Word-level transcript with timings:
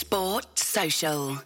Sport 0.00 0.58
Social. 0.58 1.42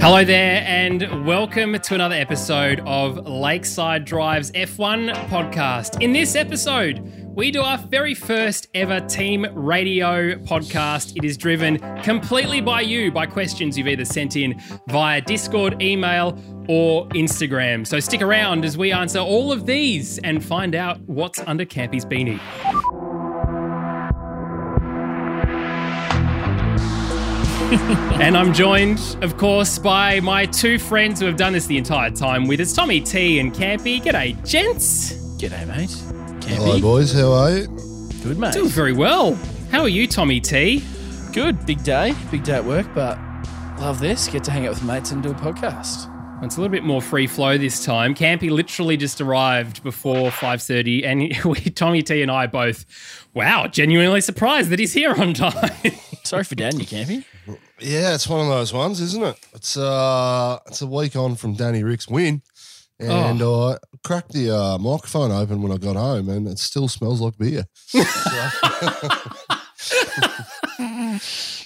Hello 0.00 0.24
there, 0.24 0.62
and 0.64 1.26
welcome 1.26 1.76
to 1.76 1.94
another 1.96 2.14
episode 2.14 2.80
of 2.86 3.16
Lakeside 3.26 4.04
Drive's 4.04 4.52
F1 4.52 5.12
podcast. 5.26 6.00
In 6.00 6.12
this 6.12 6.36
episode, 6.36 7.00
we 7.34 7.50
do 7.50 7.62
our 7.62 7.78
very 7.78 8.14
first 8.14 8.68
ever 8.74 9.00
team 9.00 9.44
radio 9.54 10.36
podcast. 10.36 11.16
It 11.16 11.24
is 11.24 11.36
driven 11.36 11.78
completely 12.02 12.60
by 12.60 12.82
you, 12.82 13.10
by 13.10 13.26
questions 13.26 13.76
you've 13.76 13.88
either 13.88 14.04
sent 14.04 14.36
in 14.36 14.62
via 14.88 15.20
Discord, 15.20 15.82
email, 15.82 16.38
or 16.68 17.08
Instagram. 17.08 17.84
So 17.84 17.98
stick 17.98 18.22
around 18.22 18.64
as 18.64 18.78
we 18.78 18.92
answer 18.92 19.18
all 19.18 19.50
of 19.50 19.66
these 19.66 20.18
and 20.18 20.44
find 20.44 20.76
out 20.76 21.00
what's 21.06 21.40
under 21.40 21.64
Campy's 21.64 22.04
beanie. 22.04 22.40
and 28.20 28.36
I'm 28.36 28.52
joined, 28.52 29.00
of 29.22 29.38
course, 29.38 29.78
by 29.78 30.20
my 30.20 30.44
two 30.44 30.78
friends 30.78 31.18
who 31.18 31.26
have 31.26 31.36
done 31.36 31.54
this 31.54 31.66
the 31.66 31.78
entire 31.78 32.10
time 32.10 32.46
with 32.46 32.60
us, 32.60 32.74
Tommy 32.74 33.00
T 33.00 33.38
and 33.38 33.54
Campy. 33.54 34.02
G'day, 34.02 34.36
gents. 34.46 35.14
G'day, 35.38 35.66
mate. 35.66 35.88
Campy. 36.42 36.56
Hello, 36.56 36.80
boys. 36.80 37.14
How 37.14 37.32
are 37.32 37.50
you? 37.56 37.66
Good, 38.22 38.38
mate. 38.38 38.52
Doing 38.52 38.68
very 38.68 38.92
well. 38.92 39.34
How 39.70 39.80
are 39.80 39.88
you, 39.88 40.06
Tommy 40.06 40.40
T? 40.40 40.84
Good. 41.32 41.64
Big 41.64 41.82
day. 41.82 42.14
Big 42.30 42.44
day 42.44 42.52
at 42.56 42.64
work, 42.64 42.86
but 42.94 43.18
love 43.80 43.98
this. 43.98 44.28
Get 44.28 44.44
to 44.44 44.50
hang 44.50 44.66
out 44.66 44.74
with 44.74 44.84
mates 44.84 45.10
and 45.10 45.22
do 45.22 45.30
a 45.30 45.34
podcast. 45.34 46.10
It's 46.44 46.58
a 46.58 46.60
little 46.60 46.70
bit 46.70 46.84
more 46.84 47.00
free 47.00 47.26
flow 47.26 47.56
this 47.56 47.82
time. 47.82 48.14
Campy 48.14 48.50
literally 48.50 48.98
just 48.98 49.22
arrived 49.22 49.82
before 49.82 50.30
5:30, 50.30 51.04
and 51.06 51.44
we, 51.46 51.70
Tommy 51.70 52.02
T 52.02 52.20
and 52.20 52.30
I 52.30 52.46
both, 52.46 52.84
wow, 53.32 53.68
genuinely 53.68 54.20
surprised 54.20 54.68
that 54.68 54.78
he's 54.78 54.92
here 54.92 55.14
on 55.14 55.32
time. 55.32 55.70
Sorry 56.24 56.44
for 56.44 56.54
doubting 56.56 56.80
you, 56.80 56.86
Campy. 56.86 57.24
Yeah, 57.80 58.14
it's 58.14 58.28
one 58.28 58.40
of 58.40 58.48
those 58.48 58.72
ones, 58.72 59.00
isn't 59.00 59.22
it? 59.22 59.36
It's 59.54 59.76
uh, 59.76 60.58
it's 60.66 60.82
a 60.82 60.86
week 60.86 61.16
on 61.16 61.36
from 61.36 61.54
Danny 61.54 61.82
Rick's 61.82 62.08
win, 62.08 62.42
and 62.98 63.42
I 63.42 63.78
cracked 64.04 64.32
the 64.32 64.50
uh, 64.50 64.78
microphone 64.78 65.32
open 65.32 65.62
when 65.62 65.72
I 65.72 65.76
got 65.76 65.96
home, 65.96 66.28
and 66.28 66.46
it 66.48 66.58
still 66.58 66.88
smells 66.88 67.20
like 67.20 67.36
beer. 67.36 67.64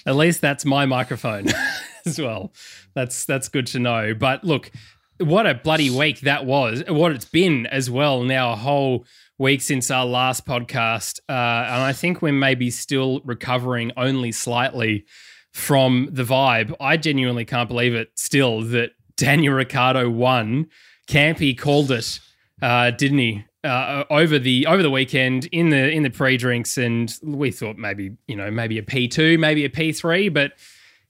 At 0.05 0.15
least 0.15 0.41
that's 0.41 0.65
my 0.65 0.85
microphone 0.85 1.47
as 2.05 2.19
well. 2.19 2.53
That's 2.95 3.25
that's 3.25 3.47
good 3.49 3.67
to 3.67 3.79
know. 3.79 4.13
But 4.13 4.43
look, 4.43 4.71
what 5.19 5.45
a 5.45 5.53
bloody 5.53 5.89
week 5.89 6.21
that 6.21 6.45
was. 6.45 6.83
What 6.87 7.11
it's 7.11 7.25
been 7.25 7.65
as 7.67 7.89
well. 7.89 8.23
Now 8.23 8.53
a 8.53 8.55
whole 8.55 9.05
week 9.37 9.61
since 9.61 9.91
our 9.91 10.05
last 10.05 10.45
podcast, 10.45 11.19
uh, 11.29 11.31
and 11.31 11.83
I 11.83 11.93
think 11.93 12.21
we're 12.21 12.33
maybe 12.33 12.71
still 12.71 13.21
recovering 13.23 13.91
only 13.95 14.31
slightly 14.31 15.05
from 15.51 16.09
the 16.11 16.23
vibe. 16.23 16.73
I 16.79 16.97
genuinely 16.97 17.45
can't 17.45 17.67
believe 17.67 17.95
it 17.95 18.11
still 18.15 18.61
that 18.61 18.91
Daniel 19.15 19.53
Ricciardo 19.53 20.09
won. 20.09 20.67
Campy 21.07 21.57
called 21.57 21.91
it, 21.91 22.19
uh, 22.61 22.91
didn't 22.91 23.17
he? 23.17 23.45
Uh, 23.63 24.05
over 24.09 24.39
the 24.39 24.65
over 24.67 24.81
the 24.81 24.89
weekend 24.89 25.45
in 25.51 25.69
the 25.69 25.91
in 25.91 26.03
the 26.03 26.09
pre 26.09 26.37
drinks, 26.37 26.77
and 26.77 27.13
we 27.21 27.51
thought 27.51 27.77
maybe 27.77 28.15
you 28.27 28.35
know 28.35 28.49
maybe 28.49 28.77
a 28.77 28.83
P 28.83 29.09
two, 29.09 29.37
maybe 29.37 29.65
a 29.65 29.69
P 29.69 29.91
three, 29.91 30.29
but 30.29 30.53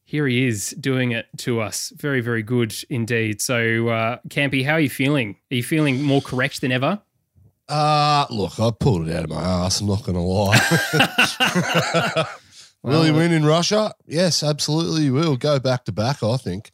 here 0.04 0.26
he 0.26 0.48
is 0.48 0.72
doing 0.72 1.12
it 1.12 1.28
to 1.38 1.62
us. 1.62 1.94
Very 1.96 2.22
very 2.22 2.42
good 2.42 2.74
indeed. 2.90 3.40
So 3.40 3.90
uh, 3.90 4.18
Campy, 4.30 4.66
how 4.66 4.74
are 4.74 4.80
you 4.80 4.90
feeling? 4.90 5.36
Are 5.52 5.56
you 5.56 5.64
feeling 5.64 6.02
more 6.02 6.22
correct 6.22 6.62
than 6.62 6.72
ever? 6.72 7.00
Uh 7.68 8.26
look, 8.32 8.60
I 8.60 8.72
pulled 8.72 9.08
it 9.08 9.16
out 9.16 9.26
of 9.26 9.30
my 9.30 9.44
ass. 9.44 9.82
I'm 9.82 9.88
not 9.88 10.04
going 10.04 10.16
to 10.16 10.22
lie. 10.22 12.26
Will 12.82 13.04
he 13.04 13.12
win 13.12 13.32
in 13.32 13.46
Russia? 13.46 13.94
Yes, 14.08 14.42
absolutely. 14.42 15.10
We'll 15.10 15.36
go 15.36 15.60
back 15.60 15.86
to 15.86 15.92
back. 15.92 16.24
I 16.24 16.38
think. 16.38 16.72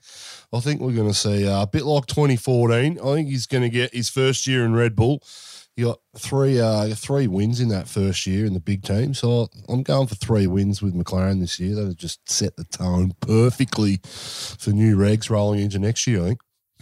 I 0.54 0.60
think 0.60 0.80
we're 0.80 0.94
going 0.94 1.08
to 1.08 1.14
see 1.14 1.48
uh, 1.48 1.64
a 1.64 1.68
bit 1.68 1.84
like 1.84 2.06
2014. 2.06 3.00
I 3.00 3.14
think 3.14 3.28
he's 3.28 3.48
going 3.48 3.64
to 3.64 3.70
get 3.70 3.94
his 3.94 4.10
first 4.10 4.48
year 4.48 4.64
in 4.64 4.74
Red 4.74 4.96
Bull. 4.96 5.24
He 5.76 5.84
got 5.84 6.00
three 6.18 6.62
uh, 6.62 6.96
three 6.96 7.28
wins 7.28 7.60
in 7.60 7.68
that 7.70 7.90
first 7.90 8.26
year 8.26 8.46
in 8.46 8.54
the 8.54 8.62
big 8.62 8.84
team. 8.84 9.14
So 9.14 9.50
I'm 9.68 9.84
going 9.84 10.08
for 10.08 10.16
three 10.16 10.48
wins 10.48 10.82
with 10.82 10.94
McLaren 10.94 11.42
this 11.42 11.60
year. 11.60 11.76
That'll 11.76 11.94
just 11.94 12.30
set 12.30 12.56
the 12.56 12.64
tone 12.64 13.14
perfectly 13.20 14.00
for 14.04 14.70
new 14.70 14.96
regs 14.96 15.30
rolling 15.30 15.60
into 15.60 15.80
next 15.80 16.08
year. 16.08 16.22
I 16.22 16.28
think. 16.28 16.40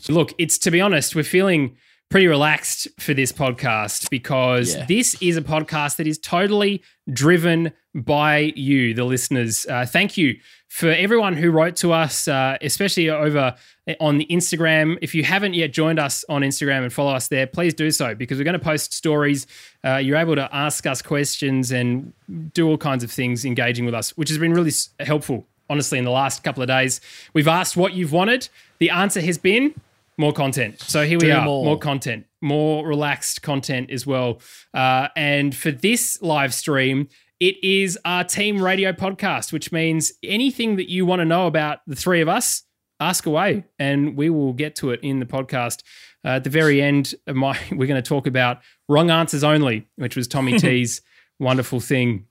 Look, 0.09 0.33
it's 0.37 0.59
to 0.59 0.69
be 0.69 0.81
honest, 0.81 1.15
we're 1.15 1.23
feeling 1.23 1.77
pretty 2.13 2.27
relaxed 2.27 2.87
for 2.99 3.15
this 3.15 3.31
podcast 3.31 4.07
because 4.11 4.75
Yeah. 4.75 4.85
this 4.85 5.15
is 5.19 5.35
a 5.35 5.41
podcast 5.41 5.95
that 5.95 6.05
is 6.05 6.19
totally 6.19 6.83
driven 7.11 7.71
by 7.95 8.53
you, 8.55 8.93
the 8.93 9.03
listeners. 9.03 9.65
Uh, 9.67 9.83
thank 9.83 10.15
you 10.15 10.35
for 10.67 10.89
everyone 10.91 11.35
who 11.35 11.49
wrote 11.49 11.75
to 11.77 11.91
us, 11.91 12.27
uh, 12.27 12.55
especially 12.61 13.09
over 13.09 13.55
on 13.99 14.19
the 14.19 14.27
Instagram. 14.29 14.99
If 15.01 15.15
you 15.15 15.23
haven't 15.23 15.55
yet 15.55 15.73
joined 15.73 15.97
us 15.97 16.23
on 16.29 16.43
Instagram 16.43 16.83
and 16.83 16.93
follow 16.93 17.13
us 17.15 17.29
there, 17.29 17.47
please 17.47 17.73
do 17.73 17.89
so 17.89 18.13
because 18.13 18.37
we're 18.37 18.43
going 18.43 18.59
to 18.59 18.63
post 18.63 18.93
stories. 18.93 19.47
Uh, 19.83 19.95
you're 19.95 20.17
able 20.17 20.35
to 20.35 20.47
ask 20.55 20.85
us 20.85 21.01
questions 21.01 21.71
and 21.71 22.13
do 22.53 22.67
all 22.67 22.77
kinds 22.77 23.03
of 23.03 23.09
things 23.09 23.43
engaging 23.43 23.85
with 23.85 23.95
us, 23.95 24.15
which 24.15 24.29
has 24.29 24.37
been 24.37 24.53
really 24.53 24.71
helpful. 24.99 25.47
Honestly, 25.67 25.97
in 25.97 26.05
the 26.05 26.11
last 26.11 26.43
couple 26.43 26.61
of 26.61 26.67
days, 26.67 27.01
we've 27.33 27.47
asked 27.47 27.75
what 27.75 27.93
you've 27.93 28.11
wanted. 28.11 28.49
The 28.77 28.91
answer 28.91 29.19
has 29.21 29.39
been 29.39 29.73
more 30.17 30.33
content. 30.33 30.79
So 30.81 31.05
here 31.05 31.17
we 31.17 31.27
Do 31.27 31.33
are, 31.33 31.45
more. 31.45 31.65
more 31.65 31.79
content, 31.79 32.25
more 32.41 32.85
relaxed 32.87 33.41
content 33.41 33.89
as 33.91 34.05
well. 34.05 34.41
Uh, 34.73 35.07
and 35.15 35.55
for 35.55 35.71
this 35.71 36.21
live 36.21 36.53
stream, 36.53 37.07
it 37.39 37.61
is 37.63 37.97
our 38.05 38.23
team 38.23 38.61
radio 38.61 38.93
podcast, 38.93 39.51
which 39.51 39.71
means 39.71 40.13
anything 40.23 40.75
that 40.77 40.89
you 40.89 41.05
want 41.05 41.19
to 41.19 41.25
know 41.25 41.47
about 41.47 41.79
the 41.87 41.95
three 41.95 42.21
of 42.21 42.29
us, 42.29 42.63
ask 42.99 43.25
away, 43.25 43.65
and 43.79 44.15
we 44.15 44.29
will 44.29 44.53
get 44.53 44.75
to 44.77 44.91
it 44.91 44.99
in 45.03 45.19
the 45.19 45.25
podcast. 45.25 45.83
Uh, 46.25 46.29
at 46.29 46.43
the 46.45 46.49
very 46.49 46.81
end, 46.81 47.15
of 47.27 47.35
my 47.35 47.59
we're 47.71 47.87
going 47.87 48.01
to 48.01 48.07
talk 48.07 48.27
about 48.27 48.59
wrong 48.87 49.09
answers 49.09 49.43
only, 49.43 49.87
which 49.95 50.15
was 50.15 50.27
Tommy 50.27 50.57
T's 50.59 51.01
wonderful 51.39 51.79
thing 51.79 52.27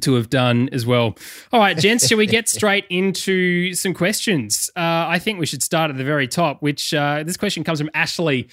to 0.00 0.14
have 0.14 0.30
done 0.30 0.68
as 0.72 0.86
well. 0.86 1.16
All 1.52 1.60
right, 1.60 1.76
gents, 1.76 2.06
shall 2.06 2.18
we 2.18 2.26
get 2.26 2.48
straight 2.56 2.86
into 2.88 3.74
some 3.74 3.94
questions? 3.94 4.70
Uh, 4.76 5.06
I 5.08 5.18
think 5.18 5.38
we 5.38 5.46
should 5.46 5.62
start 5.62 5.90
at 5.90 5.96
the 5.96 6.04
very 6.04 6.28
top, 6.28 6.62
which 6.62 6.94
uh, 6.94 7.22
this 7.24 7.36
question 7.36 7.64
comes 7.64 7.80
from 7.80 7.90
Ashley. 7.94 8.48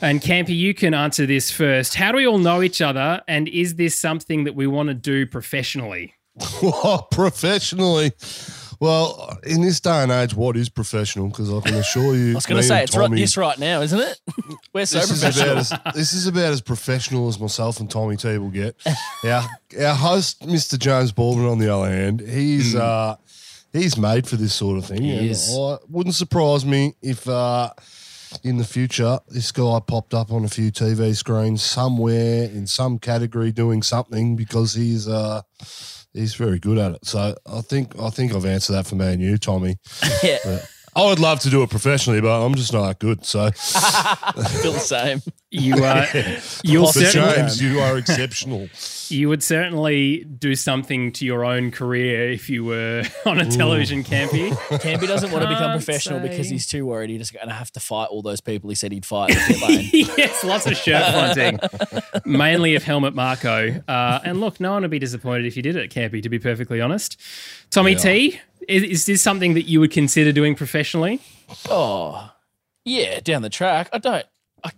And 0.00 0.20
Campy, 0.20 0.56
you 0.56 0.74
can 0.74 0.94
answer 0.94 1.26
this 1.26 1.50
first. 1.50 1.96
How 1.96 2.12
do 2.12 2.18
we 2.18 2.26
all 2.26 2.38
know 2.38 2.62
each 2.62 2.80
other? 2.80 3.20
And 3.26 3.48
is 3.48 3.74
this 3.74 3.98
something 3.98 4.44
that 4.44 4.54
we 4.54 4.66
want 4.66 4.88
to 4.88 4.94
do 4.94 5.26
professionally? 5.26 6.14
Well, 6.62 7.08
professionally. 7.10 8.12
Well, 8.80 9.38
in 9.42 9.60
this 9.60 9.80
day 9.80 10.04
and 10.04 10.12
age, 10.12 10.34
what 10.34 10.56
is 10.56 10.68
professional? 10.68 11.28
Because 11.28 11.52
I 11.52 11.60
can 11.60 11.74
assure 11.74 12.14
you, 12.14 12.32
I 12.32 12.34
was 12.36 12.46
going 12.46 12.62
to 12.62 12.66
say, 12.66 12.84
it's 12.84 12.96
right, 12.96 13.10
this 13.10 13.36
right 13.36 13.58
now, 13.58 13.80
isn't 13.80 13.98
it? 13.98 14.20
We're 14.78 14.86
so 14.86 15.00
This 15.00 15.10
is, 15.10 15.20
professional. 15.20 15.50
about 15.50 15.86
as, 15.86 15.94
this 15.94 16.12
is 16.12 16.26
about 16.28 16.52
as 16.52 16.60
professional 16.60 17.26
as 17.28 17.40
myself 17.40 17.80
and 17.80 17.90
Tommy 17.90 18.16
T 18.16 18.38
will 18.38 18.48
get. 18.50 18.76
Our, 19.24 19.42
our 19.80 19.94
host, 19.96 20.40
Mr. 20.42 20.78
James 20.78 21.10
Baldwin, 21.10 21.46
on 21.46 21.58
the 21.58 21.68
other 21.74 21.90
hand, 21.90 22.20
he's 22.20 22.76
uh, 22.76 23.16
he's 23.72 23.96
made 23.98 24.28
for 24.28 24.36
this 24.36 24.54
sort 24.54 24.78
of 24.78 24.86
thing. 24.86 25.02
He 25.02 25.30
is. 25.30 25.50
I- 25.52 25.78
wouldn't 25.88 26.14
surprise 26.14 26.64
me 26.64 26.94
if 27.02 27.28
uh, 27.28 27.72
in 28.44 28.58
the 28.58 28.64
future 28.64 29.18
this 29.28 29.50
guy 29.50 29.80
popped 29.84 30.14
up 30.14 30.30
on 30.30 30.44
a 30.44 30.48
few 30.48 30.70
TV 30.70 31.16
screens 31.16 31.60
somewhere 31.60 32.44
in 32.44 32.68
some 32.68 33.00
category 33.00 33.50
doing 33.50 33.82
something 33.82 34.36
because 34.36 34.74
he's 34.74 35.08
uh, 35.08 35.42
he's 36.12 36.36
very 36.36 36.60
good 36.60 36.78
at 36.78 36.92
it. 36.92 37.04
So 37.04 37.34
I 37.46 37.60
think 37.62 37.98
I 38.00 38.10
think 38.10 38.32
I've 38.32 38.46
answered 38.46 38.74
that 38.74 38.86
for 38.86 38.94
me 38.94 39.12
and 39.12 39.20
you, 39.20 39.38
Tommy. 39.38 39.76
yeah. 40.22 40.38
But 40.44 40.70
I 40.98 41.04
would 41.08 41.20
love 41.20 41.40
to 41.40 41.50
do 41.50 41.62
it 41.62 41.70
professionally, 41.70 42.20
but 42.20 42.44
I'm 42.44 42.54
just 42.54 42.72
not 42.72 42.86
that 42.88 42.98
good. 42.98 43.24
So, 43.24 43.40
I 43.46 43.50
feel 44.62 44.72
the 44.72 44.78
same. 44.80 45.22
You 45.50 45.76
uh, 45.82 46.06
you'll 46.62 46.84
but 46.86 46.92
certainly 46.92 47.34
James, 47.36 47.62
you 47.62 47.80
are 47.80 47.96
exceptional. 47.96 48.68
you 49.08 49.30
would 49.30 49.42
certainly 49.42 50.24
do 50.24 50.54
something 50.54 51.10
to 51.12 51.24
your 51.24 51.44
own 51.46 51.70
career 51.70 52.30
if 52.30 52.50
you 52.50 52.64
were 52.64 53.02
on 53.26 53.38
a 53.40 53.50
television 53.50 54.04
campy. 54.04 54.50
Campy 54.80 55.06
doesn't 55.06 55.30
want 55.30 55.44
to 55.44 55.48
become 55.48 55.70
Can't 55.70 55.82
professional 55.84 56.20
because 56.20 56.48
say. 56.48 56.52
he's 56.52 56.66
too 56.66 56.84
worried 56.84 57.08
he's 57.08 57.20
just 57.20 57.32
going 57.32 57.48
to 57.48 57.54
have 57.54 57.70
to 57.72 57.80
fight 57.80 58.08
all 58.10 58.20
those 58.20 58.42
people 58.42 58.68
he 58.68 58.76
said 58.76 58.92
he'd 58.92 59.06
fight 59.06 59.30
in 59.30 59.36
the 59.36 59.44
pit 59.54 59.62
lane. 59.62 59.88
yes, 60.18 60.44
lots 60.44 60.66
of 60.66 60.76
shirt 60.76 61.02
fronting, 61.12 61.58
mainly 62.26 62.74
of 62.74 62.82
Helmut 62.82 63.14
Marko. 63.14 63.82
Uh, 63.88 64.20
and 64.24 64.40
look, 64.40 64.60
no 64.60 64.72
one 64.72 64.82
would 64.82 64.90
be 64.90 64.98
disappointed 64.98 65.46
if 65.46 65.56
you 65.56 65.62
did 65.62 65.76
it 65.76 65.90
Campy, 65.90 66.22
to 66.22 66.28
be 66.28 66.38
perfectly 66.38 66.80
honest. 66.82 67.18
Tommy 67.70 67.94
T, 67.94 68.38
is, 68.68 68.82
is 68.84 69.06
this 69.06 69.22
something 69.22 69.54
that 69.54 69.62
you 69.62 69.80
would 69.80 69.90
consider 69.90 70.30
doing 70.32 70.54
professionally? 70.54 71.20
Oh, 71.68 72.30
yeah, 72.84 73.20
down 73.20 73.42
the 73.42 73.50
track. 73.50 73.88
I 73.92 73.98
don't. 73.98 74.26
I, 74.64 74.70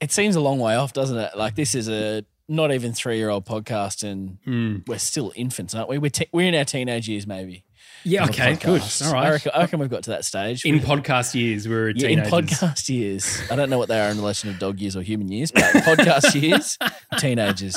it 0.00 0.12
seems 0.12 0.36
a 0.36 0.40
long 0.40 0.58
way 0.58 0.74
off, 0.76 0.92
doesn't 0.92 1.16
it? 1.18 1.36
Like 1.36 1.54
this 1.54 1.74
is 1.74 1.88
a 1.88 2.24
not 2.48 2.72
even 2.72 2.92
three 2.92 3.16
year 3.18 3.30
old 3.30 3.46
podcast, 3.46 4.02
and 4.02 4.38
Hmm. 4.44 4.78
we're 4.86 4.98
still 4.98 5.32
infants, 5.36 5.74
aren't 5.74 5.88
we? 5.88 5.98
We're 5.98 6.10
te- 6.10 6.28
we're 6.32 6.48
in 6.48 6.54
our 6.54 6.64
teenage 6.64 7.08
years, 7.08 7.26
maybe. 7.26 7.64
Yeah, 8.02 8.24
okay, 8.24 8.54
good. 8.56 8.82
All 9.04 9.12
right. 9.12 9.26
I 9.26 9.30
reckon, 9.30 9.52
I 9.54 9.60
reckon 9.60 9.78
we've 9.78 9.90
got 9.90 10.04
to 10.04 10.10
that 10.10 10.24
stage. 10.24 10.64
In 10.64 10.78
podcast 10.80 11.34
years, 11.34 11.68
we 11.68 11.74
were 11.74 11.90
Yeah, 11.90 12.08
in 12.08 12.20
podcast 12.20 12.88
years. 12.88 13.42
I 13.50 13.56
don't 13.56 13.68
know 13.68 13.76
what 13.78 13.88
they 13.88 14.00
are 14.00 14.08
in 14.10 14.16
relation 14.16 14.50
to 14.52 14.58
dog 14.58 14.80
years 14.80 14.96
or 14.96 15.02
human 15.02 15.30
years, 15.30 15.50
but 15.50 15.62
podcast 15.64 16.40
years, 16.40 16.78
teenagers. 17.18 17.76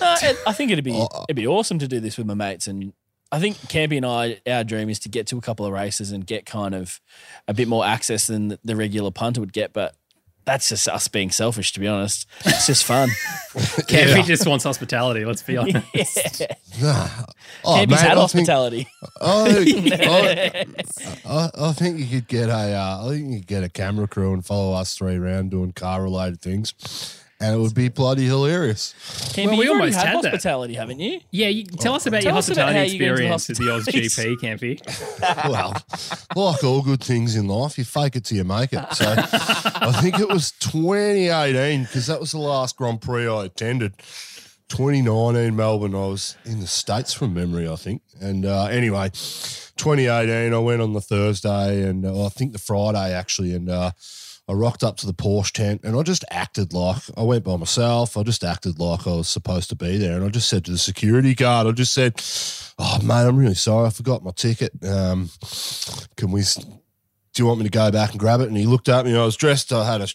It- 0.00 0.38
I 0.46 0.52
think 0.54 0.70
it'd 0.70 0.84
be 0.84 0.98
it'd 1.28 1.36
be 1.36 1.46
awesome 1.46 1.78
to 1.78 1.86
do 1.88 2.00
this 2.00 2.16
with 2.16 2.26
my 2.26 2.34
mates, 2.34 2.66
and 2.68 2.92
I 3.32 3.38
think 3.38 3.56
Campy 3.58 3.96
and 3.96 4.06
I, 4.06 4.40
our 4.50 4.64
dream 4.64 4.88
is 4.90 4.98
to 5.00 5.08
get 5.08 5.26
to 5.28 5.38
a 5.38 5.40
couple 5.40 5.64
of 5.66 5.72
races 5.72 6.10
and 6.12 6.26
get 6.26 6.46
kind 6.46 6.74
of 6.74 7.00
a 7.46 7.54
bit 7.54 7.68
more 7.68 7.84
access 7.86 8.26
than 8.26 8.58
the 8.64 8.74
regular 8.76 9.10
punter 9.10 9.40
would 9.40 9.52
get, 9.52 9.72
but. 9.72 9.94
That's 10.46 10.70
just 10.70 10.88
us 10.88 11.06
being 11.06 11.30
selfish, 11.30 11.72
to 11.74 11.80
be 11.80 11.86
honest. 11.86 12.26
It's 12.46 12.66
just 12.66 12.84
fun. 12.84 13.08
Campy 13.54 14.24
just 14.24 14.46
wants 14.48 14.64
hospitality, 14.64 15.24
let's 15.24 15.42
be 15.42 15.56
honest. 15.58 16.40
yeah. 16.78 17.10
Oh, 17.62 17.74
Campy's 17.76 17.90
mate, 17.90 17.98
had 18.00 18.18
I 18.18 18.26
think- 18.26 18.48
hospitality. 18.48 18.88
I, 19.20 20.64
I, 21.26 21.50
I 21.54 21.72
think 21.72 21.98
you 21.98 22.06
could 22.06 22.26
get 22.26 22.48
a, 22.48 22.72
uh, 22.74 23.04
I 23.06 23.08
think 23.10 23.30
you 23.30 23.38
could 23.40 23.46
get 23.46 23.64
a 23.64 23.68
camera 23.68 24.08
crew 24.08 24.32
and 24.32 24.44
follow 24.44 24.72
us 24.72 24.96
three 24.96 25.16
around 25.16 25.50
doing 25.50 25.72
car 25.72 26.02
related 26.02 26.40
things, 26.40 26.72
and 27.40 27.54
it 27.54 27.58
would 27.58 27.74
be 27.74 27.88
bloody 27.88 28.26
hilarious. 28.26 28.94
Campy, 29.34 29.46
Well, 29.46 29.56
we 29.58 29.64
you've 29.64 29.72
almost 29.72 29.96
had, 29.96 30.06
had 30.08 30.22
that. 30.22 30.30
hospitality, 30.32 30.74
haven't 30.74 31.00
you? 31.00 31.20
Yeah, 31.30 31.48
you, 31.48 31.64
tell 31.64 31.94
us 31.94 32.06
about 32.06 32.22
Tell 32.22 32.32
your 32.32 32.38
us 32.38 32.48
about 32.50 32.72
hospitality 32.74 32.78
how 32.78 32.92
you 32.92 32.98
go 32.98 33.04
into 33.22 33.34
experience 33.34 33.50
at 33.50 33.56
the 33.56 33.72
Oz 33.72 33.84
hospitality. 33.86 34.36
GP, 34.36 34.78
Campy. 34.80 35.46
Well, 35.50 35.74
like 36.52 36.64
all 36.64 36.82
good 36.82 37.02
things 37.02 37.34
in 37.36 37.46
life, 37.48 37.78
you 37.78 37.84
fake 37.84 38.16
it 38.16 38.24
till 38.24 38.36
you 38.38 38.44
make 38.44 38.72
it. 38.72 38.84
So 38.92 39.14
I 39.16 39.98
think 40.00 40.18
it 40.18 40.28
was 40.28 40.52
2018 40.52 41.82
because 41.84 42.06
that 42.06 42.20
was 42.20 42.32
the 42.32 42.38
last 42.38 42.76
Grand 42.76 43.00
Prix 43.00 43.26
I 43.26 43.44
attended. 43.46 43.94
2019 44.68 45.56
Melbourne, 45.56 45.94
I 45.96 46.06
was 46.06 46.36
in 46.44 46.60
the 46.60 46.66
States 46.66 47.12
from 47.12 47.34
memory, 47.34 47.68
I 47.68 47.74
think. 47.76 48.02
And 48.20 48.46
uh, 48.46 48.66
anyway, 48.66 49.08
2018, 49.10 50.54
I 50.54 50.58
went 50.58 50.80
on 50.80 50.92
the 50.92 51.00
Thursday 51.00 51.82
and 51.82 52.04
uh, 52.06 52.26
I 52.26 52.28
think 52.28 52.52
the 52.52 52.58
Friday 52.58 53.12
actually. 53.12 53.52
And 53.54 53.68
uh, 53.68 53.90
I 54.50 54.52
rocked 54.52 54.82
up 54.82 54.96
to 54.96 55.06
the 55.06 55.14
Porsche 55.14 55.52
tent 55.52 55.82
and 55.84 55.96
I 55.96 56.02
just 56.02 56.24
acted 56.28 56.72
like 56.72 57.00
I 57.16 57.22
went 57.22 57.44
by 57.44 57.56
myself. 57.56 58.16
I 58.16 58.24
just 58.24 58.42
acted 58.42 58.80
like 58.80 59.06
I 59.06 59.10
was 59.12 59.28
supposed 59.28 59.68
to 59.68 59.76
be 59.76 59.96
there. 59.96 60.16
And 60.16 60.24
I 60.24 60.28
just 60.28 60.48
said 60.48 60.64
to 60.64 60.72
the 60.72 60.78
security 60.78 61.36
guard, 61.36 61.68
I 61.68 61.70
just 61.70 61.94
said, 61.94 62.20
Oh, 62.76 62.98
mate, 63.00 63.28
I'm 63.28 63.36
really 63.36 63.54
sorry. 63.54 63.86
I 63.86 63.90
forgot 63.90 64.24
my 64.24 64.32
ticket. 64.32 64.72
Um, 64.84 65.30
can 66.16 66.32
we, 66.32 66.42
do 66.42 66.62
you 67.42 67.46
want 67.46 67.60
me 67.60 67.64
to 67.64 67.70
go 67.70 67.92
back 67.92 68.10
and 68.10 68.18
grab 68.18 68.40
it? 68.40 68.48
And 68.48 68.56
he 68.56 68.66
looked 68.66 68.88
at 68.88 69.04
me. 69.04 69.16
I 69.16 69.24
was 69.24 69.36
dressed, 69.36 69.72
I 69.72 69.84
had 69.84 70.00
a, 70.00 70.08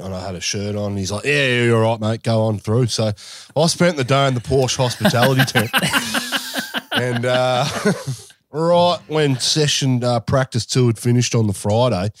and 0.00 0.14
I 0.14 0.24
had 0.24 0.36
a 0.36 0.40
shirt 0.40 0.76
on. 0.76 0.92
And 0.92 0.98
he's 0.98 1.10
like, 1.10 1.24
yeah, 1.24 1.48
yeah, 1.48 1.64
you're 1.64 1.84
all 1.84 1.98
right, 1.98 2.00
mate. 2.00 2.22
Go 2.22 2.42
on 2.42 2.60
through. 2.60 2.86
So 2.86 3.10
I 3.56 3.66
spent 3.66 3.96
the 3.96 4.04
day 4.04 4.28
in 4.28 4.34
the 4.34 4.40
Porsche 4.40 4.76
hospitality 4.76 5.44
tent. 5.46 5.70
and 6.92 7.24
uh, 7.24 7.66
right 8.52 9.00
when 9.08 9.36
session 9.40 10.04
uh, 10.04 10.20
practice 10.20 10.64
two 10.64 10.86
had 10.86 10.98
finished 10.98 11.34
on 11.34 11.48
the 11.48 11.52
Friday, 11.52 12.12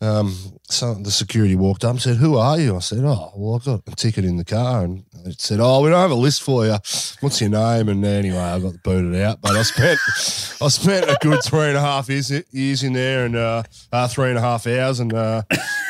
um, 0.00 0.36
so 0.70 0.94
the 0.94 1.10
security 1.10 1.56
walked 1.56 1.84
up 1.84 1.92
and 1.92 2.00
said, 2.00 2.16
"Who 2.16 2.36
are 2.36 2.58
you?" 2.58 2.76
I 2.76 2.80
said, 2.80 3.00
"Oh, 3.02 3.32
well, 3.34 3.56
I've 3.56 3.64
got 3.64 3.82
a 3.86 3.96
ticket 3.96 4.24
in 4.24 4.36
the 4.36 4.44
car." 4.44 4.84
And 4.84 5.04
it 5.24 5.40
said, 5.40 5.58
"Oh, 5.60 5.82
we 5.82 5.90
don't 5.90 6.00
have 6.00 6.10
a 6.10 6.14
list 6.14 6.42
for 6.42 6.64
you. 6.66 6.76
What's 7.20 7.40
your 7.40 7.50
name?" 7.50 7.88
And 7.88 8.04
anyway, 8.04 8.38
I 8.38 8.60
got 8.60 8.82
booted 8.84 9.20
out. 9.20 9.40
But 9.40 9.56
I 9.56 9.62
spent, 9.62 9.98
I 10.62 10.68
spent 10.68 11.10
a 11.10 11.16
good 11.20 11.42
three 11.42 11.68
and 11.68 11.76
a 11.76 11.80
half 11.80 12.08
years, 12.08 12.30
years 12.52 12.82
in 12.82 12.92
there, 12.92 13.24
and 13.26 13.34
uh, 13.34 13.62
uh, 13.92 14.06
three 14.08 14.28
and 14.28 14.38
a 14.38 14.42
half 14.42 14.66
hours, 14.66 15.00
and 15.00 15.12
uh, 15.12 15.42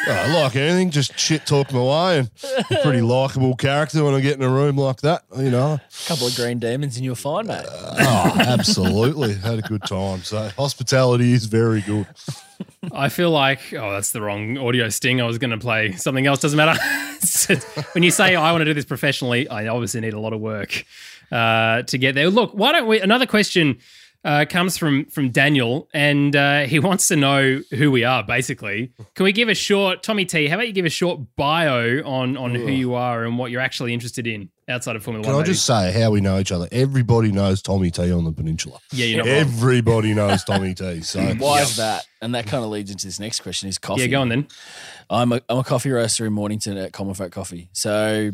oh, 0.08 0.40
like 0.42 0.56
anything, 0.56 0.90
just 0.90 1.18
shit 1.18 1.46
talk 1.46 1.72
my 1.72 1.80
way, 1.80 2.18
and 2.18 2.30
a 2.70 2.82
pretty 2.82 3.00
likable 3.00 3.54
character 3.56 4.04
when 4.04 4.14
I 4.14 4.20
get 4.20 4.36
in 4.36 4.42
a 4.42 4.48
room 4.48 4.76
like 4.76 5.00
that, 5.02 5.22
you 5.36 5.50
know. 5.50 5.74
A 5.74 6.08
couple 6.08 6.26
of 6.26 6.34
green 6.34 6.58
demons 6.58 6.96
and 6.96 7.04
you're 7.04 7.14
fine, 7.14 7.46
mate. 7.46 7.64
Oh, 7.68 8.32
absolutely, 8.38 9.34
had 9.34 9.58
a 9.58 9.62
good 9.62 9.82
time. 9.82 10.22
So 10.22 10.48
hospitality 10.56 11.32
is 11.32 11.46
very 11.46 11.80
good. 11.82 12.06
I 12.92 13.08
feel 13.08 13.30
like, 13.30 13.72
oh, 13.72 13.92
that's 13.92 14.10
the 14.12 14.20
wrong 14.20 14.58
audio 14.58 14.88
sting. 14.88 15.20
I 15.20 15.24
was 15.24 15.38
going 15.38 15.50
to 15.50 15.58
play 15.58 15.92
something 15.92 16.26
else. 16.26 16.40
Doesn't 16.40 16.56
matter. 16.56 16.78
when 17.92 18.02
you 18.02 18.10
say 18.10 18.34
I 18.34 18.50
want 18.52 18.62
to 18.62 18.64
do 18.64 18.74
this 18.74 18.84
professionally, 18.84 19.48
I 19.48 19.68
obviously 19.68 20.00
need 20.00 20.14
a 20.14 20.20
lot 20.20 20.32
of 20.32 20.40
work 20.40 20.84
uh, 21.30 21.82
to 21.82 21.98
get 21.98 22.14
there. 22.14 22.30
Look, 22.30 22.52
why 22.52 22.72
don't 22.72 22.86
we? 22.86 23.00
Another 23.00 23.26
question 23.26 23.78
uh, 24.24 24.44
comes 24.48 24.76
from 24.76 25.06
from 25.06 25.30
Daniel, 25.30 25.88
and 25.94 26.34
uh, 26.34 26.62
he 26.62 26.78
wants 26.80 27.08
to 27.08 27.16
know 27.16 27.60
who 27.70 27.90
we 27.90 28.04
are. 28.04 28.22
Basically, 28.22 28.92
can 29.14 29.24
we 29.24 29.32
give 29.32 29.48
a 29.48 29.54
short 29.54 30.02
Tommy 30.02 30.24
T? 30.24 30.48
How 30.48 30.56
about 30.56 30.66
you 30.66 30.72
give 30.72 30.86
a 30.86 30.90
short 30.90 31.20
bio 31.36 32.02
on 32.04 32.36
on 32.36 32.54
who 32.54 32.70
you 32.70 32.94
are 32.94 33.24
and 33.24 33.38
what 33.38 33.50
you're 33.50 33.60
actually 33.60 33.94
interested 33.94 34.26
in 34.26 34.50
outside 34.68 34.96
of 34.96 35.04
Formula 35.04 35.24
Can 35.24 35.32
One? 35.32 35.44
Can 35.44 35.50
I 35.50 35.52
just 35.52 35.64
say 35.64 35.92
how 35.92 36.10
we 36.10 36.20
know 36.20 36.38
each 36.38 36.52
other? 36.52 36.68
Everybody 36.72 37.30
knows 37.32 37.62
Tommy 37.62 37.90
T 37.90 38.10
on 38.12 38.24
the 38.24 38.32
peninsula. 38.32 38.80
maybe? 38.92 39.02
yeah, 39.02 39.08
you're 39.08 39.24
not 39.24 39.30
wrong. 39.30 39.40
Everybody 39.40 40.14
knows 40.14 40.44
Tommy 40.44 40.74
T. 40.74 41.00
So 41.02 41.20
Why 41.38 41.62
is 41.62 41.76
that? 41.76 42.06
And 42.20 42.34
that 42.34 42.46
kind 42.46 42.64
of 42.64 42.70
leads 42.70 42.90
into 42.90 43.06
this 43.06 43.20
next 43.20 43.40
question: 43.40 43.68
is 43.68 43.78
coffee. 43.78 44.02
Yeah, 44.02 44.08
go 44.08 44.20
on 44.20 44.28
then. 44.28 44.48
I'm 45.08 45.32
a, 45.32 45.40
I'm 45.48 45.58
a 45.58 45.64
coffee 45.64 45.90
roaster 45.90 46.26
in 46.26 46.32
Mornington 46.32 46.76
at 46.76 46.92
Common 46.92 47.14
Folk 47.14 47.32
Coffee. 47.32 47.70
So 47.72 48.32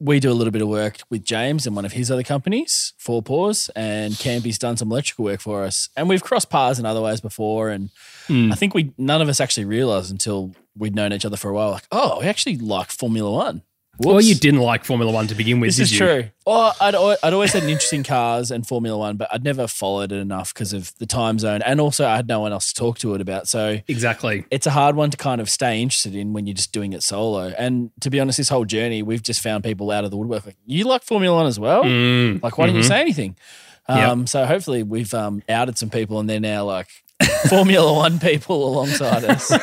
we 0.00 0.20
do 0.20 0.30
a 0.30 0.34
little 0.34 0.50
bit 0.52 0.62
of 0.62 0.68
work 0.68 0.98
with 1.10 1.24
James 1.24 1.66
and 1.66 1.74
one 1.74 1.84
of 1.84 1.92
his 1.92 2.10
other 2.10 2.22
companies, 2.22 2.92
Four 2.98 3.22
Paws, 3.22 3.68
and 3.74 4.16
Campy's 4.18 4.58
done 4.58 4.76
some 4.76 4.90
electrical 4.92 5.24
work 5.24 5.40
for 5.40 5.64
us. 5.64 5.88
And 5.96 6.08
we've 6.08 6.22
crossed 6.22 6.50
paths 6.50 6.78
in 6.78 6.86
other 6.86 7.00
ways 7.00 7.20
before. 7.20 7.70
And 7.70 7.90
Hmm. 8.28 8.52
I 8.52 8.54
think 8.54 8.74
we 8.74 8.92
none 8.98 9.22
of 9.22 9.28
us 9.28 9.40
actually 9.40 9.64
realized 9.64 10.10
until 10.10 10.54
we'd 10.76 10.94
known 10.94 11.12
each 11.12 11.24
other 11.24 11.36
for 11.36 11.50
a 11.50 11.54
while, 11.54 11.70
like, 11.70 11.86
oh, 11.90 12.20
we 12.20 12.26
actually 12.26 12.58
like 12.58 12.90
Formula 12.90 13.30
One. 13.32 13.62
Well, 14.00 14.14
Whoops. 14.16 14.26
you 14.28 14.34
didn't 14.36 14.60
like 14.60 14.84
Formula 14.84 15.10
One 15.12 15.26
to 15.26 15.34
begin 15.34 15.58
with, 15.60 15.68
This 15.68 15.76
did 15.76 15.82
is 15.82 15.92
you? 15.92 15.98
true. 15.98 16.24
Well, 16.46 16.74
I'd, 16.80 16.94
I'd 16.94 17.32
always 17.32 17.52
had 17.52 17.64
an 17.64 17.68
interest 17.68 17.92
in 17.92 18.04
cars 18.04 18.50
and 18.50 18.66
Formula 18.66 18.96
One, 18.96 19.16
but 19.16 19.28
I'd 19.32 19.42
never 19.44 19.66
followed 19.66 20.12
it 20.12 20.16
enough 20.18 20.54
because 20.54 20.72
of 20.72 20.96
the 20.98 21.06
time 21.06 21.38
zone. 21.38 21.62
And 21.62 21.80
also, 21.80 22.06
I 22.06 22.16
had 22.16 22.28
no 22.28 22.40
one 22.40 22.52
else 22.52 22.72
to 22.72 22.74
talk 22.78 22.98
to 23.00 23.14
it 23.14 23.20
about. 23.20 23.48
So 23.48 23.78
Exactly. 23.88 24.44
it's 24.50 24.66
a 24.66 24.70
hard 24.70 24.94
one 24.96 25.10
to 25.10 25.16
kind 25.16 25.40
of 25.40 25.50
stay 25.50 25.82
interested 25.82 26.14
in 26.14 26.32
when 26.32 26.46
you're 26.46 26.54
just 26.54 26.72
doing 26.72 26.92
it 26.92 27.02
solo. 27.02 27.48
And 27.58 27.90
to 28.00 28.10
be 28.10 28.20
honest, 28.20 28.38
this 28.38 28.48
whole 28.48 28.64
journey, 28.64 29.02
we've 29.02 29.22
just 29.22 29.40
found 29.42 29.64
people 29.64 29.90
out 29.90 30.04
of 30.04 30.10
the 30.10 30.16
woodwork 30.16 30.46
like, 30.46 30.56
you 30.64 30.84
like 30.84 31.02
Formula 31.02 31.34
One 31.36 31.46
as 31.46 31.58
well? 31.58 31.82
Mm, 31.84 32.42
Like, 32.42 32.56
why 32.56 32.66
didn't 32.66 32.78
you 32.78 32.84
say 32.84 33.00
anything? 33.00 33.36
Yep. 33.88 34.08
Um, 34.08 34.26
So 34.26 34.44
hopefully 34.46 34.82
we've 34.82 35.12
um, 35.14 35.42
outed 35.48 35.76
some 35.78 35.90
people 35.90 36.20
and 36.20 36.28
they're 36.30 36.38
now 36.40 36.64
like 36.64 36.88
Formula 37.48 37.92
One 37.92 38.18
people 38.18 38.68
alongside 38.68 39.24
us. 39.24 39.50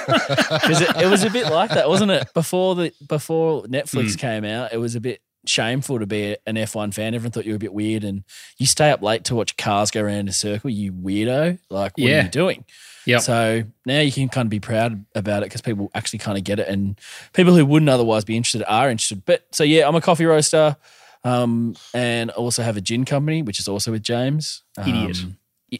Because 0.55 0.81
it, 0.81 0.95
it 0.97 1.07
was 1.09 1.23
a 1.23 1.29
bit 1.29 1.47
like 1.51 1.69
that, 1.71 1.87
wasn't 1.89 2.11
it? 2.11 2.33
Before 2.33 2.75
the 2.75 2.91
before 3.07 3.63
Netflix 3.63 4.13
Mm. 4.15 4.19
came 4.19 4.45
out, 4.45 4.73
it 4.73 4.77
was 4.77 4.95
a 4.95 4.99
bit 5.01 5.21
shameful 5.45 5.99
to 5.99 6.07
be 6.07 6.35
an 6.47 6.55
F1 6.55 6.93
fan. 6.93 7.13
Everyone 7.13 7.31
thought 7.31 7.45
you 7.45 7.51
were 7.51 7.57
a 7.57 7.59
bit 7.59 7.73
weird 7.73 8.03
and 8.03 8.23
you 8.57 8.65
stay 8.65 8.89
up 8.91 9.01
late 9.01 9.23
to 9.25 9.35
watch 9.35 9.55
cars 9.57 9.91
go 9.91 10.01
around 10.01 10.15
in 10.21 10.27
a 10.27 10.33
circle, 10.33 10.69
you 10.69 10.91
weirdo. 10.91 11.59
Like, 11.69 11.91
what 11.97 12.07
Yeah. 12.07 12.21
are 12.21 12.23
you 12.23 12.29
doing? 12.29 12.65
Yeah. 13.05 13.19
So 13.19 13.63
now 13.85 13.99
you 13.99 14.11
can 14.11 14.27
kind 14.29 14.47
of 14.47 14.49
be 14.49 14.59
proud 14.59 15.05
about 15.13 15.43
it 15.43 15.47
because 15.47 15.61
people 15.61 15.91
actually 15.93 16.19
kind 16.19 16.37
of 16.37 16.43
get 16.43 16.59
it, 16.59 16.67
and 16.67 16.99
people 17.33 17.55
who 17.55 17.63
wouldn't 17.65 17.89
otherwise 17.89 18.25
be 18.25 18.35
interested 18.35 18.63
are 18.67 18.89
interested. 18.89 19.23
But 19.25 19.45
so 19.51 19.63
yeah, 19.63 19.87
I'm 19.87 19.95
a 19.95 20.01
coffee 20.01 20.25
roaster, 20.25 20.75
um, 21.23 21.75
and 21.93 22.31
also 22.31 22.63
have 22.63 22.77
a 22.77 22.81
gin 22.81 23.05
company, 23.05 23.43
which 23.43 23.59
is 23.59 23.67
also 23.67 23.91
with 23.91 24.01
James. 24.03 24.63
Idiot. 24.79 25.17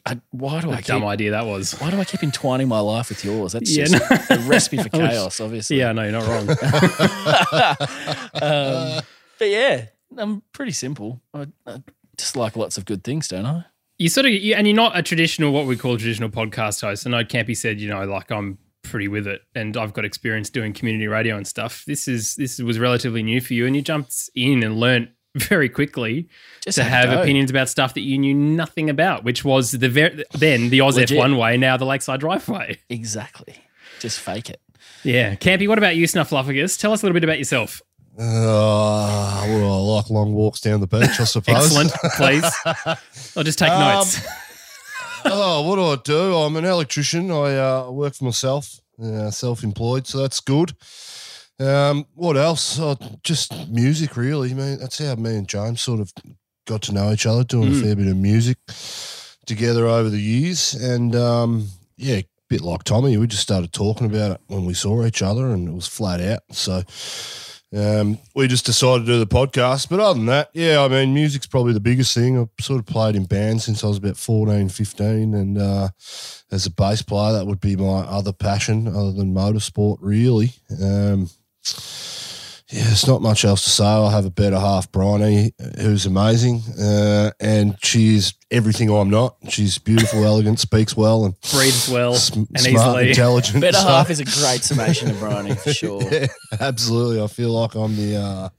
I- 0.05 0.19
why 0.31 0.61
do 0.61 0.69
I 0.71 0.75
What 0.75 0.85
dumb 0.85 1.01
keep, 1.01 1.09
idea 1.09 1.31
that 1.31 1.45
was. 1.45 1.73
why 1.79 1.91
do 1.91 1.99
I 1.99 2.05
keep 2.05 2.21
entwining 2.21 2.67
my 2.67 2.79
life 2.79 3.09
with 3.09 3.23
yours? 3.25 3.53
That's 3.53 3.75
Yeah, 3.75 3.85
just 3.85 4.29
no. 4.29 4.35
a 4.35 4.39
recipe 4.47 4.77
for 4.77 4.89
chaos, 4.99 5.39
obviously. 5.39 5.77
Yeah, 5.79 5.91
no, 5.91 6.03
you're 6.03 6.11
not 6.11 6.27
wrong. 6.27 6.49
um, 8.41 9.01
but 9.39 9.49
yeah, 9.49 9.85
I'm 10.17 10.41
pretty 10.53 10.71
simple. 10.71 11.21
I, 11.33 11.47
I 11.65 11.81
just 12.17 12.35
like 12.35 12.55
lots 12.55 12.77
of 12.77 12.85
good 12.85 13.03
things, 13.03 13.27
don't 13.27 13.45
I? 13.45 13.65
you 13.97 14.09
sort 14.09 14.25
of, 14.25 14.33
you, 14.33 14.55
and 14.55 14.67
you're 14.67 14.75
not 14.75 14.97
a 14.97 15.01
traditional, 15.01 15.53
what 15.53 15.65
we 15.65 15.77
call 15.77 15.97
traditional 15.97 16.29
podcast 16.29 16.81
host. 16.81 17.05
And 17.05 17.15
I 17.15 17.21
know 17.21 17.25
Campy 17.27 17.55
said, 17.55 17.79
you 17.79 17.87
know, 17.87 18.03
like 18.05 18.29
I'm 18.31 18.57
pretty 18.83 19.07
with 19.07 19.25
it, 19.25 19.41
and 19.55 19.77
I've 19.77 19.93
got 19.93 20.03
experience 20.05 20.49
doing 20.49 20.73
community 20.73 21.07
radio 21.07 21.37
and 21.37 21.47
stuff. 21.47 21.85
This 21.87 22.07
is 22.07 22.35
this 22.35 22.59
was 22.59 22.77
relatively 22.77 23.23
new 23.23 23.39
for 23.41 23.53
you, 23.53 23.65
and 23.65 23.75
you 23.75 23.81
jumped 23.81 24.29
in 24.35 24.63
and 24.63 24.77
learnt 24.79 25.09
very 25.35 25.69
quickly 25.69 26.27
Just 26.61 26.77
to 26.77 26.83
have 26.83 27.09
have 27.09 27.15
go. 27.17 27.21
opinions 27.21 27.49
about 27.51 27.69
stuff 27.69 27.93
that 27.93 28.01
you 28.01 28.17
knew 28.17 28.33
nothing 28.33 28.89
about, 28.89 29.23
which 29.23 29.43
was 29.45 29.71
the 29.71 29.89
ver- 29.89 30.23
then 30.33 30.69
the 30.69 30.81
Oz 30.81 30.97
F1 30.97 31.37
way, 31.37 31.57
now 31.57 31.77
the 31.77 31.85
Lakeside 31.85 32.19
Driveway. 32.21 32.79
Exactly. 32.89 33.55
Just 33.99 34.19
fake 34.19 34.49
it. 34.49 34.61
Yeah. 35.03 35.35
Campy, 35.35 35.67
what 35.67 35.77
about 35.77 35.95
you, 35.95 36.05
Snuffleupagus? 36.07 36.79
Tell 36.79 36.91
us 36.93 37.01
a 37.01 37.05
little 37.05 37.13
bit 37.13 37.23
about 37.23 37.37
yourself. 37.37 37.81
Uh, 38.17 39.43
well, 39.47 39.73
I 39.73 39.95
like 39.97 40.09
long 40.09 40.33
walks 40.33 40.61
down 40.61 40.79
the 40.79 40.87
beach, 40.87 41.19
I 41.19 41.23
suppose. 41.25 41.75
Excellent. 41.77 41.91
Please. 42.15 42.45
I'll 43.37 43.43
just 43.43 43.59
take 43.59 43.69
Um, 43.71 43.95
notes. 43.97 44.25
oh, 45.25 45.67
what 45.67 45.75
do 45.75 45.83
I 45.83 45.95
do? 46.03 46.35
I'm 46.35 46.55
an 46.55 46.65
electrician. 46.65 47.29
I 47.31 47.57
uh, 47.57 47.89
work 47.91 48.13
for 48.15 48.23
myself, 48.25 48.79
uh, 49.03 49.31
self-employed, 49.31 50.07
so 50.07 50.19
that's 50.19 50.39
good. 50.39 50.73
Um, 51.59 52.05
what 52.13 52.35
else? 52.35 52.79
Oh, 52.79 52.97
just 53.24 53.69
music, 53.69 54.17
really. 54.17 54.51
I 54.51 54.53
mean, 54.53 54.79
that's 54.79 54.97
how 55.00 55.15
me 55.15 55.35
and 55.35 55.47
James 55.47 55.81
sort 55.81 56.01
of 56.01 56.12
got 56.65 56.81
to 56.83 56.93
know 56.93 57.12
each 57.12 57.25
other, 57.25 57.43
doing 57.43 57.71
a 57.71 57.81
fair 57.81 57.95
bit 57.95 58.07
of 58.07 58.17
music 58.17 58.57
together 59.45 59.88
over 59.88 60.09
the 60.09 60.19
years, 60.19 60.74
and 60.74 61.15
um, 61.15 61.69
yeah, 61.97 62.17
a 62.17 62.27
bit 62.50 62.62
like 62.62 62.83
Tommy, 62.83 63.15
we 63.17 63.27
just 63.27 63.43
started 63.43 63.71
talking 63.71 64.07
about 64.07 64.31
it 64.31 64.41
when 64.47 64.65
we 64.65 64.74
saw 64.74 65.05
each 65.05 65.21
other, 65.21 65.47
and 65.51 65.67
it 65.67 65.74
was 65.74 65.88
flat 65.88 66.21
out. 66.21 66.41
So. 66.51 66.83
Um, 67.75 68.19
we 68.33 68.47
just 68.47 68.65
decided 68.65 69.05
to 69.05 69.12
do 69.12 69.19
the 69.19 69.27
podcast. 69.27 69.89
But 69.89 70.00
other 70.00 70.13
than 70.13 70.27
that, 70.27 70.50
yeah, 70.53 70.81
I 70.81 70.88
mean, 70.88 71.13
music's 71.13 71.47
probably 71.47 71.74
the 71.74 71.81
biggest 71.81 72.13
thing. 72.13 72.39
I've 72.39 72.47
sort 72.63 72.79
of 72.79 72.85
played 72.85 73.17
in 73.17 73.25
bands 73.25 73.65
since 73.65 73.83
I 73.83 73.88
was 73.88 73.97
about 73.97 74.15
14, 74.15 74.69
15. 74.69 75.33
And 75.33 75.57
uh, 75.57 75.89
as 76.51 76.65
a 76.65 76.71
bass 76.71 77.01
player, 77.01 77.33
that 77.33 77.45
would 77.47 77.59
be 77.59 77.75
my 77.75 78.01
other 78.01 78.31
passion 78.31 78.88
other 78.88 79.12
than 79.12 79.33
motorsport, 79.33 79.97
really. 80.00 80.53
Um, 80.81 81.29
yeah, 82.72 82.91
it's 82.91 83.05
not 83.07 83.22
much 83.22 83.45
else 83.45 83.63
to 83.65 83.69
say. 83.69 83.86
I 83.86 84.10
have 84.12 84.25
a 84.25 84.31
better 84.31 84.60
half, 84.60 84.91
Bryony, 84.91 85.53
who's 85.79 86.05
amazing. 86.07 86.62
Uh, 86.79 87.29
and 87.39 87.77
she's 87.84 88.34
everything 88.50 88.89
I'm 88.89 89.10
not. 89.12 89.36
She's 89.50 89.77
beautiful, 89.77 90.24
elegant, 90.25 90.60
speaks 90.60 90.98
well, 90.98 91.25
and 91.25 91.36
Breathes 91.51 91.88
well 91.89 92.15
sm- 92.15 92.39
and 92.55 92.60
smart, 92.60 92.75
easily. 92.75 93.10
intelligent. 93.10 93.62
Better 93.62 93.77
So- 93.77 93.88
half 93.88 94.10
is 94.10 94.19
a 94.19 94.25
great 94.25 94.63
summation 94.63 95.12
of 95.12 95.19
Bryony 95.19 95.53
for 95.55 95.74
sure. 95.74 96.01
yeah, 96.12 96.27
absolutely. 96.60 97.22
I 97.22 97.27
feel 97.27 97.51
like 97.51 97.75
I'm 97.75 97.95
the 97.95 98.15
uh, 98.17 98.50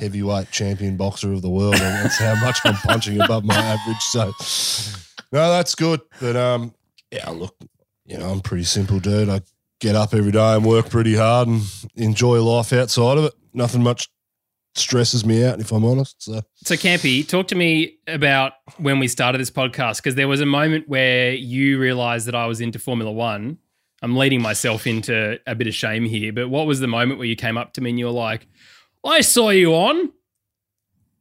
heavyweight 0.00 0.50
champion 0.50 0.96
boxer 0.98 1.32
of 1.32 1.40
the 1.42 1.50
world, 1.50 1.74
and 1.76 2.04
that's 2.04 2.18
how 2.18 2.34
much 2.44 2.58
I'm 2.64 2.74
punching 2.74 3.20
above 3.20 3.44
my 3.44 3.56
average. 3.56 4.00
So, 4.00 4.32
no, 5.32 5.50
that's 5.50 5.74
good. 5.74 6.02
But 6.20 6.36
um, 6.36 6.74
yeah, 7.10 7.30
look, 7.30 7.56
you 8.04 8.18
know, 8.18 8.28
I'm 8.28 8.40
pretty 8.40 8.64
simple 8.64 9.00
dude. 9.00 9.30
I 9.30 9.40
get 9.80 9.94
up 9.94 10.14
every 10.14 10.32
day 10.32 10.54
and 10.54 10.64
work 10.64 10.90
pretty 10.90 11.14
hard 11.14 11.48
and 11.48 11.62
enjoy 11.94 12.42
life 12.42 12.72
outside 12.72 13.18
of 13.18 13.24
it. 13.24 13.34
Nothing 13.52 13.82
much 13.82 14.08
stresses 14.74 15.24
me 15.24 15.44
out, 15.44 15.60
if 15.60 15.72
I'm 15.72 15.84
honest. 15.84 16.22
So, 16.22 16.42
So, 16.56 16.74
Campy, 16.74 17.26
talk 17.26 17.48
to 17.48 17.54
me 17.54 17.98
about 18.06 18.52
when 18.76 18.98
we 18.98 19.08
started 19.08 19.38
this 19.40 19.50
podcast 19.50 19.96
because 19.96 20.14
there 20.14 20.28
was 20.28 20.40
a 20.40 20.46
moment 20.46 20.88
where 20.88 21.32
you 21.32 21.78
realized 21.78 22.26
that 22.26 22.34
I 22.34 22.46
was 22.46 22.60
into 22.60 22.78
Formula 22.78 23.10
One. 23.10 23.58
I'm 24.02 24.16
leading 24.16 24.42
myself 24.42 24.86
into 24.86 25.38
a 25.46 25.54
bit 25.54 25.66
of 25.66 25.74
shame 25.74 26.04
here, 26.04 26.32
but 26.32 26.50
what 26.50 26.66
was 26.66 26.80
the 26.80 26.86
moment 26.86 27.18
where 27.18 27.26
you 27.26 27.36
came 27.36 27.56
up 27.56 27.72
to 27.74 27.80
me 27.80 27.90
and 27.90 27.98
you 27.98 28.04
were 28.06 28.10
like, 28.12 28.46
I 29.04 29.22
saw 29.22 29.50
you 29.50 29.74
on? 29.74 30.12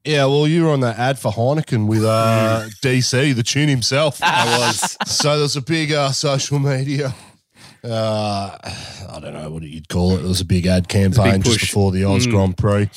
yeah, 0.06 0.26
well, 0.26 0.48
you 0.48 0.64
were 0.64 0.70
on 0.70 0.82
that 0.82 1.00
ad 1.00 1.18
for 1.18 1.32
Heineken 1.32 1.88
with 1.88 2.04
uh, 2.06 2.68
DC, 2.84 3.34
the 3.34 3.42
tune 3.42 3.70
himself. 3.70 4.20
I 4.22 4.60
was. 4.60 4.98
so 5.08 5.40
there's 5.40 5.56
a 5.56 5.62
big 5.62 5.92
uh, 5.92 6.12
social 6.12 6.60
media. 6.60 7.16
Uh, 7.86 8.58
I 9.10 9.20
don't 9.20 9.34
know 9.34 9.50
what 9.52 9.64
you'd 9.64 9.90
call 9.90 10.18
it. 10.18 10.26
It 10.26 10.28
was 10.28 10.42
a 10.42 10.46
big 10.46 10.66
ad 10.66 10.88
campaign 10.88 11.42
just 11.42 11.60
before 11.60 11.92
the 11.92 12.04
Oz 12.06 12.28
Grand 12.28 12.58
Prix. 12.58 12.90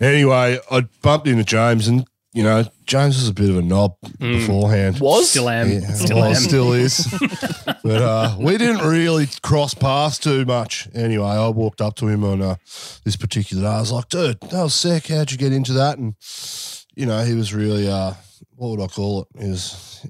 Anyway, 0.00 0.58
I 0.70 0.80
bumped 1.02 1.28
into 1.28 1.44
James, 1.44 1.86
and 1.88 2.06
you 2.32 2.44
know, 2.44 2.64
James 2.86 3.16
was 3.16 3.28
a 3.28 3.34
bit 3.34 3.50
of 3.50 3.58
a 3.58 3.62
knob 3.62 3.96
beforehand. 4.18 5.00
Was? 5.00 5.30
Still 5.30 5.48
am. 5.48 5.70
Yeah, 5.70 5.80
Still 5.92 6.16
well, 6.18 6.26
am. 6.26 6.34
still 6.36 6.72
is. 6.72 7.06
but 7.82 8.02
uh, 8.02 8.36
we 8.38 8.56
didn't 8.56 8.86
really 8.86 9.26
cross 9.42 9.74
paths 9.74 10.18
too 10.18 10.44
much. 10.44 10.88
Anyway, 10.94 11.26
I 11.26 11.48
walked 11.48 11.80
up 11.80 11.96
to 11.96 12.06
him 12.06 12.22
on 12.24 12.40
uh, 12.40 12.54
this 13.04 13.16
particular 13.16 13.64
day. 13.64 13.68
I 13.68 13.80
was 13.80 13.90
like, 13.90 14.08
dude, 14.08 14.40
that 14.40 14.62
was 14.62 14.74
sick. 14.74 15.08
How'd 15.08 15.32
you 15.32 15.38
get 15.38 15.52
into 15.52 15.72
that? 15.72 15.98
And, 15.98 16.14
you 16.94 17.04
know, 17.06 17.24
he 17.24 17.34
was 17.34 17.52
really, 17.52 17.88
uh, 17.88 18.14
what 18.54 18.70
would 18.70 18.80
I 18.80 18.86
call 18.86 19.22
it? 19.22 19.42
He 19.42 19.50
was 19.50 20.06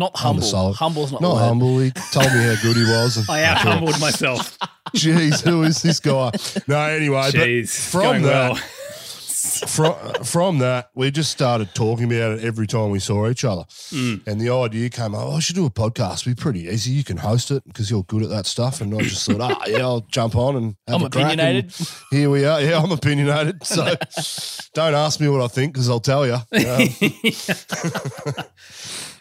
Not 0.00 0.16
humble. 0.16 0.42
solid. 0.42 0.76
Humble's 0.76 1.12
not, 1.12 1.20
not 1.20 1.36
humble. 1.36 1.78
He 1.78 1.90
told 1.90 2.24
me 2.24 2.42
how 2.42 2.54
good 2.62 2.74
he 2.74 2.84
was. 2.84 3.18
And 3.18 3.28
I 3.28 3.42
out 3.42 3.58
humbled 3.58 4.00
myself. 4.00 4.58
Jeez, 4.96 5.44
who 5.46 5.62
is 5.62 5.82
this 5.82 6.00
guy? 6.00 6.30
No, 6.66 6.80
anyway, 6.80 7.30
Jeez. 7.30 7.92
but 7.92 8.00
from 8.00 8.22
that, 8.22 8.52
well. 8.52 8.62
from, 9.68 9.94
from 10.24 10.58
that, 10.58 10.90
we 10.94 11.10
just 11.10 11.30
started 11.30 11.74
talking 11.74 12.04
about 12.04 12.38
it 12.38 12.44
every 12.44 12.66
time 12.66 12.90
we 12.90 12.98
saw 12.98 13.28
each 13.28 13.44
other. 13.44 13.62
Mm. 13.90 14.26
And 14.26 14.40
the 14.40 14.50
idea 14.50 14.90
came, 14.90 15.14
oh, 15.14 15.36
I 15.36 15.40
should 15.40 15.56
do 15.56 15.66
a 15.66 15.70
podcast. 15.70 16.22
It'd 16.22 16.36
be 16.36 16.40
pretty 16.40 16.66
easy. 16.66 16.92
You 16.92 17.04
can 17.04 17.16
host 17.16 17.50
it 17.50 17.64
because 17.64 17.90
you're 17.90 18.02
good 18.04 18.22
at 18.22 18.28
that 18.28 18.46
stuff. 18.46 18.80
And 18.80 18.94
I 18.94 18.98
just 19.00 19.26
thought, 19.26 19.40
ah, 19.40 19.64
yeah, 19.66 19.78
I'll 19.78 20.00
jump 20.00 20.36
on 20.36 20.56
and 20.56 20.76
have 20.86 21.00
I'm 21.00 21.06
a 21.06 21.10
crack. 21.10 21.32
And 21.32 21.40
opinionated. 21.40 21.88
Here 22.10 22.30
we 22.30 22.44
are. 22.44 22.60
Yeah, 22.60 22.78
I'm 22.78 22.92
opinionated. 22.92 23.62
So 23.70 23.94
don't 24.74 24.94
ask 24.94 25.20
me 25.20 25.28
what 25.28 25.40
I 25.40 25.46
think 25.46 25.72
because 25.72 25.88
I'll 25.88 26.00
tell 26.00 26.26
you. 26.26 26.36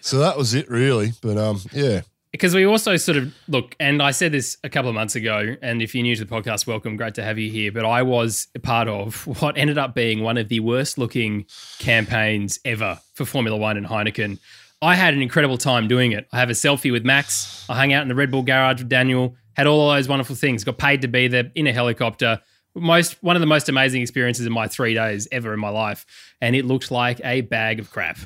so 0.02 0.20
that 0.20 0.38
was 0.38 0.56
it, 0.56 0.70
really. 0.70 1.14
But 1.22 1.38
um, 1.38 1.62
yeah. 1.72 2.02
Because 2.32 2.54
we 2.54 2.66
also 2.66 2.96
sort 2.96 3.18
of 3.18 3.34
look, 3.48 3.76
and 3.80 4.02
I 4.02 4.12
said 4.12 4.32
this 4.32 4.58
a 4.64 4.70
couple 4.70 4.90
of 4.90 4.96
months 4.96 5.16
ago. 5.16 5.56
And 5.62 5.82
if 5.82 5.96
you're 5.96 6.04
new 6.04 6.16
to 6.16 6.26
the 6.26 6.32
podcast, 6.32 6.68
welcome, 6.68 6.96
great 6.96 7.16
to 7.16 7.24
have 7.24 7.40
you 7.40 7.50
here. 7.50 7.72
But 7.72 7.86
I 7.86 8.04
was 8.04 8.48
a 8.56 8.60
part 8.60 8.88
of 8.88 9.26
what 9.42 9.58
ended 9.58 9.78
up 9.78 9.96
being 9.96 10.22
one 10.22 10.38
of 10.38 10.48
the 10.50 10.60
worst 10.60 10.98
looking 10.98 11.46
campaigns 11.80 12.60
ever 12.66 13.00
for 13.16 13.26
Formula 13.26 13.58
One 13.58 13.78
and 13.78 13.88
Heineken. 13.88 14.40
I 14.82 14.96
had 14.96 15.14
an 15.14 15.22
incredible 15.22 15.58
time 15.58 15.88
doing 15.88 16.12
it. 16.14 16.28
I 16.32 16.40
have 16.40 16.50
a 16.50 16.54
selfie 16.54 16.92
with 16.92 17.04
Max. 17.04 17.66
I 17.68 17.76
hung 17.76 17.92
out 17.92 18.04
in 18.04 18.08
the 18.08 18.16
Red 18.16 18.32
Bull 18.32 18.44
garage 18.44 18.80
with 18.80 18.90
Daniel. 18.90 19.36
Had 19.54 19.68
all 19.68 19.90
those 19.90 20.08
wonderful 20.08 20.36
things. 20.36 20.64
Got 20.64 20.78
paid 20.78 21.02
to 21.02 21.08
be 21.08 21.28
there 21.28 21.52
in 21.56 21.68
a 21.68 21.74
helicopter. 21.74 22.40
Most 22.76 23.22
one 23.22 23.36
of 23.36 23.42
the 23.42 23.48
most 23.48 23.68
amazing 23.68 24.02
experiences 24.02 24.46
in 24.46 24.54
my 24.54 24.68
three 24.68 24.94
days 24.94 25.28
ever 25.32 25.54
in 25.54 25.60
my 25.60 25.70
life, 25.70 26.06
and 26.40 26.56
it 26.56 26.64
looked 26.66 26.92
like 26.92 27.20
a 27.26 27.42
bag 27.42 27.80
of 27.80 27.92
crap. 27.92 28.20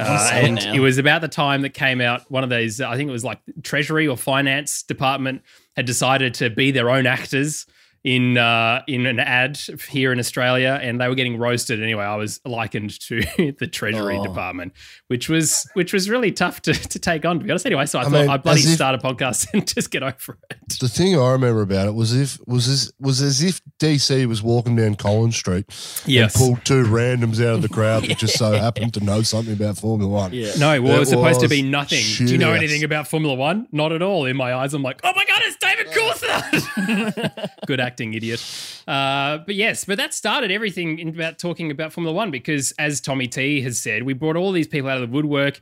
Uh, 0.00 0.30
and 0.32 0.56
now. 0.56 0.74
it 0.74 0.80
was 0.80 0.98
about 0.98 1.20
the 1.20 1.28
time 1.28 1.62
that 1.62 1.70
came 1.70 2.00
out 2.00 2.30
one 2.30 2.44
of 2.44 2.50
these. 2.50 2.80
I 2.80 2.96
think 2.96 3.08
it 3.08 3.12
was 3.12 3.24
like 3.24 3.40
Treasury 3.62 4.06
or 4.08 4.16
Finance 4.16 4.82
Department 4.82 5.42
had 5.76 5.86
decided 5.86 6.34
to 6.34 6.50
be 6.50 6.70
their 6.70 6.90
own 6.90 7.06
actors 7.06 7.66
in 8.02 8.38
uh, 8.38 8.82
in 8.88 9.04
an 9.04 9.20
ad 9.20 9.58
here 9.90 10.10
in 10.12 10.18
Australia, 10.18 10.78
and 10.82 10.98
they 11.00 11.06
were 11.08 11.14
getting 11.14 11.36
roasted. 11.36 11.82
Anyway, 11.82 12.02
I 12.04 12.16
was 12.16 12.40
likened 12.46 12.98
to 13.00 13.20
the 13.58 13.68
Treasury 13.70 14.16
Oh. 14.16 14.24
Department, 14.24 14.72
which 15.08 15.28
was 15.28 15.68
which 15.74 15.92
was 15.92 16.08
really 16.08 16.32
tough 16.32 16.62
to, 16.62 16.72
to 16.72 16.98
take 16.98 17.24
on. 17.26 17.38
To 17.40 17.44
be 17.44 17.50
honest, 17.50 17.66
anyway, 17.66 17.84
so 17.86 17.98
I, 17.98 18.02
I 18.02 18.04
thought 18.04 18.12
mean, 18.12 18.28
I'd 18.30 18.42
bloody 18.42 18.60
if- 18.62 18.68
start 18.68 18.94
a 18.94 18.98
podcast 18.98 19.48
and 19.52 19.66
just 19.66 19.90
get 19.90 20.02
over 20.02 20.38
it. 20.50 20.78
The 20.80 20.88
thing 20.88 21.14
I 21.18 21.32
remember 21.32 21.60
about 21.60 21.88
it 21.88 21.94
was 21.94 22.14
if 22.14 22.38
was 22.46 22.68
as 22.68 22.90
was 22.98 23.20
as 23.20 23.42
if 23.42 23.60
DC 23.78 24.24
was 24.26 24.42
walking 24.42 24.76
down 24.76 24.94
Collins 24.94 25.36
Street 25.36 25.66
Yes. 26.06 26.34
and 26.34 26.42
pulled 26.42 26.64
two 26.64 26.84
randoms 26.84 27.38
out 27.44 27.54
of 27.56 27.62
the 27.62 27.68
crowd 27.68 28.04
that 28.04 28.16
just 28.18 28.38
so 28.38 28.52
happened 28.58 28.94
to 28.94 29.00
know 29.04 29.20
something 29.22 29.52
about 29.52 29.76
Formula 29.76 30.10
One. 30.10 30.32
Yeah. 30.32 30.52
No, 30.58 30.80
well, 30.80 30.92
it 30.92 30.96
It 30.96 30.98
was 31.00 31.08
supposed 31.10 31.40
to 31.40 31.48
be 31.48 31.60
nothing. 31.60 32.02
Do 32.16 32.24
you 32.32 32.38
know 32.38 32.52
shit. 32.54 32.62
anything 32.62 32.84
about 32.84 33.08
Formula 33.08 33.34
One? 33.34 33.66
Not 33.72 33.92
at 33.92 34.00
all. 34.00 34.24
In 34.24 34.36
my 34.38 34.54
eyes, 34.54 34.72
I'm 34.72 34.82
like, 34.82 35.00
oh 35.04 35.12
my 35.14 35.24
god, 35.26 35.42
it's 35.44 35.56
David 35.58 35.88
Coulthard. 35.88 37.50
Good 37.66 37.80
acting, 37.90 38.14
idiot. 38.14 38.40
Uh, 38.86 39.38
but 39.38 39.54
yes, 39.54 39.84
but 39.84 39.96
that 39.98 40.14
started 40.14 40.50
everything 40.50 40.98
in 40.98 41.08
about 41.08 41.38
talking 41.38 41.70
about 41.70 41.92
Formula 41.92 42.14
One 42.14 42.30
because, 42.30 42.72
as 42.78 43.00
Tommy 43.00 43.26
T 43.26 43.60
has 43.62 43.80
said, 43.80 44.04
we 44.04 44.12
brought 44.12 44.36
all 44.36 44.52
these 44.52 44.68
people 44.68 44.88
out 44.88 45.02
of 45.02 45.10
the 45.10 45.14
woodwork. 45.14 45.60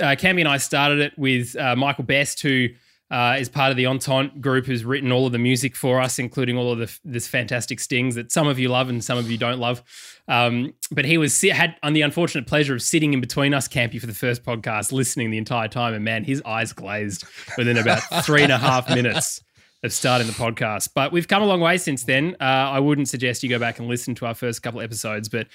Uh, 0.00 0.16
Cammy 0.16 0.40
and 0.40 0.48
I 0.48 0.56
started 0.56 0.98
it 0.98 1.12
with 1.16 1.56
uh, 1.56 1.76
Michael 1.76 2.02
Best, 2.02 2.42
who 2.42 2.68
uh, 3.10 3.36
is 3.38 3.48
part 3.48 3.70
of 3.70 3.76
the 3.76 3.86
Entente 3.86 4.40
group, 4.40 4.66
who's 4.66 4.84
written 4.84 5.12
all 5.12 5.26
of 5.26 5.32
the 5.32 5.38
music 5.38 5.76
for 5.76 6.00
us, 6.00 6.18
including 6.18 6.56
all 6.56 6.72
of 6.72 6.78
the 6.78 6.98
this 7.04 7.28
fantastic 7.28 7.78
stings 7.78 8.16
that 8.16 8.32
some 8.32 8.48
of 8.48 8.58
you 8.58 8.68
love 8.68 8.88
and 8.88 9.04
some 9.04 9.18
of 9.18 9.30
you 9.30 9.38
don't 9.38 9.60
love. 9.60 9.82
Um, 10.26 10.74
but 10.90 11.04
he 11.04 11.18
was 11.18 11.40
had 11.42 11.76
on 11.84 11.92
the 11.92 12.02
unfortunate 12.02 12.48
pleasure 12.48 12.74
of 12.74 12.82
sitting 12.82 13.14
in 13.14 13.20
between 13.20 13.54
us, 13.54 13.68
Campy, 13.68 14.00
for 14.00 14.06
the 14.06 14.14
first 14.14 14.42
podcast, 14.42 14.90
listening 14.90 15.30
the 15.30 15.38
entire 15.38 15.68
time, 15.68 15.94
and 15.94 16.04
man, 16.04 16.24
his 16.24 16.42
eyes 16.42 16.72
glazed 16.72 17.24
within 17.56 17.76
about 17.76 18.00
three 18.24 18.42
and 18.42 18.50
a 18.50 18.58
half 18.58 18.88
minutes 18.88 19.43
of 19.84 19.92
starting 19.92 20.26
the 20.26 20.32
podcast. 20.32 20.90
But 20.94 21.12
we've 21.12 21.28
come 21.28 21.42
a 21.42 21.46
long 21.46 21.60
way 21.60 21.78
since 21.78 22.04
then. 22.04 22.36
Uh, 22.40 22.44
I 22.44 22.80
wouldn't 22.80 23.08
suggest 23.08 23.42
you 23.42 23.48
go 23.48 23.58
back 23.58 23.78
and 23.78 23.86
listen 23.88 24.14
to 24.16 24.26
our 24.26 24.34
first 24.34 24.62
couple 24.62 24.80
episodes, 24.80 25.28
but 25.28 25.46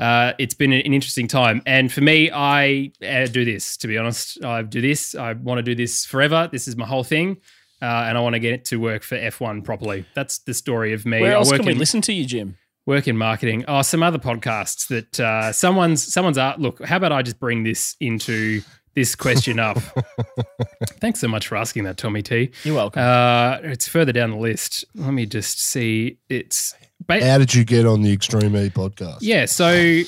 uh, 0.00 0.32
it's 0.38 0.54
been 0.54 0.72
an 0.72 0.80
interesting 0.80 1.28
time. 1.28 1.62
And 1.66 1.92
for 1.92 2.00
me, 2.00 2.30
I 2.30 2.92
uh, 3.06 3.26
do 3.26 3.44
this, 3.44 3.76
to 3.78 3.88
be 3.88 3.98
honest. 3.98 4.42
I 4.44 4.62
do 4.62 4.80
this. 4.80 5.14
I 5.14 5.34
want 5.34 5.58
to 5.58 5.62
do 5.62 5.74
this 5.74 6.06
forever. 6.06 6.48
This 6.50 6.66
is 6.66 6.76
my 6.76 6.86
whole 6.86 7.04
thing. 7.04 7.38
Uh, 7.82 8.06
and 8.06 8.16
I 8.16 8.20
want 8.20 8.34
to 8.34 8.38
get 8.38 8.52
it 8.52 8.64
to 8.66 8.76
work 8.76 9.02
for 9.02 9.18
F1 9.18 9.64
properly. 9.64 10.06
That's 10.14 10.38
the 10.38 10.54
story 10.54 10.92
of 10.92 11.04
me. 11.04 11.20
Where 11.20 11.32
else 11.32 11.50
work 11.50 11.58
can 11.58 11.66
we 11.66 11.72
in- 11.72 11.78
listen 11.78 12.00
to 12.02 12.12
you, 12.12 12.24
Jim? 12.24 12.56
work 12.86 13.06
in 13.06 13.16
marketing. 13.16 13.64
Oh, 13.68 13.82
some 13.82 14.02
other 14.02 14.18
podcasts 14.18 14.88
that 14.88 15.20
uh, 15.20 15.52
someone's 15.52 16.12
someone's 16.12 16.38
art. 16.38 16.58
Look, 16.60 16.84
how 16.84 16.96
about 16.96 17.12
I 17.12 17.22
just 17.22 17.38
bring 17.38 17.62
this 17.62 17.96
into 18.00 18.62
this 18.94 19.14
question 19.14 19.58
up? 19.58 19.78
Thanks 21.00 21.20
so 21.20 21.28
much 21.28 21.48
for 21.48 21.56
asking 21.56 21.84
that, 21.84 21.96
Tommy 21.96 22.22
T. 22.22 22.50
You're 22.64 22.74
welcome. 22.74 23.02
Uh, 23.02 23.58
it's 23.62 23.88
further 23.88 24.12
down 24.12 24.30
the 24.30 24.36
list. 24.36 24.84
Let 24.94 25.12
me 25.12 25.26
just 25.26 25.60
see. 25.62 26.18
It's 26.28 26.74
ba- 27.06 27.24
How 27.24 27.38
did 27.38 27.54
you 27.54 27.64
get 27.64 27.86
on 27.86 28.02
the 28.02 28.12
Extreme 28.12 28.56
E 28.56 28.70
podcast? 28.70 29.18
yeah. 29.20 29.46
So 29.46 30.02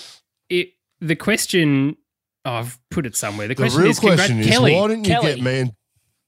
it, 0.51 0.71
the 1.01 1.17
question 1.17 1.97
oh, 2.45 2.51
I've 2.53 2.79
put 2.91 3.07
it 3.07 3.17
somewhere. 3.17 3.49
The 3.49 3.55
The 3.55 3.63
question 3.63 3.81
real 3.81 3.91
is, 3.91 4.01
congrat- 4.01 4.15
question 4.17 4.39
is, 4.41 4.47
Kelly, 4.49 4.75
why 4.75 4.89
didn't 4.89 5.05
you 5.05 5.15
Kelly. 5.15 5.35
get 5.35 5.43
me 5.43 5.59
and 5.61 5.73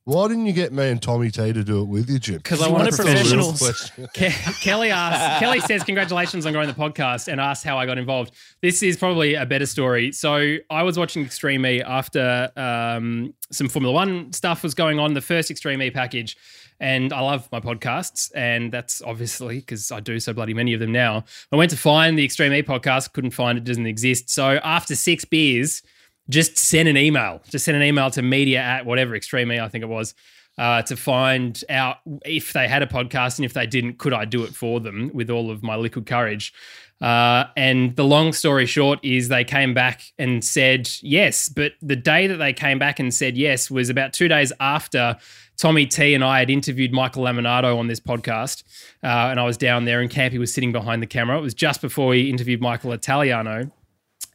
why 0.06 0.28
didn't 0.28 0.46
you 0.46 0.52
get 0.52 0.72
me 0.72 0.88
and 0.88 1.02
Tommy 1.02 1.32
T 1.32 1.52
to 1.52 1.64
do 1.64 1.82
it 1.82 1.86
with 1.86 2.08
you, 2.08 2.20
Jim? 2.20 2.36
because 2.36 2.62
I 2.62 2.68
want 2.68 2.84
wanted 2.84 2.94
professionals. 2.94 3.58
Question. 3.58 4.06
Ke- 4.14 4.60
Kelly 4.60 4.92
asks, 4.92 5.40
Kelly 5.40 5.58
says, 5.58 5.82
Congratulations 5.82 6.46
on 6.46 6.52
growing 6.52 6.68
the 6.68 6.74
podcast 6.74 7.26
and 7.26 7.40
asks 7.40 7.64
how 7.64 7.76
I 7.76 7.86
got 7.86 7.98
involved. 7.98 8.32
This 8.62 8.84
is 8.84 8.96
probably 8.96 9.34
a 9.34 9.44
better 9.44 9.66
story. 9.66 10.12
So 10.12 10.58
I 10.70 10.84
was 10.84 10.96
watching 10.96 11.24
Extreme 11.24 11.66
E 11.66 11.82
after 11.82 12.52
um, 12.56 13.34
some 13.50 13.68
Formula 13.68 13.92
One 13.92 14.32
stuff 14.32 14.62
was 14.62 14.76
going 14.76 15.00
on, 15.00 15.14
the 15.14 15.20
first 15.20 15.50
Extreme 15.50 15.82
E 15.82 15.90
package. 15.90 16.36
And 16.78 17.12
I 17.12 17.20
love 17.20 17.48
my 17.50 17.58
podcasts, 17.58 18.30
and 18.34 18.70
that's 18.70 19.02
obviously 19.02 19.58
because 19.58 19.90
I 19.90 19.98
do 19.98 20.20
so 20.20 20.32
bloody 20.32 20.54
many 20.54 20.72
of 20.72 20.78
them 20.78 20.92
now. 20.92 21.24
I 21.50 21.56
went 21.56 21.72
to 21.72 21.76
find 21.76 22.16
the 22.16 22.24
Extreme 22.24 22.52
E 22.52 22.62
podcast, 22.62 23.12
couldn't 23.12 23.32
find 23.32 23.58
it, 23.58 23.64
doesn't 23.64 23.86
exist. 23.86 24.30
So 24.30 24.60
after 24.62 24.94
six 24.94 25.24
beers, 25.24 25.82
just 26.28 26.58
send 26.58 26.88
an 26.88 26.96
email. 26.96 27.42
Just 27.48 27.64
send 27.64 27.76
an 27.76 27.82
email 27.82 28.10
to 28.10 28.22
media 28.22 28.60
at 28.60 28.86
whatever 28.86 29.14
Extreme 29.14 29.50
I 29.50 29.68
think 29.68 29.82
it 29.82 29.88
was, 29.88 30.14
uh, 30.58 30.82
to 30.82 30.96
find 30.96 31.62
out 31.68 31.98
if 32.24 32.52
they 32.52 32.66
had 32.68 32.82
a 32.82 32.86
podcast 32.86 33.38
and 33.38 33.44
if 33.44 33.52
they 33.52 33.66
didn't, 33.66 33.98
could 33.98 34.12
I 34.12 34.24
do 34.24 34.42
it 34.44 34.54
for 34.54 34.80
them 34.80 35.10
with 35.12 35.30
all 35.30 35.50
of 35.50 35.62
my 35.62 35.76
liquid 35.76 36.06
courage. 36.06 36.52
Uh, 37.00 37.44
and 37.56 37.94
the 37.96 38.04
long 38.04 38.32
story 38.32 38.64
short 38.64 38.98
is 39.04 39.28
they 39.28 39.44
came 39.44 39.74
back 39.74 40.02
and 40.18 40.42
said 40.42 40.88
yes. 41.02 41.48
But 41.48 41.72
the 41.82 41.96
day 41.96 42.26
that 42.26 42.36
they 42.36 42.52
came 42.54 42.78
back 42.78 42.98
and 42.98 43.12
said 43.12 43.36
yes 43.36 43.70
was 43.70 43.90
about 43.90 44.14
two 44.14 44.28
days 44.28 44.50
after 44.60 45.16
Tommy 45.58 45.86
T 45.86 46.14
and 46.14 46.24
I 46.24 46.38
had 46.38 46.50
interviewed 46.50 46.92
Michael 46.92 47.24
Lamonato 47.24 47.78
on 47.78 47.86
this 47.86 48.00
podcast. 48.00 48.62
Uh, 49.02 49.28
and 49.30 49.38
I 49.38 49.44
was 49.44 49.58
down 49.58 49.84
there 49.84 50.00
and 50.00 50.10
Campy 50.10 50.38
was 50.38 50.52
sitting 50.52 50.72
behind 50.72 51.02
the 51.02 51.06
camera. 51.06 51.36
It 51.38 51.42
was 51.42 51.54
just 51.54 51.82
before 51.82 52.14
he 52.14 52.30
interviewed 52.30 52.62
Michael 52.62 52.92
Italiano. 52.92 53.70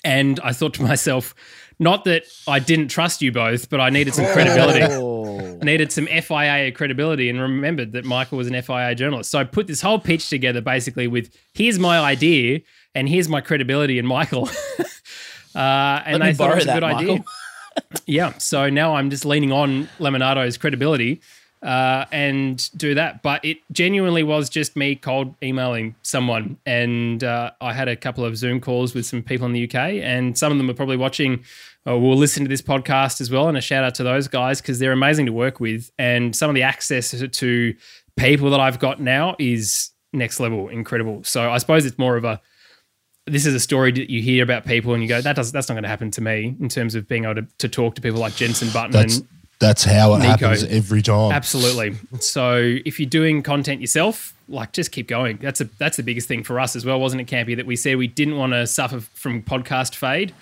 And 0.04 0.40
I 0.44 0.54
thought 0.54 0.74
to 0.76 0.84
myself, 0.84 1.34
not 1.80 2.06
that 2.06 2.24
I 2.48 2.60
didn't 2.60 2.90
trust 2.90 3.22
you 3.22 3.32
both, 3.32 3.70
but 3.70 3.80
I 3.80 3.90
needed 3.90 4.14
some 4.14 4.26
credibility. 4.26 4.82
Oh. 4.84 5.58
I 5.62 5.66
needed 5.66 5.92
some 5.92 6.08
FIA 6.08 6.72
credibility 6.72 7.30
and 7.30 7.40
remembered 7.40 7.92
that 7.94 8.06
Michael 8.06 8.38
was 8.38 8.48
an 8.48 8.60
FIA 8.62 8.96
journalist. 8.96 9.30
So 9.32 9.40
I 9.40 9.44
put 9.44 9.68
this 9.68 9.82
whole 9.82 10.00
pitch 10.00 10.30
together 10.30 10.62
basically 10.62 11.08
with 11.08 11.36
here's 11.54 11.80
my 11.80 12.00
idea 12.00 12.62
and 12.96 13.08
here's 13.08 13.30
my 13.30 13.42
credibility 13.42 14.00
and 14.00 14.08
Michael. 14.08 14.50
uh, 15.56 16.02
and 16.06 16.20
Let 16.20 16.26
they 16.26 16.34
thought 16.34 16.52
it 16.52 16.56
was 16.56 16.64
a 16.64 16.68
that, 16.68 16.74
good 16.76 16.84
idea. 16.84 17.24
Yeah. 18.06 18.38
So 18.38 18.70
now 18.70 18.96
I'm 18.96 19.10
just 19.10 19.24
leaning 19.24 19.54
on 19.54 19.88
Lamonato's 19.98 20.58
credibility 20.58 21.22
uh, 21.62 22.06
and 22.12 22.70
do 22.78 22.96
that. 22.96 23.22
But 23.22 23.44
it 23.46 23.58
genuinely 23.72 24.24
was 24.24 24.50
just 24.50 24.76
me 24.76 24.96
cold 24.96 25.36
emailing 25.44 25.96
someone. 26.02 26.58
And 26.66 27.24
uh, 27.24 27.52
I 27.62 27.74
had 27.74 27.88
a 27.88 27.96
couple 27.96 28.26
of 28.26 28.38
Zoom 28.38 28.60
calls 28.60 28.94
with 28.94 29.06
some 29.06 29.22
people 29.22 29.46
in 29.46 29.54
the 29.54 29.66
UK, 29.66 29.76
and 29.76 30.38
some 30.38 30.52
of 30.52 30.58
them 30.58 30.70
are 30.70 30.74
probably 30.74 30.98
watching 30.98 31.44
or 31.86 32.00
will 32.00 32.16
listen 32.16 32.44
to 32.44 32.50
this 32.50 32.62
podcast 32.62 33.22
as 33.22 33.32
well. 33.32 33.48
And 33.48 33.58
a 33.58 33.62
shout 33.62 33.84
out 33.84 33.96
to 33.96 34.04
those 34.04 34.28
guys 34.28 34.62
because 34.62 34.80
they're 34.80 34.92
amazing 34.92 35.26
to 35.26 35.34
work 35.34 35.60
with. 35.60 35.92
And 35.98 36.36
some 36.36 36.50
of 36.50 36.56
the 36.56 36.64
access 36.64 37.12
to 37.12 37.76
people 38.18 38.50
that 38.52 38.60
I've 38.60 38.80
got 38.80 39.00
now 39.00 39.36
is 39.40 39.92
next 40.14 40.40
level, 40.40 40.70
incredible. 40.70 41.24
So 41.24 41.50
I 41.50 41.58
suppose 41.58 41.86
it's 41.86 41.98
more 41.98 42.18
of 42.18 42.24
a 42.26 42.42
this 43.28 43.46
is 43.46 43.54
a 43.54 43.60
story 43.60 43.92
that 43.92 44.10
you 44.10 44.22
hear 44.22 44.44
about 44.44 44.66
people 44.66 44.94
and 44.94 45.04
you 45.04 45.08
go, 45.08 45.22
that 45.22 45.36
does 45.36 45.52
that's 45.52 45.70
not 45.70 45.76
going 45.76 45.84
to 45.84 45.90
happen 45.90 46.12
to 46.12 46.22
me 46.22 46.56
in 46.60 46.70
terms 46.70 46.96
of 46.96 47.08
being 47.08 47.26
able 47.26 47.36
to, 47.36 47.48
to 47.60 47.70
talk 47.70 47.96
to 47.96 48.02
people 48.02 48.20
like 48.20 48.36
Jensen 48.36 48.70
Button 48.72 48.92
That's 48.92 49.20
and 49.20 49.28
that's 49.62 49.86
how 49.86 50.16
it 50.16 50.20
Nico. 50.20 50.30
happens 50.50 50.64
every 50.66 51.02
time. 51.02 51.32
Absolutely. 51.32 51.96
So 52.20 52.58
if 52.86 53.00
you're 53.00 53.10
doing 53.10 53.42
content 53.44 53.80
yourself, 53.80 54.34
like 54.50 54.74
just 54.74 54.92
keep 54.92 55.08
going. 55.08 55.38
That's 55.38 55.62
a 55.62 55.66
that's 55.78 55.96
the 55.96 56.04
biggest 56.04 56.28
thing 56.28 56.44
for 56.44 56.60
us 56.60 56.76
as 56.76 56.84
well, 56.86 57.00
wasn't 57.00 57.22
it, 57.22 57.28
Campy? 57.34 57.56
That 57.56 57.66
we 57.66 57.78
said 57.78 57.96
we 57.96 58.08
didn't 58.08 58.36
want 58.38 58.52
to 58.52 58.68
suffer 58.68 59.00
from 59.00 59.42
podcast 59.44 59.96
fade 59.96 60.34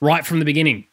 right 0.00 0.26
from 0.26 0.40
the 0.40 0.44
beginning. 0.44 0.84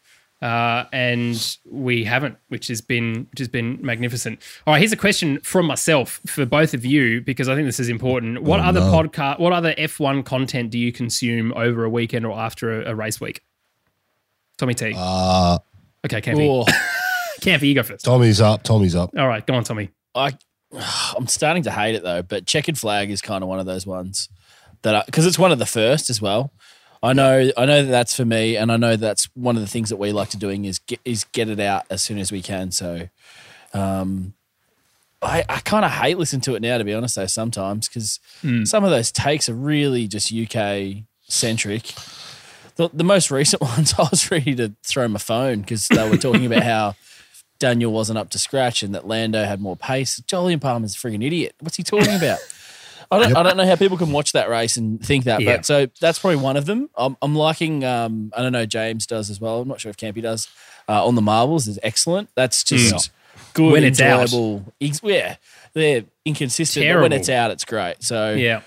Uh, 0.42 0.86
and 0.92 1.58
we 1.70 2.04
haven't, 2.04 2.36
which 2.48 2.68
has 2.68 2.82
been 2.82 3.28
which 3.30 3.38
has 3.40 3.48
been 3.48 3.78
magnificent. 3.82 4.40
All 4.66 4.74
right, 4.74 4.80
here's 4.80 4.92
a 4.92 4.98
question 4.98 5.40
from 5.42 5.68
myself 5.68 6.20
for 6.26 6.48
both 6.48 6.74
of 6.74 6.84
you 6.84 7.22
because 7.22 7.48
I 7.48 7.54
think 7.54 7.68
this 7.68 7.80
is 7.80 7.90
important. 7.90 8.42
What 8.42 8.60
Oh, 8.60 8.64
other 8.64 8.80
no. 8.80 8.92
podcast, 8.92 9.40
what 9.40 9.54
other 9.54 9.76
F1 9.76 10.26
content 10.26 10.72
do 10.72 10.80
you 10.80 10.92
consume 10.92 11.54
over 11.56 11.84
a 11.84 11.90
weekend 11.92 12.26
or 12.26 12.36
after 12.40 12.82
a, 12.82 12.92
a 12.92 12.96
race 12.96 13.22
week? 13.22 13.44
Tommy 14.58 14.74
T. 14.74 14.94
Uh, 14.98 15.60
okay, 16.06 16.22
Campy. 16.22 16.68
Campy, 17.42 17.64
you 17.64 17.76
go 17.76 17.84
first. 17.84 18.06
Tommy's 18.06 18.40
up. 18.40 18.64
Tommy's 18.64 18.96
up. 18.96 19.12
All 19.18 19.28
right, 19.28 19.46
go 19.46 19.56
on, 19.56 19.64
Tommy. 19.64 19.90
I, 20.16 20.38
I'm 21.18 21.28
starting 21.28 21.64
to 21.64 21.72
hate 21.72 21.96
it 21.96 22.04
though, 22.04 22.22
but 22.22 22.46
checkered 22.46 22.78
flag 22.78 23.10
is 23.10 23.22
kind 23.22 23.44
of 23.44 23.50
one 23.50 23.60
of 23.60 23.66
those 23.66 23.86
ones 23.86 24.30
that 24.84 25.06
because 25.06 25.26
it's 25.26 25.40
one 25.40 25.52
of 25.52 25.60
the 25.60 25.66
first 25.66 26.10
as 26.10 26.22
well. 26.22 26.54
I 27.04 27.14
know, 27.14 27.50
I 27.58 27.66
know 27.66 27.84
that 27.84 27.90
that's 27.90 28.16
for 28.16 28.26
me, 28.26 28.56
and 28.56 28.72
I 28.72 28.78
know 28.78 28.96
that's 28.96 29.26
one 29.34 29.56
of 29.56 29.64
the 29.64 29.68
things 29.68 29.90
that 29.90 29.98
we 29.98 30.12
like 30.12 30.30
to 30.30 30.38
doing 30.38 30.66
is 30.66 30.78
get 30.80 31.00
is 31.04 31.24
get 31.26 31.50
it 31.50 31.60
out 31.60 31.86
as 31.90 32.04
soon 32.04 32.20
as 32.20 32.32
we 32.32 32.44
can. 32.44 32.70
So, 32.72 33.10
um, 33.74 34.36
I 35.20 35.44
I 35.50 35.60
kind 35.62 35.84
of 35.84 35.90
hate 35.90 36.20
listening 36.20 36.42
to 36.42 36.54
it 36.54 36.62
now, 36.62 36.78
to 36.78 36.84
be 36.84 36.94
honest. 36.94 37.16
Though 37.16 37.26
sometimes 37.26 37.90
because 37.90 38.20
some 38.66 38.84
of 38.84 38.92
those 38.92 39.12
takes 39.12 39.50
are 39.50 39.56
really 39.56 40.08
just 40.08 40.32
UK 40.32 41.04
centric. 41.28 41.94
The, 42.76 42.90
the 42.94 43.04
most 43.04 43.32
recent 43.32 43.62
ones, 43.64 43.96
I 43.98 44.08
was 44.10 44.30
ready 44.30 44.56
to 44.56 44.74
throw 44.84 45.08
my 45.08 45.20
phone 45.20 45.62
because 45.62 45.88
they 45.88 46.08
were 46.10 46.18
talking 46.18 46.46
about 46.46 46.64
how 46.64 46.96
Daniel 47.62 47.94
wasn't 47.94 48.18
up 48.20 48.30
to 48.32 48.40
scratch 48.40 48.84
and 48.84 48.94
that 48.96 49.08
Lando 49.08 49.46
had 49.46 49.62
more 49.62 49.78
pace. 49.78 50.20
Jolyon 50.28 50.60
Palmer's 50.60 50.96
a 50.96 50.98
freaking 50.98 51.26
idiot. 51.26 51.56
What's 51.62 51.78
he 51.78 51.84
talking 51.84 52.14
about? 52.16 52.40
I 53.10 53.20
don't, 53.20 53.36
I 53.38 53.44
don't 53.44 53.58
know 53.58 53.66
how 53.66 53.76
people 53.76 53.98
can 53.98 54.12
watch 54.12 54.32
that 54.34 54.50
race 54.50 54.78
and 54.78 55.06
think 55.06 55.26
that, 55.26 55.42
Yeah. 55.42 55.58
but 55.58 55.66
so 55.66 55.88
that's 56.00 56.20
probably 56.20 56.38
one 56.38 56.56
of 56.58 56.66
them. 56.66 56.90
I'm, 56.98 57.16
I'm 57.22 57.36
liking, 57.36 57.84
um, 57.84 58.32
I 58.36 58.42
don't 58.42 58.52
know, 58.54 58.66
James 58.66 59.06
does 59.06 59.30
as 59.30 59.40
well. 59.42 59.62
I'm 59.62 59.68
not 59.68 59.80
sure 59.82 59.90
if 59.90 59.98
Campy 59.98 60.22
does. 60.22 60.48
Uh, 60.90 61.06
on 61.06 61.16
the 61.16 61.22
marbles 61.22 61.68
is 61.68 61.78
excellent. 61.84 62.30
That's 62.36 62.64
just 62.64 63.12
good, 63.54 63.72
When 63.74 63.84
it's 63.84 64.00
out. 64.02 64.22
enjoyable. 64.24 64.74
Yeah, 65.04 65.36
they're 65.74 66.04
inconsistent, 66.26 66.86
but 66.88 67.02
when 67.02 67.12
it's 67.14 67.30
out, 67.30 67.52
it's 67.52 67.66
great. 67.66 68.02
So 68.02 68.34
Yeah. 68.34 68.62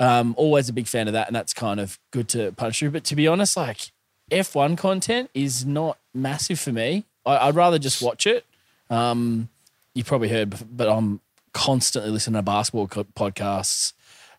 um, 0.00 0.34
always 0.36 0.68
a 0.68 0.72
big 0.72 0.88
fan 0.88 1.06
of 1.06 1.12
that, 1.14 1.28
and 1.28 1.34
that's 1.36 1.54
kind 1.54 1.78
of 1.80 1.98
good 2.12 2.28
to 2.30 2.52
punch 2.52 2.80
through. 2.80 2.90
But 2.90 3.04
to 3.04 3.16
be 3.16 3.26
honest, 3.28 3.56
like 3.56 3.92
F1 4.30 4.76
content 4.76 5.30
is 5.34 5.64
not 5.64 5.98
massive 6.12 6.58
for 6.58 6.72
me. 6.72 7.04
I, 7.26 7.48
I'd 7.48 7.54
rather 7.54 7.78
just 7.78 8.02
watch 8.02 8.26
it. 8.26 8.44
Um, 8.90 9.48
you 9.94 10.04
probably 10.04 10.28
heard, 10.28 10.54
but 10.76 10.88
I'm 10.88 11.20
constantly 11.52 12.10
listening 12.10 12.34
to 12.38 12.42
basketball 12.42 12.88
co- 12.88 13.04
podcasts. 13.04 13.92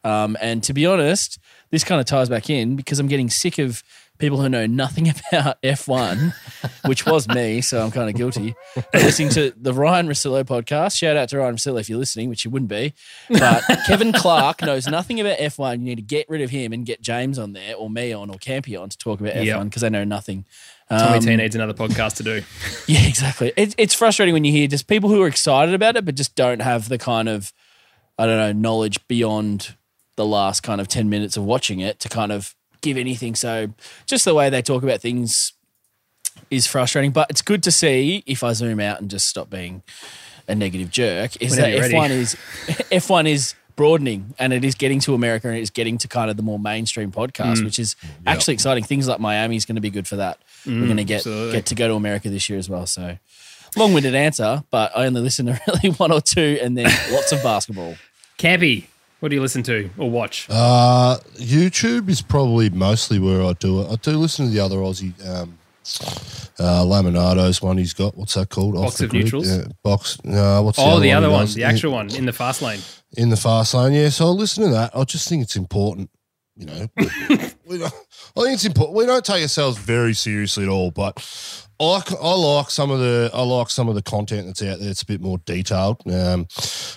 Um, 0.03 0.37
and 0.41 0.61
to 0.63 0.73
be 0.73 0.85
honest, 0.85 1.39
this 1.71 1.83
kind 1.83 1.99
of 1.99 2.05
ties 2.05 2.29
back 2.29 2.49
in 2.49 2.75
because 2.75 2.99
I'm 2.99 3.07
getting 3.07 3.29
sick 3.29 3.57
of 3.57 3.81
people 4.17 4.39
who 4.39 4.47
know 4.47 4.65
nothing 4.65 5.09
about 5.31 5.61
F1, 5.63 6.33
which 6.85 7.05
was 7.05 7.27
me, 7.27 7.59
so 7.61 7.83
I'm 7.83 7.91
kind 7.91 8.09
of 8.09 8.15
guilty. 8.15 8.53
Listening 8.93 9.29
to 9.29 9.51
the 9.57 9.73
Ryen 9.73 10.07
Russillo 10.07 10.43
podcast, 10.43 10.95
shout 10.97 11.17
out 11.17 11.29
to 11.29 11.37
Ryen 11.39 11.55
Russillo 11.55 11.79
if 11.79 11.89
you're 11.89 11.97
listening, 11.99 12.29
which 12.29 12.45
you 12.45 12.51
wouldn't 12.51 12.69
be. 12.69 12.93
But 13.29 13.63
Kevin 13.87 14.11
Clark 14.13 14.61
knows 14.61 14.87
nothing 14.87 15.19
about 15.19 15.37
F1. 15.39 15.79
You 15.79 15.85
need 15.85 15.95
to 15.95 16.01
get 16.01 16.29
rid 16.29 16.41
of 16.41 16.49
him 16.51 16.71
and 16.71 16.85
get 16.85 17.01
James 17.01 17.39
on 17.39 17.53
there, 17.53 17.75
or 17.75 17.89
me 17.89 18.13
on, 18.13 18.29
or 18.29 18.35
Campy 18.35 18.79
on 18.79 18.89
to 18.89 18.97
talk 18.97 19.19
about 19.19 19.35
Yep. 19.43 19.57
F1 19.59 19.63
because 19.65 19.81
they 19.81 19.89
know 19.89 20.03
nothing. 20.03 20.45
Tommy 20.89 21.17
Um, 21.17 21.19
T 21.19 21.35
needs 21.35 21.55
another 21.55 21.73
podcast 21.73 22.15
to 22.17 22.23
do. 22.23 22.41
yeah, 22.87 23.07
exactly. 23.07 23.51
It, 23.55 23.73
it's 23.77 23.93
frustrating 23.95 24.33
when 24.33 24.43
you 24.43 24.51
hear 24.51 24.67
just 24.67 24.87
people 24.87 25.09
who 25.09 25.21
are 25.21 25.27
excited 25.27 25.73
about 25.73 25.95
it, 25.95 26.05
but 26.05 26.15
just 26.15 26.35
don't 26.35 26.61
have 26.61 26.89
the 26.89 26.97
kind 26.97 27.27
of, 27.27 27.51
I 28.19 28.25
don't 28.25 28.37
know, 28.37 28.51
knowledge 28.51 29.05
beyond 29.07 29.75
the 30.15 30.25
last 30.25 30.61
kind 30.61 30.79
of 30.79 30.87
10 30.87 31.09
minutes 31.09 31.37
of 31.37 31.43
watching 31.43 31.79
it 31.79 31.99
to 32.01 32.09
kind 32.09 32.31
of 32.31 32.55
give 32.81 32.97
anything. 32.97 33.35
So 33.35 33.73
just 34.05 34.25
the 34.25 34.33
way 34.35 34.49
they 34.49 34.61
talk 34.61 34.83
about 34.83 35.01
things 35.01 35.53
is 36.51 36.67
frustrating, 36.67 37.11
but 37.11 37.29
it's 37.29 37.41
good 37.41 37.63
to 37.63 37.71
see 37.71 38.23
if 38.25 38.43
I 38.43 38.53
zoom 38.53 38.79
out 38.79 39.01
and 39.01 39.09
just 39.09 39.27
stop 39.27 39.49
being 39.49 39.81
a 40.47 40.53
negative 40.53 40.91
jerk 40.91 41.41
is 41.41 41.55
Whenever 41.55 41.71
that 41.71 41.93
ready. 41.93 41.93
F1 41.95 42.09
is 42.11 42.35
F1 42.91 43.27
is 43.27 43.55
broadening 43.75 44.33
and 44.39 44.53
it 44.53 44.63
is 44.63 44.75
getting 44.75 44.99
to 45.01 45.13
America 45.13 45.47
and 45.47 45.57
it 45.57 45.61
is 45.61 45.69
getting 45.69 45.97
to 45.99 46.07
kind 46.07 46.29
of 46.31 46.37
the 46.37 46.43
more 46.43 46.59
mainstream 46.59 47.11
podcast, 47.11 47.57
Mm. 47.57 47.65
which 47.65 47.79
is 47.79 47.95
actually 48.25 48.53
exciting. 48.53 48.83
Things 48.83 49.07
like 49.07 49.19
Miami 49.19 49.55
is 49.55 49.65
going 49.65 49.75
to 49.75 49.81
be 49.81 49.89
good 49.89 50.07
for 50.07 50.15
that. 50.17 50.39
We're 50.65 50.85
going 50.85 50.97
to 50.97 51.03
get 51.03 51.17
absolutely. 51.17 51.51
get 51.53 51.65
to 51.67 51.75
go 51.75 51.87
to 51.87 51.93
America 51.95 52.29
this 52.29 52.49
year 52.49 52.57
as 52.57 52.69
well. 52.69 52.87
So 52.87 53.17
long-winded 53.77 54.15
answer, 54.15 54.63
but 54.71 54.91
I 54.97 55.05
only 55.05 55.21
listen 55.21 55.45
to 55.47 55.59
really 55.67 55.89
one 55.95 56.11
or 56.11 56.21
two, 56.21 56.57
and 56.61 56.77
then 56.77 56.85
lots 57.11 57.31
of 57.31 57.43
basketball. 57.43 57.95
Campy, 58.37 58.85
what 59.19 59.29
do 59.29 59.35
you 59.35 59.41
listen 59.41 59.63
to 59.63 59.89
or 59.97 60.09
watch? 60.09 60.47
Uh, 60.49 61.17
YouTube 61.35 62.09
is 62.09 62.21
probably 62.21 62.69
mostly 62.69 63.19
where 63.19 63.43
I 63.43 63.53
do 63.53 63.81
it. 63.81 63.91
I 63.91 63.95
do 63.95 64.11
listen 64.17 64.45
to 64.45 64.51
the 64.51 64.59
other 64.59 64.77
Aussie, 64.77 65.13
um, 65.27 65.57
uh, 66.59 66.83
Lamonato's 66.83 67.61
one 67.61 67.77
he's 67.77 67.93
got. 67.93 68.17
What's 68.17 68.33
that 68.33 68.49
called? 68.49 68.75
Box 68.75 69.01
of 69.01 69.13
Neutrals? 69.13 69.49
Yeah, 69.49 69.65
box. 69.83 70.17
No, 70.23 70.63
what's 70.63 70.79
oh, 70.79 70.95
the 70.95 71.03
the 71.03 71.11
other 71.13 71.27
he 71.27 71.33
one, 71.33 71.47
the 71.47 71.63
actual 71.63 71.91
one 71.91 72.13
in 72.15 72.25
the 72.25 72.33
fast 72.33 72.61
lane. 72.61 72.79
in 73.17 73.29
the 73.29 73.37
fast 73.37 73.73
lane. 73.73 73.93
Yeah, 73.93 74.09
so 74.09 74.25
I 74.25 74.29
listen 74.29 74.63
to 74.63 74.69
that. 74.71 74.95
I 74.95 75.03
just 75.03 75.29
think 75.29 75.43
it's 75.43 75.55
important. 75.55 76.09
You 76.55 76.65
know, 76.65 76.87
we 77.67 77.83
I 77.83 77.89
think 77.89 78.53
it's 78.53 78.65
important. 78.65 78.97
We 78.97 79.05
don't 79.05 79.25
take 79.25 79.41
ourselves 79.41 79.77
very 79.77 80.13
seriously 80.13 80.63
at 80.63 80.69
all, 80.69 80.91
but 80.91 81.17
I 81.79 81.83
like, 81.83 82.11
I 82.13 82.33
like 82.33 82.69
some 82.71 82.89
of 82.91 82.99
the 82.99 83.29
I 83.33 83.41
like 83.43 83.69
some 83.69 83.89
of 83.89 83.95
the 83.95 84.01
content 84.01 84.47
that's 84.47 84.61
out 84.63 84.79
there. 84.79 84.89
It's 84.89 85.01
a 85.01 85.05
bit 85.05 85.19
more 85.21 85.39
detailed, 85.39 86.01
um, 86.11 86.47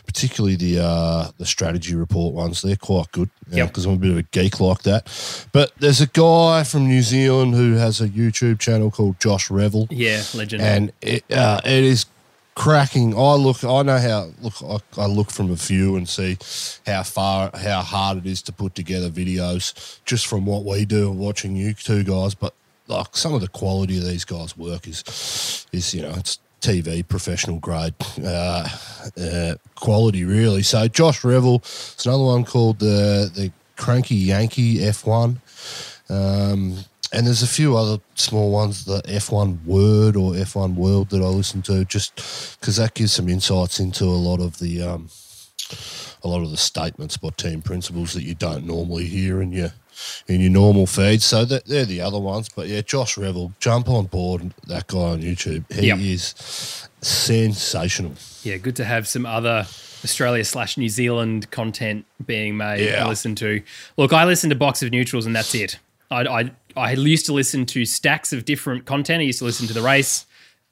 particularly 0.07 0.55
the 0.57 0.81
uh, 0.83 1.31
the 1.39 1.47
strategy 1.47 1.95
report 1.97 2.35
ones. 2.35 2.63
They're 2.63 2.77
quite 2.77 3.11
good 3.13 3.31
Yep. 3.51 3.69
because 3.69 3.87
I'm 3.87 3.95
a 3.95 3.97
bit 3.97 4.11
of 4.11 4.19
a 4.19 4.23
geek 4.25 4.61
like 4.61 4.83
that. 4.83 5.07
But 5.53 5.73
there's 5.79 6.01
a 6.03 6.07
guy 6.07 6.65
from 6.65 6.87
New 6.87 7.03
Zealand 7.03 7.55
who 7.55 7.75
has 7.75 8.01
a 8.01 8.09
YouTube 8.09 8.59
channel 8.61 8.91
called 8.91 9.19
Josh 9.21 9.51
Revell 9.51 9.87
Yeah, 9.91 10.23
legend. 10.35 10.63
and 10.63 10.93
it, 11.01 11.25
uh, 11.33 11.61
it 11.65 11.83
is 11.85 12.05
cracking. 12.55 13.15
I 13.17 13.35
look, 13.35 13.65
I 13.65 13.83
know 13.83 13.99
how 13.99 14.29
look. 14.43 14.55
I, 14.97 15.03
I 15.03 15.07
look 15.07 15.31
from 15.31 15.51
a 15.51 15.55
view 15.55 15.97
and 15.97 16.09
see 16.09 16.37
how 16.87 17.03
far, 17.05 17.51
how 17.57 17.83
hard 17.83 18.19
it 18.19 18.27
is 18.27 18.43
to 18.43 18.53
put 18.53 18.75
together 18.75 19.09
videos 19.11 19.99
just 20.05 20.27
from 20.27 20.45
what 20.45 20.65
we 20.65 20.85
do 20.85 21.11
watching 21.11 21.57
you 21.57 21.73
two 21.75 22.05
guys. 22.05 22.35
But 22.35 22.53
like 22.89 23.17
some 23.17 23.35
of 23.35 23.41
the 23.41 23.49
quality 23.49 23.99
of 23.99 24.05
these 24.05 24.25
guys' 24.25 24.57
work 24.57 24.89
is, 24.89 25.67
is 25.73 25.95
you 25.95 26.03
know, 26.03 26.15
it's 26.17 26.39
TV 26.61 27.07
professional 27.07 27.59
grade 27.61 27.95
uh, 28.25 28.69
uh, 29.21 29.55
quality 29.77 30.25
really. 30.25 30.63
So 30.63 30.89
Josh 30.89 31.23
Revell, 31.23 31.57
it's 31.57 32.05
another 32.05 32.25
one 32.25 32.45
called 32.45 32.81
the 32.81 33.31
the 33.35 33.53
Cranky 33.77 34.17
Yankee 34.17 34.85
F 34.85 35.07
one. 35.07 35.41
Um, 36.09 36.79
and 37.13 37.27
there's 37.27 37.43
a 37.43 37.47
few 37.47 37.77
other 37.77 38.03
small 38.17 38.51
ones, 38.51 38.85
the 38.85 39.01
F1 39.03 39.65
Word 39.65 40.15
or 40.15 40.33
F1 40.33 40.75
World 40.75 41.09
that 41.11 41.23
I 41.23 41.27
listen 41.27 41.63
to, 41.63 41.85
just 41.87 42.17
because 42.61 42.77
that 42.77 42.93
gives 42.95 43.13
some 43.13 43.31
insights 43.31 43.81
into 43.81 44.05
a 44.05 44.07
lot 44.07 44.41
of 44.41 44.59
the 44.59 44.83
um, 44.83 45.09
a 46.23 46.29
lot 46.29 46.43
of 46.43 46.51
the 46.51 46.57
statements 46.57 47.17
by 47.17 47.31
team 47.31 47.63
principals 47.63 48.13
that 48.13 48.25
you 48.25 48.35
don't 48.35 48.67
normally 48.67 49.07
hear 49.07 49.41
in 49.41 49.53
your 49.53 49.73
in 50.27 50.41
your 50.41 50.51
normal 50.51 50.87
feed. 50.87 51.23
So 51.23 51.45
that 51.45 51.67
they're 51.67 51.85
the 51.85 52.01
other 52.01 52.19
ones. 52.19 52.49
But 52.49 52.69
yeah, 52.69 52.81
Josh 52.83 53.17
Revell, 53.17 53.53
jump 53.61 53.89
on 53.89 54.07
board 54.07 54.53
that 54.67 54.87
guy 54.87 54.99
on 54.99 55.23
YouTube. 55.23 55.71
He 55.73 55.87
Yep. 55.89 55.99
is 55.99 56.89
sensational. 57.01 58.13
yeah, 58.43 58.57
good 58.57 58.77
to 58.77 58.85
have 58.85 59.07
some 59.09 59.27
other 59.27 59.67
Australia 60.05 60.45
slash 60.45 60.77
New 60.77 60.89
Zealand 60.89 61.51
content 61.51 62.05
being 62.25 62.57
made 62.57 62.85
Yeah. 62.85 63.01
and 63.01 63.09
listened 63.09 63.37
to. 63.39 63.63
Look, 63.97 64.13
I 64.13 64.25
listen 64.25 64.51
to 64.51 64.57
Box 64.57 64.83
of 64.83 64.91
Neutrals 64.91 65.27
and 65.27 65.35
that's 65.35 65.55
it. 65.55 65.79
I, 66.11 66.23
I, 66.23 66.51
I 66.77 66.93
used 66.93 67.27
to 67.27 67.33
listen 67.33 67.67
to 67.67 67.85
stacks 67.85 68.33
of 68.33 68.45
different 68.45 68.85
content. 68.87 69.21
I 69.21 69.25
used 69.25 69.41
to 69.41 69.45
listen 69.45 69.67
to 69.67 69.75
The 69.75 69.83
Race, 69.83 70.25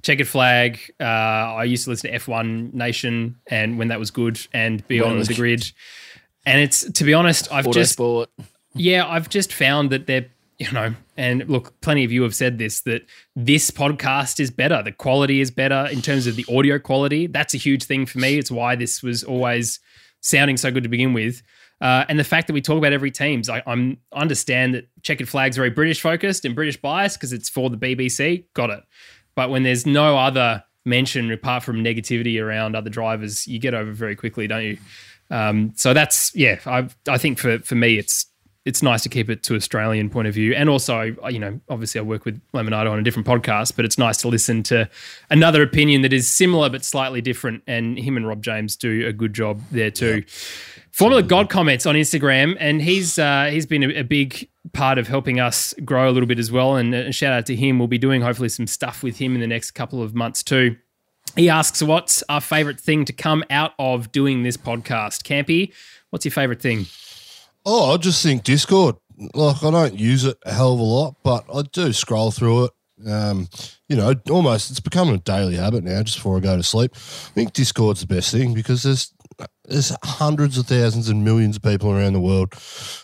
Checkered 0.03 0.29
Flag. 0.29 0.79
Uh, 1.01 1.05
I 1.05 1.65
used 1.65 1.85
to 1.85 1.91
listen 1.91 2.11
to 2.13 2.19
F1 2.19 2.73
Nation 2.73 3.37
and 3.49 3.79
when 3.79 3.89
that 3.89 3.99
was 3.99 4.11
good 4.11 4.39
and 4.53 4.87
Beyond 4.89 5.19
was 5.19 5.29
the 5.29 5.35
Grid. 5.35 5.71
And 6.47 6.61
it's, 6.61 6.91
to 6.93 7.05
be 7.05 7.13
honest, 7.13 7.53
I've 7.53 7.71
just 7.73 7.99
Autosport. 7.99 8.29
Yeah, 8.77 9.07
I've 9.07 9.29
just 9.29 9.53
found 9.53 9.91
that 9.91 10.07
they're, 10.07 10.27
you 10.59 10.71
know, 10.73 10.95
and 11.17 11.49
look, 11.49 11.79
plenty 11.81 12.05
of 12.05 12.13
you 12.13 12.23
have 12.23 12.35
said 12.35 12.59
this 12.59 12.81
that 12.83 13.07
this 13.35 13.71
podcast 13.71 14.41
is 14.41 14.51
better. 14.51 14.83
The 14.83 14.93
quality 14.93 15.41
is 15.41 15.51
better 15.51 15.89
in 15.91 16.03
terms 16.03 16.27
of 16.27 16.37
the 16.37 16.47
audio 16.55 16.79
quality. 16.79 17.27
That's 17.27 17.55
a 17.55 17.59
huge 17.59 17.85
thing 17.85 18.07
for 18.07 18.19
me. 18.19 18.39
It's 18.39 18.51
why 18.51 18.77
this 18.77 19.03
was 19.03 19.25
always 19.25 19.81
sounding 20.21 20.57
so 20.57 20.71
good 20.71 20.83
to 20.83 20.89
begin 20.89 21.13
with. 21.13 21.43
Uh, 21.81 22.05
and 22.09 22.19
the 22.19 22.25
fact 22.25 22.47
that 22.47 22.55
we 22.55 22.63
talk 22.63 22.79
about 22.79 22.93
every 22.93 23.11
teams, 23.11 23.51
I, 23.51 23.63
I'm 23.67 23.99
understand 24.13 24.75
that 24.75 24.89
checkered 25.03 25.29
flag's 25.29 25.57
very 25.57 25.71
British 25.71 26.01
focused 26.01 26.45
and 26.45 26.55
British 26.55 26.81
biased 26.81 27.19
because 27.19 27.33
it's 27.33 27.49
for 27.49 27.69
the 27.69 27.77
BBC. 27.77 28.45
Got 28.55 28.71
it. 28.71 28.83
But 29.35 29.51
when 29.51 29.63
there's 29.63 29.85
no 29.85 30.17
other 30.17 30.65
mention 30.87 31.31
apart 31.31 31.63
from 31.63 31.85
negativity 31.85 32.43
around 32.43 32.75
other 32.75 32.89
drivers, 32.89 33.47
you 33.47 33.59
get 33.59 33.75
over 33.75 33.93
very 33.93 34.17
quickly, 34.17 34.47
don't 34.47 34.65
you? 34.65 34.79
Um, 35.31 35.73
so 35.77 35.93
that's 35.93 36.35
yeah. 36.35 36.61
I 36.65 36.89
I 37.09 37.19
think 37.19 37.39
for 37.39 37.59
for 37.59 37.75
me, 37.75 37.99
it's 37.99 38.27
it's 38.67 38.83
nice 38.83 39.05
to 39.05 39.09
keep 39.09 39.31
it 39.31 39.45
to 39.45 39.55
Australian 39.55 40.11
point 40.11 40.27
of 40.27 40.35
view, 40.35 40.53
and 40.53 40.69
also 40.69 41.15
you 41.31 41.39
know 41.39 41.59
obviously 41.69 42.01
I 42.01 42.03
work 42.03 42.25
with 42.25 42.41
Lamonato 42.53 42.91
on 42.91 42.99
a 42.99 43.03
different 43.03 43.27
podcast, 43.27 43.77
but 43.77 43.85
it's 43.85 43.97
nice 43.97 44.19
to 44.19 44.29
listen 44.29 44.65
to 44.65 44.91
another 45.31 45.63
opinion 45.63 46.03
that 46.03 46.13
is 46.13 46.29
similar 46.29 46.69
but 46.69 46.85
slightly 46.85 47.23
different. 47.23 47.63
And 47.69 47.97
him 47.97 48.17
and 48.17 48.27
Rob 48.27 48.43
James 48.43 48.75
do 48.77 49.07
a 49.07 49.13
good 49.13 49.33
job 49.33 49.63
there 49.71 49.93
too. 49.93 50.25
Formula 50.91 51.23
God 51.23 51.49
comments 51.49 51.87
on 51.87 51.95
Instagram, 51.95 52.57
and 52.59 52.83
he's 52.83 53.21
uh, 53.21 53.51
he's 53.53 53.67
been 53.67 53.85
a, 53.85 54.01
a 54.01 54.03
big 54.03 54.49
part 54.73 54.99
of 54.99 55.07
helping 55.07 55.39
us 55.39 55.73
grow 55.85 56.11
a 56.11 56.13
little 56.13 56.27
bit 56.27 56.41
as 56.41 56.51
well. 56.51 56.75
And 56.75 56.93
a 56.93 57.13
shout 57.13 57.33
out 57.33 57.47
to 57.47 57.55
him. 57.55 57.79
We'll 57.79 57.87
be 57.87 57.99
doing 57.99 58.21
hopefully 58.21 58.49
some 58.49 58.67
stuff 58.67 59.05
with 59.05 59.19
him 59.19 59.37
in 59.37 59.41
the 59.41 59.47
next 59.47 59.73
couple 59.73 60.03
of 60.03 60.13
months 60.15 60.43
too. 60.43 60.77
He 61.37 61.49
asks, 61.49 61.85
"What's 61.85 62.25
our 62.29 62.41
favorite 62.41 62.81
thing 62.81 63.05
to 63.05 63.13
come 63.13 63.45
out 63.49 63.75
of 63.79 64.11
doing 64.11 64.43
this 64.43 64.57
podcast?" 64.57 65.23
Campy, 65.23 65.73
what's 66.11 66.25
your 66.25 66.33
favorite 66.33 66.61
thing? 66.61 66.87
Oh, 67.69 67.93
I 67.93 67.97
just 67.97 68.23
think 68.23 68.45
Discord. 68.45 68.95
Like 69.35 69.63
I 69.65 69.71
don't 69.73 69.99
use 69.99 70.25
it 70.25 70.39
a 70.45 70.53
hell 70.53 70.75
of 70.75 70.79
a 70.79 70.85
lot, 70.85 71.17
but 71.25 71.45
I 71.53 71.63
do 71.63 71.93
scroll 71.93 72.31
through 72.31 72.67
it. 72.67 72.71
Um, 73.11 73.49
you 73.89 73.97
know, 73.97 74.15
almost 74.31 74.71
it's 74.71 74.81
becoming 74.81 75.17
a 75.17 75.19
daily 75.19 75.57
habit 75.57 75.83
now. 75.83 76.03
Just 76.03 76.19
before 76.19 76.37
I 76.37 76.41
go 76.41 76.57
to 76.57 76.63
sleep, 76.63 76.93
I 76.95 76.99
think 77.35 77.53
Discord's 77.53 78.03
the 78.03 78.07
best 78.07 78.31
thing 78.31 78.55
because 78.55 78.85
there's 78.85 79.13
there's 79.65 79.93
hundreds 80.05 80.57
of 80.57 80.67
thousands 80.67 81.09
and 81.09 81.25
millions 81.25 81.57
of 81.57 81.63
people 81.63 81.91
around 81.91 82.13
the 82.13 82.21
world 82.21 82.53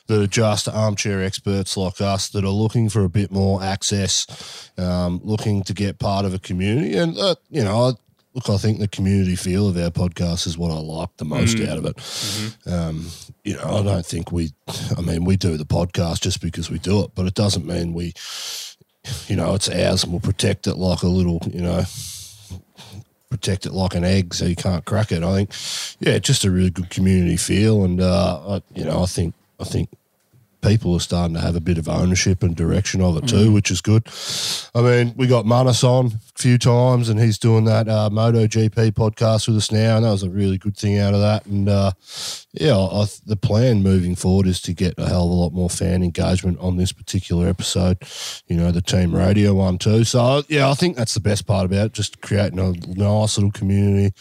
that 0.06 0.22
are 0.22 0.28
just 0.28 0.68
armchair 0.68 1.22
experts 1.22 1.76
like 1.76 2.00
us 2.00 2.28
that 2.30 2.44
are 2.44 2.48
looking 2.48 2.88
for 2.88 3.04
a 3.04 3.08
bit 3.08 3.32
more 3.32 3.62
access, 3.62 4.70
um, 4.78 5.20
looking 5.24 5.64
to 5.64 5.74
get 5.74 5.98
part 5.98 6.24
of 6.24 6.34
a 6.34 6.38
community, 6.38 6.96
and 6.96 7.18
uh, 7.18 7.34
you 7.50 7.64
know. 7.64 7.96
Look, 8.34 8.48
I 8.48 8.56
think 8.56 8.78
the 8.78 8.88
community 8.88 9.36
feel 9.36 9.68
of 9.68 9.76
our 9.76 9.90
podcast 9.90 10.46
is 10.46 10.56
what 10.56 10.70
I 10.70 10.78
like 10.78 11.10
the 11.18 11.26
most 11.26 11.60
out 11.60 11.76
of 11.76 11.84
it. 11.84 12.66
Um, 12.66 13.08
you 13.44 13.54
know, 13.54 13.64
I 13.64 13.82
don't 13.82 14.06
think 14.06 14.32
we, 14.32 14.52
I 14.96 15.02
mean, 15.02 15.24
we 15.24 15.36
do 15.36 15.58
the 15.58 15.66
podcast 15.66 16.22
just 16.22 16.40
because 16.40 16.70
we 16.70 16.78
do 16.78 17.02
it, 17.04 17.10
but 17.14 17.26
it 17.26 17.34
doesn't 17.34 17.66
mean 17.66 17.92
we, 17.92 18.14
you 19.26 19.36
know, 19.36 19.54
it's 19.54 19.68
ours 19.68 20.04
and 20.04 20.12
we'll 20.12 20.20
protect 20.20 20.66
it 20.66 20.76
like 20.76 21.02
a 21.02 21.08
little, 21.08 21.40
you 21.52 21.60
know, 21.60 21.82
protect 23.28 23.66
it 23.66 23.72
like 23.72 23.94
an 23.94 24.04
egg 24.04 24.32
so 24.32 24.46
you 24.46 24.56
can't 24.56 24.84
crack 24.86 25.12
it. 25.12 25.22
I 25.22 25.34
think, 25.34 25.52
yeah, 26.00 26.18
just 26.18 26.44
a 26.44 26.50
really 26.50 26.70
good 26.70 26.88
community 26.88 27.36
feel. 27.36 27.84
And, 27.84 28.00
uh, 28.00 28.40
I, 28.48 28.62
you 28.74 28.84
know, 28.84 29.02
I 29.02 29.06
think, 29.06 29.34
I 29.60 29.64
think 29.64 29.90
people 30.62 30.94
are 30.94 31.00
starting 31.00 31.34
to 31.34 31.40
have 31.40 31.56
a 31.56 31.60
bit 31.60 31.76
of 31.76 31.88
ownership 31.88 32.42
and 32.42 32.56
direction 32.56 33.00
of 33.00 33.16
it 33.16 33.28
too, 33.28 33.52
which 33.52 33.70
is 33.70 33.80
good. 33.80 34.06
I 34.74 34.80
mean, 34.80 35.14
we 35.16 35.26
got 35.26 35.44
Manus 35.44 35.84
on 35.84 36.06
a 36.06 36.40
few 36.40 36.56
times, 36.56 37.08
and 37.08 37.20
he's 37.20 37.38
doing 37.38 37.64
that 37.64 37.88
uh, 37.88 38.08
MotoGP 38.10 38.92
podcast 38.92 39.48
with 39.48 39.56
us 39.56 39.72
now, 39.72 39.96
and 39.96 40.04
that 40.04 40.10
was 40.10 40.22
a 40.22 40.30
really 40.30 40.58
good 40.58 40.76
thing 40.76 40.98
out 40.98 41.14
of 41.14 41.20
that. 41.20 41.44
And 41.46 41.68
uh, 41.68 41.92
yeah, 42.52 42.78
I, 42.78 43.06
the 43.26 43.36
plan 43.36 43.82
moving 43.82 44.14
forward 44.14 44.46
is 44.46 44.62
to 44.62 44.72
get 44.72 44.94
a 44.98 45.08
hell 45.08 45.24
of 45.24 45.30
a 45.30 45.34
lot 45.34 45.52
more 45.52 45.68
fan 45.68 46.02
engagement 46.02 46.58
on 46.60 46.76
this 46.76 46.92
particular 46.92 47.48
episode. 47.48 47.98
You 48.46 48.56
know, 48.56 48.70
the 48.70 48.82
team 48.82 49.14
radio 49.14 49.54
one 49.54 49.78
too. 49.78 50.04
So 50.04 50.42
yeah, 50.48 50.70
I 50.70 50.74
think 50.74 50.96
that's 50.96 51.14
the 51.14 51.20
best 51.20 51.46
part 51.46 51.66
about 51.66 51.86
it, 51.86 51.92
just 51.92 52.20
creating 52.20 52.60
a 52.60 52.72
nice 52.88 53.36
little 53.36 53.50
community 53.50 54.14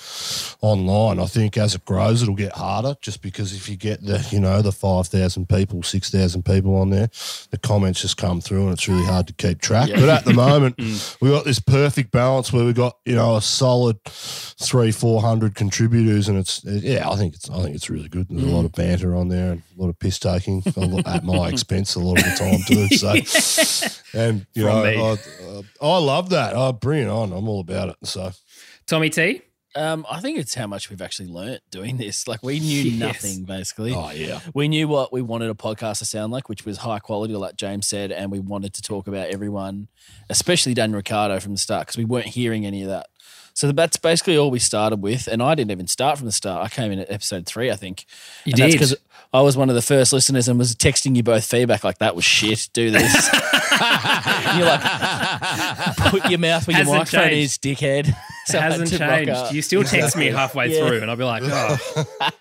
online. 0.62 1.20
I 1.20 1.26
think 1.26 1.58
as 1.58 1.76
it 1.76 1.86
grows, 1.86 2.24
it'll 2.24 2.36
get 2.36 2.54
harder, 2.54 2.96
just 3.02 3.22
because 3.22 3.54
if 3.54 3.70
you 3.70 3.76
get 3.76 4.04
the 4.04 4.26
you 4.32 4.40
know 4.40 4.62
the 4.62 4.72
five 4.72 5.08
thousand 5.08 5.48
people, 5.48 5.84
six 5.84 6.10
thousand 6.10 6.31
people 6.40 6.76
on 6.76 6.90
there, 6.90 7.10
the 7.52 7.58
comments 7.58 8.02
just 8.02 8.18
come 8.18 8.42
through, 8.42 8.64
and 8.64 8.74
it's 8.74 8.88
really 8.88 9.06
hard 9.06 9.28
to 9.28 9.34
keep 9.34 9.62
track. 9.62 9.90
But 9.90 10.10
at 10.10 10.26
the 10.26 10.34
moment, 10.48 10.78
we 11.22 11.30
got 11.30 11.46
this 11.46 11.60
perfect 11.60 12.12
balance 12.12 12.52
where 12.54 12.66
we 12.66 12.74
got 12.74 12.98
you 13.06 13.16
know 13.16 13.36
a 13.36 13.42
solid 13.42 14.04
three, 14.06 14.92
four 14.92 15.22
hundred 15.22 15.56
contributors, 15.56 16.28
and 16.28 16.38
it's 16.38 16.64
yeah, 16.64 17.10
I 17.10 17.16
think 17.16 17.36
it's 17.36 17.50
I 17.50 17.62
think 17.62 17.76
it's 17.76 17.90
really 17.90 18.10
good. 18.10 18.28
There's 18.30 18.44
a 18.44 18.56
lot 18.56 18.66
of 18.66 18.72
banter 18.74 19.16
on 19.16 19.28
there 19.28 19.52
and 19.52 19.62
a 19.78 19.82
lot 19.82 19.90
of 19.90 20.00
piss 20.00 20.20
taking 20.20 20.64
at 21.06 21.24
my 21.24 21.50
expense 21.50 21.96
a 21.96 22.00
lot 22.00 22.18
of 22.20 22.24
the 22.24 22.32
time 22.32 22.60
too. 22.68 22.88
So, 22.96 24.00
and 24.14 24.46
you 24.54 24.64
From 24.64 24.84
know. 24.84 24.84
I, 24.84 25.46
uh, 25.46 25.62
I 25.82 25.98
love 25.98 26.30
that. 26.30 26.56
I 26.56 26.72
bring 26.72 27.04
it 27.04 27.10
on. 27.10 27.34
I'm 27.34 27.48
all 27.48 27.62
about 27.62 27.90
it. 27.90 27.96
So 28.04 28.32
Tommy 28.88 29.10
T. 29.10 29.42
Um, 29.76 30.06
I 30.12 30.20
think 30.20 30.38
it's 30.38 30.54
how 30.54 30.68
much 30.68 30.90
we've 30.90 31.02
actually 31.02 31.30
learnt 31.30 31.62
doing 31.72 31.98
this. 31.98 32.28
Like 32.32 32.44
we 32.44 32.60
knew 32.60 32.84
Yes. 32.84 33.00
nothing 33.00 33.44
basically. 33.46 33.94
oh 33.94 34.12
yeah, 34.12 34.40
We 34.54 34.68
knew 34.68 34.88
what 34.88 35.12
we 35.14 35.22
wanted 35.22 35.50
a 35.50 35.54
podcast 35.54 36.00
to 36.00 36.06
sound 36.06 36.32
like, 36.34 36.50
which 36.50 36.66
was 36.66 36.78
high 36.80 37.00
quality, 37.00 37.34
like 37.36 37.56
James 37.56 37.88
said, 37.88 38.12
and 38.12 38.32
we 38.32 38.40
wanted 38.40 38.74
to 38.76 38.82
talk 38.82 39.08
about 39.08 39.30
everyone, 39.30 39.88
especially 40.30 40.74
Dan 40.74 40.92
Ricciardo 40.94 41.40
from 41.40 41.54
the 41.54 41.58
start, 41.58 41.88
because 41.88 41.98
we 41.98 42.06
weren't 42.06 42.28
hearing 42.28 42.66
any 42.66 42.82
of 42.84 42.90
that. 42.90 43.08
So 43.54 43.72
that's 43.74 43.98
basically 43.98 44.38
all 44.38 44.50
we 44.50 44.60
started 44.60 45.02
with, 45.02 45.28
and 45.28 45.44
I 45.44 45.56
didn't 45.56 45.72
even 45.72 45.88
start 45.88 46.18
from 46.18 46.26
the 46.26 46.32
start. 46.32 46.64
I 46.66 46.70
came 46.70 46.92
in 46.92 47.00
at 47.00 47.12
episode 47.12 47.46
three, 47.46 47.70
I 47.70 47.76
think. 47.76 48.06
You 48.46 48.54
and 48.54 48.62
that's 48.62 48.72
did. 48.74 48.80
because 48.80 48.96
I 49.34 49.42
was 49.42 49.56
one 49.56 49.70
of 49.70 49.76
the 49.76 49.82
first 49.82 50.12
listeners 50.12 50.50
and 50.50 50.60
was 50.60 50.76
texting 50.76 51.16
you 51.16 51.24
both 51.24 51.46
feedback 51.46 51.84
like 51.86 52.00
that 52.00 52.16
was 52.16 52.26
shit. 52.26 52.68
Do 52.74 52.92
this. 52.92 53.30
You're 53.32 54.66
like, 54.66 54.82
put 55.98 56.30
your 56.30 56.38
mouth 56.40 56.68
where 56.68 56.78
your 56.78 56.86
microphone 56.86 57.30
changed. 57.30 57.66
is, 57.66 57.78
dickhead. 57.78 58.10
It 58.10 58.16
So 58.48 58.58
I 58.58 58.62
hasn't 58.62 58.90
changed. 58.92 59.54
You 59.54 59.62
still 59.62 59.84
text 59.84 60.18
me 60.18 60.26
halfway 60.28 60.76
Yeah. 60.76 60.86
through, 60.88 61.02
and 61.02 61.10
I'll 61.12 61.16
be 61.16 61.24
like, 61.24 61.44
oh. 61.46 61.78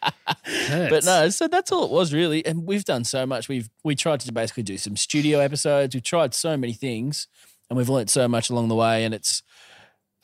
But 0.91 1.05
no, 1.05 1.29
so 1.29 1.47
that's 1.47 1.71
all 1.71 1.85
it 1.85 1.91
was 1.91 2.13
really. 2.13 2.45
And 2.45 2.67
we've 2.67 2.85
done 2.85 3.05
so 3.05 3.25
much. 3.27 3.49
We've 3.49 3.69
we 3.85 3.95
tried 3.95 4.21
to 4.21 4.33
basically 4.33 4.63
do 4.65 4.79
some 4.79 4.97
studio 4.97 5.39
episodes. 5.39 5.95
We've 5.95 6.03
tried 6.03 6.35
so 6.35 6.57
many 6.57 6.73
things 6.73 7.29
and 7.69 7.77
we've 7.77 7.89
learnt 7.89 8.11
so 8.11 8.27
much 8.27 8.51
along 8.51 8.69
the 8.69 8.75
way. 8.75 9.05
And 9.05 9.15
it's 9.15 9.43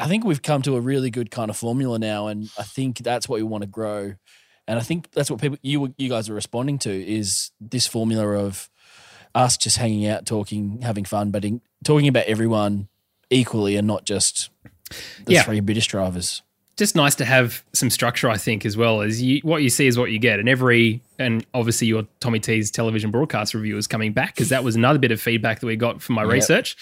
I 0.01 0.09
think 0.09 0.25
we've 0.25 0.43
come 0.43 0.63
to 0.63 0.77
a 0.77 0.81
really 0.81 1.11
good 1.11 1.31
kind 1.31 1.51
of 1.51 1.57
formula 1.57 1.99
now. 1.99 2.27
And 2.27 2.51
I 2.59 2.63
think 2.65 2.99
that's 2.99 3.29
what 3.29 3.37
we 3.37 3.45
want 3.45 3.63
to 3.63 3.69
grow. 3.69 4.15
And 4.69 4.79
I 4.79 4.83
think 4.83 5.11
that's 5.13 5.31
what 5.31 5.41
people 5.41 5.59
you 5.63 5.95
you 5.97 6.09
guys 6.09 6.29
are 6.29 6.35
responding 6.35 6.79
to 6.81 6.91
is 6.91 7.51
this 7.61 7.87
formula 7.87 8.27
of 8.39 8.69
us 9.35 9.57
just 9.57 9.77
hanging 9.77 10.07
out, 10.07 10.27
talking, 10.27 10.81
having 10.83 11.05
fun, 11.05 11.31
but 11.31 11.45
in, 11.45 11.61
talking 11.85 12.09
about 12.09 12.25
everyone 12.27 12.89
equally 13.31 13.77
and 13.77 13.87
not 13.87 14.05
just 14.05 14.49
the 15.25 15.35
Yeah. 15.35 15.43
three 15.43 15.61
British 15.61 15.87
drivers. 15.89 16.43
just 16.79 16.95
nice 16.95 17.15
to 17.15 17.25
have 17.25 17.65
some 17.73 17.89
structure, 17.89 18.29
I 18.29 18.37
think, 18.37 18.67
as 18.67 18.77
well 18.77 19.01
as 19.01 19.23
you, 19.23 19.41
what 19.45 19.63
you 19.63 19.71
see 19.71 19.87
is 19.87 19.97
what 19.99 20.11
you 20.11 20.19
get. 20.19 20.39
And 20.41 20.47
every, 20.47 21.01
and 21.19 21.43
obviously 21.55 21.87
your 21.87 22.07
Tommy 22.21 22.39
T's 22.39 22.71
television 22.71 23.11
broadcast 23.11 23.55
review 23.55 23.79
is 23.79 23.87
coming 23.87 24.13
back 24.13 24.35
because 24.35 24.51
that 24.51 24.63
was 24.63 24.77
another 24.77 24.99
bit 24.99 25.11
of 25.11 25.19
feedback 25.19 25.61
that 25.61 25.67
we 25.67 25.77
got 25.77 26.03
from 26.03 26.17
my 26.17 26.23
research. 26.23 26.77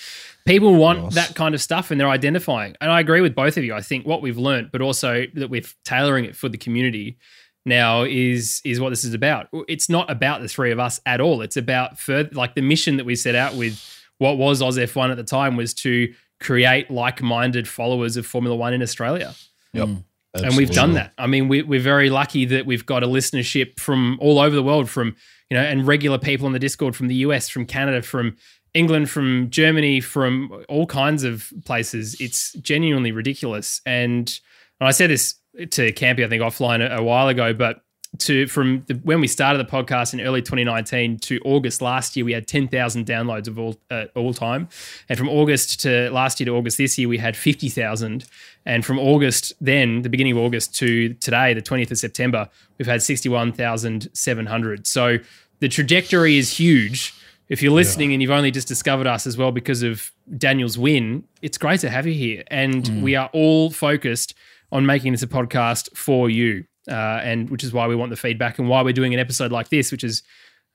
People 0.47 0.75
want 0.75 1.13
that 1.15 1.37
kind 1.37 1.55
of 1.55 1.63
stuff 1.63 1.93
and 1.93 2.01
they're 2.01 2.09
identifying. 2.09 2.75
And 2.81 2.91
I 2.91 2.99
agree 2.99 3.21
with 3.21 3.37
both 3.37 3.57
of 3.57 3.63
you. 3.63 3.73
I 3.73 3.83
think 3.83 4.05
what 4.05 4.21
we've 4.21 4.37
learnt, 4.37 4.73
but 4.73 4.81
also 4.81 5.27
that 5.35 5.49
we're 5.49 5.63
tailoring 5.85 6.25
it 6.25 6.35
for 6.35 6.49
the 6.49 6.59
community 6.59 7.17
now 7.65 8.03
is 8.03 8.61
is 8.65 8.81
what 8.81 8.91
this 8.91 9.05
is 9.05 9.15
about. 9.15 9.49
It's 9.69 9.89
not 9.89 10.11
about 10.11 10.43
the 10.43 10.49
three 10.49 10.71
of 10.71 10.79
us 10.79 11.01
at 11.07 11.21
all. 11.21 11.41
It's 11.43 11.57
about 11.57 11.99
further 11.99 12.31
like 12.33 12.55
the 12.55 12.63
mission 12.63 12.97
that 12.99 13.07
we 13.07 13.17
set 13.17 13.35
out 13.35 13.55
with 13.55 13.83
what 14.19 14.39
was 14.39 14.63
Oz 14.63 14.79
F1 14.79 15.11
at 15.11 15.17
the 15.17 15.25
time 15.25 15.57
was 15.57 15.75
to 15.75 16.13
create 16.41 16.91
like-minded 16.91 17.67
followers 17.67 18.17
of 18.17 18.27
Formula 18.27 18.57
One 18.57 18.73
in 18.75 18.83
Australia 18.83 19.35
Yep. 19.73 19.89
Mm. 19.89 20.05
and 20.35 20.57
we've 20.57 20.71
done 20.71 20.93
that. 20.95 21.13
I 21.19 21.27
mean, 21.27 21.49
we, 21.49 21.63
we're 21.63 21.81
very 21.81 22.11
lucky 22.11 22.45
that 22.47 22.67
we've 22.67 22.87
got 22.87 23.03
a 23.03 23.07
listenership 23.07 23.79
from 23.79 24.19
all 24.21 24.39
over 24.39 24.55
the 24.55 24.63
world, 24.63 24.89
from 24.89 25.17
you 25.51 25.57
know, 25.57 25.63
and 25.63 25.87
regular 25.87 26.19
people 26.19 26.47
on 26.47 26.53
the 26.53 26.59
Discord 26.59 26.95
from 26.97 27.09
the 27.09 27.17
US, 27.17 27.49
from 27.49 27.67
Canada, 27.67 28.03
from 28.03 28.37
England, 28.73 29.11
from 29.11 29.51
Germany, 29.51 30.01
from 30.01 30.65
all 30.69 30.87
kinds 30.87 31.23
of 31.25 31.53
places. 31.65 32.17
It's 32.21 32.53
genuinely 32.55 33.13
ridiculous. 33.13 33.81
And, 33.87 34.39
and 34.81 34.89
I 34.89 34.91
said 34.91 35.11
this 35.11 35.35
to 35.55 35.93
Campy, 35.93 36.25
I 36.25 36.29
think 36.29 36.43
offline 36.43 36.81
a, 36.81 36.99
a 36.99 37.03
while 37.03 37.29
ago, 37.29 37.53
but 37.53 37.85
to 38.19 38.47
from 38.47 38.85
the, 38.87 38.95
when 39.03 39.21
we 39.21 39.27
started 39.27 39.59
the 39.59 39.71
podcast 39.71 40.15
in 40.15 40.21
early 40.21 40.41
2019 40.41 41.19
to 41.19 41.41
August 41.45 41.83
last 41.83 42.17
year, 42.17 42.25
we 42.25 42.33
had 42.33 42.47
10,000 42.47 43.07
downloads 43.07 43.49
of 43.49 43.59
all 43.59 43.77
uh, 43.91 44.05
all 44.15 44.33
time, 44.33 44.69
and 45.09 45.19
from 45.19 45.29
August 45.29 45.81
to 45.81 46.11
last 46.11 46.41
year 46.41 46.47
to 46.47 46.53
August 46.53 46.79
this 46.79 46.97
year, 46.99 47.09
we 47.09 47.19
had 47.19 47.37
50,000. 47.37 48.25
And 48.67 48.85
from 48.85 48.99
August 48.99 49.53
then, 49.61 50.03
the 50.03 50.09
beginning 50.09 50.33
of 50.33 50.39
August 50.39 50.75
to 50.77 51.13
today, 51.15 51.53
the 51.53 51.61
20th 51.61 51.91
of 51.91 51.99
September, 51.99 52.49
we've 52.79 52.87
had 52.87 53.03
61,700. 53.03 54.87
So 54.87 55.19
the 55.61 55.69
trajectory 55.69 56.39
is 56.39 56.57
huge. 56.57 57.13
If 57.51 57.63
you're 57.63 57.73
listening 57.73 58.15
and 58.15 58.23
you've 58.23 58.31
only 58.31 58.51
just 58.51 58.67
discovered 58.67 59.07
us 59.07 59.27
as 59.27 59.37
well 59.37 59.53
because 59.53 59.83
of 59.83 60.13
Daniel's 60.39 60.79
win, 60.79 61.25
it's 61.43 61.59
great 61.59 61.81
to 61.81 61.91
have 61.91 62.07
you 62.07 62.15
here. 62.15 62.43
And 62.47 63.03
we 63.03 63.17
are 63.17 63.29
all 63.35 63.71
focused 63.71 64.35
on 64.75 64.85
making 64.85 65.13
this 65.13 65.23
a 65.23 65.27
podcast 65.27 65.97
for 65.97 66.29
you, 66.29 66.65
uh, 66.91 67.21
and 67.23 67.49
which 67.49 67.65
is 67.65 67.73
why 67.73 67.87
we 67.87 67.95
want 67.95 68.11
the 68.11 68.17
feedback 68.17 68.59
and 68.59 68.69
why 68.69 68.83
we're 68.83 68.93
doing 68.93 69.15
an 69.15 69.21
episode 69.21 69.53
like 69.53 69.71
this, 69.71 69.91
which 69.91 70.05
is 70.05 70.23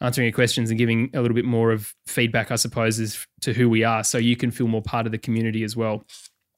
answering 0.01 0.25
your 0.25 0.33
questions 0.33 0.69
and 0.69 0.79
giving 0.79 1.11
a 1.13 1.21
little 1.21 1.35
bit 1.35 1.43
more 1.45 1.71
of 1.71 1.93
feedback, 2.07 2.49
I 2.49 2.55
suppose, 2.55 2.99
is 2.99 3.27
to 3.41 3.53
who 3.53 3.69
we 3.69 3.83
are, 3.83 4.03
so 4.03 4.17
you 4.17 4.37
can 4.37 4.49
feel 4.49 4.67
more 4.67 4.81
part 4.81 5.05
of 5.05 5.11
the 5.11 5.17
community 5.17 5.63
as 5.63 5.75
well. 5.75 6.03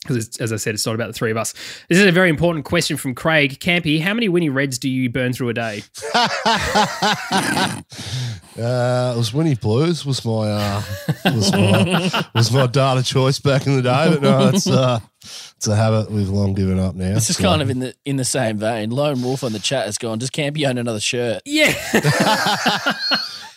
Because 0.03 0.37
as 0.37 0.53
I 0.53 0.55
said, 0.55 0.73
it's 0.73 0.85
not 0.85 0.95
about 0.95 1.07
the 1.07 1.13
three 1.13 1.29
of 1.29 1.37
us. 1.37 1.53
This 1.87 1.99
is 1.99 2.05
a 2.05 2.11
very 2.11 2.29
important 2.29 2.65
question 2.65 2.97
from 2.97 3.13
Craig 3.13 3.59
Campy. 3.59 4.01
How 4.01 4.15
many 4.15 4.29
Winnie 4.29 4.49
Reds 4.49 4.79
do 4.79 4.89
you 4.89 5.11
burn 5.11 5.31
through 5.33 5.49
a 5.49 5.53
day? 5.53 5.83
Uh, 8.59 9.13
it 9.15 9.17
was 9.17 9.33
Winnie 9.33 9.55
Blues 9.55 10.05
was 10.05 10.25
my 10.25 10.51
uh, 10.51 10.81
was 11.23 11.53
my 11.53 12.25
was 12.35 12.51
my 12.51 12.67
data 12.67 13.01
choice 13.01 13.39
back 13.39 13.65
in 13.65 13.77
the 13.77 13.81
day, 13.81 14.09
but 14.09 14.21
no, 14.21 14.49
it's 14.49 14.67
uh, 14.67 14.99
it's 15.23 15.67
a 15.67 15.75
habit 15.75 16.09
we've 16.11 16.29
long 16.29 16.53
given 16.53 16.79
up 16.79 16.95
now. 16.95 17.13
This 17.13 17.29
is 17.29 17.37
so- 17.37 17.43
kind 17.43 17.61
of 17.61 17.69
in 17.69 17.79
the 17.79 17.93
in 18.05 18.15
the 18.17 18.25
same 18.25 18.57
vein. 18.57 18.89
Lone 18.89 19.21
Wolf 19.21 19.43
on 19.43 19.53
the 19.53 19.59
chat 19.59 19.85
has 19.85 19.97
gone. 19.97 20.17
Does 20.19 20.29
Campy 20.29 20.67
own 20.67 20.77
another 20.77 20.99
shirt? 20.99 21.41
Yeah. 21.45 21.71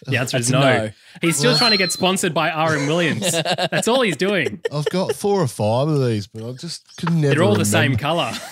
the 0.06 0.16
answer 0.18 0.36
is 0.36 0.50
no. 0.50 0.60
no. 0.60 0.90
He's 1.22 1.36
still 1.38 1.56
trying 1.56 1.70
to 1.70 1.76
get 1.76 1.92
sponsored 1.92 2.34
by 2.34 2.48
RM 2.50 2.86
Williams. 2.86 3.30
That's 3.30 3.88
all 3.88 4.02
he's 4.02 4.16
doing. 4.16 4.60
I've 4.72 4.84
got 4.86 5.14
four 5.14 5.40
or 5.40 5.46
five 5.46 5.88
of 5.88 6.04
these, 6.04 6.26
but 6.26 6.46
I 6.48 6.52
just 6.52 6.96
could 6.96 7.12
never. 7.12 7.34
They're 7.34 7.44
all 7.44 7.54
the 7.54 7.64
same 7.64 7.96
color. 7.96 8.32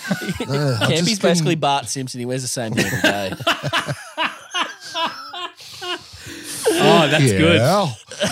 Uh, 0.43 0.77
Campy's 0.87 1.19
basically 1.19 1.55
Bart 1.55 1.85
Simpson. 1.87 2.19
He 2.19 2.25
wears 2.25 2.41
the 2.41 2.47
same 2.47 2.73
thing 2.73 2.85
every 2.85 3.01
day. 3.01 3.33
Oh, 6.75 7.07
that's 7.09 7.31
good. 7.31 7.57
Yeah. 7.57 7.87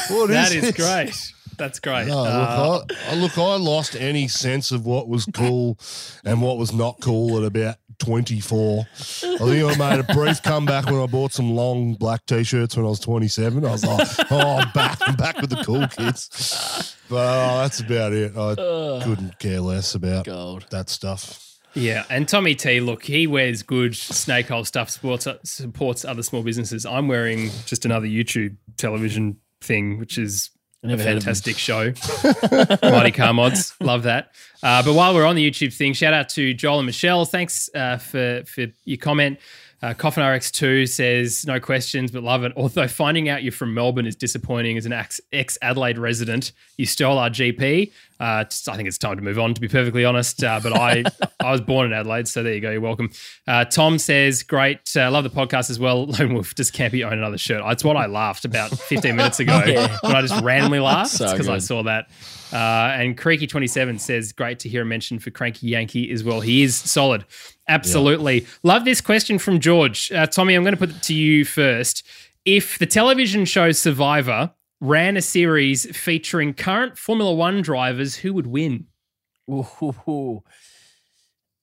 What 0.09 0.29
That 0.29 0.51
is 0.53 0.63
is 0.63 0.71
great. 0.75 1.33
That's 1.61 1.79
great. 1.79 2.07
No, 2.07 2.25
Uh, 2.25 2.79
look, 2.79 2.91
I, 3.07 3.11
I- 3.11 3.15
look, 3.15 3.37
I 3.37 3.55
lost 3.57 3.95
any 3.95 4.27
sense 4.27 4.71
of 4.71 4.83
what 4.87 5.07
was 5.07 5.27
cool 5.31 5.77
and 6.25 6.41
what 6.41 6.57
was 6.57 6.73
not 6.73 6.99
cool 7.01 7.37
at 7.37 7.43
about 7.43 7.75
24. 7.99 8.79
I 8.79 8.83
think 8.95 9.39
I 9.39 9.75
made 9.77 9.99
a 9.99 10.13
brief 10.15 10.41
comeback 10.41 10.85
when 10.87 10.99
I 10.99 11.05
bought 11.05 11.33
some 11.33 11.51
long 11.53 11.93
black 11.93 12.25
t-shirts 12.25 12.75
when 12.75 12.83
I 12.85 12.89
was 12.89 12.99
27. 12.99 13.63
I 13.63 13.71
was 13.71 13.85
like, 13.85 14.07
oh, 14.31 14.57
I'm 14.57 14.71
back. 14.71 14.97
I'm 15.01 15.15
back 15.15 15.39
with 15.39 15.51
the 15.51 15.63
cool 15.63 15.87
kids. 15.87 16.95
But 17.07 17.15
uh, 17.17 17.61
that's 17.61 17.79
about 17.79 18.11
it. 18.13 18.31
I 18.35 18.55
couldn't 19.03 19.37
care 19.37 19.61
less 19.61 19.93
about 19.93 20.25
Gold. 20.25 20.65
that 20.71 20.89
stuff. 20.89 21.47
Yeah, 21.73 22.03
and 22.09 22.27
Tommy 22.27 22.55
T, 22.55 22.79
look, 22.81 23.03
he 23.03 23.27
wears 23.27 23.61
good 23.63 23.95
snake 23.95 24.47
hole 24.47 24.65
stuff, 24.65 24.89
supports 24.89 25.27
supports 25.43 26.03
other 26.03 26.23
small 26.23 26.41
businesses. 26.43 26.85
I'm 26.85 27.07
wearing 27.07 27.49
just 27.65 27.85
another 27.85 28.07
YouTube 28.07 28.57
television 28.77 29.37
thing, 29.61 29.97
which 29.99 30.17
is 30.17 30.49
a 30.83 30.97
fantastic 30.97 31.57
show. 31.57 31.93
Mighty 32.81 33.11
Car 33.11 33.33
Mods, 33.33 33.75
love 33.79 34.03
that. 34.03 34.31
Uh, 34.63 34.83
but 34.83 34.93
while 34.93 35.13
we're 35.13 35.25
on 35.25 35.35
the 35.35 35.49
YouTube 35.49 35.73
thing, 35.73 35.93
shout 35.93 36.13
out 36.13 36.29
to 36.29 36.53
Joel 36.53 36.79
and 36.79 36.85
Michelle. 36.85 37.25
Thanks 37.25 37.69
uh, 37.75 37.97
for 37.97 38.43
for 38.45 38.65
your 38.85 38.97
comment. 38.97 39.39
Uh, 39.83 39.95
Coffin 39.95 40.21
RX2 40.23 40.87
says, 40.87 41.43
no 41.47 41.59
questions, 41.59 42.11
but 42.11 42.21
love 42.21 42.43
it. 42.43 42.53
Although 42.55 42.87
finding 42.87 43.29
out 43.29 43.41
you're 43.41 43.51
from 43.51 43.73
Melbourne 43.73 44.05
is 44.05 44.15
disappointing 44.15 44.77
as 44.77 44.85
an 44.85 44.93
ex 44.93 45.19
Adelaide 45.61 45.97
resident. 45.97 46.51
You 46.77 46.85
stole 46.85 47.17
our 47.17 47.31
GP. 47.31 47.91
Uh, 48.19 48.43
I 48.69 48.75
think 48.75 48.87
it's 48.87 48.99
time 48.99 49.15
to 49.15 49.23
move 49.23 49.39
on, 49.39 49.55
to 49.55 49.61
be 49.61 49.67
perfectly 49.67 50.05
honest. 50.05 50.43
Uh, 50.43 50.59
but 50.61 50.73
I 50.73 51.03
I 51.39 51.51
was 51.51 51.61
born 51.61 51.87
in 51.87 51.93
Adelaide, 51.93 52.27
so 52.27 52.43
there 52.43 52.53
you 52.53 52.61
go. 52.61 52.69
You're 52.69 52.79
welcome. 52.79 53.09
Uh, 53.47 53.65
Tom 53.65 53.97
says, 53.97 54.43
great. 54.43 54.95
Uh, 54.95 55.09
love 55.09 55.23
the 55.23 55.31
podcast 55.31 55.71
as 55.71 55.79
well. 55.79 56.05
Lone 56.19 56.35
Wolf, 56.35 56.53
does 56.53 56.69
Campy 56.69 57.03
own 57.03 57.13
another 57.13 57.39
shirt? 57.39 57.63
It's 57.65 57.83
what 57.83 57.97
I 57.97 58.05
laughed 58.05 58.45
about 58.45 58.69
15 58.69 59.15
minutes 59.15 59.39
ago 59.39 59.63
Yeah. 59.65 59.97
when 60.03 60.15
I 60.15 60.21
just 60.21 60.43
randomly 60.43 60.79
laughed 60.79 61.09
So 61.11 61.31
because 61.31 61.49
I 61.49 61.57
saw 61.57 61.81
that. 61.83 62.05
Uh, 62.51 62.55
and 62.95 63.17
Creaky27 63.17 63.99
says, 63.99 64.33
great 64.33 64.59
to 64.59 64.69
hear 64.69 64.81
a 64.81 64.85
mention 64.85 65.19
for 65.19 65.31
Cranky 65.31 65.67
Yankee 65.67 66.11
as 66.11 66.23
well. 66.23 66.41
He 66.41 66.63
is 66.63 66.75
solid. 66.75 67.25
Absolutely. 67.69 68.45
Love 68.63 68.83
this 68.85 68.99
question 69.01 69.39
from 69.39 69.59
George. 69.59 70.11
Uh, 70.11 70.27
Tommy, 70.27 70.55
I'm 70.55 70.63
going 70.63 70.73
to 70.73 70.79
put 70.79 70.89
it 70.89 71.01
to 71.03 71.13
you 71.13 71.45
first. 71.45 72.05
If 72.43 72.77
the 72.79 72.85
television 72.85 73.45
show 73.45 73.71
Survivor 73.71 74.51
ran 74.81 75.15
a 75.15 75.21
series 75.21 75.85
featuring 75.95 76.53
current 76.53 76.97
Formula 76.97 77.33
One 77.33 77.61
drivers, 77.61 78.15
who 78.15 78.33
would 78.33 78.47
win? 78.47 78.87
Ooh, 79.49 80.43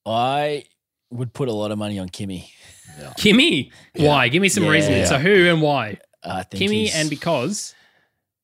I 0.07 0.65
would 1.11 1.33
put 1.33 1.49
a 1.49 1.53
lot 1.53 1.71
of 1.71 1.79
money 1.79 1.99
on 1.99 2.09
Kimi. 2.09 2.53
Kimi. 3.17 3.73
Why? 3.97 4.29
Give 4.29 4.41
me 4.43 4.49
some 4.49 4.65
Yeah. 4.65 4.71
reasoning. 4.71 5.07
So 5.07 5.19
who 5.19 5.49
and 5.49 5.61
why? 5.63 5.99
I 6.23 6.43
think 6.43 6.59
Kimi 6.61 6.91
and 6.91 7.09
because. 7.11 7.75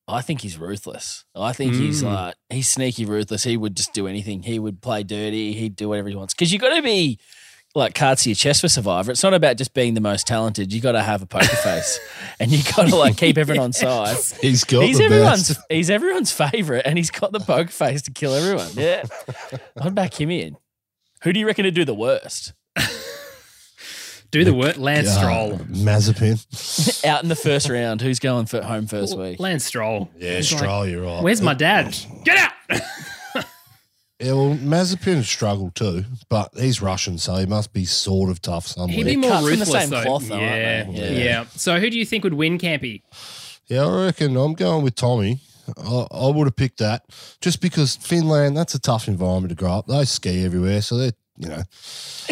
I 0.07 0.21
think 0.21 0.41
he's 0.41 0.57
ruthless. 0.57 1.25
I 1.35 1.51
think 1.53 1.73
he's 1.75 2.03
Mm. 2.03 2.13
like 2.13 2.35
he's 2.49 2.67
sneaky 2.67 3.05
ruthless. 3.05 3.43
He 3.43 3.57
would 3.57 3.75
just 3.75 3.93
do 3.93 4.07
anything. 4.07 4.43
He 4.43 4.59
would 4.59 4.81
play 4.81 5.03
dirty. 5.03 5.53
He'd 5.53 5.75
do 5.75 5.89
whatever 5.89 6.09
he 6.09 6.15
wants. 6.15 6.33
Because 6.33 6.53
you 6.53 6.59
got 6.59 6.75
to 6.75 6.81
be 6.83 7.17
like 7.73 7.93
cards 7.95 8.23
to 8.23 8.29
your 8.29 8.35
chest 8.35 8.61
for 8.61 8.69
Survivor. 8.69 9.11
It's 9.11 9.23
not 9.23 9.33
about 9.33 9.57
just 9.57 9.73
being 9.73 9.95
the 9.95 10.01
most 10.01 10.27
talented. 10.27 10.71
You 10.71 10.79
got 10.79 10.91
to 10.93 11.01
have 11.01 11.21
a 11.21 11.25
poker 11.25 11.47
face, 11.47 11.99
and 12.39 12.51
you 12.51 12.59
got 12.75 12.87
to 12.89 12.95
like 12.95 13.17
keep 13.17 13.37
everyone 13.37 13.65
on 13.65 13.73
side. 13.73 14.15
He's 14.41 14.63
got 14.63 14.83
He's 14.83 14.99
the 14.99 15.05
everyone's 15.05 15.49
best. 15.49 15.59
he's 15.69 15.89
everyone's 15.89 16.31
favorite, 16.31 16.83
and 16.85 16.97
he's 16.97 17.09
got 17.11 17.31
the 17.31 17.39
poker 17.39 17.71
face 17.71 18.03
to 18.03 18.11
kill 18.11 18.33
everyone. 18.35 18.69
Yeah, 18.75 19.03
I'd 19.81 19.95
back 19.95 20.19
him 20.21 20.29
in. 20.29 20.55
Who 21.23 21.33
do 21.33 21.39
you 21.39 21.47
reckon 21.47 21.65
would 21.65 21.73
do 21.73 21.83
the 21.83 21.95
worst? 21.95 22.53
Do 24.35 24.43
the 24.45 24.53
work. 24.53 24.77
Lance 24.77 25.07
Uh, 25.07 25.19
Stroll. 25.19 25.51
Mazepin. 25.59 27.05
Out 27.05 27.23
in 27.23 27.29
the 27.29 27.35
first 27.35 27.69
round, 27.69 28.01
who's 28.01 28.19
going 28.19 28.45
for 28.47 28.61
home 28.61 28.85
first 28.87 29.17
week? 29.17 29.39
Lance 29.39 29.63
Stroll. 29.65 30.09
Yeah, 30.17 30.35
He's 30.37 30.51
like, 30.51 30.59
Stroll, 30.61 30.87
you're 30.87 31.03
right. 31.03 31.23
Where's 31.23 31.41
my 31.41 31.53
dad? 31.53 31.95
Get 32.23 32.37
out. 32.37 32.81
Yeah, 34.17 34.31
well, 34.31 34.55
Mazepin 34.55 35.23
struggled 35.25 35.75
too, 35.75 36.05
but 36.29 36.49
he's 36.57 36.81
Russian, 36.81 37.17
so 37.17 37.35
he 37.35 37.45
must 37.45 37.73
be 37.73 37.83
sort 37.83 38.29
of 38.29 38.41
tough 38.41 38.65
somewhere. 38.65 38.95
He'd 38.95 39.03
be 39.03 39.17
more 39.17 39.29
cut 39.29 39.37
from 39.39 39.45
the 39.45 39.51
ruthless 39.51 39.69
same 39.71 39.89
though. 39.89 40.03
cloth, 40.03 40.27
though, 40.29 40.39
yeah, 40.39 40.83
aren't 40.85 40.97
yeah. 40.97 41.09
Yeah. 41.09 41.45
So 41.55 41.79
who 41.81 41.89
do 41.89 41.99
you 41.99 42.05
think 42.05 42.23
would 42.23 42.33
win, 42.33 42.57
Campy? 42.57 43.01
Yeah, 43.67 43.85
I 43.85 44.05
reckon 44.05 44.37
I'm 44.37 44.53
going 44.53 44.85
with 44.85 44.95
Tommy. 44.95 45.41
I, 45.77 46.07
I 46.11 46.29
would 46.29 46.47
have 46.47 46.55
picked 46.55 46.77
that 46.79 47.03
just 47.41 47.59
because 47.59 47.97
Finland, 47.97 48.55
that's 48.55 48.73
a 48.73 48.79
tough 48.79 49.09
environment 49.09 49.49
to 49.49 49.55
grow 49.55 49.73
up. 49.79 49.87
They 49.87 50.05
ski 50.05 50.45
everywhere, 50.45 50.81
so 50.81 50.95
they're, 50.97 51.11
you 51.37 51.49
know, 51.49 51.63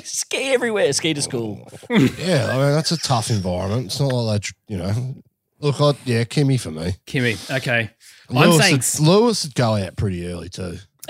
Ski 0.03 0.53
everywhere, 0.53 0.91
ski 0.93 1.13
to 1.13 1.21
school. 1.21 1.67
yeah, 1.89 2.47
I 2.51 2.57
mean, 2.57 2.71
that's 2.73 2.91
a 2.91 2.97
tough 2.97 3.29
environment. 3.29 3.87
It's 3.87 3.99
not 3.99 4.07
like 4.13 4.41
they, 4.43 4.49
you 4.67 4.77
know, 4.77 5.15
look, 5.59 5.79
I, 5.81 5.93
yeah, 6.05 6.23
Kimi 6.23 6.57
for 6.57 6.71
me. 6.71 6.95
Kimi. 7.05 7.35
Okay. 7.51 7.89
I'm 8.29 8.51
saying 8.53 8.81
would, 8.99 9.07
Lewis 9.07 9.43
would 9.43 9.55
go 9.55 9.75
out 9.75 9.95
pretty 9.97 10.25
early 10.27 10.49
too. 10.49 10.77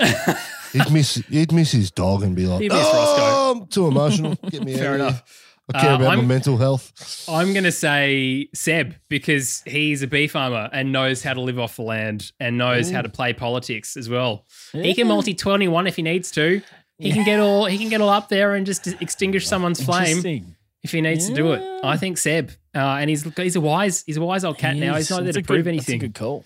he'd 0.72 0.90
miss 0.92 1.14
he'd 1.28 1.52
miss 1.52 1.70
his 1.72 1.90
dog 1.90 2.22
and 2.22 2.34
be 2.34 2.46
like, 2.46 2.60
He'd 2.62 2.72
miss 2.72 2.80
oh, 2.84 3.54
I'm 3.56 3.66
too 3.68 3.86
emotional. 3.86 4.34
Get 4.50 4.64
me 4.64 4.74
fair 4.76 4.94
out 4.94 4.94
of 4.94 5.00
here." 5.00 5.08
enough. 5.08 5.40
I 5.72 5.80
care 5.80 5.90
Uh, 5.92 5.96
about 5.96 6.08
my 6.08 6.14
I'm- 6.16 6.26
mental 6.28 6.58
health. 6.58 7.24
I'm 7.28 7.52
going 7.54 7.64
to 7.64 7.72
say 7.72 8.48
Seb 8.54 8.96
because 9.08 9.62
he's 9.66 10.02
a 10.02 10.06
bee 10.06 10.26
farmer 10.26 10.68
and 10.72 10.92
knows 10.92 11.22
how 11.22 11.32
to 11.32 11.40
live 11.40 11.58
off 11.58 11.76
the 11.76 11.82
land 11.82 12.32
and 12.38 12.58
knows 12.58 12.90
how 12.90 13.00
to 13.00 13.08
play 13.08 13.32
politics 13.32 13.96
as 13.96 14.08
well. 14.10 14.44
He 14.72 14.92
can 14.92 15.06
multi 15.08 15.32
21 15.32 15.86
if 15.86 15.96
he 15.96 16.02
needs 16.02 16.30
to. 16.32 16.60
He 16.98 17.12
can 17.12 17.24
get 17.24 17.40
all 17.40 17.66
he 17.66 17.78
can 17.78 17.88
get 17.88 18.00
all 18.00 18.08
up 18.08 18.28
there 18.28 18.54
and 18.54 18.64
just 18.64 18.86
extinguish 19.00 19.46
someone's 19.46 19.82
flame 19.82 20.56
if 20.82 20.92
he 20.92 21.00
needs 21.00 21.28
to 21.28 21.34
do 21.34 21.52
it. 21.52 21.62
I 21.84 21.96
think 21.96 22.18
Seb, 22.18 22.50
uh, 22.74 22.78
and 22.78 23.10
he's 23.10 23.24
he's 23.34 23.56
a 23.56 23.60
wise 23.60 24.04
he's 24.06 24.16
a 24.16 24.22
wise 24.22 24.44
old 24.44 24.58
cat 24.58 24.76
now. 24.76 24.94
He's 24.94 25.10
not 25.10 25.24
there 25.24 25.32
to 25.32 25.42
prove 25.42 25.64
good- 25.64 25.70
anything. 25.70 25.98
That's 25.98 26.04
a 26.04 26.08
good 26.08 26.14
call. 26.14 26.44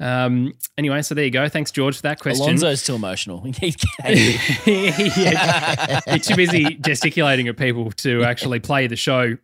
Um, 0.00 0.54
anyway, 0.76 1.02
so 1.02 1.14
there 1.14 1.24
you 1.24 1.30
go. 1.30 1.48
Thanks, 1.48 1.70
George, 1.70 1.96
for 1.96 2.02
that 2.02 2.18
question. 2.18 2.44
Alonso's 2.44 2.82
too 2.82 2.96
emotional. 2.96 3.42
He's 3.42 3.76
yeah, 4.66 6.00
he's 6.08 6.26
too 6.26 6.34
busy 6.34 6.74
gesticulating 6.74 7.46
at 7.46 7.56
people 7.56 7.92
to 7.92 8.24
actually 8.24 8.58
play 8.58 8.88
the 8.88 8.96
show. 8.96 9.36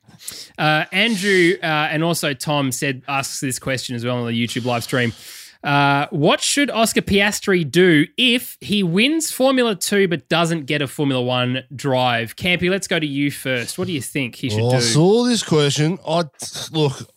Uh, 0.59 0.85
Andrew 0.91 1.53
uh, 1.63 1.67
and 1.67 2.03
also 2.03 2.35
Tom 2.35 2.73
said 2.73 3.03
asks 3.07 3.41
this 3.41 3.59
question 3.61 3.95
as 3.95 4.05
well 4.05 4.19
on 4.19 4.27
the 4.27 4.33
YouTube 4.47 4.65
live 4.65 4.83
stream. 4.83 5.13
Uh, 5.63 6.07
what 6.11 6.41
should 6.41 6.71
Oscar 6.71 7.03
Piastri 7.03 7.71
do 7.71 8.07
if 8.17 8.57
he 8.61 8.83
wins 8.83 9.31
Formula 9.31 9.75
Two 9.75 10.09
but 10.09 10.29
doesn't 10.29 10.65
get 10.67 10.81
a 10.83 10.87
Formula 10.87 11.23
One 11.23 11.65
drive? 11.75 12.37
Campy, 12.37 12.71
let's 12.71 12.89
go 12.89 12.99
to 12.99 13.07
you 13.07 13.31
first. 13.31 13.79
What 13.79 13.87
do 13.87 13.93
you 13.93 14.01
think 14.01 14.37
he 14.37 14.49
should 14.51 14.61
Well, 14.63 14.75
I 14.77 14.81
saw 14.81 15.25
this 15.25 15.43
question. 15.43 15.99
I 16.07 16.25
look. 16.73 17.11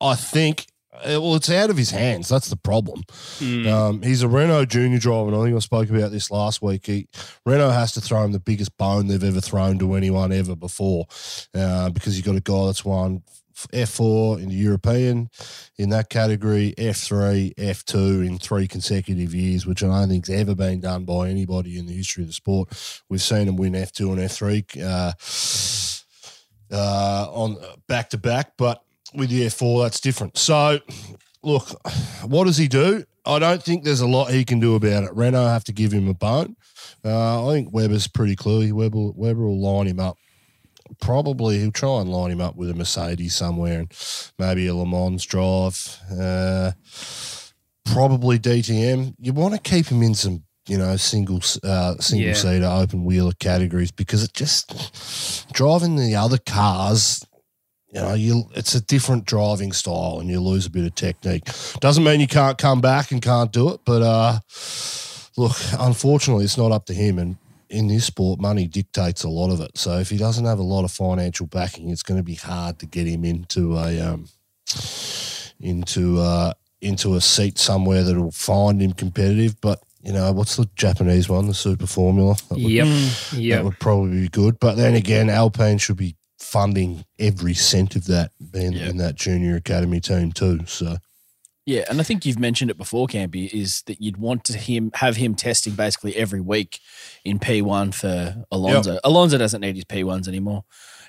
I 0.00 0.14
think. 0.14 0.66
uh, 0.94 1.20
Well, 1.20 1.34
it's 1.36 1.50
out 1.50 1.68
of 1.70 1.76
his 1.76 1.90
hands. 1.90 2.28
That's 2.28 2.48
the 2.48 2.56
problem. 2.56 3.02
Hmm. 3.38 3.66
Um, 3.66 4.02
he's 4.02 4.22
a 4.22 4.28
Renault 4.28 4.66
junior 4.66 4.98
driver, 4.98 5.28
and 5.28 5.36
I 5.36 5.44
think 5.44 5.56
I 5.56 5.60
spoke 5.60 5.90
about 5.90 6.10
this 6.10 6.30
last 6.30 6.62
week. 6.62 6.86
He, 6.86 7.06
Renault 7.44 7.70
has 7.70 7.92
to 7.92 8.00
throw 8.00 8.24
him 8.24 8.32
the 8.32 8.40
biggest 8.40 8.76
bone 8.78 9.06
they've 9.08 9.22
ever 9.22 9.40
thrown 9.40 9.78
to 9.78 9.94
anyone 9.94 10.32
ever 10.32 10.56
before, 10.56 11.06
uh, 11.54 11.90
because 11.90 12.16
you've 12.16 12.26
got 12.26 12.36
a 12.36 12.40
guy 12.40 12.66
that's 12.66 12.84
won 12.84 13.22
F4 13.72 14.42
in 14.42 14.48
the 14.48 14.54
European 14.54 15.30
in 15.76 15.90
that 15.90 16.10
category, 16.10 16.74
F3, 16.78 17.54
F2 17.54 18.26
in 18.26 18.38
three 18.38 18.66
consecutive 18.66 19.34
years, 19.34 19.66
which 19.66 19.82
I 19.82 19.86
don't 19.86 20.08
think's 20.08 20.30
ever 20.30 20.54
been 20.54 20.80
done 20.80 21.04
by 21.04 21.28
anybody 21.28 21.78
in 21.78 21.86
the 21.86 21.94
history 21.94 22.22
of 22.22 22.28
the 22.28 22.34
sport. 22.34 22.68
We've 23.08 23.22
seen 23.22 23.48
him 23.48 23.56
win 23.56 23.72
F2 23.72 24.10
and 24.10 24.18
F3 24.18 24.82
uh, 26.72 26.74
uh, 26.74 27.30
on 27.32 27.56
back 27.88 28.10
to 28.10 28.18
back, 28.18 28.52
but 28.56 28.82
with 29.14 29.30
the 29.30 29.46
F4, 29.46 29.84
that's 29.84 30.00
different. 30.00 30.38
So, 30.38 30.78
look, 31.42 31.68
what 32.24 32.44
does 32.44 32.56
he 32.56 32.68
do? 32.68 33.04
I 33.26 33.38
don't 33.38 33.62
think 33.62 33.84
there's 33.84 34.00
a 34.00 34.06
lot 34.06 34.30
he 34.30 34.44
can 34.44 34.60
do 34.60 34.74
about 34.74 35.04
it. 35.04 35.14
Renault 35.14 35.48
have 35.48 35.64
to 35.64 35.72
give 35.72 35.92
him 35.92 36.08
a 36.08 36.14
bone. 36.14 36.56
Uh, 37.04 37.48
I 37.48 37.52
think 37.52 37.72
Webber's 37.72 38.08
pretty 38.08 38.36
clear. 38.36 38.74
Webber, 38.74 39.10
Webber 39.14 39.42
will 39.42 39.60
line 39.60 39.86
him 39.86 40.00
up. 40.00 40.16
Probably 41.00 41.58
he'll 41.58 41.72
try 41.72 42.00
and 42.00 42.10
line 42.10 42.30
him 42.30 42.40
up 42.40 42.56
with 42.56 42.70
a 42.70 42.74
Mercedes 42.74 43.34
somewhere 43.36 43.80
and 43.80 43.92
maybe 44.38 44.66
a 44.66 44.74
Le 44.74 44.86
Mans 44.86 45.24
drive. 45.24 45.98
Uh, 46.18 46.72
probably 47.84 48.38
DTM. 48.38 49.14
You 49.18 49.32
want 49.32 49.54
to 49.54 49.60
keep 49.60 49.86
him 49.86 50.02
in 50.02 50.14
some, 50.14 50.44
you 50.68 50.78
know, 50.78 50.96
single 50.96 51.40
uh, 51.64 51.96
single 51.98 52.28
Yeah. 52.28 52.34
seater 52.34 52.66
open 52.66 53.04
wheeler 53.04 53.32
categories 53.38 53.90
because 53.90 54.22
it 54.22 54.32
just 54.34 55.52
driving 55.52 55.96
the 55.96 56.14
other 56.16 56.38
cars 56.38 57.24
you 57.92 58.00
know, 58.00 58.14
you 58.14 58.44
it's 58.54 58.72
a 58.76 58.80
different 58.80 59.24
driving 59.24 59.72
style 59.72 60.18
and 60.20 60.30
you 60.30 60.38
lose 60.40 60.64
a 60.64 60.70
bit 60.70 60.84
of 60.86 60.94
technique. 60.94 61.42
Doesn't 61.80 62.04
mean 62.04 62.20
you 62.20 62.28
can't 62.28 62.56
come 62.56 62.80
back 62.80 63.10
and 63.10 63.20
can't 63.20 63.50
do 63.52 63.70
it, 63.70 63.80
but 63.84 64.00
uh 64.00 64.38
look, 65.36 65.56
unfortunately 65.76 66.44
it's 66.44 66.56
not 66.56 66.70
up 66.70 66.86
to 66.86 66.94
him 66.94 67.18
and 67.18 67.36
in 67.70 67.86
this 67.86 68.04
sport 68.04 68.40
money 68.40 68.66
dictates 68.66 69.22
a 69.22 69.28
lot 69.28 69.50
of 69.50 69.60
it. 69.60 69.78
So 69.78 69.98
if 69.98 70.10
he 70.10 70.16
doesn't 70.16 70.44
have 70.44 70.58
a 70.58 70.62
lot 70.62 70.84
of 70.84 70.90
financial 70.90 71.46
backing, 71.46 71.90
it's 71.90 72.02
going 72.02 72.18
to 72.18 72.24
be 72.24 72.34
hard 72.34 72.78
to 72.80 72.86
get 72.86 73.06
him 73.06 73.24
into 73.24 73.76
a 73.78 74.00
um 74.00 74.26
into 75.60 76.18
uh 76.18 76.52
into 76.80 77.14
a 77.14 77.20
seat 77.20 77.58
somewhere 77.58 78.02
that'll 78.02 78.30
find 78.30 78.80
him 78.80 78.92
competitive, 78.92 79.60
but 79.60 79.82
you 80.02 80.12
know, 80.14 80.32
what's 80.32 80.56
the 80.56 80.66
Japanese 80.76 81.28
one, 81.28 81.46
the 81.46 81.52
Super 81.52 81.86
Formula? 81.86 82.34
That 82.48 82.54
would 82.54 82.62
Yep. 82.62 82.86
that 83.56 83.64
would 83.64 83.78
probably 83.78 84.22
be 84.22 84.28
good. 84.28 84.58
But 84.58 84.76
then 84.76 84.94
again, 84.94 85.28
Alpine 85.28 85.76
should 85.76 85.98
be 85.98 86.16
funding 86.38 87.04
every 87.18 87.52
cent 87.52 87.96
of 87.96 88.06
that 88.06 88.32
being 88.50 88.72
in 88.72 88.96
that 88.96 89.14
junior 89.14 89.56
academy 89.56 90.00
team 90.00 90.32
too. 90.32 90.60
So 90.66 90.96
Yeah, 91.70 91.84
and 91.88 92.00
I 92.00 92.02
think 92.02 92.26
you've 92.26 92.40
mentioned 92.40 92.68
it 92.72 92.76
before, 92.76 93.06
Campy, 93.06 93.48
is 93.54 93.82
that 93.82 94.02
you'd 94.02 94.16
want 94.16 94.42
to 94.46 94.58
him 94.58 94.90
have 94.94 95.14
him 95.14 95.36
testing 95.36 95.74
basically 95.74 96.16
every 96.16 96.40
week 96.40 96.80
in 97.24 97.38
P1 97.38 97.94
for 97.94 98.44
Alonso. 98.50 98.98
Alonso 99.04 99.38
doesn't 99.38 99.60
need 99.60 99.76
his 99.76 99.84
P1s 99.84 100.26
anymore. 100.26 100.64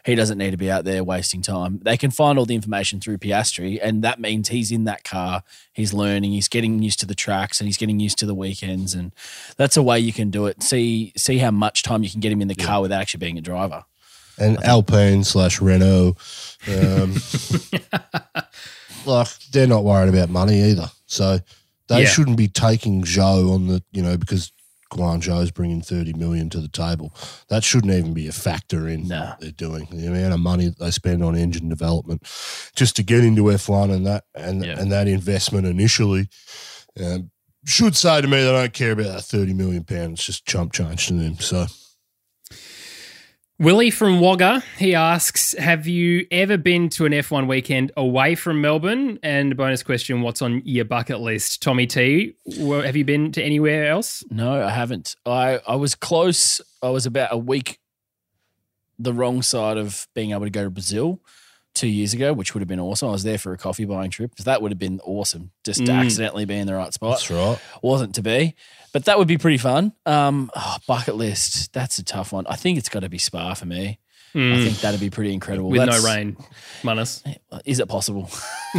He 0.06 0.13
doesn't 0.13 0.38
need 0.38 0.52
to 0.52 0.58
be 0.58 0.69
out 0.69 0.86
there 0.86 1.04
wasting 1.04 1.41
time. 1.41 1.80
They 1.84 1.97
can 1.97 2.12
find 2.12 2.38
all 2.38 2.45
the 2.45 2.54
information 2.54 3.00
through 3.00 3.17
Piastri, 3.17 3.80
and 3.82 4.04
that 4.04 4.19
means 4.19 4.50
he's 4.50 4.71
in 4.71 4.84
that 4.84 5.04
car, 5.04 5.41
he's 5.74 5.95
learning, 5.95 6.34
he's 6.34 6.47
getting 6.47 6.84
used 6.84 7.00
to 7.00 7.08
the 7.08 7.15
tracks, 7.15 7.60
and 7.60 7.67
he's 7.67 7.78
getting 7.78 8.00
used 8.00 8.19
to 8.19 8.28
the 8.28 8.36
weekends, 8.36 8.93
and 8.93 9.15
that's 9.58 9.78
a 9.78 9.82
way 9.82 9.97
you 10.00 10.13
can 10.13 10.30
do 10.30 10.45
it. 10.45 10.62
See 10.62 11.12
see 11.17 11.39
how 11.39 11.50
much 11.50 11.82
time 11.82 12.04
you 12.04 12.10
can 12.12 12.19
get 12.19 12.32
him 12.32 12.39
in 12.39 12.47
the 12.47 12.54
car 12.54 12.82
without 12.82 13.02
actually 13.02 13.26
being 13.26 13.39
a 13.39 13.41
driver. 13.41 13.84
and 14.38 14.63
Alpine 14.63 15.24
slash 15.24 15.60
Renault, 15.60 16.17
um, 16.67 17.15
like 19.06 19.28
they're 19.52 19.68
not 19.68 19.84
worried 19.84 20.10
about 20.14 20.30
money 20.30 20.62
either. 20.64 20.90
So 21.06 21.40
they 21.88 22.04
Yeah. 22.04 22.10
shouldn't 22.10 22.38
be 22.38 22.48
taking 22.48 23.04
Zhou 23.04 23.54
on 23.54 23.68
the 23.68 23.84
you 23.92 24.02
know 24.02 24.18
because 24.18 24.52
Guangzhou's 24.92 25.52
bringing 25.52 25.82
thirty 25.82 26.12
million 26.14 26.50
to 26.50 26.60
the 26.60 26.68
table. 26.68 27.14
That 27.48 27.64
shouldn't 27.64 27.94
even 27.94 28.14
be 28.14 28.28
a 28.28 28.32
factor 28.34 28.88
in 28.90 29.08
No. 29.08 29.22
what 29.22 29.40
they're 29.40 29.52
doing. 29.52 29.88
The 29.92 30.08
amount 30.08 30.34
of 30.34 30.40
money 30.42 30.66
that 30.68 30.80
they 30.80 30.92
spend 30.92 31.24
on 31.24 31.36
engine 31.38 31.70
development 31.70 32.24
just 32.76 32.96
to 32.98 33.04
get 33.04 33.24
into 33.24 33.52
F 33.52 33.70
one 33.70 33.90
and 33.92 34.06
that 34.06 34.26
and 34.36 34.64
Yeah. 34.66 34.80
and 34.80 34.92
that 34.92 35.08
investment 35.08 35.66
initially. 35.66 36.28
Um, 37.02 37.32
should 37.66 37.96
say 37.96 38.20
to 38.22 38.28
me 38.28 38.38
they 38.44 38.52
don't 38.52 38.74
care 38.74 38.92
about 38.92 39.06
that 39.16 39.22
thirty 39.24 39.54
million 39.54 39.84
pounds. 39.86 40.20
It's 40.20 40.26
just 40.26 40.46
chump 40.46 40.74
change 40.74 41.08
to 41.08 41.14
them. 41.14 41.40
So 41.40 41.68
Willie 43.62 43.91
from 43.91 44.19
Wagga, 44.19 44.63
he 44.80 44.95
asks, 44.95 45.54
have 45.56 45.86
you 45.86 46.26
ever 46.32 46.58
been 46.58 46.89
to 46.89 47.06
an 47.06 47.12
F1 47.12 47.47
weekend 47.47 47.91
away 47.95 48.34
from 48.34 48.60
Melbourne? 48.60 49.19
And 49.21 49.56
bonus 49.56 49.84
question, 49.84 50.24
what's 50.24 50.41
on 50.41 50.63
your 50.65 50.84
bucket 50.84 51.19
list? 51.19 51.62
Tommy 51.62 51.86
T, 51.86 52.34
have 52.58 52.95
you 52.95 53.06
been 53.06 53.32
to 53.34 53.43
anywhere 53.43 53.88
else? 53.88 54.24
No, 54.32 54.63
I 54.63 54.71
haven't. 54.71 55.15
I, 55.28 55.60
I 55.67 55.76
was 55.76 55.93
close. 55.93 56.60
I 56.82 56.89
was 56.89 57.06
about 57.06 57.32
a 57.32 57.38
week 57.38 57.78
the 58.97 59.13
wrong 59.13 59.43
side 59.43 59.78
of 59.78 60.08
being 60.15 60.32
able 60.32 60.45
to 60.45 60.50
go 60.50 60.63
to 60.63 60.71
Brazil 60.71 61.19
two 61.73 61.88
years 61.88 62.13
ago, 62.13 62.34
which 62.34 62.53
would 62.53 62.62
have 62.62 62.67
been 62.67 62.79
awesome. 62.79 63.10
I 63.10 63.12
was 63.12 63.23
there 63.23 63.38
for 63.38 63.53
a 63.53 63.57
coffee 63.57 63.86
buying 63.86 64.12
trip. 64.12 64.36
That 64.36 64.62
would 64.62 64.71
have 64.71 64.79
been 64.79 64.99
awesome. 65.03 65.51
Just 65.63 65.86
to 65.86 65.91
Mm. 65.91 66.05
accidentally 66.05 66.45
be 66.45 66.55
in 66.57 66.67
the 66.67 66.75
right 66.75 66.93
spot. 66.93 67.12
that's 67.12 67.29
right. 67.31 67.57
Wasn't 67.81 68.15
to 68.15 68.21
be. 68.21 68.55
But 68.93 69.05
that 69.05 69.17
would 69.17 69.27
be 69.27 69.38
pretty 69.38 69.57
fun. 69.57 69.93
Um, 70.05 70.51
oh, 70.55 70.77
bucket 70.88 71.15
list. 71.15 71.71
That's 71.73 71.97
a 71.97 72.03
tough 72.03 72.34
one. 72.34 72.45
I 72.47 72.55
think 72.57 72.77
it's 72.77 72.89
got 72.89 72.99
to 73.01 73.10
be 73.10 73.17
Spa 73.17 73.53
for 73.53 73.65
me. 73.65 73.99
I 74.34 74.38
Mm. 74.38 74.63
think 74.63 74.79
that'd 74.79 74.99
be 75.01 75.10
pretty 75.10 75.34
incredible. 75.34 75.69
With 75.69 75.79
That's- 75.81 76.01
no 76.03 76.10
rain, 76.10 76.38
Manus. 76.84 77.21
Is 77.65 77.79
it 77.81 77.88
possible? 77.89 78.29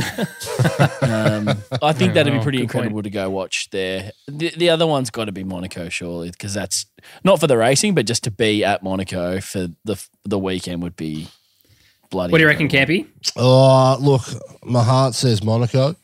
um, 1.03 1.49
I 1.83 1.93
think 1.93 2.15
that'd 2.15 2.33
be 2.33 2.39
Oh, 2.39 2.43
pretty 2.43 2.59
good 2.59 2.63
incredible 2.65 3.03
to 3.03 3.11
go 3.11 3.29
watch 3.31 3.69
there. 3.71 4.13
The, 4.29 4.51
the 4.57 4.71
other 4.71 4.87
one's 4.87 5.11
got 5.11 5.27
to 5.27 5.33
be 5.33 5.45
Monaco, 5.45 5.89
surely, 5.89 6.31
because 6.31 6.55
that's 6.55 6.87
not 7.25 7.41
for 7.41 7.47
the 7.47 7.57
racing, 7.59 7.95
but 7.95 8.07
just 8.07 8.25
to 8.25 8.31
be 8.31 8.65
at 8.65 8.83
Monaco 8.83 9.41
for 9.41 9.69
the 9.85 10.03
the 10.25 10.39
weekend 10.39 10.83
would 10.83 10.97
be 10.97 11.29
bloody. 12.13 12.31
What 12.31 12.39
do 12.39 12.43
you 12.43 12.49
reckon. 12.49 12.69
Campy? 12.69 13.07
Oh, 13.37 13.97
look, 14.01 14.23
my 14.65 14.85
heart 14.85 15.15
says 15.15 15.43
Monaco. 15.43 15.97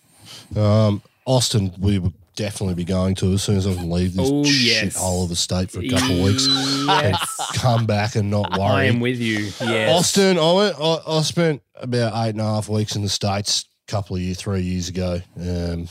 Um, 0.57 1.01
Austin, 1.25 1.73
we 1.79 1.99
would 2.01 2.13
definitely 2.35 2.75
be 2.75 2.85
going 2.85 3.15
to 3.17 3.33
as 3.35 3.43
soon 3.43 3.57
as 3.57 3.67
I 3.67 3.75
can 3.75 3.91
leave 3.91 4.15
this 4.15 4.29
Oh, 4.31 4.45
yes. 4.45 4.97
shithole 4.97 5.25
of 5.25 5.31
a 5.31 5.37
state 5.37 5.71
for 5.71 5.81
a 5.81 5.89
couple 5.89 6.17
of 6.19 6.25
weeks 6.25 6.47
and 6.89 7.17
come 7.55 7.85
back 7.87 8.15
and 8.17 8.31
not 8.31 8.51
worry. 8.53 8.61
I 8.61 8.85
am 8.85 9.01
with 9.01 9.19
you. 9.19 9.51
Yes. 9.61 9.91
Austin, 9.97 10.39
I 10.39 10.53
went. 10.53 10.77
I, 10.81 10.99
I 11.07 11.23
spent 11.23 11.63
about 11.77 12.13
eight 12.27 12.31
and 12.31 12.41
a 12.41 12.45
half 12.45 12.69
weeks 12.69 12.97
in 12.97 13.03
the 13.03 13.09
states 13.09 13.65
a 13.89 13.91
couple 13.91 14.17
of 14.17 14.23
years, 14.23 14.39
three 14.41 14.63
years 14.63 14.89
ago, 14.89 15.21
um, 15.41 15.89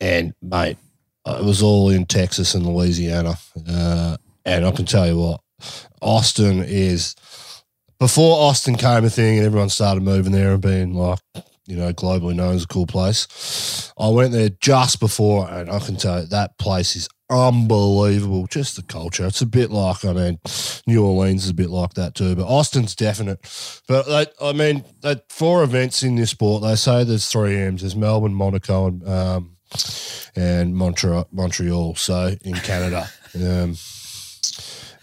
and 0.00 0.34
mate, 0.42 0.78
it 1.26 1.44
was 1.44 1.62
all 1.62 1.90
in 1.90 2.06
Texas 2.06 2.54
and 2.54 2.66
Louisiana, 2.66 3.34
uh, 3.68 4.16
and 4.44 4.64
I 4.66 4.70
can 4.72 4.84
tell 4.86 5.06
you 5.06 5.18
what, 5.18 5.40
Austin 6.02 6.62
is. 6.66 7.14
Before 8.00 8.48
Austin 8.48 8.76
came 8.76 9.04
a 9.04 9.10
thing 9.10 9.36
and 9.36 9.46
everyone 9.46 9.68
started 9.68 10.02
moving 10.02 10.32
there 10.32 10.52
and 10.52 10.62
being 10.62 10.94
like, 10.94 11.18
you 11.66 11.76
know, 11.76 11.92
globally 11.92 12.34
known 12.34 12.54
as 12.54 12.64
a 12.64 12.66
cool 12.66 12.86
place. 12.86 13.92
I 13.98 14.08
went 14.08 14.32
there 14.32 14.48
just 14.48 15.00
before, 15.00 15.46
and 15.50 15.70
I 15.70 15.80
can 15.80 15.96
tell 15.96 16.22
you 16.22 16.26
that 16.28 16.56
place 16.56 16.96
is 16.96 17.10
unbelievable. 17.28 18.46
Just 18.46 18.76
the 18.76 18.82
culture. 18.82 19.26
It's 19.26 19.42
a 19.42 19.46
bit 19.46 19.70
like, 19.70 20.02
I 20.02 20.14
mean, 20.14 20.38
New 20.86 21.04
Orleans 21.04 21.44
is 21.44 21.50
a 21.50 21.54
bit 21.54 21.68
like 21.68 21.92
that 21.94 22.14
too, 22.14 22.34
but 22.34 22.46
Austin's 22.46 22.96
definite. 22.96 23.38
But 23.86 24.08
like, 24.08 24.32
I 24.40 24.54
mean, 24.54 24.82
that 25.02 25.30
four 25.30 25.62
events 25.62 26.02
in 26.02 26.16
this 26.16 26.30
sport, 26.30 26.62
they 26.62 26.76
say 26.76 27.04
there's 27.04 27.28
three 27.28 27.58
M's. 27.58 27.82
There's 27.82 27.94
Melbourne, 27.94 28.34
Monaco, 28.34 28.86
and 28.86 29.06
um, 29.06 29.56
and 30.34 30.74
Montreal. 30.74 31.28
Montreal. 31.32 31.96
So 31.96 32.34
in 32.42 32.54
Canada, 32.54 33.10
um, 33.34 33.76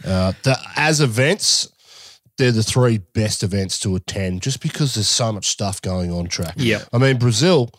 uh, 0.03 0.33
the, 0.41 0.57
as 0.75 0.99
events, 0.99 1.69
they're 2.37 2.51
the 2.51 2.63
three 2.63 2.99
best 2.99 3.43
events 3.43 3.79
to 3.79 3.95
attend 3.95 4.41
just 4.41 4.61
because 4.61 4.93
there's 4.95 5.07
so 5.07 5.31
much 5.31 5.47
stuff 5.47 5.81
going 5.81 6.11
on 6.11 6.27
track. 6.27 6.53
Yeah. 6.57 6.83
I 6.93 6.97
mean, 6.97 7.17
Brazil, 7.17 7.69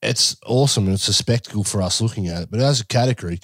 it's 0.00 0.36
awesome 0.46 0.86
and 0.86 0.94
it's 0.94 1.08
a 1.08 1.12
spectacle 1.12 1.64
for 1.64 1.82
us 1.82 2.00
looking 2.00 2.28
at 2.28 2.42
it. 2.42 2.50
But 2.50 2.60
as 2.60 2.80
a 2.80 2.86
category, 2.86 3.38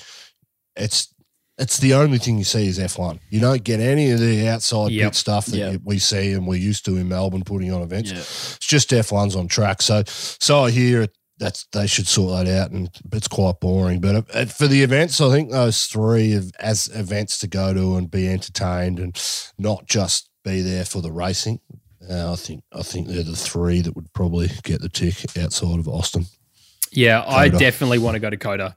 it's 0.77 1.13
it's 1.59 1.79
the 1.79 1.93
only 1.95 2.19
thing 2.19 2.39
you 2.39 2.45
see 2.45 2.69
is 2.69 2.79
F1. 2.79 3.19
You 3.31 3.41
don't 3.41 3.65
get 3.65 3.81
any 3.81 4.13
of 4.13 4.21
the 4.21 4.47
outside 4.49 4.93
Yep. 4.93 5.07
bit 5.11 5.15
stuff 5.17 5.47
that 5.47 5.57
Yep. 5.57 5.81
we 5.85 5.99
see 5.99 6.33
and 6.33 6.47
we're 6.47 6.55
used 6.55 6.85
to 6.85 6.97
in 6.97 7.09
Melbourne 7.09 7.43
putting 7.43 7.73
on 7.73 7.83
events. 7.83 8.13
Yeah. 8.13 8.19
It's 8.19 8.59
just 8.61 8.91
F1's 8.91 9.35
on 9.35 9.49
track. 9.49 9.83
So 9.83 10.05
so 10.07 10.65
I 10.65 10.71
hear 10.71 11.03
it. 11.03 11.17
That's 11.41 11.67
they 11.73 11.87
should 11.87 12.09
sort 12.09 12.45
that 12.45 12.53
out, 12.53 12.73
and 12.73 12.91
it's 13.13 13.29
quite 13.29 13.61
boring. 13.61 14.01
But 14.01 14.29
uh, 14.35 14.47
for 14.47 14.67
the 14.67 14.83
events, 14.83 15.21
I 15.21 15.31
think 15.31 15.53
those 15.53 15.87
three 15.87 16.33
of, 16.35 16.51
as 16.59 16.89
events 16.93 17.39
to 17.39 17.47
go 17.47 17.73
to 17.73 17.95
and 17.97 18.11
be 18.11 18.27
entertained, 18.29 18.99
and 18.99 19.17
not 19.57 19.87
just 19.87 20.28
be 20.49 20.61
there 20.63 20.85
for 20.85 21.01
the 21.03 21.13
racing. 21.13 21.61
Uh, 22.09 22.33
I 22.33 22.37
think 22.37 22.63
I 22.73 22.83
think 22.83 23.09
they're 23.09 23.23
the 23.23 23.37
three 23.37 23.81
that 23.83 23.95
would 23.95 24.13
probably 24.13 24.49
get 24.63 24.81
the 24.81 24.89
tick 24.89 25.17
outside 25.37 25.79
of 25.79 25.89
Austin. 25.89 26.25
Yeah, 26.91 27.23
I 27.27 27.49
definitely 27.49 27.99
want 27.99 28.15
to 28.15 28.21
go 28.21 28.31
to 28.31 28.37
COTA. 28.37 28.77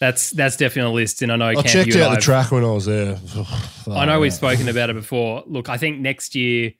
That's 0.00 0.30
that's 0.30 0.56
definitely 0.56 0.88
on 0.88 0.94
the 0.94 1.00
list, 1.00 1.22
and 1.22 1.30
I 1.30 1.36
know 1.36 1.46
I 1.48 1.54
Camp, 1.54 1.66
checked 1.68 1.90
out 1.90 2.08
the 2.10 2.16
I've- 2.16 2.22
track 2.22 2.50
when 2.50 2.64
I 2.64 2.72
was 2.72 2.86
there. 2.86 3.18
I 3.90 4.04
know 4.04 4.18
we've 4.20 4.32
spoken 4.32 4.68
about 4.68 4.90
it 4.90 4.94
before. 4.96 5.44
Look, 5.46 5.68
I 5.68 5.76
think 5.76 6.00
next 6.00 6.34
year 6.34 6.72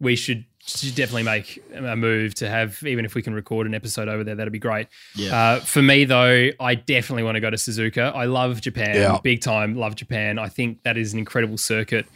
we 0.00 0.16
should, 0.16 0.46
should 0.64 0.94
definitely 0.94 1.24
make 1.24 1.62
a 1.74 1.94
move 1.94 2.34
to 2.36 2.48
have, 2.48 2.82
even 2.86 3.04
if 3.04 3.14
we 3.14 3.20
can 3.20 3.34
record 3.34 3.66
an 3.66 3.74
episode 3.74 4.08
over 4.08 4.24
there, 4.24 4.34
that'd 4.34 4.50
be 4.50 4.58
great. 4.58 4.86
Yeah. 5.14 5.38
Uh, 5.38 5.60
for 5.60 5.82
me, 5.82 6.06
though, 6.06 6.48
I 6.58 6.74
definitely 6.74 7.22
want 7.24 7.34
to 7.36 7.40
go 7.40 7.50
to 7.50 7.58
Suzuka. 7.58 8.14
I 8.14 8.24
love 8.24 8.62
Japan, 8.62 8.94
Yeah. 8.94 9.18
big 9.22 9.42
time, 9.42 9.76
love 9.76 9.94
Japan. 9.94 10.38
I 10.38 10.48
think 10.48 10.82
that 10.84 10.96
is 10.96 11.12
an 11.12 11.18
incredible 11.18 11.58
circuit 11.58 12.06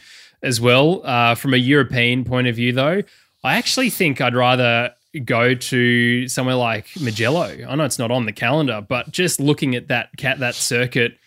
as 0.41 0.59
well. 0.61 1.01
Uh, 1.05 1.35
from 1.35 1.53
a 1.53 1.57
European 1.57 2.23
point 2.23 2.47
of 2.47 2.55
view, 2.55 2.71
though, 2.71 3.01
I 3.43 3.55
actually 3.57 3.89
think 3.89 4.21
I'd 4.21 4.35
rather 4.35 4.93
go 5.23 5.53
to 5.53 6.27
somewhere 6.27 6.55
like 6.55 6.87
Mugello. 6.99 7.65
I 7.67 7.75
know 7.75 7.85
it's 7.85 7.99
not 7.99 8.11
on 8.11 8.25
the 8.25 8.33
calendar, 8.33 8.85
but 8.87 9.11
just 9.11 9.39
looking 9.39 9.75
at 9.75 9.87
that 9.87 10.15
cat 10.17 10.39
that 10.39 10.55
circuit 10.55 11.17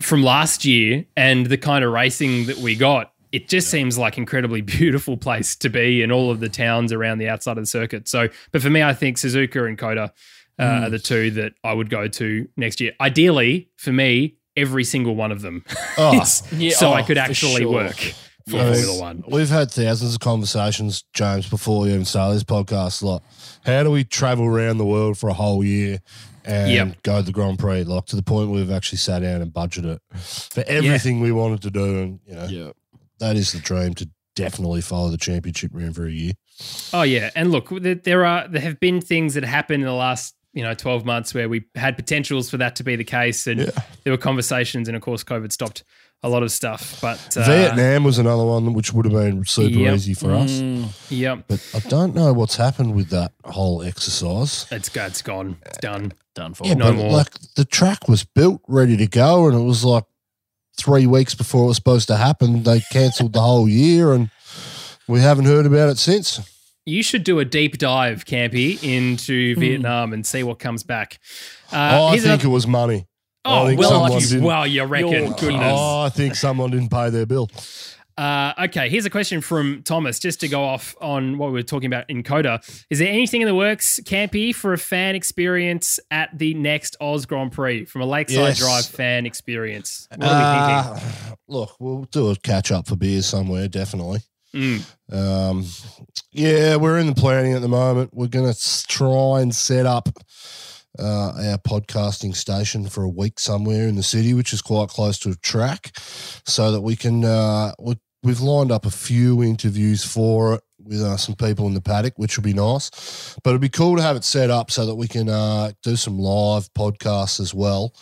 from 0.00 0.22
last 0.22 0.64
year 0.64 1.04
and 1.16 1.46
the 1.46 1.58
kind 1.58 1.84
of 1.84 1.92
racing 1.92 2.46
that 2.46 2.58
we 2.58 2.74
got, 2.74 3.12
it 3.32 3.48
just 3.48 3.70
seems 3.70 3.98
like 3.98 4.18
incredibly 4.18 4.60
beautiful 4.62 5.16
place 5.16 5.56
to 5.56 5.68
be 5.68 6.02
in 6.02 6.10
all 6.10 6.30
of 6.30 6.40
the 6.40 6.48
towns 6.48 6.92
around 6.92 7.18
the 7.18 7.28
outside 7.28 7.56
of 7.56 7.62
the 7.62 7.66
circuit. 7.66 8.08
So, 8.08 8.28
but 8.52 8.62
for 8.62 8.70
me, 8.70 8.82
I 8.82 8.94
think 8.94 9.16
Suzuka 9.16 9.66
and 9.68 9.78
COTA 9.78 10.12
uh, 10.58 10.62
are 10.62 10.90
the 10.90 10.98
two 10.98 11.30
that 11.32 11.54
I 11.62 11.72
would 11.72 11.90
go 11.90 12.08
to 12.08 12.48
next 12.56 12.80
year. 12.80 12.92
Ideally, 13.00 13.68
for 13.76 13.92
me, 13.92 14.36
every 14.56 14.84
single 14.84 15.14
one 15.16 15.32
of 15.32 15.40
them, 15.42 15.64
Oh, 15.98 16.20
is- 16.22 16.42
Yeah, 16.52 16.74
so 16.76 16.90
I 16.92 17.02
oh, 17.02 17.04
could 17.04 17.16
for 17.16 17.22
actually 17.22 17.62
sure. 17.62 17.72
work 17.72 17.96
for 18.48 18.58
I 18.58 18.64
mean, 18.64 18.74
Formula 18.74 19.00
One. 19.00 19.24
We've 19.28 19.48
had 19.48 19.70
thousands 19.70 20.14
of 20.14 20.20
conversations, 20.20 21.04
James, 21.14 21.48
before 21.48 21.86
you 21.86 21.92
even 21.94 22.04
started 22.04 22.34
this 22.36 22.44
podcast. 22.44 23.02
Like, 23.02 23.22
how 23.64 23.82
do 23.82 23.90
we 23.90 24.04
travel 24.04 24.44
around 24.46 24.78
the 24.78 24.84
world 24.86 25.16
for 25.18 25.28
a 25.28 25.34
whole 25.34 25.64
year 25.64 26.00
and 26.44 26.70
Yep. 26.70 27.02
go 27.02 27.16
to 27.18 27.22
the 27.22 27.32
Grand 27.32 27.58
Prix? 27.58 27.84
Like 27.84 28.04
to 28.06 28.16
the 28.16 28.22
point 28.22 28.50
where 28.50 28.60
we've 28.60 28.70
actually 28.70 28.98
sat 28.98 29.20
down 29.22 29.40
and 29.42 29.50
budgeted 29.52 29.96
it 29.96 30.18
for 30.18 30.62
everything 30.66 31.20
we 31.20 31.32
wanted 31.32 31.62
to 31.62 31.70
do, 31.70 32.02
and 32.02 32.20
you 32.26 32.34
know 32.34 32.46
Yeah. 32.46 32.70
that 33.18 33.36
is 33.36 33.52
the 33.52 33.60
dream 33.60 33.94
to 33.94 34.08
definitely 34.36 34.80
follow 34.82 35.08
the 35.10 35.16
championship 35.16 35.70
round 35.72 35.94
for 35.94 36.06
a 36.06 36.12
year. 36.12 36.32
Oh 36.92 37.02
yeah, 37.02 37.30
and 37.34 37.50
look, 37.50 37.70
there- 37.70 37.94
there 37.94 38.26
are 38.26 38.46
there 38.46 38.60
have 38.60 38.78
been 38.78 39.00
things 39.00 39.34
that 39.34 39.44
happened 39.44 39.82
in 39.82 39.86
the 39.86 39.94
last 39.94 40.34
you 40.54 40.62
know 40.62 40.72
twelve 40.74 41.04
months 41.04 41.34
where 41.34 41.48
we 41.48 41.64
had 41.74 41.96
potentials 41.96 42.48
for 42.50 42.56
that 42.56 42.76
to 42.76 42.84
be 42.84 42.96
the 42.96 43.04
case, 43.04 43.46
and 43.46 43.60
there 44.04 44.12
were 44.12 44.16
conversations, 44.16 44.88
and 44.88 44.96
of 44.96 45.02
course, 45.02 45.22
COVID 45.22 45.52
stopped 45.52 45.84
a 46.22 46.28
lot 46.28 46.42
of 46.42 46.50
stuff. 46.50 46.98
But 47.02 47.36
uh, 47.36 47.44
Vietnam 47.44 48.04
was 48.04 48.18
another 48.18 48.44
one 48.44 48.72
which 48.72 48.94
would 48.94 49.04
have 49.04 49.12
been 49.12 49.44
super 49.44 49.78
Yep. 49.78 49.94
easy 49.96 50.14
for 50.14 50.30
us, 50.32 50.50
Mm, 50.52 50.88
Yep, 51.10 51.44
but 51.48 51.70
I 51.74 51.80
don't 51.90 52.14
know 52.14 52.32
what's 52.32 52.56
happened 52.56 52.94
with 52.94 53.10
that 53.10 53.32
whole 53.44 53.82
exercise. 53.82 54.66
it's 54.70 54.88
it's 54.96 55.20
gone, 55.22 55.58
it's 55.66 55.76
done. 55.78 56.12
done 56.34 56.54
for. 56.54 56.66
Yeah, 56.66 56.74
No 56.74 56.86
but 56.92 56.96
more. 56.96 57.12
like 57.12 57.28
the 57.56 57.64
track 57.66 58.08
was 58.08 58.24
built 58.24 58.62
ready 58.68 58.96
to 58.96 59.06
go, 59.06 59.46
and 59.48 59.54
it 59.60 59.64
was 59.64 59.84
like 59.84 60.04
three 60.78 61.06
weeks 61.06 61.34
before 61.34 61.64
it 61.64 61.68
was 61.68 61.76
supposed 61.76 62.08
to 62.08 62.16
happen. 62.16 62.62
They 62.62 62.80
cancelled 62.90 63.32
the 63.34 63.42
whole 63.42 63.68
year, 63.68 64.12
and 64.12 64.30
we 65.06 65.20
haven't 65.20 65.44
heard 65.44 65.66
about 65.66 65.90
it 65.90 65.98
since. 65.98 66.40
You 66.86 67.02
should 67.02 67.24
do 67.24 67.38
a 67.38 67.44
deep 67.44 67.78
dive, 67.78 68.24
Campy, 68.26 68.82
into 68.82 69.54
Vietnam 69.56 70.12
and 70.12 70.26
see 70.26 70.42
what 70.42 70.58
comes 70.58 70.82
back. 70.82 71.18
Uh, 71.72 71.98
oh, 71.98 72.06
I 72.06 72.12
think 72.12 72.24
another- 72.24 72.46
it 72.46 72.50
was 72.50 72.66
money. 72.66 73.06
I 73.46 73.60
oh 73.60 73.66
think 73.66 73.78
well, 73.78 73.90
someone 73.90 74.20
you, 74.20 74.42
well, 74.42 74.66
you 74.66 74.84
reckon? 74.84 75.10
You're 75.10 75.34
Goodness. 75.34 75.72
Oh, 75.76 76.00
I 76.02 76.08
think 76.08 76.34
someone 76.34 76.70
didn't 76.70 76.88
pay 76.90 77.10
their 77.10 77.26
bill. 77.26 77.50
Uh, 78.16 78.52
okay, 78.64 78.88
here's 78.88 79.04
a 79.04 79.10
question 79.10 79.40
from 79.40 79.82
Thomas, 79.82 80.18
just 80.18 80.40
to 80.40 80.48
go 80.48 80.62
off 80.64 80.94
on 81.00 81.36
what 81.36 81.48
we 81.48 81.54
were 81.54 81.62
talking 81.62 81.88
about 81.88 82.08
in 82.08 82.22
COTA. 82.22 82.60
Is 82.88 83.00
there 83.00 83.08
anything 83.08 83.40
in 83.42 83.48
the 83.48 83.54
works, 83.54 83.98
Campy, 84.04 84.54
for 84.54 84.72
a 84.72 84.78
fan 84.78 85.14
experience 85.14 85.98
at 86.10 86.30
the 86.38 86.54
next 86.54 86.96
Oz 87.00 87.26
Grand 87.26 87.52
Prix 87.52 87.86
from 87.86 88.02
a 88.02 88.06
Lakeside 88.06 88.38
Yes. 88.38 88.58
Drive 88.60 88.86
fan 88.86 89.26
experience? 89.26 90.06
What 90.14 90.22
are 90.26 90.86
we 90.86 90.94
thinking? 91.00 91.10
Uh, 91.32 91.34
look, 91.48 91.76
we'll 91.80 92.04
do 92.04 92.30
a 92.30 92.36
catch 92.36 92.70
up 92.70 92.86
for 92.86 92.94
beers 92.96 93.26
somewhere, 93.26 93.68
definitely. 93.68 94.20
Mm. 94.54 94.84
Um, 95.12 95.64
yeah, 96.30 96.76
we're 96.76 96.98
in 96.98 97.08
the 97.08 97.14
planning 97.14 97.54
at 97.54 97.60
the 97.60 97.68
moment. 97.68 98.10
We're 98.14 98.28
going 98.28 98.52
to 98.52 98.86
try 98.86 99.40
and 99.40 99.54
set 99.54 99.84
up 99.84 100.08
uh, 100.98 101.32
our 101.32 101.58
podcasting 101.58 102.36
station 102.36 102.88
for 102.88 103.02
a 103.02 103.08
week 103.08 103.40
somewhere 103.40 103.88
in 103.88 103.96
the 103.96 104.02
city, 104.02 104.32
which 104.32 104.52
is 104.52 104.62
quite 104.62 104.88
close 104.88 105.18
to 105.20 105.30
a 105.30 105.36
track, 105.36 105.90
so 106.46 106.70
that 106.70 106.82
we 106.82 106.94
can. 106.94 107.24
Uh, 107.24 107.72
we, 107.80 107.98
we've 108.22 108.40
lined 108.40 108.70
up 108.70 108.86
a 108.86 108.90
few 108.90 109.42
interviews 109.42 110.04
for 110.04 110.54
it 110.54 110.62
with 110.78 111.00
uh, 111.00 111.16
some 111.16 111.34
people 111.34 111.66
in 111.66 111.74
the 111.74 111.80
paddock, 111.80 112.14
which 112.16 112.36
will 112.36 112.44
be 112.44 112.54
nice. 112.54 113.36
But 113.42 113.50
it'd 113.50 113.60
be 113.60 113.68
cool 113.68 113.96
to 113.96 114.02
have 114.02 114.16
it 114.16 114.24
set 114.24 114.50
up 114.50 114.70
so 114.70 114.86
that 114.86 114.94
we 114.94 115.08
can 115.08 115.28
uh, 115.28 115.72
do 115.82 115.96
some 115.96 116.18
live 116.18 116.72
podcasts 116.74 117.40
as 117.40 117.52
well, 117.52 117.92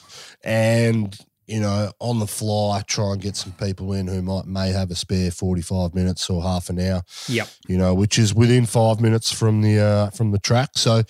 and 0.44 1.18
you 1.46 1.60
know, 1.60 1.90
on 1.98 2.18
the 2.18 2.26
fly, 2.26 2.82
try 2.86 3.12
and 3.12 3.20
get 3.20 3.36
some 3.36 3.52
people 3.52 3.92
in 3.92 4.06
who 4.06 4.22
might 4.22 4.46
may 4.46 4.70
have 4.70 4.90
a 4.90 4.94
spare 4.94 5.30
forty-five 5.30 5.94
minutes 5.94 6.28
or 6.30 6.42
half 6.42 6.70
an 6.70 6.78
hour 6.80 7.02
Yep. 7.28 7.48
you 7.68 7.76
know, 7.76 7.94
which 7.94 8.18
is 8.18 8.34
within 8.34 8.64
five 8.66 9.00
minutes 9.00 9.32
from 9.32 9.60
the 9.62 9.78
uh, 9.80 10.10
from 10.10 10.30
the 10.30 10.38
track. 10.38 10.70
So 10.76 11.02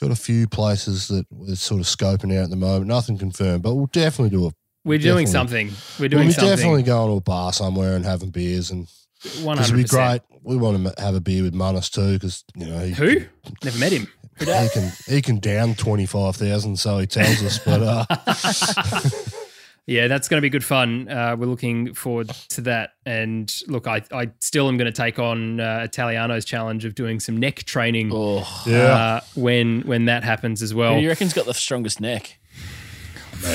got 0.00 0.10
a 0.10 0.16
few 0.16 0.46
places 0.46 1.08
that 1.08 1.24
we're 1.30 1.54
sort 1.56 1.80
of 1.80 1.86
scoping 1.86 2.36
out 2.36 2.44
at 2.44 2.50
the 2.50 2.56
moment. 2.56 2.86
Nothing 2.86 3.16
confirmed, 3.16 3.62
but 3.62 3.74
we'll 3.74 3.86
definitely 3.86 4.36
do 4.36 4.46
a. 4.46 4.50
We're 4.84 4.98
doing 4.98 5.26
something. 5.26 5.70
We're 5.98 6.08
doing 6.08 6.10
something. 6.10 6.26
we'll 6.26 6.32
something. 6.32 6.48
definitely 6.56 6.82
going 6.84 7.10
to 7.10 7.16
a 7.16 7.20
bar 7.20 7.52
somewhere 7.52 7.96
and 7.96 8.04
having 8.04 8.30
beers, 8.30 8.70
and 8.70 8.86
One 9.42 9.56
hundred 9.56 9.76
would 9.76 9.82
be 9.82 9.88
great. 9.88 10.20
We 10.42 10.56
want 10.56 10.84
to 10.96 11.02
have 11.02 11.14
a 11.16 11.20
beer 11.20 11.42
with 11.42 11.54
Munnis 11.54 11.90
too, 11.90 12.12
because 12.14 12.44
you 12.54 12.66
know 12.66 12.78
he, 12.80 12.92
Who? 12.92 13.20
Never 13.64 13.78
met 13.78 13.92
him. 13.92 14.06
he 14.38 14.44
can 14.44 14.92
he 15.08 15.22
can 15.22 15.38
down 15.40 15.74
twenty 15.74 16.06
five 16.06 16.36
thousand, 16.36 16.78
so 16.78 16.98
he 16.98 17.06
tells 17.06 17.42
us. 17.42 17.58
But 17.58 17.82
uh, 17.82 18.04
Yeah, 19.86 20.08
that's 20.08 20.26
going 20.26 20.38
to 20.38 20.42
be 20.42 20.48
good 20.50 20.64
fun. 20.64 21.08
Uh, 21.08 21.36
we're 21.38 21.46
looking 21.46 21.94
forward 21.94 22.28
to 22.50 22.60
that. 22.62 22.90
And 23.04 23.52
look, 23.68 23.86
I, 23.86 24.02
I 24.12 24.32
still 24.40 24.66
am 24.68 24.76
going 24.76 24.92
to 24.92 24.96
take 24.96 25.20
on 25.20 25.60
uh, 25.60 25.82
Italiano's 25.84 26.44
challenge 26.44 26.84
of 26.84 26.96
doing 26.96 27.20
some 27.20 27.36
neck 27.36 27.62
training 27.64 28.10
Oh, 28.12 28.64
yeah, 28.66 28.76
uh, 28.78 29.20
when 29.36 29.82
when 29.82 30.06
that 30.06 30.24
happens 30.24 30.60
as 30.62 30.72
who 30.72 30.78
well. 30.78 30.96
do 30.96 31.02
you 31.02 31.08
reckon's 31.08 31.32
got 31.34 31.46
the 31.46 31.54
strongest 31.54 32.00
neck? 32.00 32.38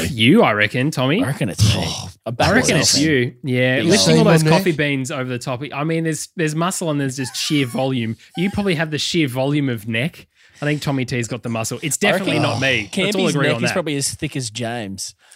You, 0.10 0.44
I 0.44 0.54
reckon, 0.54 0.90
Tommy. 0.92 1.24
I 1.24 1.28
reckon 1.28 1.50
it's 1.50 1.76
me. 1.76 1.84
I, 2.26 2.32
back 2.32 2.50
I 2.50 2.54
reckon 2.54 2.78
it's 2.78 2.98
you. 2.98 3.36
Yeah, 3.44 3.78
Big 3.80 3.88
lifting 3.88 4.18
all 4.20 4.24
those 4.24 4.44
coffee 4.44 4.72
there. 4.72 4.88
beans 4.90 5.12
over 5.12 5.26
the 5.30 5.40
top. 5.40 5.62
I 5.74 5.84
mean, 5.84 6.04
there's 6.06 6.30
there's 6.38 6.56
muscle 6.56 6.90
and 6.92 7.02
there's 7.02 7.18
just 7.18 7.36
sheer 7.36 7.66
volume. 7.66 8.16
You 8.38 8.52
probably 8.52 8.76
have 8.76 8.92
the 8.92 9.00
sheer 9.00 9.28
volume 9.28 9.68
of 9.70 9.88
neck. 9.88 10.28
I 10.62 10.66
think 10.66 10.82
Tommy 10.82 11.04
T's 11.04 11.28
got 11.28 11.42
the 11.44 11.50
muscle. 11.50 11.80
It's 11.82 11.98
definitely 11.98 12.34
reckon- 12.38 12.44
not 12.44 12.62
me. 12.62 12.90
Let's 12.96 13.16
all 13.16 13.28
agree 13.28 13.48
neck 13.48 13.56
on 13.58 13.64
is 13.64 13.70
that. 13.72 13.74
probably 13.74 13.96
as 13.98 14.14
thick 14.14 14.36
as 14.38 14.50
James. 14.50 15.14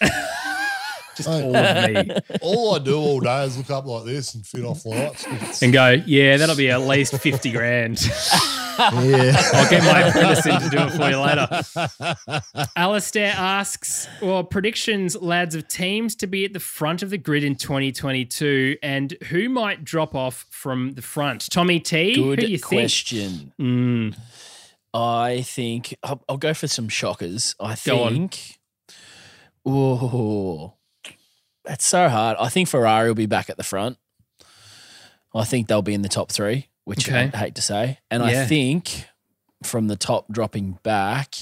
just 1.16 1.28
all 1.28 1.54
of 1.56 1.84
me. 1.90 2.14
all 2.42 2.74
I 2.74 2.78
do 2.78 2.96
all 2.98 3.20
day 3.20 3.44
is 3.44 3.56
look 3.58 3.70
up 3.70 3.86
like 3.86 4.04
this 4.04 4.34
and 4.34 4.46
fit 4.46 4.64
off 4.64 4.84
lights. 4.84 5.62
And 5.62 5.72
go, 5.72 6.02
yeah, 6.06 6.36
that'll 6.36 6.56
be 6.56 6.70
at 6.70 6.82
least 6.82 7.16
50 7.16 7.50
grand. 7.52 8.00
yeah, 8.78 9.34
I'll 9.54 9.70
get 9.70 9.82
my 9.84 10.02
apprentice 10.02 10.44
in 10.46 10.60
to 10.60 10.68
do 10.68 10.76
it 10.78 10.90
for 10.90 11.08
you 11.08 11.18
later. 11.18 12.66
Alistair 12.76 13.32
asks, 13.36 14.06
well, 14.20 14.44
predictions, 14.44 15.16
lads, 15.16 15.54
of 15.54 15.66
teams 15.68 16.14
to 16.16 16.26
be 16.26 16.44
at 16.44 16.52
the 16.52 16.60
front 16.60 17.02
of 17.02 17.10
the 17.10 17.18
grid 17.18 17.42
in 17.44 17.56
2022 17.56 18.76
and 18.82 19.16
who 19.30 19.48
might 19.48 19.82
drop 19.84 20.14
off 20.14 20.44
from 20.50 20.92
the 20.92 21.02
front? 21.02 21.48
Tommy 21.50 21.80
T, 21.80 22.14
who 22.16 22.30
you 22.30 22.36
Good 22.36 22.48
think? 22.48 22.62
question. 22.66 23.52
Mm, 23.58 24.16
I 24.92 25.40
think 25.42 25.94
I'll, 26.02 26.22
I'll 26.28 26.36
go 26.36 26.52
for 26.52 26.66
some 26.68 26.88
shockers. 26.90 27.54
I 27.58 27.76
Go 27.84 28.02
on. 28.04 28.12
think. 28.28 28.58
Oh, 29.64 30.74
that's 31.66 31.84
so 31.84 32.08
hard. 32.08 32.36
I 32.40 32.48
think 32.48 32.68
Ferrari 32.68 33.08
will 33.08 33.14
be 33.14 33.26
back 33.26 33.50
at 33.50 33.56
the 33.56 33.62
front. 33.64 33.98
I 35.34 35.44
think 35.44 35.68
they'll 35.68 35.82
be 35.82 35.94
in 35.94 36.02
the 36.02 36.08
top 36.08 36.32
three, 36.32 36.68
which 36.84 37.08
Okay. 37.08 37.30
I 37.32 37.36
hate 37.36 37.54
to 37.56 37.62
say. 37.62 37.98
And 38.10 38.22
Yeah. 38.24 38.42
I 38.42 38.44
think 38.46 39.06
from 39.62 39.88
the 39.88 39.96
top 39.96 40.32
dropping 40.32 40.78
back, 40.82 41.34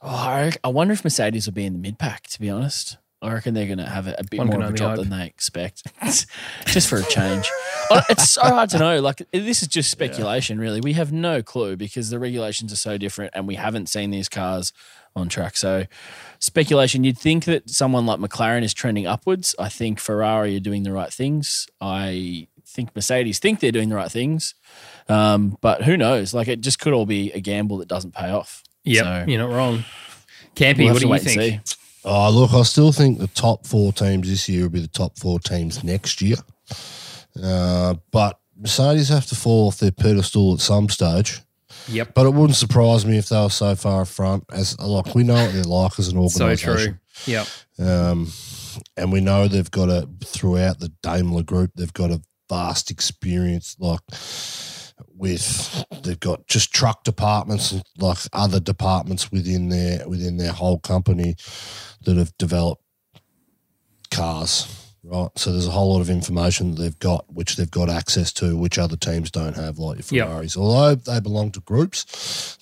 oh, 0.00 0.08
I, 0.08 0.52
I 0.64 0.68
wonder 0.68 0.92
if 0.92 1.04
Mercedes 1.04 1.46
will 1.46 1.52
be 1.52 1.64
in 1.66 1.72
the 1.74 1.78
mid 1.78 1.98
pack. 1.98 2.26
To 2.28 2.40
be 2.40 2.50
honest, 2.50 2.96
I 3.22 3.32
reckon 3.32 3.54
they're 3.54 3.66
going 3.66 3.78
to 3.78 3.86
have 3.86 4.06
a, 4.08 4.14
a 4.18 4.24
bit 4.24 4.38
One 4.38 4.48
more 4.48 4.54
can 4.54 4.62
of 4.62 4.64
a 4.64 4.68
only 4.68 4.76
drop 4.78 4.96
than 4.96 5.10
they 5.10 5.26
expect, 5.26 5.82
just 6.66 6.88
for 6.88 6.96
a 6.98 7.04
change. 7.04 7.48
Oh, 7.90 8.00
it's 8.08 8.30
so 8.30 8.40
hard 8.42 8.70
to 8.70 8.78
know. 8.78 9.00
Like 9.00 9.22
this 9.32 9.62
is 9.62 9.68
just 9.68 9.90
speculation, 9.90 10.58
really. 10.58 10.80
We 10.80 10.94
have 10.94 11.12
no 11.12 11.42
clue 11.42 11.76
because 11.76 12.10
the 12.10 12.18
regulations 12.18 12.72
are 12.72 12.76
so 12.76 12.98
different, 12.98 13.32
and 13.34 13.46
we 13.46 13.56
haven't 13.56 13.88
seen 13.88 14.10
these 14.10 14.28
cars 14.28 14.72
on 15.16 15.28
track. 15.28 15.56
So 15.56 15.84
speculation. 16.38 17.04
You'd 17.04 17.18
think 17.18 17.44
that 17.46 17.68
someone 17.70 18.06
like 18.06 18.18
McLaren 18.20 18.62
is 18.62 18.72
trending 18.74 19.06
upwards. 19.06 19.54
I 19.58 19.68
think 19.68 19.98
Ferrari 19.98 20.56
are 20.56 20.60
doing 20.60 20.82
the 20.84 20.92
right 20.92 21.12
things. 21.12 21.66
I 21.80 22.46
think 22.66 22.94
Mercedes 22.94 23.38
think 23.40 23.58
they're 23.60 23.72
doing 23.72 23.88
the 23.88 23.96
right 23.96 24.10
things, 24.12 24.54
um, 25.08 25.58
but 25.60 25.82
who 25.82 25.96
knows? 25.96 26.32
Like 26.32 26.46
it 26.46 26.60
just 26.60 26.78
could 26.78 26.92
all 26.92 27.06
be 27.06 27.32
a 27.32 27.40
gamble 27.40 27.78
that 27.78 27.88
doesn't 27.88 28.14
pay 28.14 28.30
off. 28.30 28.62
Yep, 28.84 29.04
So- 29.04 29.24
you're 29.28 29.40
not 29.40 29.50
wrong. 29.54 29.84
Campy, 30.54 30.78
We'll 30.84 30.92
what 30.92 31.00
do 31.00 31.06
you 31.06 31.10
wait 31.10 31.22
and 31.26 31.30
think? 31.30 31.66
see. 31.68 31.76
Oh, 32.04 32.30
look, 32.30 32.52
I 32.54 32.62
still 32.62 32.92
think 32.92 33.18
the 33.18 33.26
top 33.26 33.66
four 33.66 33.92
teams 33.92 34.28
this 34.28 34.48
year 34.48 34.62
will 34.62 34.70
be 34.70 34.80
the 34.80 34.88
top 34.88 35.18
four 35.18 35.38
teams 35.40 35.84
next 35.84 36.22
year. 36.22 36.36
Uh, 37.42 37.94
but 38.10 38.38
Mercedes 38.58 39.08
have 39.08 39.26
to 39.26 39.34
fall 39.36 39.68
off 39.68 39.78
their 39.78 39.92
pedestal 39.92 40.54
at 40.54 40.60
some 40.60 40.88
stage. 40.88 41.40
Yep. 41.88 42.14
But 42.14 42.26
it 42.26 42.34
wouldn't 42.34 42.56
surprise 42.56 43.04
me 43.04 43.18
if 43.18 43.28
they 43.28 43.40
were 43.40 43.50
so 43.50 43.74
far 43.74 44.04
front. 44.04 44.44
As 44.52 44.78
like 44.78 45.14
we 45.14 45.24
know 45.24 45.34
what 45.34 45.52
they're 45.52 45.62
like 45.64 45.98
as 45.98 46.08
an 46.08 46.18
organisation. 46.18 46.78
So 46.78 46.84
true. 46.84 46.98
Yep. 47.26 47.46
Um, 47.78 48.32
and 48.96 49.12
we 49.12 49.20
know 49.20 49.48
they've 49.48 49.70
got 49.70 49.88
a 49.88 50.08
throughout 50.24 50.78
the 50.78 50.92
Daimler 51.02 51.42
group, 51.42 51.72
they've 51.74 51.92
got 51.92 52.10
a 52.10 52.22
vast 52.48 52.90
experience 52.90 53.76
like 53.78 54.00
with 55.14 55.84
they've 56.02 56.18
got 56.20 56.46
just 56.46 56.72
truck 56.72 57.04
departments 57.04 57.72
and 57.72 57.82
like 57.98 58.18
other 58.32 58.58
departments 58.58 59.30
within 59.30 59.68
their 59.68 60.08
within 60.08 60.36
their 60.36 60.52
whole 60.52 60.78
company 60.78 61.36
that 62.04 62.16
have 62.16 62.36
developed 62.38 62.82
cars. 64.10 64.79
Right. 65.02 65.30
So 65.36 65.50
there's 65.52 65.66
a 65.66 65.70
whole 65.70 65.94
lot 65.94 66.00
of 66.02 66.10
information 66.10 66.74
that 66.74 66.82
they've 66.82 66.98
got 66.98 67.24
which 67.32 67.56
they've 67.56 67.70
got 67.70 67.88
access 67.88 68.32
to, 68.34 68.56
which 68.56 68.78
other 68.78 68.96
teams 68.96 69.30
don't 69.30 69.56
have, 69.56 69.78
like 69.78 69.96
your 70.10 70.18
Yep. 70.24 70.28
Ferraris. 70.28 70.56
Although 70.58 70.94
they 70.96 71.20
belong 71.20 71.52
to 71.52 71.60
groups, 71.60 72.04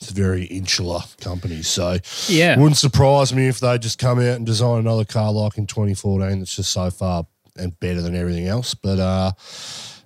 it's 0.00 0.10
a 0.10 0.14
very 0.14 0.44
insular 0.44 1.00
company. 1.20 1.62
So 1.62 1.98
Yeah. 2.28 2.56
wouldn't 2.56 2.76
surprise 2.76 3.32
me 3.34 3.48
if 3.48 3.58
they 3.58 3.76
just 3.78 3.98
come 3.98 4.18
out 4.20 4.36
and 4.36 4.46
design 4.46 4.78
another 4.78 5.04
car 5.04 5.32
like 5.32 5.58
in 5.58 5.66
2014 5.66 6.38
that's 6.38 6.54
just 6.54 6.72
so 6.72 6.90
far 6.90 7.26
and 7.56 7.78
better 7.80 8.00
than 8.00 8.14
everything 8.14 8.46
else. 8.46 8.72
But 8.74 9.00
uh, 9.00 9.32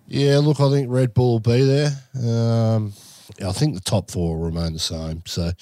yeah, 0.09 0.39
look, 0.39 0.59
I 0.59 0.71
think 0.71 0.89
Red 0.91 1.13
Bull 1.13 1.33
will 1.33 1.41
be 1.41 1.65
there. 1.65 1.93
Um, 2.17 2.95
I 3.45 3.53
think 3.53 3.75
the 3.75 3.81
top 3.81 4.11
four 4.11 4.37
will 4.39 4.45
remain 4.45 4.73
the 4.73 4.79
same. 4.79 5.23
So 5.27 5.53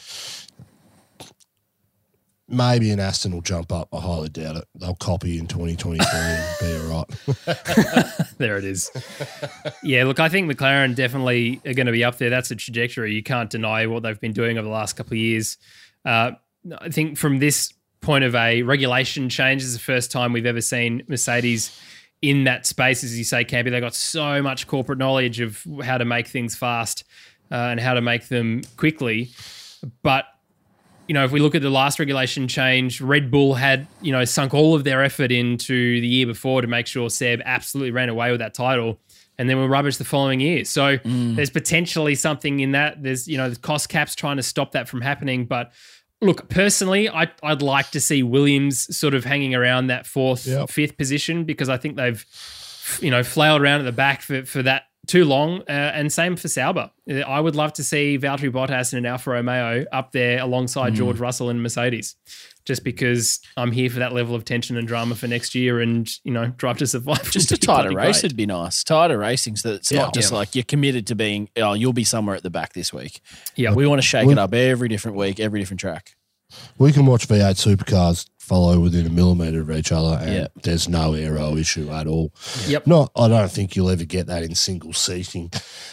maybe 2.50 2.90
an 2.90 3.00
Aston 3.00 3.32
will 3.32 3.40
jump 3.40 3.72
up. 3.72 3.88
I 3.92 4.00
highly 4.00 4.28
doubt 4.28 4.56
it. 4.56 4.64
They'll 4.74 4.94
copy 4.94 5.38
in 5.38 5.46
2023 5.46 6.06
and 6.12 6.56
be 6.60 6.76
all 6.76 7.06
right. 7.06 8.26
There 8.38 8.56
it 8.56 8.64
is. 8.64 8.90
yeah, 9.82 10.04
look, 10.04 10.18
I 10.18 10.28
think 10.28 10.50
McLaren 10.50 10.94
definitely 10.94 11.60
are 11.66 11.74
going 11.74 11.86
to 11.86 11.92
be 11.92 12.04
up 12.04 12.18
there. 12.18 12.30
That's 12.30 12.48
the 12.48 12.56
trajectory. 12.56 13.14
You 13.14 13.22
can't 13.22 13.50
deny 13.50 13.86
what 13.86 14.02
they've 14.02 14.18
been 14.18 14.32
doing 14.32 14.56
over 14.56 14.66
the 14.66 14.72
last 14.72 14.94
couple 14.94 15.12
of 15.12 15.18
years. 15.18 15.58
Uh, 16.04 16.32
I 16.78 16.88
think 16.88 17.18
from 17.18 17.38
this 17.38 17.72
point 18.00 18.24
of 18.24 18.34
a 18.34 18.62
regulation 18.62 19.28
change, 19.28 19.62
is 19.62 19.74
the 19.74 19.78
first 19.78 20.10
time 20.10 20.32
we've 20.32 20.46
ever 20.46 20.60
seen 20.60 21.02
Mercedes 21.06 21.78
in 22.22 22.44
that 22.44 22.66
space. 22.66 23.04
As 23.04 23.16
you 23.16 23.24
say, 23.24 23.44
Campy, 23.44 23.70
they've 23.70 23.80
got 23.80 23.94
so 23.94 24.42
much 24.42 24.66
corporate 24.66 24.98
knowledge 24.98 25.40
of 25.40 25.64
how 25.82 25.98
to 25.98 26.04
make 26.04 26.26
things 26.26 26.56
fast 26.56 27.04
uh, 27.50 27.54
and 27.54 27.80
how 27.80 27.94
to 27.94 28.00
make 28.00 28.28
them 28.28 28.62
quickly. 28.76 29.30
But 30.02 30.24
you 31.10 31.14
know, 31.14 31.24
if 31.24 31.32
we 31.32 31.40
look 31.40 31.56
at 31.56 31.62
the 31.62 31.70
last 31.70 31.98
regulation 31.98 32.46
change, 32.46 33.00
Red 33.00 33.32
Bull 33.32 33.54
had, 33.54 33.88
you 34.00 34.12
know, 34.12 34.24
sunk 34.24 34.54
all 34.54 34.76
of 34.76 34.84
their 34.84 35.02
effort 35.02 35.32
into 35.32 36.00
the 36.00 36.06
year 36.06 36.24
before 36.24 36.62
to 36.62 36.68
make 36.68 36.86
sure 36.86 37.10
Seb 37.10 37.42
absolutely 37.44 37.90
ran 37.90 38.08
away 38.08 38.30
with 38.30 38.38
that 38.38 38.54
title 38.54 39.00
and 39.36 39.50
then 39.50 39.58
were 39.58 39.66
rubbish 39.66 39.96
the 39.96 40.04
following 40.04 40.38
year. 40.38 40.64
So 40.64 40.98
mm. 40.98 41.34
there's 41.34 41.50
potentially 41.50 42.14
something 42.14 42.60
in 42.60 42.70
that. 42.70 43.02
There's, 43.02 43.26
you 43.26 43.36
know, 43.38 43.50
the 43.50 43.58
cost 43.58 43.88
caps 43.88 44.14
trying 44.14 44.36
to 44.36 44.44
stop 44.44 44.70
that 44.70 44.88
from 44.88 45.00
happening. 45.00 45.46
But 45.46 45.72
look, 46.20 46.48
personally, 46.48 47.08
I, 47.08 47.28
I'd 47.42 47.60
like 47.60 47.90
to 47.90 48.00
see 48.00 48.22
Williams 48.22 48.96
sort 48.96 49.14
of 49.14 49.24
hanging 49.24 49.52
around 49.52 49.88
that 49.88 50.06
fourth, 50.06 50.46
Yep. 50.46 50.70
fifth 50.70 50.96
position 50.96 51.42
because 51.42 51.68
I 51.68 51.76
think 51.76 51.96
they've, 51.96 52.24
you 53.00 53.10
know, 53.10 53.24
flailed 53.24 53.62
around 53.62 53.80
at 53.80 53.84
the 53.84 53.90
back 53.90 54.22
for, 54.22 54.44
for 54.44 54.62
that 54.62 54.84
too 55.06 55.24
long. 55.24 55.60
Uh, 55.62 55.72
and 55.72 56.12
same 56.12 56.36
for 56.36 56.48
Sauber. 56.48 56.90
Uh, 57.10 57.14
I 57.20 57.40
would 57.40 57.56
love 57.56 57.72
to 57.74 57.84
see 57.84 58.18
Valtteri 58.18 58.50
Bottas 58.50 58.92
and 58.92 59.04
an 59.04 59.10
Alfa 59.10 59.30
Romeo 59.30 59.84
up 59.92 60.12
there 60.12 60.38
Mm. 60.38 60.42
alongside 60.44 60.94
George 60.94 61.18
Russell 61.18 61.48
and 61.50 61.62
Mercedes, 61.62 62.16
just 62.64 62.84
because 62.84 63.40
I'm 63.56 63.72
here 63.72 63.88
for 63.90 63.98
that 63.98 64.12
level 64.12 64.34
of 64.34 64.44
tension 64.44 64.76
and 64.76 64.86
drama 64.86 65.14
for 65.14 65.26
next 65.26 65.54
year 65.54 65.80
and, 65.80 66.08
you 66.22 66.32
know, 66.32 66.48
drive 66.56 66.78
to 66.78 66.86
survive. 66.86 67.30
Just 67.30 67.50
a 67.52 67.56
tighter 67.56 67.90
race 67.92 68.20
great. 68.20 68.30
would 68.30 68.36
be 68.36 68.46
nice. 68.46 68.84
Tighter 68.84 69.18
racing 69.18 69.56
so 69.56 69.70
that 69.70 69.74
it's 69.76 69.90
Yeah. 69.90 70.02
not 70.02 70.14
just 70.14 70.30
Yeah. 70.32 70.38
like 70.38 70.54
you're 70.54 70.64
committed 70.64 71.06
to 71.08 71.14
being, 71.14 71.48
oh, 71.56 71.72
you'll 71.72 71.92
be 71.92 72.04
somewhere 72.04 72.36
at 72.36 72.42
the 72.42 72.50
back 72.50 72.74
this 72.74 72.92
week. 72.92 73.20
Yeah. 73.56 73.72
We 73.72 73.86
want 73.86 74.00
to 74.00 74.06
shake 74.06 74.26
Well- 74.26 74.38
it 74.38 74.40
up 74.40 74.54
every 74.54 74.88
different 74.88 75.16
week, 75.16 75.40
every 75.40 75.58
different 75.60 75.80
track. 75.80 76.14
We 76.78 76.92
can 76.92 77.06
watch 77.06 77.26
V8 77.28 77.56
supercars 77.56 78.26
follow 78.50 78.80
within 78.80 79.06
a 79.06 79.10
millimetre 79.10 79.60
of 79.60 79.70
each 79.70 79.92
other, 79.92 80.18
and 80.20 80.32
Yeah. 80.34 80.46
there's 80.64 80.88
no 80.88 81.14
aero 81.14 81.56
issue 81.56 81.88
at 81.92 82.08
all. 82.08 82.32
Yep. 82.66 82.84
Not, 82.88 83.12
I 83.14 83.28
don't 83.28 83.50
think 83.50 83.76
you'll 83.76 83.90
ever 83.90 84.04
get 84.04 84.26
that 84.26 84.42
in 84.42 84.56
single 84.56 84.92
seating, 84.92 85.52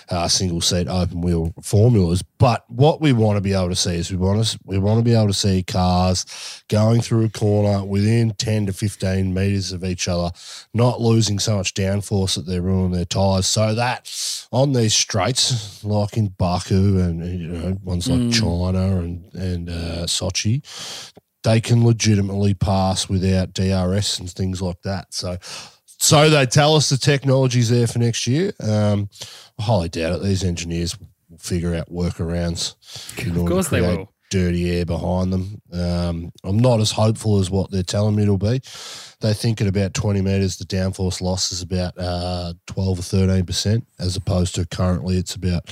uh, 0.09 0.27
single 0.27 0.61
seat 0.61 0.87
open 0.87 1.21
wheel 1.21 1.53
formulas. 1.61 2.23
But 2.39 2.65
what 2.67 2.99
we 2.99 3.13
want 3.13 3.37
to 3.37 3.41
be 3.41 3.53
able 3.53 3.69
to 3.69 3.75
see 3.75 3.95
is 3.95 4.09
we 4.11 4.17
want 4.17 4.43
to 4.43 4.59
we 4.65 4.77
want 4.79 4.97
to 4.99 5.03
be 5.03 5.13
able 5.13 5.27
to 5.27 5.33
see 5.33 5.61
cars 5.61 6.25
going 6.67 7.01
through 7.01 7.25
a 7.25 7.29
corner 7.29 7.83
within 7.85 8.31
ten 8.37 8.65
to 8.65 8.73
fifteen 8.73 9.33
meters 9.35 9.71
of 9.71 9.83
each 9.83 10.07
other, 10.07 10.31
not 10.73 10.99
losing 10.99 11.37
so 11.39 11.57
much 11.57 11.73
downforce 11.75 12.33
that 12.35 12.45
they're 12.47 12.61
ruining 12.63 12.91
their 12.91 13.05
tires. 13.05 13.45
So 13.45 13.75
that 13.75 14.09
on 14.51 14.73
these 14.73 14.95
straights, 14.95 15.83
like 15.83 16.17
in 16.17 16.29
Baku 16.29 16.99
and 16.99 17.23
you 17.39 17.47
know 17.49 17.77
ones 17.83 18.07
like 18.07 18.31
China 18.31 18.97
and 18.99 19.31
and 19.35 19.69
uh, 19.69 20.05
Sochi, 20.07 20.61
they 21.47 21.61
can 21.61 21.85
legitimately 21.85 22.53
pass 22.53 23.07
without 23.07 23.53
DRS 23.53 24.19
and 24.19 24.29
things 24.29 24.61
like 24.61 24.81
that. 24.81 25.13
So, 25.13 25.37
so 25.85 26.29
they 26.29 26.45
tell 26.45 26.75
us 26.75 26.89
the 26.89 26.97
technology's 26.97 27.69
there 27.69 27.87
for 27.87 27.99
next 27.99 28.27
year. 28.27 28.51
Um, 28.59 29.07
I 29.57 29.63
highly 29.63 29.87
doubt 29.87 30.15
it. 30.15 30.23
These 30.23 30.43
engineers 30.43 30.99
will 30.99 31.37
figure 31.37 31.73
out 31.73 31.89
workarounds. 31.89 32.75
in 33.25 33.37
Of 33.39 33.45
course 33.45 33.69
they 33.69 33.79
will. 33.79 34.11
Dirty 34.29 34.77
air 34.77 34.85
behind 34.85 35.31
them. 35.31 35.61
Um, 35.71 36.33
I'm 36.43 36.59
not 36.59 36.81
as 36.81 36.91
hopeful 36.91 37.39
as 37.39 37.49
what 37.49 37.71
they're 37.71 37.81
telling 37.81 38.17
me 38.17 38.23
it'll 38.23 38.37
be. 38.37 38.59
They 39.21 39.33
think 39.33 39.61
at 39.61 39.67
about 39.67 39.93
20 39.93 40.19
metres, 40.21 40.57
the 40.57 40.65
downforce 40.65 41.21
loss 41.21 41.53
is 41.53 41.61
about 41.61 41.97
uh, 41.97 42.55
12 42.65 42.99
or 42.99 43.01
13 43.01 43.45
percent, 43.45 43.87
as 43.99 44.17
opposed 44.17 44.55
to 44.55 44.65
currently 44.65 45.15
it's 45.15 45.35
about 45.35 45.63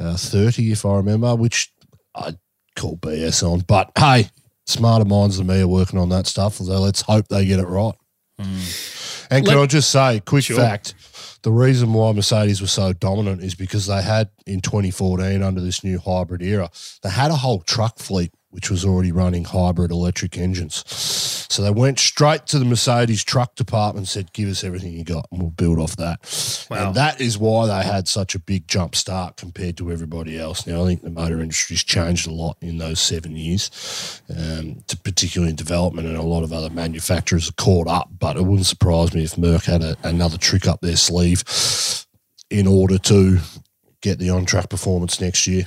uh, 0.00 0.16
30, 0.16 0.72
if 0.72 0.84
I 0.84 0.96
remember, 0.96 1.36
which 1.36 1.72
I 2.12 2.34
call 2.74 2.96
BS 2.96 3.48
on. 3.48 3.60
But 3.60 3.92
hey, 3.96 4.28
smarter 4.66 5.04
minds 5.04 5.38
than 5.38 5.46
me 5.46 5.60
are 5.60 5.68
working 5.68 5.98
on 5.98 6.08
that 6.10 6.26
stuff. 6.26 6.54
So 6.56 6.64
let's 6.80 7.02
hope 7.02 7.28
they 7.28 7.44
get 7.46 7.58
it 7.60 7.66
right. 7.66 7.94
Hmm. 8.38 8.58
And 9.30 9.44
can 9.46 9.56
Let- 9.56 9.62
I 9.62 9.66
just 9.66 9.90
say, 9.90 10.20
quick 10.24 10.44
Sure. 10.44 10.56
fact: 10.56 10.94
the 11.42 11.50
reason 11.52 11.92
why 11.92 12.12
Mercedes 12.12 12.60
was 12.60 12.72
so 12.72 12.92
dominant 12.92 13.42
is 13.42 13.54
because 13.54 13.86
they 13.86 14.02
had 14.02 14.28
in 14.46 14.60
2014 14.60 15.42
under 15.42 15.60
this 15.60 15.82
new 15.84 15.98
hybrid 15.98 16.42
era, 16.42 16.70
they 17.02 17.10
had 17.10 17.30
a 17.30 17.36
whole 17.36 17.60
truck 17.60 17.98
fleet 17.98 18.32
which 18.50 18.70
was 18.70 18.84
already 18.84 19.10
running 19.10 19.44
hybrid 19.44 19.90
electric 19.90 20.36
engines. 20.36 20.84
So 21.52 21.62
they 21.62 21.70
went 21.70 21.98
straight 21.98 22.46
to 22.46 22.58
the 22.58 22.64
Mercedes 22.64 23.22
truck 23.22 23.56
department 23.56 24.02
and 24.02 24.08
said, 24.08 24.32
"Give 24.32 24.48
us 24.48 24.64
everything 24.64 24.94
you 24.94 25.04
got, 25.04 25.26
and 25.30 25.40
we'll 25.40 25.50
build 25.50 25.78
off 25.78 25.96
that." 25.96 26.66
Wow. 26.70 26.86
And 26.86 26.94
that 26.94 27.20
is 27.20 27.36
why 27.36 27.66
they 27.66 27.86
had 27.86 28.08
such 28.08 28.34
a 28.34 28.38
big 28.38 28.66
jump 28.66 28.96
start 28.96 29.36
compared 29.36 29.76
to 29.76 29.92
everybody 29.92 30.38
else. 30.38 30.66
Now 30.66 30.82
I 30.82 30.86
think 30.86 31.02
the 31.02 31.10
motor 31.10 31.40
industry's 31.40 31.84
changed 31.84 32.26
a 32.26 32.32
lot 32.32 32.56
in 32.62 32.78
those 32.78 33.00
seven 33.00 33.36
years, 33.36 34.22
um, 34.34 34.82
to 34.86 34.96
particularly 34.96 35.50
in 35.50 35.56
development, 35.56 36.08
and 36.08 36.16
a 36.16 36.22
lot 36.22 36.42
of 36.42 36.54
other 36.54 36.70
manufacturers 36.70 37.50
are 37.50 37.52
caught 37.52 37.86
up. 37.86 38.08
But 38.18 38.36
it 38.36 38.42
wouldn't 38.42 38.66
surprise 38.66 39.12
me 39.12 39.24
if 39.24 39.36
Merck 39.36 39.64
had 39.64 39.82
a, 39.82 39.96
another 40.02 40.38
trick 40.38 40.66
up 40.66 40.80
their 40.80 40.96
sleeve 40.96 41.44
in 42.48 42.66
order 42.66 42.96
to 42.96 43.40
get 44.00 44.18
the 44.18 44.30
on-track 44.30 44.70
performance 44.70 45.20
next 45.20 45.46
year. 45.46 45.66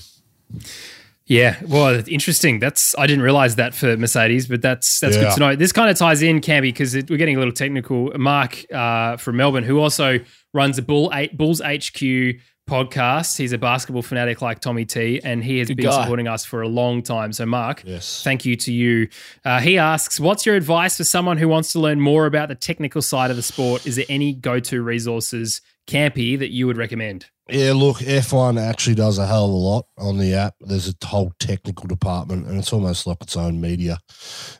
Yeah, 1.27 1.57
well, 1.67 2.03
interesting. 2.07 2.59
That's 2.59 2.95
I 2.99 3.07
didn't 3.07 3.23
realize 3.23 3.55
that 3.55 3.73
for 3.73 3.97
Mercedes, 3.97 4.47
but 4.47 4.61
that's 4.61 4.99
that's 4.99 5.17
good 5.17 5.33
to 5.33 5.39
know. 5.39 5.55
This 5.55 5.71
kind 5.71 5.89
of 5.89 5.97
ties 5.97 6.21
in, 6.21 6.39
Campy, 6.39 6.61
because 6.63 6.93
we're 6.95 7.17
getting 7.17 7.35
a 7.35 7.39
little 7.39 7.53
technical. 7.53 8.11
Mark 8.17 8.63
uh, 8.71 9.17
from 9.17 9.37
Melbourne, 9.37 9.63
who 9.63 9.79
also 9.79 10.19
runs 10.53 10.75
the 10.75 10.83
Bull 10.83 11.11
Bulls 11.33 11.61
HQ 11.61 12.35
podcast. 12.69 13.37
He's 13.37 13.53
a 13.53 13.57
basketball 13.57 14.01
fanatic 14.03 14.41
like 14.43 14.59
Tommy 14.59 14.85
T, 14.85 15.19
and 15.23 15.43
he 15.43 15.57
has 15.59 15.67
Good 15.67 15.77
been 15.77 15.87
guy. 15.87 16.01
supporting 16.03 16.27
us 16.27 16.45
for 16.45 16.61
a 16.61 16.67
long 16.67 17.01
time. 17.01 17.33
So, 17.33 17.45
Mark, 17.45 17.81
Yes. 17.85 18.21
thank 18.23 18.45
you 18.45 18.55
to 18.57 18.71
you. 18.71 19.07
Uh, 19.43 19.59
he 19.59 19.77
asks, 19.79 20.19
"What's 20.19 20.45
your 20.45 20.55
advice 20.55 20.97
for 20.97 21.03
someone 21.03 21.37
who 21.37 21.47
wants 21.47 21.71
to 21.73 21.79
learn 21.79 21.99
more 21.99 22.27
about 22.27 22.49
the 22.49 22.55
technical 22.55 23.01
side 23.01 23.31
of 23.31 23.35
the 23.37 23.43
sport? 23.43 23.87
Is 23.87 23.95
there 23.95 24.05
any 24.09 24.33
go-to 24.33 24.81
resources, 24.83 25.61
Campy, 25.87 26.37
that 26.37 26.51
you 26.51 26.67
would 26.67 26.77
recommend?" 26.77 27.25
Yeah, 27.47 27.73
look, 27.73 27.97
F1 28.01 28.59
actually 28.59 28.95
does 28.95 29.19
a 29.19 29.27
hell 29.27 29.45
of 29.45 29.51
a 29.51 29.53
lot 29.53 29.85
on 29.99 30.17
the 30.17 30.33
app. 30.33 30.55
There's 30.61 30.89
a 30.89 31.05
whole 31.05 31.31
technical 31.37 31.85
department, 31.87 32.47
and 32.47 32.57
it's 32.57 32.73
almost 32.73 33.05
like 33.05 33.21
its 33.21 33.37
own 33.37 33.61
media. 33.61 33.99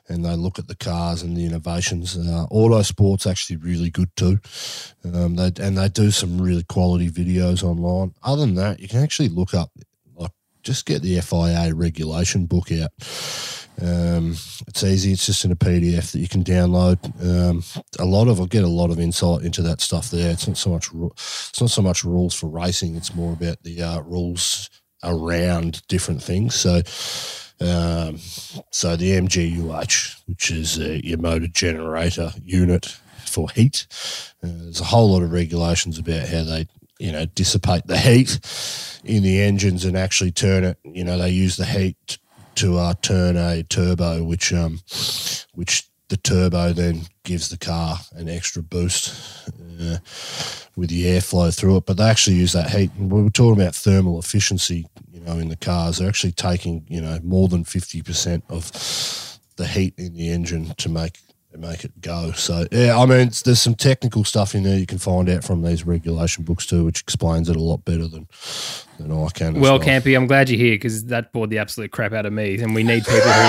And 0.08 0.24
they 0.24 0.36
look 0.36 0.60
at 0.60 0.68
the 0.68 0.76
cars 0.76 1.22
and 1.22 1.36
the 1.36 1.44
innovations. 1.44 2.16
Uh, 2.16 2.46
Autosport's 2.52 3.26
actually 3.26 3.56
really 3.56 3.90
good 3.90 4.10
too. 4.14 4.38
Um, 5.04 5.34
they, 5.34 5.50
and 5.60 5.76
they 5.76 5.88
do 5.88 6.12
some 6.12 6.40
really 6.40 6.62
quality 6.62 7.10
videos 7.10 7.64
online. 7.64 8.14
Other 8.22 8.42
than 8.42 8.54
that, 8.54 8.78
you 8.78 8.86
can 8.86 9.02
actually 9.02 9.30
look 9.30 9.52
up, 9.52 9.72
just 10.66 10.84
get 10.84 11.00
the 11.00 11.20
FIA 11.20 11.72
regulation 11.74 12.46
book 12.46 12.70
out. 12.72 12.90
Um, 13.80 14.32
it's 14.66 14.82
easy. 14.82 15.12
It's 15.12 15.26
just 15.26 15.44
in 15.44 15.52
a 15.52 15.56
PDF 15.56 16.12
that 16.12 16.18
you 16.18 16.28
can 16.28 16.42
download. 16.42 16.98
Um, 17.22 17.62
a 17.98 18.04
lot 18.04 18.26
of 18.28 18.40
I 18.40 18.46
get 18.46 18.64
a 18.64 18.68
lot 18.68 18.90
of 18.90 18.98
insight 18.98 19.42
into 19.42 19.62
that 19.62 19.80
stuff 19.80 20.10
there. 20.10 20.32
It's 20.32 20.48
not 20.48 20.56
so 20.56 20.70
much 20.70 20.90
it's 20.92 21.60
not 21.60 21.70
so 21.70 21.82
much 21.82 22.04
rules 22.04 22.34
for 22.34 22.48
racing. 22.48 22.96
It's 22.96 23.14
more 23.14 23.32
about 23.32 23.62
the 23.62 23.80
uh, 23.82 24.00
rules 24.00 24.68
around 25.02 25.86
different 25.88 26.22
things. 26.22 26.54
So. 26.54 26.82
Um, 27.58 28.18
so 28.70 28.96
the 28.96 29.12
MGUH, 29.12 30.24
which 30.26 30.50
is 30.50 30.78
uh, 30.78 30.98
your 31.02 31.16
motor 31.16 31.46
generator 31.46 32.32
unit 32.44 32.84
for 33.24 33.48
heat, 33.48 33.86
uh, 34.44 34.48
there's 34.48 34.82
a 34.82 34.84
whole 34.84 35.10
lot 35.10 35.22
of 35.22 35.32
regulations 35.32 35.98
about 35.98 36.28
how 36.28 36.42
they, 36.42 36.66
you 36.98 37.12
know, 37.12 37.26
dissipate 37.26 37.86
the 37.86 37.98
heat 37.98 38.40
in 39.04 39.22
the 39.22 39.42
engines 39.42 39.84
and 39.84 39.96
actually 39.96 40.32
turn 40.32 40.64
it. 40.64 40.78
You 40.84 41.04
know, 41.04 41.18
they 41.18 41.30
use 41.30 41.56
the 41.56 41.64
heat 41.64 42.18
to 42.56 42.78
uh, 42.78 42.94
turn 43.02 43.36
a 43.36 43.62
turbo, 43.62 44.24
which 44.24 44.52
um, 44.52 44.80
which 45.54 45.88
the 46.08 46.16
turbo 46.16 46.72
then 46.72 47.02
gives 47.24 47.48
the 47.48 47.58
car 47.58 47.98
an 48.12 48.28
extra 48.28 48.62
boost 48.62 49.50
uh, 49.80 49.98
with 50.76 50.88
the 50.88 51.04
airflow 51.04 51.54
through 51.54 51.76
it. 51.78 51.86
But 51.86 51.96
they 51.96 52.04
actually 52.04 52.36
use 52.36 52.52
that 52.52 52.70
heat. 52.70 52.90
And 52.96 53.10
we 53.10 53.22
were 53.22 53.30
talking 53.30 53.60
about 53.60 53.74
thermal 53.74 54.18
efficiency, 54.18 54.86
you 55.12 55.20
know, 55.20 55.38
in 55.38 55.48
the 55.48 55.56
cars. 55.56 55.98
They're 55.98 56.08
actually 56.08 56.32
taking 56.32 56.86
you 56.88 57.00
know 57.00 57.18
more 57.22 57.48
than 57.48 57.64
fifty 57.64 58.02
percent 58.02 58.44
of 58.48 58.70
the 59.56 59.66
heat 59.66 59.94
in 59.98 60.14
the 60.14 60.30
engine 60.30 60.74
to 60.76 60.88
make 60.88 61.18
make 61.58 61.84
it 61.84 62.00
go. 62.00 62.32
So 62.32 62.66
yeah, 62.70 62.98
I 62.98 63.06
mean, 63.06 63.28
it's, 63.28 63.42
there's 63.42 63.60
some 63.60 63.74
technical 63.74 64.24
stuff 64.24 64.54
in 64.54 64.62
there 64.62 64.78
you 64.78 64.86
can 64.86 64.98
find 64.98 65.28
out 65.28 65.44
from 65.44 65.62
these 65.62 65.84
regulation 65.84 66.44
books 66.44 66.66
too, 66.66 66.84
which 66.84 67.00
explains 67.00 67.48
it 67.48 67.56
a 67.56 67.62
lot 67.62 67.84
better 67.84 68.06
than 68.06 68.28
than 68.98 69.12
I 69.12 69.28
can. 69.28 69.56
as 69.56 69.62
Well, 69.62 69.78
Campy, 69.78 70.16
I'm 70.16 70.26
glad 70.26 70.48
you're 70.48 70.58
here 70.58 70.74
because 70.74 71.04
that 71.06 71.32
bored 71.32 71.50
the 71.50 71.58
absolute 71.58 71.90
crap 71.92 72.12
out 72.12 72.26
of 72.26 72.32
me, 72.32 72.58
and 72.60 72.74
we 72.74 72.82
need 72.82 73.04
people 73.04 73.20
who 73.20 73.48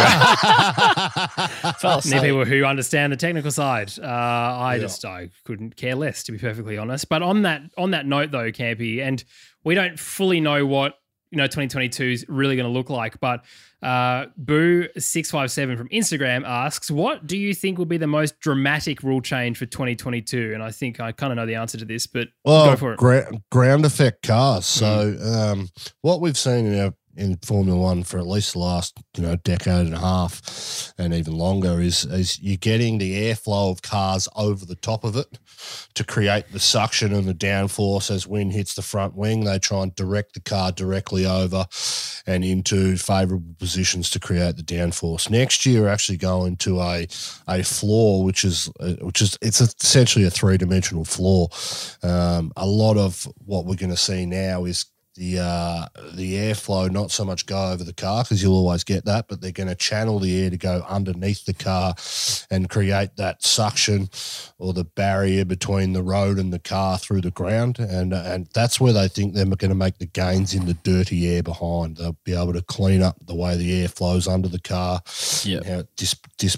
need 2.10 2.22
people 2.22 2.46
who 2.46 2.66
understand 2.66 3.14
the 3.14 3.18
technical 3.18 3.52
side. 3.52 3.92
Uh, 3.98 4.06
I 4.06 4.78
just 4.80 5.04
I 5.06 5.30
couldn't 5.46 5.76
care 5.76 5.96
less, 5.96 6.24
to 6.24 6.32
be 6.32 6.38
perfectly 6.38 6.78
honest. 6.78 7.10
But 7.10 7.22
on 7.22 7.44
that 7.44 7.62
on 7.78 7.92
that 7.92 8.06
note, 8.06 8.32
though, 8.32 8.52
Campy, 8.52 9.02
and 9.02 9.24
we 9.64 9.76
don't 9.76 10.00
fully 10.00 10.40
know 10.42 10.66
what 10.66 11.00
you 11.32 11.38
know 11.38 11.46
2022 11.46 12.04
is 12.04 12.26
really 12.30 12.56
going 12.56 12.66
to 12.68 12.72
look 12.72 12.90
like, 12.90 13.20
but 13.20 13.44
uh, 13.84 14.26
Boo 14.38 14.88
six 14.98 15.30
five 15.30 15.52
seven 15.52 15.78
from 15.78 15.90
Instagram 15.90 16.44
asks, 16.46 16.90
"What 16.90 17.28
do 17.28 17.38
you 17.38 17.54
think 17.54 17.78
will 17.78 17.86
be 17.86 17.98
the 17.98 18.08
most 18.08 18.40
dramatic 18.40 19.04
rule 19.04 19.22
change 19.22 19.58
for 19.58 19.66
2022?" 19.66 20.52
And 20.54 20.64
I 20.64 20.72
think 20.72 21.00
I 21.00 21.12
kind 21.12 21.32
of 21.32 21.38
know 21.38 21.46
the 21.46 21.56
answer 21.56 21.78
to 21.78 21.86
this, 21.86 22.08
but 22.08 22.30
Well, 22.46 22.66
go 22.72 22.76
for 22.76 22.94
it. 22.94 22.98
gra- 22.98 23.30
ground 23.52 23.86
effect 23.86 24.24
cars. 24.24 24.66
So, 24.66 25.18
um, 25.22 25.70
what 26.02 26.22
we've 26.22 26.38
seen 26.38 26.68
in 26.68 26.80
our 26.80 26.94
in 27.18 27.38
Formula 27.38 27.80
One 27.80 28.04
for 28.04 28.20
at 28.20 28.28
least 28.28 28.54
the 28.54 28.60
last 28.60 28.98
you 29.16 29.24
know 29.24 29.36
decade 29.38 29.88
and 29.88 29.96
a 29.96 30.00
half, 30.00 30.94
and 30.98 31.14
even 31.14 31.38
longer, 31.38 31.82
is 31.82 32.06
is 32.06 32.40
you're 32.40 32.58
getting 32.58 32.98
the 32.98 33.16
airflow 33.16 33.72
of 33.72 33.82
cars 33.82 34.30
over 34.36 34.66
the 34.66 34.76
top 34.76 35.04
of 35.04 35.16
it 35.16 35.40
to 35.96 36.04
create 36.04 36.52
the 36.52 36.60
suction 36.60 37.14
and 37.14 37.28
the 37.28 37.34
downforce 37.34 38.12
as 38.12 38.28
wind 38.28 38.54
hits 38.54 38.76
the 38.76 38.82
front 38.82 39.16
wing. 39.16 39.44
They 39.44 39.60
try 39.60 39.84
and 39.84 39.96
direct 39.96 40.34
the 40.34 40.42
car 40.42 40.72
directly 40.72 41.26
over 41.26 41.66
and 42.28 42.46
into 42.46 42.98
favourable 42.98 43.56
positions 43.58 44.10
to 44.12 44.20
create 44.20 44.56
the 44.56 44.64
downforce. 44.64 45.30
Next 45.30 45.66
year, 45.66 45.82
we're 45.82 45.90
actually 45.90 46.18
going 46.18 46.58
to 46.58 46.80
a 46.80 47.08
a 47.48 47.64
floor 47.64 48.24
which 48.24 48.46
is 48.46 48.70
uh, 48.80 48.94
which 49.02 49.22
is 49.22 49.38
it's 49.42 49.62
essentially 49.62 50.26
a 50.26 50.30
three 50.30 50.58
dimensional 50.58 51.06
floor. 51.06 51.50
Um, 52.04 52.52
a 52.56 52.68
lot 52.68 52.98
of 52.98 53.28
what 53.46 53.66
we're 53.66 53.76
going 53.76 53.90
to 53.90 53.98
see 53.98 54.26
now 54.26 54.66
is 54.66 54.86
the 55.18 55.40
uh, 55.40 55.86
the 56.14 56.36
airflow 56.36 56.90
not 56.90 57.12
so 57.12 57.26
much 57.26 57.46
go 57.46 57.72
over 57.72 57.84
the 57.84 57.94
car 57.94 58.24
because 58.24 58.42
you'll 58.42 58.56
always 58.56 58.84
get 58.84 59.06
that, 59.06 59.28
but 59.28 59.42
they're 59.42 59.52
going 59.52 59.68
to 59.68 59.76
channel 59.76 60.20
the 60.20 60.44
air 60.44 60.50
to 60.50 60.58
go 60.58 60.86
underneath 60.88 61.46
the 61.46 61.54
car 61.54 61.96
and 62.50 62.70
create 62.70 63.18
that 63.18 63.44
suction 63.44 64.10
or 64.60 64.74
the 64.74 64.86
barrier 64.86 65.44
between 65.44 65.94
the 65.94 66.04
road 66.04 66.38
and 66.38 66.54
the 66.54 66.60
car 66.60 66.98
through 66.98 67.22
the 67.22 67.32
ground, 67.32 67.80
and 67.80 68.14
and 68.14 68.48
that's 68.54 68.80
where 68.80 68.94
they 68.94 69.08
think 69.08 69.34
they're 69.34 69.46
going 69.46 69.70
to 69.70 69.76
make 69.76 69.98
the 69.98 70.06
gains 70.06 70.54
in 70.54 70.66
the 70.66 70.76
dirty 70.76 71.28
air 71.28 71.44
behind. 71.44 71.98
They'll 71.98 72.18
be 72.24 72.34
able 72.34 72.54
to 72.54 72.62
clean 72.62 73.02
up 73.02 73.18
the 73.26 73.36
way 73.36 73.58
the 73.58 73.82
air 73.82 73.88
flows 73.88 74.28
under 74.28 74.48
the 74.48 74.60
car, 74.60 75.02
yeah, 75.44 75.64
how 75.66 75.80
it 75.80 75.90
dis, 75.98 76.16
dis, 76.38 76.58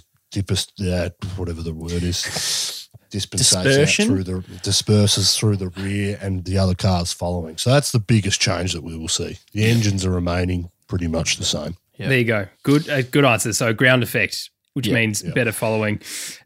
uh, 0.82 1.10
whatever 1.38 1.62
the 1.62 1.74
word 1.74 2.04
is. 2.04 2.79
Dispensates 3.10 3.64
Dispersion? 3.64 4.08
through 4.08 4.24
the 4.24 4.44
disperses 4.64 5.36
through 5.38 5.58
the 5.58 5.70
rear 5.70 6.18
and 6.22 6.46
the 6.46 6.58
other 6.58 6.76
cars 6.76 7.12
following. 7.12 7.58
So 7.58 7.70
that's 7.72 7.92
the 7.92 8.00
biggest 8.00 8.40
change 8.40 8.74
that 8.74 8.84
we 8.84 8.98
will 8.98 9.08
see. 9.08 9.38
The 9.54 9.66
engines 9.66 10.06
are 10.06 10.12
remaining 10.12 10.70
pretty 10.88 11.08
much 11.08 11.38
the 11.38 11.46
same. 11.46 11.76
There 11.98 12.18
you 12.18 12.24
go. 12.24 12.48
Good, 12.64 12.88
uh, 12.90 13.02
good 13.02 13.26
answer. 13.26 13.52
So 13.52 13.74
ground 13.74 14.04
effect, 14.04 14.50
which 14.74 14.88
Yeah. 14.88 14.94
means 14.96 15.22
better 15.22 15.52
following. 15.52 16.00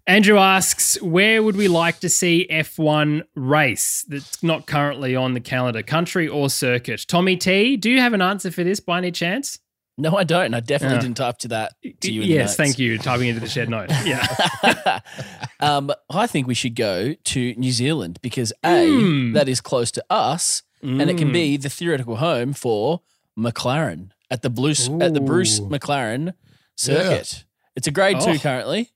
Andrew 0.08 0.38
asks, 0.40 1.00
where 1.02 1.44
would 1.44 1.56
we 1.56 1.68
like 1.68 2.00
to 2.00 2.10
see 2.10 2.48
F1 2.50 3.22
race 3.36 4.04
that's 4.08 4.42
not 4.42 4.66
currently 4.66 5.16
on 5.16 5.34
the 5.36 5.40
calendar, 5.40 5.84
country 5.84 6.28
or 6.28 6.50
circuit? 6.50 7.06
Tommy 7.08 7.38
T, 7.38 7.78
do 7.78 7.92
you 7.92 8.00
have 8.00 8.14
an 8.14 8.22
answer 8.22 8.50
for 8.50 8.64
this 8.64 8.80
by 8.80 8.98
any 8.98 9.12
chance? 9.12 9.60
No, 9.98 10.16
I 10.18 10.24
don't. 10.24 10.54
I 10.56 10.60
definitely 10.60 10.96
Yeah. 10.98 11.02
didn't 11.02 11.18
type 11.18 11.38
to 11.40 11.48
that 11.50 11.74
to 12.02 12.12
you. 12.12 12.22
in 12.24 12.28
the 12.28 12.34
yes, 12.34 12.50
notes. 12.50 12.56
thank 12.58 12.80
you. 12.80 12.98
Typing 12.98 13.28
into 13.28 13.42
the 13.42 13.48
shared 13.48 13.70
note. 13.70 13.90
Yeah. 14.06 15.00
um, 15.60 15.92
I 16.10 16.28
think 16.28 16.48
we 16.48 16.54
should 16.56 16.76
go 16.76 17.14
to 17.14 17.54
New 17.56 17.72
Zealand 17.72 18.20
because 18.22 18.52
a 18.64 18.88
Mm. 18.88 19.34
that 19.34 19.48
is 19.48 19.62
close 19.62 19.92
to 19.92 20.04
us, 20.10 20.64
and 20.82 21.02
it 21.10 21.18
can 21.18 21.32
be 21.32 21.58
the 21.58 21.70
theoretical 21.70 22.18
home 22.18 22.54
for 22.54 23.02
McLaren 23.38 24.10
at 24.32 24.42
the 24.42 24.50
Bruce 24.50 24.90
at 25.00 25.14
the 25.14 25.22
Bruce 25.22 25.60
McLaren 25.60 26.34
circuit. 26.76 27.44
It's 27.76 27.88
a 27.88 27.92
grade 27.92 28.18
Oh. 28.20 28.34
two 28.34 28.40
currently. 28.40 28.90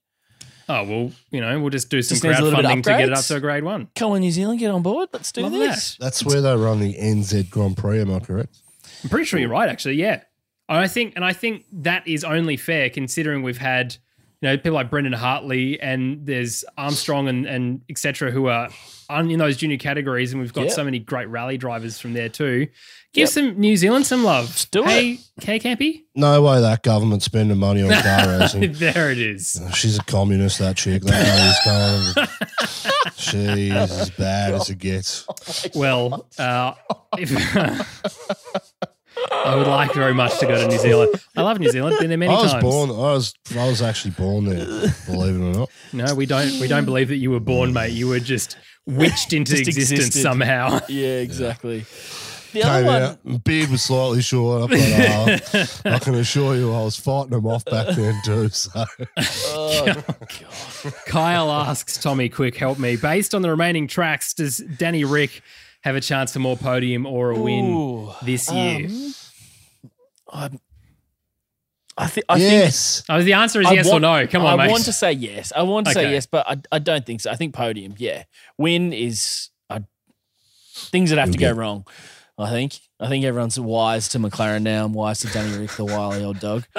Oh, 0.70 0.84
well, 0.84 1.12
you 1.32 1.40
know, 1.40 1.58
we'll 1.62 1.70
just 1.70 1.90
do 1.90 2.02
some 2.02 2.16
Just 2.16 2.24
needs 2.26 2.40
a 2.40 2.42
little 2.42 2.58
bit 2.58 2.66
of 2.66 2.72
crowdfunding 2.72 2.84
to 2.84 2.90
get 2.90 3.08
it 3.10 3.14
up 3.14 3.24
to 3.24 3.36
a 3.38 3.40
grade 3.40 3.64
one. 3.64 3.88
Come 3.96 4.12
on, 4.12 4.20
New 4.20 4.32
Zealand, 4.32 4.60
get 4.60 4.70
on 4.70 4.82
board. 4.82 5.08
Let's 5.14 5.32
do 5.32 5.44
Love 5.44 5.54
this. 5.54 5.96
That's 5.98 6.26
where 6.26 6.42
they 6.42 6.54
run 6.58 6.82
the 6.82 6.94
NZ 6.96 7.50
Grand 7.50 7.78
Prix, 7.78 8.02
am 8.02 8.14
I 8.14 8.20
correct? 8.20 8.58
I'm 9.04 9.10
pretty 9.10 9.26
sure 9.26 9.40
you're 9.40 9.48
right, 9.48 9.70
actually. 9.70 9.96
Yeah, 9.96 10.14
and 10.14 10.22
I 10.70 10.88
think, 10.88 11.14
and 11.16 11.24
I 11.24 11.34
think 11.34 11.66
that 11.72 12.08
is 12.08 12.24
only 12.24 12.58
fair 12.58 12.90
considering 12.90 13.42
we've 13.44 13.58
had, 13.58 13.94
you 14.42 14.50
know, 14.50 14.58
people 14.58 14.74
like 14.74 14.90
Brendan 14.90 15.14
Hartley 15.14 15.80
and 15.80 16.26
there's 16.26 16.64
Armstrong 16.78 17.28
and 17.28 17.46
and 17.46 17.82
etc. 17.90 18.32
who 18.32 18.48
are 18.48 18.70
on 19.10 19.32
in 19.32 19.40
those 19.40 19.56
junior 19.56 19.78
categories, 19.78 20.34
and 20.34 20.42
we've 20.42 20.52
got 20.54 20.66
Yep. 20.66 20.72
so 20.74 20.84
many 20.84 21.00
great 21.00 21.30
rally 21.30 21.58
drivers 21.58 21.98
from 22.00 22.12
there 22.14 22.28
too. 22.30 22.68
Give 23.14 23.22
Yep. 23.22 23.30
some 23.30 23.58
New 23.60 23.78
Zealand 23.78 24.06
some 24.06 24.26
love. 24.26 24.68
do 24.72 24.84
hey, 24.84 25.20
K 25.40 25.58
Campy. 25.60 26.04
No 26.14 26.42
way 26.42 26.60
that 26.60 26.84
government 26.84 27.24
spending 27.24 27.58
money 27.58 27.82
on 27.82 27.90
car 28.04 28.28
racing. 28.40 28.74
there 28.74 29.10
it 29.10 29.18
is. 29.18 29.60
She's 29.74 29.98
a 29.98 30.04
communist, 30.04 30.60
that 30.60 30.76
chick. 30.76 31.04
That 31.04 32.14
lady's 32.14 32.26
going. 32.28 32.28
She's 33.16 33.72
as 33.74 34.10
bad 34.12 34.54
as 34.56 34.70
it 34.70 34.78
gets. 34.80 35.26
Well, 35.74 36.28
uh, 36.38 36.74
if, 37.18 37.32
I 39.32 39.56
would 39.56 39.68
like 39.68 39.94
very 39.94 40.14
much 40.14 40.40
to 40.40 40.46
go 40.46 40.60
to 40.60 40.68
New 40.68 40.78
Zealand. 40.78 41.14
I 41.36 41.42
love 41.42 41.60
New 41.60 41.70
Zealand. 41.72 41.98
Been 42.00 42.10
there 42.10 42.18
many 42.18 42.34
I 42.34 42.42
was 42.42 42.52
times. 42.52 42.64
born. 42.64 42.90
I 42.90 42.94
was. 42.94 43.34
I 43.58 43.68
was 43.68 43.82
actually 43.82 44.12
born 44.12 44.46
there. 44.46 44.66
Believe 45.06 45.36
it 45.36 45.40
or 45.40 45.54
not. 45.54 45.70
No, 45.94 46.16
we 46.16 46.26
don't. 46.26 46.60
We 46.60 46.68
don't 46.68 46.86
believe 46.86 47.08
that 47.10 47.18
you 47.18 47.32
were 47.32 47.40
born, 47.40 47.74
mate. 47.74 47.92
You 47.94 48.08
were 48.08 48.20
just 48.20 48.58
witched 48.86 49.34
into 49.34 49.52
Just 49.56 49.68
existence 49.68 50.00
existed. 50.08 50.22
somehow. 50.22 50.80
Yeah, 50.90 51.20
exactly. 51.20 51.86
The 52.54 52.64
other 52.64 52.78
Came 52.80 52.86
one, 52.86 53.02
out. 53.02 53.26
my 53.26 53.38
Beard 53.40 53.70
was 53.70 53.84
slightly 53.84 54.22
short, 54.22 54.70
but 54.72 54.80
uh, 54.80 55.66
I 55.86 56.00
can 56.00 56.16
assure 56.16 56.56
you, 56.56 56.74
I 56.74 56.82
was 56.84 56.96
fighting 56.96 57.32
them 57.32 57.46
off 57.46 57.66
back 57.66 57.94
then 57.96 58.16
too. 58.24 58.48
So 58.50 58.86
oh, 59.20 60.04
Kyle 61.06 61.52
asks 61.52 61.98
Tommy, 61.98 62.30
quick, 62.30 62.56
help 62.56 62.80
me. 62.80 62.96
Based 62.96 63.36
on 63.36 63.42
the 63.42 63.50
remaining 63.50 63.86
tracks, 63.88 64.34
does 64.34 64.58
Danny 64.58 65.04
Rick 65.04 65.42
have 65.88 65.96
a 65.96 66.02
chance 66.02 66.32
for 66.34 66.40
more 66.40 66.56
podium 66.56 67.06
or 67.06 67.32
a 67.32 67.40
win 67.40 67.66
Ooh, 67.74 68.12
this 68.24 68.52
year? 68.52 68.86
um, 68.88 69.14
I'm- 70.32 70.60
I, 72.00 72.06
thi- 72.06 72.22
I 72.30 72.38
think 72.38 72.52
yes, 72.52 73.04
oh, 73.10 73.24
the 73.24 73.34
answer 73.34 73.60
is 73.60 73.66
I 73.66 73.72
yes 73.74 73.86
want- 73.90 73.98
or 74.06 74.20
no. 74.22 74.28
Come 74.28 74.46
on, 74.46 74.58
mate. 74.58 74.64
I 74.64 74.68
mate. 74.68 74.72
want 74.72 74.84
to 74.86 74.94
say 74.94 75.14
yes. 75.14 75.52
I 75.56 75.64
want 75.64 75.88
to 75.88 75.92
Okay. 75.94 76.04
say 76.04 76.12
yes, 76.12 76.28
but 76.28 76.48
I, 76.48 76.58
I 76.72 76.78
don't 76.78 77.04
think 77.04 77.22
so. 77.22 77.32
I 77.32 77.36
think 77.36 77.56
podium, 77.56 77.96
yeah. 77.98 78.24
Win 78.56 78.94
is 78.94 79.50
I, 79.68 79.82
things 80.76 81.10
that 81.10 81.18
have 81.18 81.32
to 81.32 81.40
go 81.40 81.48
You'll 81.48 81.56
get- 81.56 81.60
wrong. 81.60 81.88
I 82.38 82.52
think. 82.52 82.80
I 83.00 83.10
think 83.10 83.26
everyone's 83.26 83.60
wise 83.60 84.10
to 84.10 84.20
McLaren 84.20 84.62
now 84.62 84.86
and 84.86 84.94
wise 84.94 85.22
to 85.22 85.28
Danny 85.30 85.58
Rick, 85.58 85.72
the 85.72 85.86
wily 85.86 86.24
old 86.24 86.40
dog. 86.40 86.66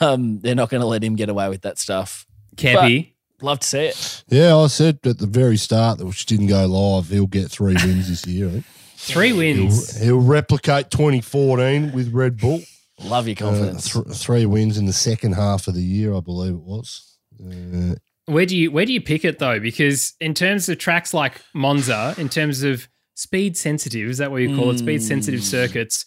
Um, 0.00 0.38
they're 0.40 0.54
not 0.54 0.70
going 0.70 0.80
to 0.80 0.86
let 0.86 1.02
him 1.02 1.16
get 1.16 1.28
away 1.28 1.48
with 1.48 1.62
that 1.62 1.78
stuff. 1.78 2.24
Campy. 2.56 3.14
Love 3.42 3.60
to 3.60 3.66
see 3.66 3.78
it. 3.86 4.24
yeah. 4.28 4.56
I 4.56 4.66
said 4.66 4.98
at 5.04 5.18
the 5.18 5.26
very 5.26 5.56
start 5.56 5.98
that 5.98 6.06
which 6.06 6.26
didn't 6.26 6.46
go 6.48 6.66
live. 6.66 7.08
He'll 7.08 7.26
get 7.26 7.50
three 7.50 7.74
wins 7.74 8.08
this 8.08 8.26
year. 8.26 8.48
I 8.48 8.50
think. 8.52 8.64
Three 8.96 9.28
He'll, 9.28 9.36
wins. 9.38 9.98
he'll 10.02 10.20
replicate 10.20 10.90
2014 10.90 11.92
with 11.92 12.12
Red 12.12 12.36
Bull. 12.36 12.60
Love 13.02 13.26
your 13.26 13.36
Uh, 13.38 13.40
confidence. 13.40 13.92
th- 13.92 14.04
three 14.16 14.44
wins 14.44 14.76
in 14.76 14.84
the 14.86 14.92
second 14.92 15.32
half 15.32 15.66
of 15.68 15.74
the 15.74 15.82
year, 15.82 16.14
I 16.14 16.20
believe 16.20 16.52
it 16.52 16.60
was. 16.60 17.16
Uh, 17.42 17.94
Where 18.26 18.44
do 18.44 18.54
you 18.56 18.70
where 18.70 18.84
do 18.84 18.92
you 18.92 19.00
pick 19.00 19.24
it 19.24 19.38
though? 19.38 19.58
Because 19.58 20.12
in 20.20 20.34
terms 20.34 20.68
of 20.68 20.76
tracks 20.78 21.14
like 21.14 21.40
Monza, 21.54 22.14
in 22.18 22.28
terms 22.28 22.62
of 22.62 22.88
speed 23.14 23.56
sensitive, 23.56 24.08
is 24.10 24.18
that 24.18 24.30
what 24.30 24.42
you 24.42 24.54
call 24.54 24.70
it? 24.70 24.78
Speed 24.78 25.02
sensitive 25.02 25.42
circuits. 25.42 26.04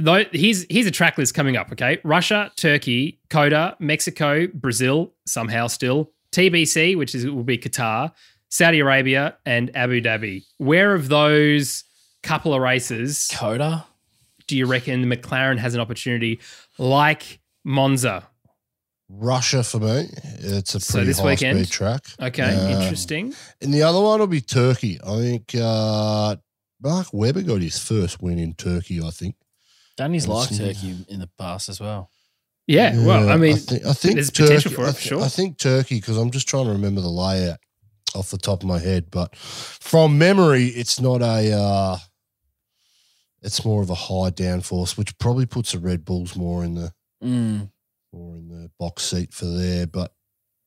Though 0.00 0.24
here's 0.32 0.66
here's 0.68 0.86
a 0.86 0.90
track 0.90 1.16
list 1.18 1.34
coming 1.34 1.56
up. 1.56 1.70
Okay, 1.70 1.98
Russia, 2.02 2.50
Turkey, 2.56 3.20
COTA, 3.30 3.76
Mexico, 3.78 4.48
Brazil, 4.48 5.12
somehow 5.26 5.68
still 5.68 6.10
TBC, 6.32 6.96
which 6.96 7.14
is 7.14 7.26
will 7.26 7.42
be 7.44 7.58
Qatar, 7.58 8.12
Saudi 8.48 8.80
Arabia, 8.80 9.36
and 9.46 9.70
Abu 9.76 10.00
Dhabi. 10.00 10.44
Where 10.58 10.94
of 10.94 11.08
those 11.08 11.84
couple 12.22 12.54
of 12.54 12.60
races 12.60 13.28
COTA. 13.32 13.84
do 14.46 14.56
you 14.56 14.66
reckon 14.66 15.04
McLaren 15.06 15.58
has 15.58 15.74
an 15.74 15.80
opportunity 15.80 16.40
like 16.78 17.40
Monza? 17.64 18.26
Russia 19.08 19.62
for 19.62 19.78
me. 19.78 20.08
It's 20.38 20.74
a 20.74 20.80
So 20.80 20.94
pretty 20.94 21.06
this 21.08 21.18
high 21.18 21.26
weekend? 21.26 21.58
speed 21.66 21.72
track. 21.72 22.04
Okay, 22.20 22.42
Uh, 22.44 22.80
interesting. 22.80 23.34
And 23.60 23.74
the 23.74 23.82
other 23.82 24.00
one 24.00 24.20
will 24.20 24.26
be 24.26 24.40
Turkey. 24.40 24.98
I 25.06 25.16
think 25.20 25.54
uh, 25.54 26.36
Mark 26.80 27.08
Webber 27.12 27.42
got 27.42 27.60
his 27.60 27.78
first 27.78 28.22
win 28.22 28.38
in 28.38 28.54
Turkey, 28.54 29.02
I 29.02 29.10
think. 29.10 29.34
Danny's 29.98 30.26
liked. 30.26 30.56
Turkey 30.56 31.04
in 31.08 31.20
the 31.20 31.28
past 31.38 31.68
as 31.68 31.78
well. 31.80 32.10
Yeah, 32.72 33.04
well, 33.04 33.28
I 33.28 33.36
mean, 33.36 33.54
I 33.54 33.58
think, 33.58 33.84
I 33.86 33.92
think 33.92 34.14
there's 34.14 34.30
potential 34.30 34.70
Turkey- 34.70 34.74
for 34.76 34.84
it, 34.84 34.88
I 34.88 34.92
for 34.92 35.00
sure. 35.00 35.22
I 35.22 35.28
think 35.28 35.58
Turkey 35.58 35.96
because 35.96 36.16
I'm 36.16 36.30
just 36.30 36.48
trying 36.48 36.64
to 36.66 36.72
remember 36.72 37.00
the 37.02 37.08
layout 37.10 37.58
off 38.14 38.30
the 38.30 38.38
top 38.38 38.62
of 38.62 38.68
my 38.68 38.78
head, 38.78 39.10
but 39.10 39.36
from 39.36 40.16
memory, 40.18 40.66
it's 40.66 41.00
not 41.00 41.20
a. 41.22 41.52
Uh, 41.52 41.98
it's 43.42 43.64
more 43.64 43.82
of 43.82 43.90
a 43.90 43.94
high 43.94 44.30
downforce, 44.30 44.96
which 44.96 45.16
probably 45.18 45.46
puts 45.46 45.72
the 45.72 45.78
Red 45.78 46.04
Bulls 46.04 46.36
more 46.36 46.64
in 46.64 46.74
the 46.76 46.92
Mm. 47.24 47.70
more 48.12 48.36
in 48.36 48.48
the 48.48 48.70
box 48.78 49.02
seat 49.04 49.32
for 49.34 49.46
there. 49.46 49.86
But 49.86 50.12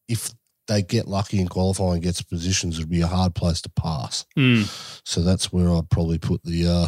if 0.08 0.32
they 0.68 0.82
get 0.82 1.08
lucky 1.08 1.40
in 1.40 1.48
qualifying 1.48 1.94
and 1.96 2.04
gets 2.04 2.22
positions, 2.22 2.78
it'd 2.78 2.90
be 2.90 3.02
a 3.02 3.08
hard 3.08 3.34
place 3.36 3.62
to 3.62 3.70
pass. 3.70 4.26
mm. 4.38 4.66
So 5.08 5.22
that's 5.22 5.52
where 5.54 5.70
I'd 5.74 5.90
probably 5.90 6.18
put 6.18 6.44
the 6.44 6.68
uh, 6.68 6.88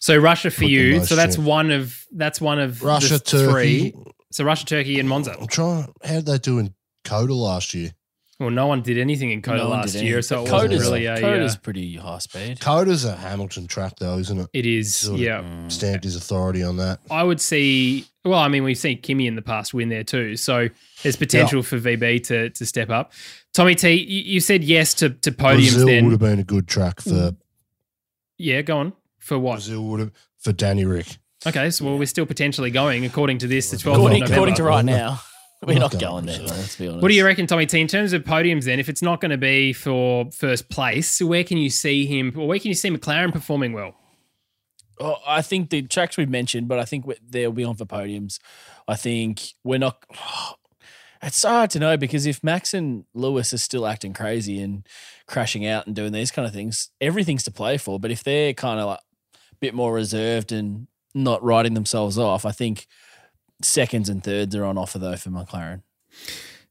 So 0.00 0.16
Russia 0.16 0.50
for 0.50 0.64
you. 0.64 1.04
So 1.04 1.14
that's 1.16 1.38
one 1.38 1.70
of 1.70 2.04
that's 2.12 2.40
one 2.40 2.58
of 2.58 2.82
Russia, 2.82 3.14
the 3.14 3.20
Turkey. 3.20 3.90
three. 3.90 3.94
So 4.32 4.44
Russia, 4.44 4.64
Turkey, 4.64 5.00
and 5.00 5.08
Monza. 5.08 5.36
I'm 5.38 5.46
trying. 5.46 5.92
How 6.04 6.14
did 6.16 6.26
they 6.26 6.38
do 6.38 6.58
in 6.58 6.74
COTA 7.04 7.34
last 7.34 7.74
year? 7.74 7.90
Well, 8.38 8.50
no 8.50 8.66
one 8.68 8.80
did 8.80 8.96
anything 8.96 9.30
in 9.32 9.42
COTA 9.42 9.58
No 9.58 9.68
one 9.68 9.80
last 9.80 9.92
did 9.92 10.02
year, 10.02 10.14
anything. 10.14 10.22
so 10.22 10.42
it 10.42 10.44
But 10.46 10.52
wasn't 10.52 10.70
COTA's, 10.72 10.82
really 10.84 11.06
a. 11.06 11.20
COTA's 11.20 11.56
pretty 11.56 11.96
high 11.96 12.18
speed. 12.20 12.60
COTA's 12.60 13.04
a 13.04 13.14
Hamilton 13.16 13.66
track, 13.66 13.96
though, 13.98 14.16
isn't 14.18 14.38
it? 14.38 14.48
it 14.54 14.64
is, 14.64 14.94
Sort 14.94 15.16
of. 15.16 15.20
yeah. 15.20 15.42
Mm. 15.42 15.70
Stamped 15.70 16.04
his 16.04 16.16
authority 16.16 16.62
on 16.62 16.78
that. 16.78 17.00
I 17.10 17.22
would 17.22 17.40
see. 17.40 18.06
Well, 18.24 18.38
I 18.38 18.48
mean, 18.48 18.64
we've 18.64 18.78
seen 18.78 19.00
Kimi 19.02 19.26
in 19.26 19.34
the 19.34 19.42
past 19.42 19.74
win 19.74 19.88
there 19.90 20.04
too, 20.04 20.36
so 20.36 20.68
there's 21.02 21.16
potential 21.16 21.62
for 21.62 21.78
VB 21.78 22.22
to 22.28 22.50
to 22.50 22.66
step 22.66 22.88
up. 22.88 23.12
Tommy 23.52 23.74
T, 23.74 23.92
you, 23.94 24.34
you 24.34 24.40
said 24.40 24.62
yes 24.64 24.94
to 24.94 25.10
to 25.10 25.32
podiums. 25.32 25.36
Then 25.36 25.56
Brazil 25.56 25.86
then, 25.86 26.04
would 26.04 26.10
have 26.12 26.20
been 26.20 26.38
a 26.38 26.44
good 26.44 26.66
track 26.68 27.00
for 27.00 27.32
yeah, 28.38 28.62
go 28.62 28.78
on 28.78 28.92
for 29.18 29.38
what? 29.38 29.54
Brazil 29.56 29.84
would 29.84 30.00
have 30.00 30.12
for 30.38 30.52
Danny 30.52 30.84
Rick. 30.86 31.18
Okay, 31.46 31.70
so 31.70 31.84
well, 31.86 31.98
we're 31.98 32.06
still 32.06 32.26
potentially 32.26 32.70
going 32.70 33.04
according 33.06 33.38
to 33.38 33.46
this. 33.46 33.70
The 33.70 33.78
12th 33.78 33.94
According, 33.94 34.22
of 34.24 34.30
according 34.30 34.54
to 34.56 34.62
right 34.62 34.84
now, 34.84 35.20
we're 35.66 35.74
Not 35.78 35.92
not 35.94 36.00
going 36.00 36.26
going 36.26 36.26
there. 36.26 36.36
so. 36.48 36.54
Let's 36.54 36.76
be 36.76 36.86
honest. 36.88 37.02
What 37.02 37.08
do 37.08 37.14
you 37.14 37.24
reckon, 37.24 37.46
Tommy 37.46 37.66
T? 37.66 37.80
In 37.80 37.88
terms 37.88 38.12
of 38.12 38.24
podiums, 38.24 38.64
then, 38.64 38.78
if 38.78 38.88
it's 38.88 39.00
not 39.02 39.20
going 39.20 39.30
to 39.30 39.38
be 39.38 39.72
for 39.72 40.30
first 40.32 40.68
place, 40.68 41.20
where 41.20 41.44
can 41.44 41.56
you 41.56 41.70
see 41.70 42.04
him, 42.06 42.32
or 42.36 42.46
where 42.46 42.58
can 42.58 42.68
you 42.68 42.74
see 42.74 42.90
McLaren 42.90 43.32
performing 43.32 43.72
well? 43.72 43.94
Oh, 44.98 45.16
I 45.26 45.40
think 45.40 45.70
the 45.70 45.80
tracks 45.80 46.18
we've 46.18 46.28
mentioned, 46.28 46.68
but 46.68 46.78
I 46.78 46.84
think 46.84 47.06
they'll 47.26 47.52
be 47.52 47.64
on 47.64 47.74
for 47.74 47.86
podiums. 47.86 48.38
I 48.86 48.96
think 48.96 49.54
we're 49.64 49.78
not. 49.78 50.04
It's 51.22 51.36
so 51.36 51.50
hard 51.50 51.68
to 51.72 51.78
know 51.78 51.98
because 51.98 52.24
if 52.24 52.42
Max 52.42 52.72
and 52.72 53.04
Lewis 53.12 53.52
are 53.52 53.58
still 53.58 53.86
acting 53.86 54.14
crazy 54.14 54.58
and 54.58 54.86
crashing 55.26 55.66
out 55.66 55.86
and 55.86 55.94
doing 55.94 56.12
these 56.12 56.30
kind 56.30 56.48
of 56.48 56.54
things, 56.54 56.88
everything's 56.98 57.42
to 57.42 57.50
play 57.50 57.76
for. 57.76 58.00
But 58.00 58.10
if 58.10 58.24
they're 58.24 58.54
kind 58.54 58.80
of 58.80 58.86
like 58.86 59.00
a 59.34 59.56
bit 59.60 59.74
more 59.74 59.92
reserved 59.92 60.50
and 60.50 60.86
not 61.14 61.42
writing 61.42 61.74
themselves 61.74 62.18
off, 62.18 62.44
I 62.44 62.52
think 62.52 62.86
seconds 63.62 64.08
and 64.08 64.22
thirds 64.24 64.54
are 64.56 64.64
on 64.64 64.78
offer 64.78 64.98
though 64.98 65.16
for 65.16 65.30
McLaren. 65.30 65.82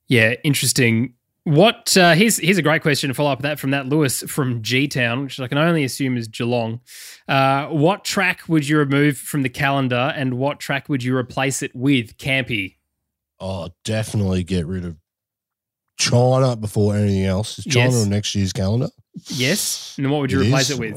Yeah, 0.08 0.34
interesting. 0.44 1.14
What 1.46 1.96
uh, 1.98 2.14
here's 2.14 2.38
here's 2.38 2.58
a 2.58 2.62
great 2.62 2.82
question 2.82 3.08
to 3.08 3.14
follow 3.14 3.32
up 3.32 3.42
that 3.42 3.60
from 3.60 3.72
that 3.72 3.88
Lewis 3.88 4.22
from 4.24 4.62
G 4.62 4.88
Town, 4.88 5.24
which 5.24 5.40
I 5.40 5.48
can 5.48 5.58
only 5.58 5.84
assume 5.84 6.18
is 6.18 6.28
Geelong. 6.28 6.82
Uh, 7.28 7.68
what 7.68 8.04
track 8.04 8.42
would 8.48 8.68
you 8.68 8.78
remove 8.78 9.18
from 9.18 9.42
the 9.44 9.50
calendar, 9.50 10.14
and 10.16 10.36
what 10.38 10.60
track 10.60 10.90
would 10.90 11.02
you 11.04 11.16
replace 11.16 11.62
it 11.64 11.74
with? 11.76 12.18
Campy. 12.18 12.76
Oh, 13.40 13.70
definitely 13.86 14.44
get 14.44 14.68
rid 14.68 14.84
of 14.86 14.98
China 15.98 16.56
before 16.56 16.96
anything 16.96 17.26
else. 17.26 17.58
Is 17.60 17.66
China 17.66 17.92
Yes. 17.92 18.04
on 18.04 18.10
next 18.10 18.36
year's 18.36 18.54
calendar? 18.54 18.90
Yes, 19.28 19.96
and 19.98 20.12
what 20.12 20.20
would 20.22 20.32
you 20.32 20.42
replace 20.42 20.70
is? 20.70 20.78
it 20.78 20.80
with? 20.80 20.96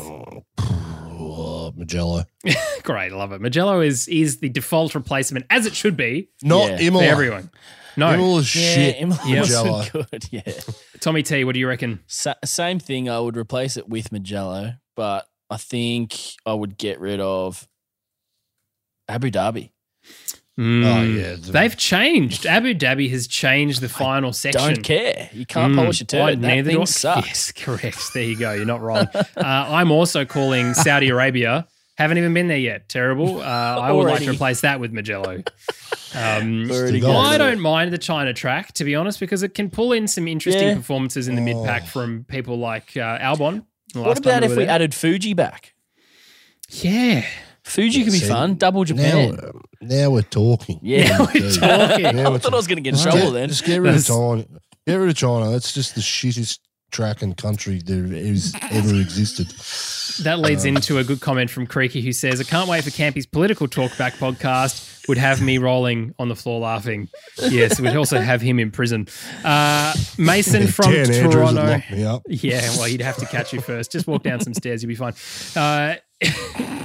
Mugello. 1.77 2.25
Great, 2.83 3.13
love 3.13 3.33
it. 3.33 3.41
Mugello 3.41 3.81
is 3.81 4.09
is 4.09 4.39
the 4.39 4.49
default 4.49 4.95
replacement, 4.95 5.47
as 5.51 5.67
it 5.67 5.75
should 5.75 5.97
be 5.97 6.29
Not 6.43 6.81
Yeah. 6.81 6.91
for 6.91 7.03
everyone. 7.03 7.51
No, 7.97 8.13
Imola 8.15 8.39
is 8.41 8.47
shit. 8.47 8.97
Imola 9.01 9.21
Yeah. 9.27 9.41
wasn't 9.41 9.93
good. 10.11 10.25
Yeah. 10.31 10.53
Tommy 11.01 11.23
T, 11.23 11.45
what 11.45 11.53
do 11.55 11.61
you 11.61 11.69
reckon? 11.69 12.01
Sa- 12.07 12.35
same 12.45 12.79
thing. 12.79 13.09
I 13.11 13.19
would 13.21 13.37
replace 13.37 13.77
it 13.77 13.89
with 13.89 14.11
Mugello, 14.13 14.75
but 14.97 15.27
I 15.51 15.57
think 15.59 16.17
I 16.47 16.55
would 16.55 16.79
get 16.79 17.01
rid 17.01 17.21
of 17.21 17.69
Abu 19.09 19.31
Dhabi. 19.31 19.71
Mm. 20.61 20.85
Oh, 20.85 21.03
yeah. 21.03 21.37
The- 21.37 21.53
They've 21.53 21.77
changed. 21.77 22.45
Abu 22.47 22.75
Dhabi 22.75 23.09
has 23.11 23.27
changed 23.27 23.81
the 23.81 23.89
final 23.89 24.33
section. 24.35 24.75
Don't 24.75 24.83
care. 24.83 25.31
You 25.33 25.47
can't 25.47 25.73
Mm, 25.73 25.77
polish 25.77 26.01
a 26.03 26.05
I- 26.05 26.07
turd. 26.07 26.43
That 26.43 26.47
neither 26.47 26.71
do 26.71 26.77
thing 26.77 26.83
I. 26.83 26.85
sucks. 26.85 27.27
Yes, 27.27 27.53
correct. 27.57 28.13
There 28.15 28.23
you 28.23 28.37
go. 28.39 28.53
You're 28.53 28.67
not 28.67 28.83
wrong. 28.83 29.09
uh, 29.15 29.25
I'm 29.39 29.91
also 29.91 30.25
calling 30.27 30.75
Saudi 30.75 31.09
Arabia. 31.09 31.67
Haven't 31.97 32.19
even 32.19 32.35
been 32.35 32.49
there 32.49 32.59
yet. 32.59 32.89
Terrible. 32.89 33.41
Uh, 33.41 33.45
I 33.45 33.93
would 33.93 34.07
like 34.09 34.23
to 34.23 34.31
replace 34.31 34.63
that 34.63 34.81
with 34.81 34.93
Mugello. 34.93 35.43
Um, 36.15 36.67
Already 36.71 37.01
Still 37.01 37.17
I 37.17 37.39
don't 37.39 37.61
mind 37.61 37.93
the 37.93 37.99
China 37.99 38.33
track, 38.35 38.73
to 38.75 38.85
be 38.85 38.95
honest, 38.95 39.21
because 39.21 39.43
it 39.43 39.55
can 39.55 39.71
pull 39.71 39.93
in 39.93 40.09
some 40.09 40.27
interesting 40.29 40.69
Yeah. 40.69 40.75
performances 40.77 41.29
in 41.29 41.35
the 41.35 41.43
mid 41.43 41.57
pack 41.65 41.83
Oh. 41.85 41.89
from 41.89 42.25
people 42.25 42.59
like 42.59 42.97
uh, 42.97 43.19
Albon. 43.19 43.65
What 43.95 44.07
last 44.07 44.23
time 44.23 44.33
about 44.39 44.45
if 44.45 44.51
were 44.51 44.57
we 44.59 44.65
there. 44.65 44.75
added 44.75 44.95
Fuji 44.95 45.35
back? 45.35 45.75
Yeah. 46.71 47.25
Fuji 47.65 48.05
could 48.05 48.13
be 48.13 48.19
See, 48.19 48.29
fun. 48.29 48.57
Double 48.57 48.85
Japan. 48.85 49.39
now 49.81 50.11
we're 50.11 50.23
talking. 50.23 50.79
Yeah, 50.83 51.19
we're 51.21 51.33
do. 51.33 51.53
talking. 51.53 52.17
Now 52.17 52.27
I 52.27 52.29
we're 52.31 52.39
thought 52.39 52.53
I 52.53 52.57
was 52.57 52.67
going 52.67 52.77
to 52.77 52.83
get 52.83 52.91
in 52.91 52.95
Just 52.97 53.05
trouble 53.05 53.21
get- 53.33 53.33
then. 53.33 53.49
Just 53.49 53.65
get 53.65 53.81
rid 53.81 53.95
of 53.95 54.05
China. 54.05 54.45
Get 54.87 54.95
rid 54.97 55.09
of 55.11 55.17
China. 55.17 55.51
That's 55.51 55.73
just 55.73 55.95
the 55.95 56.01
shittest 56.01 56.59
track 56.91 57.23
and 57.23 57.35
country 57.37 57.81
there 57.85 58.05
is 58.13 58.55
ever 58.71 58.95
existed. 59.01 59.47
That 60.25 60.41
leads 60.41 60.65
Um, 60.67 60.77
into 60.77 60.99
a 60.99 61.05
good 61.05 61.21
comment 61.23 61.51
from 61.51 61.67
Creaky 61.67 62.03
who 62.03 62.13
says, 62.13 62.39
I 62.41 62.45
can't 62.45 62.69
wait 62.69 62.85
for 62.85 62.91
Campy's 62.91 63.25
political 63.27 63.67
talkback 63.67 64.13
podcast. 64.19 64.89
Would 65.09 65.17
have 65.19 65.41
me 65.41 65.57
rolling 65.59 66.15
on 66.19 66.29
the 66.29 66.37
floor 66.37 66.61
laughing. 66.61 67.09
Yes, 67.49 67.81
we'd 67.81 67.97
also 67.97 68.21
have 68.21 68.41
him 68.43 68.59
in 68.61 68.71
prison. 68.71 69.09
Uh, 69.43 69.95
Mason 70.19 70.67
from 70.69 70.91
Dan 70.93 71.01
Andrews 71.01 71.23
would 71.23 71.33
Toronto. 71.33 71.65
lock 71.67 71.91
me 71.91 72.05
up. 72.05 72.23
Yeah, 72.29 72.61
well, 72.77 72.85
he'd 72.85 73.01
have 73.01 73.17
to 73.17 73.27
catch 73.27 73.53
you 73.53 73.61
first. 73.61 73.91
Just 73.91 74.07
walk 74.07 74.23
down 74.23 74.41
some 74.41 74.53
stairs, 74.55 74.83
you'll 74.83 74.89
be 74.89 74.95
fine. 74.95 75.15
Uh, 75.57 75.97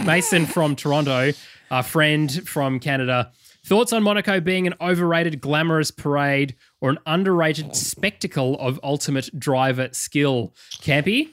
Mason 0.05 0.45
from 0.45 0.75
Toronto, 0.75 1.31
our 1.71 1.83
friend 1.83 2.47
from 2.47 2.79
Canada. 2.79 3.31
Thoughts 3.65 3.91
on 3.91 4.01
Monaco 4.01 4.39
being 4.39 4.65
an 4.65 4.75
overrated, 4.79 5.41
glamorous 5.41 5.91
parade 5.91 6.55
or 6.79 6.89
an 6.89 6.99
underrated 7.05 7.75
spectacle 7.75 8.57
of 8.59 8.79
ultimate 8.81 9.29
driver 9.38 9.89
skill? 9.91 10.53
Campy? 10.77 11.31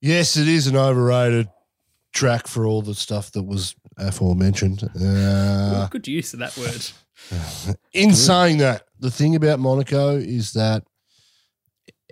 Yes, 0.00 0.36
it 0.36 0.48
is 0.48 0.66
an 0.66 0.76
overrated 0.76 1.48
track 2.14 2.46
for 2.46 2.64
all 2.64 2.80
the 2.80 2.94
stuff 2.94 3.30
that 3.32 3.42
was 3.42 3.74
aforementioned. 3.98 4.88
Uh, 4.98 5.88
Good 5.88 6.08
use 6.08 6.32
of 6.32 6.40
that 6.40 6.56
word. 6.56 7.76
in 7.92 8.14
saying 8.14 8.58
that, 8.58 8.84
the 8.98 9.10
thing 9.10 9.36
about 9.36 9.60
Monaco 9.60 10.16
is 10.16 10.52
that 10.52 10.84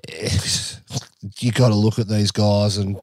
you 1.41 1.53
got 1.53 1.69
to 1.69 1.75
look 1.75 1.99
at 1.99 2.09
these 2.09 2.31
guys, 2.31 2.77
and 2.77 3.01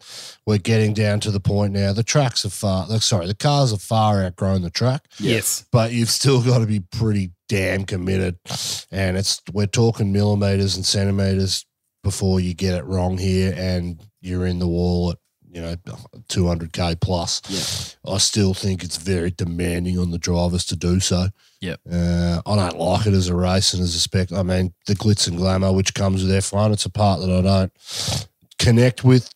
we're 0.49 0.57
getting 0.57 0.95
down 0.95 1.19
to 1.19 1.29
the 1.29 1.39
point 1.39 1.73
now. 1.73 1.93
The 1.93 2.01
tracks 2.01 2.43
are 2.43 2.49
far, 2.49 2.87
like, 2.87 3.03
sorry, 3.03 3.27
the 3.27 3.35
cars 3.35 3.69
have 3.69 3.83
far 3.83 4.23
outgrown 4.23 4.63
the 4.63 4.71
track, 4.71 5.05
Yes. 5.19 5.63
but 5.71 5.91
you've 5.93 6.09
still 6.09 6.41
got 6.41 6.57
to 6.57 6.65
be 6.65 6.79
pretty 6.79 7.31
damn 7.47 7.85
committed. 7.85 8.39
And 8.91 9.15
it's 9.15 9.41
we're 9.53 9.67
talking 9.67 10.11
millimeters 10.11 10.75
and 10.75 10.83
centimeters 10.83 11.67
before 12.03 12.39
you 12.39 12.55
get 12.55 12.73
it 12.73 12.83
wrong 12.85 13.19
here, 13.19 13.53
and 13.55 14.01
you're 14.21 14.47
in 14.47 14.57
the 14.57 14.67
wall 14.67 15.11
at 15.11 15.17
you 15.51 15.61
know 15.61 15.75
200k 16.29 16.99
plus. 16.99 17.41
Yeah. 18.05 18.13
I 18.15 18.17
still 18.17 18.55
think 18.55 18.83
it's 18.83 18.97
very 18.97 19.29
demanding 19.29 19.99
on 19.99 20.09
the 20.09 20.17
drivers 20.17 20.65
to 20.65 20.75
do 20.75 20.99
so. 20.99 21.27
Yep. 21.61 21.79
Uh, 21.91 22.41
I 22.45 22.55
don't 22.55 22.77
like 22.79 23.05
it 23.05 23.13
as 23.13 23.27
a 23.27 23.35
race 23.35 23.73
and 23.75 23.83
as 23.83 23.93
a 23.93 23.99
spec. 23.99 24.31
I 24.31 24.41
mean, 24.41 24.73
the 24.87 24.95
glitz 24.95 25.27
and 25.27 25.37
glamour 25.37 25.73
which 25.73 25.93
comes 25.93 26.23
with 26.23 26.31
F1, 26.31 26.73
it's 26.73 26.85
a 26.85 26.89
part 26.89 27.19
that 27.21 27.29
I 27.29 27.41
don't 27.41 27.71
connect 28.57 29.03
with 29.03 29.29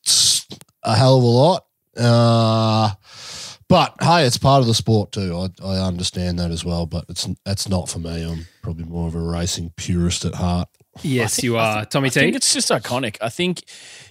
a 0.84 0.96
hell 0.96 1.18
of 1.18 1.24
a 1.24 1.28
lot. 1.28 1.66
Uh, 1.98 2.92
but 3.70 3.96
hey, 4.02 4.26
it's 4.26 4.38
part 4.38 4.62
of 4.62 4.68
the 4.68 4.74
sport 4.74 5.12
too. 5.12 5.36
I, 5.64 5.66
I 5.66 5.78
understand 5.80 6.40
that 6.40 6.52
as 6.52 6.64
well, 6.66 6.86
but 6.86 7.06
it's 7.10 7.28
that's 7.46 7.68
not 7.70 7.90
for 7.90 8.00
me. 8.00 8.24
I'm 8.24 8.46
probably 8.62 8.86
more 8.86 9.08
of 9.08 9.16
a 9.16 9.20
racing 9.22 9.72
purist 9.76 10.26
at 10.26 10.36
heart. 10.36 10.70
Yes, 11.02 11.42
you 11.42 11.58
are. 11.58 11.86
Tommy 11.86 12.08
I 12.08 12.10
think 12.12 12.36
it's 12.36 12.54
just 12.54 12.70
iconic. 12.70 13.18
I 13.20 13.30
think 13.30 13.64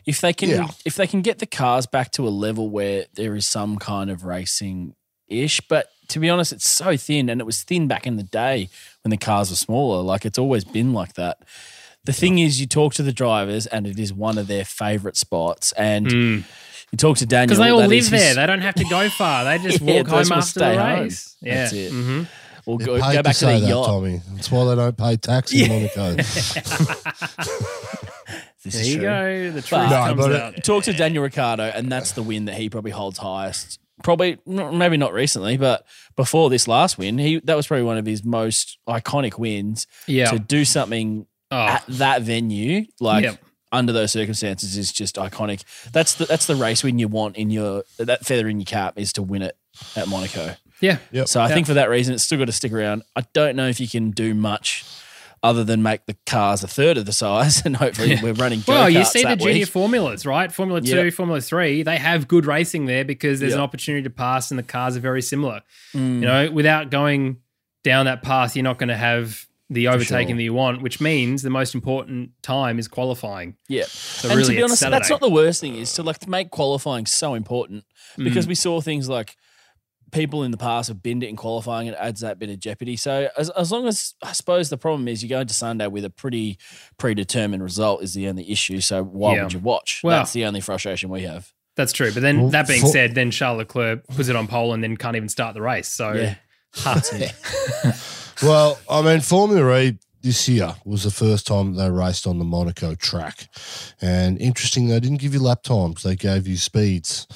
if 0.04 0.20
they 0.20 0.32
can 0.32 0.48
Yeah. 0.50 0.68
if 0.84 0.96
they 0.96 1.06
can 1.06 1.22
get 1.22 1.38
the 1.38 1.46
cars 1.46 1.86
back 1.86 2.10
to 2.12 2.26
a 2.26 2.30
level 2.30 2.70
where 2.70 3.06
there 3.14 3.36
is 3.36 3.46
some 3.46 3.76
kind 3.78 4.10
of 4.10 4.24
racing 4.24 4.94
ish, 5.28 5.60
but 5.68 5.88
to 6.08 6.18
be 6.18 6.28
honest, 6.28 6.52
it's 6.52 6.68
so 6.68 6.96
thin 6.96 7.28
and 7.28 7.40
it 7.40 7.44
was 7.44 7.62
thin 7.62 7.86
back 7.86 8.06
in 8.06 8.16
the 8.16 8.22
day 8.24 8.68
when 9.04 9.10
the 9.10 9.16
cars 9.16 9.50
were 9.50 9.56
smaller. 9.56 10.02
Like 10.02 10.24
it's 10.24 10.38
always 10.38 10.64
been 10.64 10.92
like 10.92 11.14
that. 11.14 11.38
The 12.04 12.12
thing 12.12 12.40
is 12.40 12.60
you 12.60 12.66
talk 12.66 12.94
to 12.94 13.02
the 13.04 13.12
drivers 13.12 13.66
and 13.68 13.86
it 13.86 13.96
is 13.98 14.12
one 14.12 14.36
of 14.36 14.48
their 14.48 14.64
favourite 14.64 15.16
spots 15.16 15.70
and 15.72 16.44
you 16.92 16.98
talk 16.98 17.16
to 17.18 17.26
Daniel 17.26 17.46
Because 17.46 17.58
they 17.58 17.70
all 17.70 17.78
live 17.86 18.10
there. 18.10 18.20
his- 18.28 18.36
They 18.36 18.46
don't 18.46 18.60
have 18.60 18.74
to 18.76 18.84
go 18.84 19.08
far. 19.18 19.44
They 19.44 19.58
just 19.58 19.80
Yeah, 19.80 19.94
walk 20.02 20.06
home 20.08 20.18
just 20.20 20.30
will 20.30 20.38
after 20.38 20.58
the 20.60 20.64
stay 20.72 20.76
home. 20.76 21.00
race. 21.02 21.36
Yeah. 21.40 21.54
That's 21.54 21.72
it. 21.72 21.92
Mm-hmm. 21.92 22.22
or 22.66 22.78
go, 22.78 23.00
paid 23.00 23.12
go 23.14 23.22
back 23.22 23.32
to, 23.32 23.38
say 23.38 23.46
their 23.52 23.60
that, 23.60 23.68
yacht. 23.68 23.86
Tommy. 23.86 24.20
That's 24.34 24.50
why 24.50 24.64
they 24.66 24.74
don't 24.76 24.96
pay 24.96 25.16
tax 25.16 25.52
in 25.52 25.68
Monaco. 25.68 26.16
This 28.64 28.74
There 28.74 28.82
is 28.82 28.88
you 28.94 29.00
true. 29.00 29.08
go. 29.08 29.50
The 29.50 29.62
truth 29.62 29.70
But- 29.70 29.90
No, 29.90 29.96
comes 30.06 30.20
but 30.20 30.30
it- 30.32 30.40
out. 30.40 30.64
talk 30.64 30.84
to 30.84 30.92
Daniel 30.92 31.24
Ricciardo, 31.24 31.64
and 31.64 31.90
that's 31.90 32.12
the 32.12 32.22
win 32.22 32.44
that 32.44 32.54
he 32.54 32.70
probably 32.70 32.92
holds 32.92 33.18
highest. 33.18 33.80
Probably 34.04 34.38
maybe 34.46 34.96
not 34.96 35.12
recently, 35.12 35.56
but 35.56 35.84
before 36.16 36.48
this 36.48 36.68
last 36.68 36.96
win, 36.98 37.18
he 37.18 37.40
that 37.40 37.56
was 37.56 37.66
probably 37.66 37.82
one 37.84 37.98
of 37.98 38.06
his 38.06 38.24
most 38.24 38.78
iconic 38.88 39.36
wins. 39.38 39.86
Yeah. 40.06 40.30
To 40.30 40.38
do 40.38 40.64
something 40.64 41.26
Oh. 41.50 41.56
at 41.66 41.84
that 41.88 42.22
venue, 42.22 42.86
like 43.00 43.24
Yep. 43.24 43.38
Under 43.72 43.92
those 43.92 44.12
circumstances, 44.12 44.76
is 44.76 44.92
just 44.92 45.16
iconic. 45.16 45.64
That's 45.92 46.14
the 46.14 46.26
that's 46.26 46.46
the 46.46 46.56
race 46.56 46.84
win 46.84 46.98
you 46.98 47.08
want 47.08 47.36
in 47.36 47.50
your 47.50 47.82
that 47.98 48.24
feather 48.26 48.48
in 48.48 48.60
your 48.60 48.66
cap 48.66 48.98
is 48.98 49.12
to 49.14 49.22
win 49.22 49.42
it 49.42 49.56
at 49.96 50.06
Monaco. 50.08 50.54
Yeah. 50.80 50.98
Yep. 51.12 51.28
So 51.28 51.40
I 51.40 51.48
Yeah. 51.48 51.54
think 51.54 51.66
for 51.66 51.74
that 51.74 51.88
reason, 51.88 52.14
it's 52.14 52.24
still 52.24 52.38
got 52.38 52.46
to 52.46 52.52
stick 52.52 52.72
around. 52.72 53.02
I 53.16 53.22
don't 53.32 53.56
know 53.56 53.68
if 53.68 53.80
you 53.80 53.88
can 53.88 54.10
do 54.10 54.34
much 54.34 54.84
other 55.44 55.64
than 55.64 55.82
make 55.82 56.06
the 56.06 56.16
cars 56.26 56.62
a 56.62 56.68
third 56.68 56.96
of 56.96 57.04
the 57.06 57.12
size, 57.12 57.62
and 57.64 57.76
hopefully 57.76 58.16
we're 58.22 58.32
running. 58.34 58.62
Well, 58.68 58.88
you 58.90 58.98
go-karts 59.00 59.06
see 59.06 59.22
the 59.24 59.36
junior 59.36 59.54
week. 59.54 59.66
formulas, 59.68 60.24
right? 60.26 60.52
Formula 60.52 60.80
two, 60.80 61.04
Yep. 61.04 61.14
Formula 61.14 61.40
three, 61.40 61.82
they 61.82 61.96
have 61.96 62.28
good 62.28 62.46
racing 62.46 62.86
there 62.86 63.04
because 63.04 63.40
there's 63.40 63.54
an 63.54 63.60
opportunity 63.60 64.02
to 64.04 64.10
pass 64.10 64.50
and 64.52 64.58
the 64.58 64.62
cars 64.62 64.96
are 64.96 65.00
very 65.00 65.22
similar. 65.22 65.62
Mm. 65.94 66.14
You 66.14 66.20
know, 66.20 66.50
without 66.52 66.90
going 66.90 67.38
down 67.82 68.06
that 68.06 68.22
path, 68.22 68.54
you're 68.54 68.62
not 68.62 68.78
going 68.78 68.88
to 68.90 68.96
have 68.96 69.46
the 69.72 69.88
overtaking 69.88 70.28
sure. 70.28 70.36
that 70.36 70.42
you 70.42 70.54
want, 70.54 70.82
which 70.82 71.00
means 71.00 71.42
the 71.42 71.50
most 71.50 71.74
important 71.74 72.30
time 72.42 72.78
is 72.78 72.88
qualifying. 72.88 73.56
Yeah. 73.68 73.84
So 73.86 74.28
and 74.28 74.36
really, 74.36 74.50
to 74.54 74.56
be 74.56 74.62
honest, 74.62 74.80
Saturday. 74.80 74.98
that's 74.98 75.10
not 75.10 75.20
the 75.20 75.30
worst 75.30 75.60
thing 75.60 75.74
is 75.76 75.92
to 75.94 76.02
like 76.02 76.18
to 76.20 76.30
make 76.30 76.50
qualifying 76.50 77.06
so 77.06 77.34
important 77.34 77.84
Mm. 78.18 78.24
because 78.24 78.46
we 78.46 78.54
saw 78.54 78.80
things 78.82 79.08
like 79.08 79.36
people 80.10 80.42
in 80.42 80.50
the 80.50 80.58
past 80.58 80.88
have 80.88 81.02
binned 81.02 81.22
it 81.22 81.28
in 81.28 81.36
qualifying 81.36 81.88
and 81.88 81.96
it 81.96 82.00
adds 82.00 82.20
that 82.20 82.38
bit 82.38 82.50
of 82.50 82.60
jeopardy. 82.60 82.96
So 82.96 83.28
as, 83.38 83.48
as 83.50 83.72
long 83.72 83.88
as 83.88 84.12
I 84.22 84.32
suppose 84.32 84.68
the 84.68 84.76
problem 84.76 85.08
is 85.08 85.22
you 85.22 85.28
go 85.30 85.40
into 85.40 85.54
Sunday 85.54 85.86
with 85.86 86.04
a 86.04 86.10
pretty 86.10 86.58
predetermined 86.98 87.62
result 87.62 88.02
is 88.02 88.12
the 88.12 88.28
only 88.28 88.50
issue. 88.50 88.80
So 88.80 89.02
why 89.02 89.36
Yeah. 89.36 89.44
would 89.44 89.52
you 89.54 89.60
watch? 89.60 90.00
Well- 90.04 90.18
That's 90.18 90.34
the 90.34 90.44
only 90.44 90.60
frustration 90.60 91.08
we 91.08 91.22
have. 91.22 91.50
That's 91.74 91.94
true. 91.94 92.12
But 92.12 92.20
then 92.20 92.42
Well, 92.42 92.50
that 92.50 92.68
being 92.68 92.82
for- 92.82 92.88
said, 92.88 93.14
then 93.14 93.30
Charles 93.30 93.56
Leclerc 93.56 94.06
puts 94.08 94.28
it 94.28 94.36
on 94.36 94.46
pole 94.46 94.74
and 94.74 94.84
then 94.84 94.98
can't 94.98 95.16
even 95.16 95.30
start 95.30 95.54
the 95.54 95.62
race. 95.62 95.88
So 95.88 96.12
Yeah. 96.12 96.34
Well, 98.42 98.78
I 98.88 99.02
mean, 99.02 99.20
Formula 99.20 99.80
E 99.80 99.98
this 100.22 100.48
year 100.48 100.74
was 100.84 101.02
the 101.02 101.10
first 101.10 101.46
time 101.46 101.74
they 101.74 101.90
raced 101.90 102.26
on 102.26 102.38
the 102.38 102.44
Monaco 102.44 102.94
track. 102.94 103.48
And 104.00 104.40
interesting, 104.40 104.88
they 104.88 105.00
didn't 105.00 105.20
give 105.20 105.34
you 105.34 105.40
lap 105.40 105.62
times, 105.62 106.02
they 106.02 106.16
gave 106.16 106.46
you 106.46 106.56
speeds. 106.56 107.26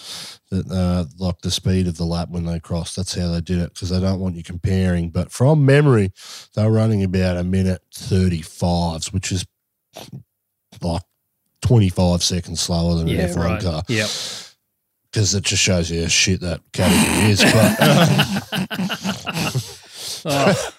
That 0.50 0.70
uh, 0.70 1.06
like 1.18 1.40
the 1.40 1.50
speed 1.50 1.88
of 1.88 1.96
the 1.96 2.04
lap 2.04 2.28
when 2.30 2.44
they 2.44 2.60
crossed. 2.60 2.94
That's 2.94 3.16
how 3.16 3.32
they 3.32 3.40
did 3.40 3.58
it 3.58 3.74
because 3.74 3.90
they 3.90 3.98
don't 3.98 4.20
want 4.20 4.36
you 4.36 4.44
comparing. 4.44 5.10
But 5.10 5.32
from 5.32 5.66
memory, 5.66 6.12
they 6.54 6.62
were 6.62 6.70
running 6.70 7.02
about 7.02 7.36
a 7.36 7.42
minute 7.42 7.82
thirty 7.92 8.42
fives, 8.42 9.12
which 9.12 9.32
is 9.32 9.44
like 10.80 11.02
twenty 11.62 11.88
five 11.88 12.22
seconds 12.22 12.60
slower 12.60 12.94
than 12.94 13.08
yeah, 13.08 13.22
an 13.22 13.30
F1 13.30 13.36
right. 13.36 13.60
car. 13.60 13.82
Yep. 13.88 14.08
Because 15.10 15.34
it 15.34 15.42
just 15.42 15.64
shows 15.64 15.90
you 15.90 16.02
how 16.02 16.08
shit 16.08 16.40
that 16.42 16.60
category 16.72 17.32
is. 17.32 17.42
But 17.42 19.82
Oh, 20.28 20.70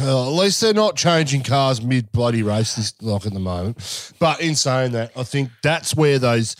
Well, 0.00 0.24
at 0.26 0.40
least 0.42 0.60
they're 0.60 0.74
not 0.74 0.96
changing 0.96 1.42
cars 1.42 1.82
mid 1.82 2.12
bloody 2.12 2.42
race 2.42 2.74
this 2.76 2.94
like 3.00 3.26
at 3.26 3.32
the 3.32 3.40
moment. 3.40 4.12
But 4.18 4.40
in 4.40 4.54
saying 4.54 4.92
that, 4.92 5.12
I 5.16 5.22
think 5.24 5.50
that's 5.62 5.94
where 5.94 6.18
those 6.18 6.56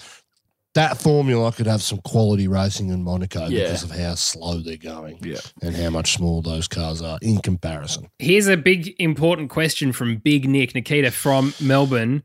that 0.75 0.99
formula 0.99 1.51
could 1.51 1.67
have 1.67 1.83
some 1.83 1.99
quality 2.03 2.47
racing 2.47 2.91
in 2.91 3.03
Monaco 3.03 3.49
Yeah. 3.49 3.65
because 3.65 3.83
of 3.83 3.91
how 3.91 4.15
slow 4.15 4.61
they're 4.61 4.77
going 4.77 5.19
Yeah. 5.25 5.41
and 5.63 5.75
how 5.75 5.91
much 5.91 6.13
smaller 6.15 6.43
those 6.43 6.69
cars 6.69 7.03
are 7.03 7.19
in 7.21 7.39
comparison. 7.39 8.09
Here's 8.19 8.47
a 8.47 8.57
big 8.57 8.95
important 9.01 9.51
question 9.51 9.93
from 9.93 10.17
Big 10.19 10.49
Nick 10.49 10.75
Nikita 10.75 11.11
from 11.11 11.53
Melbourne. 11.61 12.23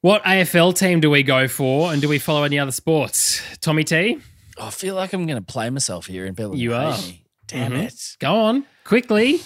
What 0.00 0.22
AFL 0.24 0.72
team 0.76 1.00
do 1.00 1.10
we 1.10 1.22
go 1.22 1.46
for, 1.46 1.92
and 1.92 2.00
do 2.00 2.08
we 2.08 2.18
follow 2.18 2.42
any 2.42 2.58
other 2.58 2.72
sports? 2.72 3.42
Tommy 3.60 3.84
T, 3.84 4.18
I 4.58 4.70
feel 4.70 4.94
like 4.94 5.12
I'm 5.12 5.26
going 5.26 5.38
to 5.42 5.52
play 5.52 5.68
myself 5.70 6.06
here 6.06 6.24
in 6.24 6.34
people 6.34 6.56
You 6.56 6.74
are. 6.74 6.96
me. 6.96 7.22
Damn 7.46 7.72
Mhm. 7.72 7.82
it. 7.84 8.16
go 8.18 8.34
on 8.34 8.64
quickly. 8.84 9.40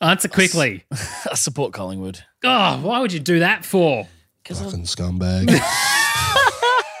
Answer 0.00 0.28
quickly. 0.28 0.84
I 0.92 1.34
support 1.34 1.72
Collingwood. 1.72 2.24
Oh, 2.44 2.80
why 2.82 3.00
would 3.00 3.12
you 3.12 3.20
do 3.20 3.40
that 3.40 3.64
for? 3.64 4.08
Because 4.42 4.62
I 4.62 4.64
Fucking 4.64 4.84
scumbag. 4.84 5.46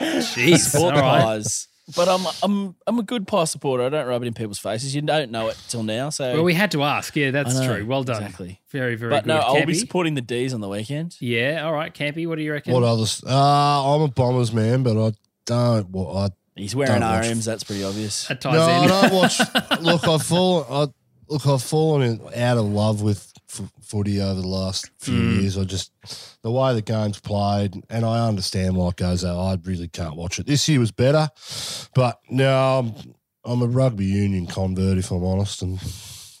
Jeez, 0.00 0.58
support 0.58 0.94
all 0.94 1.00
the 1.00 1.02
right. 1.02 1.22
Pies. 1.22 1.68
But 1.96 2.08
I'm 2.08 2.24
I'm 2.44 2.76
I'm 2.86 2.98
a 3.00 3.02
good 3.02 3.26
pie 3.26 3.44
supporter. 3.44 3.82
I 3.84 3.88
don't 3.88 4.06
rub 4.06 4.22
it 4.22 4.26
in 4.26 4.34
people's 4.34 4.58
faces. 4.60 4.94
You 4.94 5.02
don't 5.02 5.30
know 5.32 5.48
it 5.48 5.58
till 5.68 5.82
now. 5.82 6.10
So 6.10 6.34
Well, 6.34 6.44
we 6.44 6.54
had 6.54 6.70
to 6.72 6.84
ask. 6.84 7.16
Yeah, 7.16 7.32
that's 7.32 7.56
I 7.56 7.66
know, 7.66 7.76
true. 7.78 7.86
Well 7.86 8.04
done. 8.04 8.22
Exactly. 8.22 8.60
Very, 8.68 8.94
very 8.94 9.10
But 9.10 9.24
good. 9.24 9.28
no, 9.28 9.38
I'll 9.38 9.54
be 9.66 9.72
Campy? 9.72 9.76
supporting 9.76 10.14
the 10.14 10.20
D's 10.20 10.54
on 10.54 10.60
the 10.60 10.68
weekend. 10.68 11.16
Yeah, 11.20 11.64
all 11.64 11.72
right. 11.72 11.92
Campy, 11.92 12.28
what 12.28 12.36
do 12.36 12.42
you 12.42 12.52
reckon? 12.52 12.72
what 12.74 12.84
others? 12.84 13.24
Uh, 13.26 13.94
I'm 13.94 14.02
a 14.02 14.08
Bombers 14.08 14.52
man, 14.52 14.84
but 14.84 14.96
I 15.04 15.12
don't. 15.46 15.90
Well, 15.90 16.16
I 16.16 16.28
He's 16.54 16.76
wearing 16.76 17.00
Don't 17.00 17.10
watch. 17.10 17.24
RMs. 17.24 17.44
That's 17.46 17.64
pretty 17.64 17.82
obvious. 17.82 18.28
that 18.28 18.40
ties 18.40 18.52
no, 18.54 18.62
I 18.62 18.82
in. 18.82 18.88
don't 18.88 19.12
watch. 19.14 19.40
look, 19.80 20.06
I've 20.06 20.22
fallen. 20.22 20.92
Look, 21.30 21.46
I've 21.46 21.62
fallen 21.62 22.02
in, 22.02 22.20
out 22.42 22.58
of 22.58 22.64
love 22.66 23.02
with 23.02 23.32
f- 23.48 23.70
footy 23.80 24.20
over 24.20 24.40
the 24.40 24.46
last 24.48 24.90
few 24.98 25.14
Mm. 25.14 25.40
years. 25.40 25.56
I 25.56 25.64
just 25.64 25.92
the 26.42 26.50
way 26.50 26.74
the 26.74 26.82
game's 26.82 27.20
played, 27.20 27.74
and 27.88 28.04
I 28.04 28.26
understand 28.26 28.76
why 28.76 28.88
it 28.88 28.96
goes 28.96 29.24
out. 29.24 29.38
I 29.38 29.56
really 29.64 29.86
can't 29.88 30.16
watch 30.16 30.38
it. 30.40 30.46
This 30.46 30.68
year 30.68 30.80
was 30.80 30.90
better, 30.90 31.28
but 31.94 32.18
now 32.30 32.80
I'm, 32.80 32.94
I'm 33.44 33.62
a 33.62 33.66
rugby 33.66 34.04
union 34.06 34.46
convert, 34.48 34.98
if 34.98 35.10
I'm 35.12 35.24
honest. 35.24 35.62
And 35.62 35.80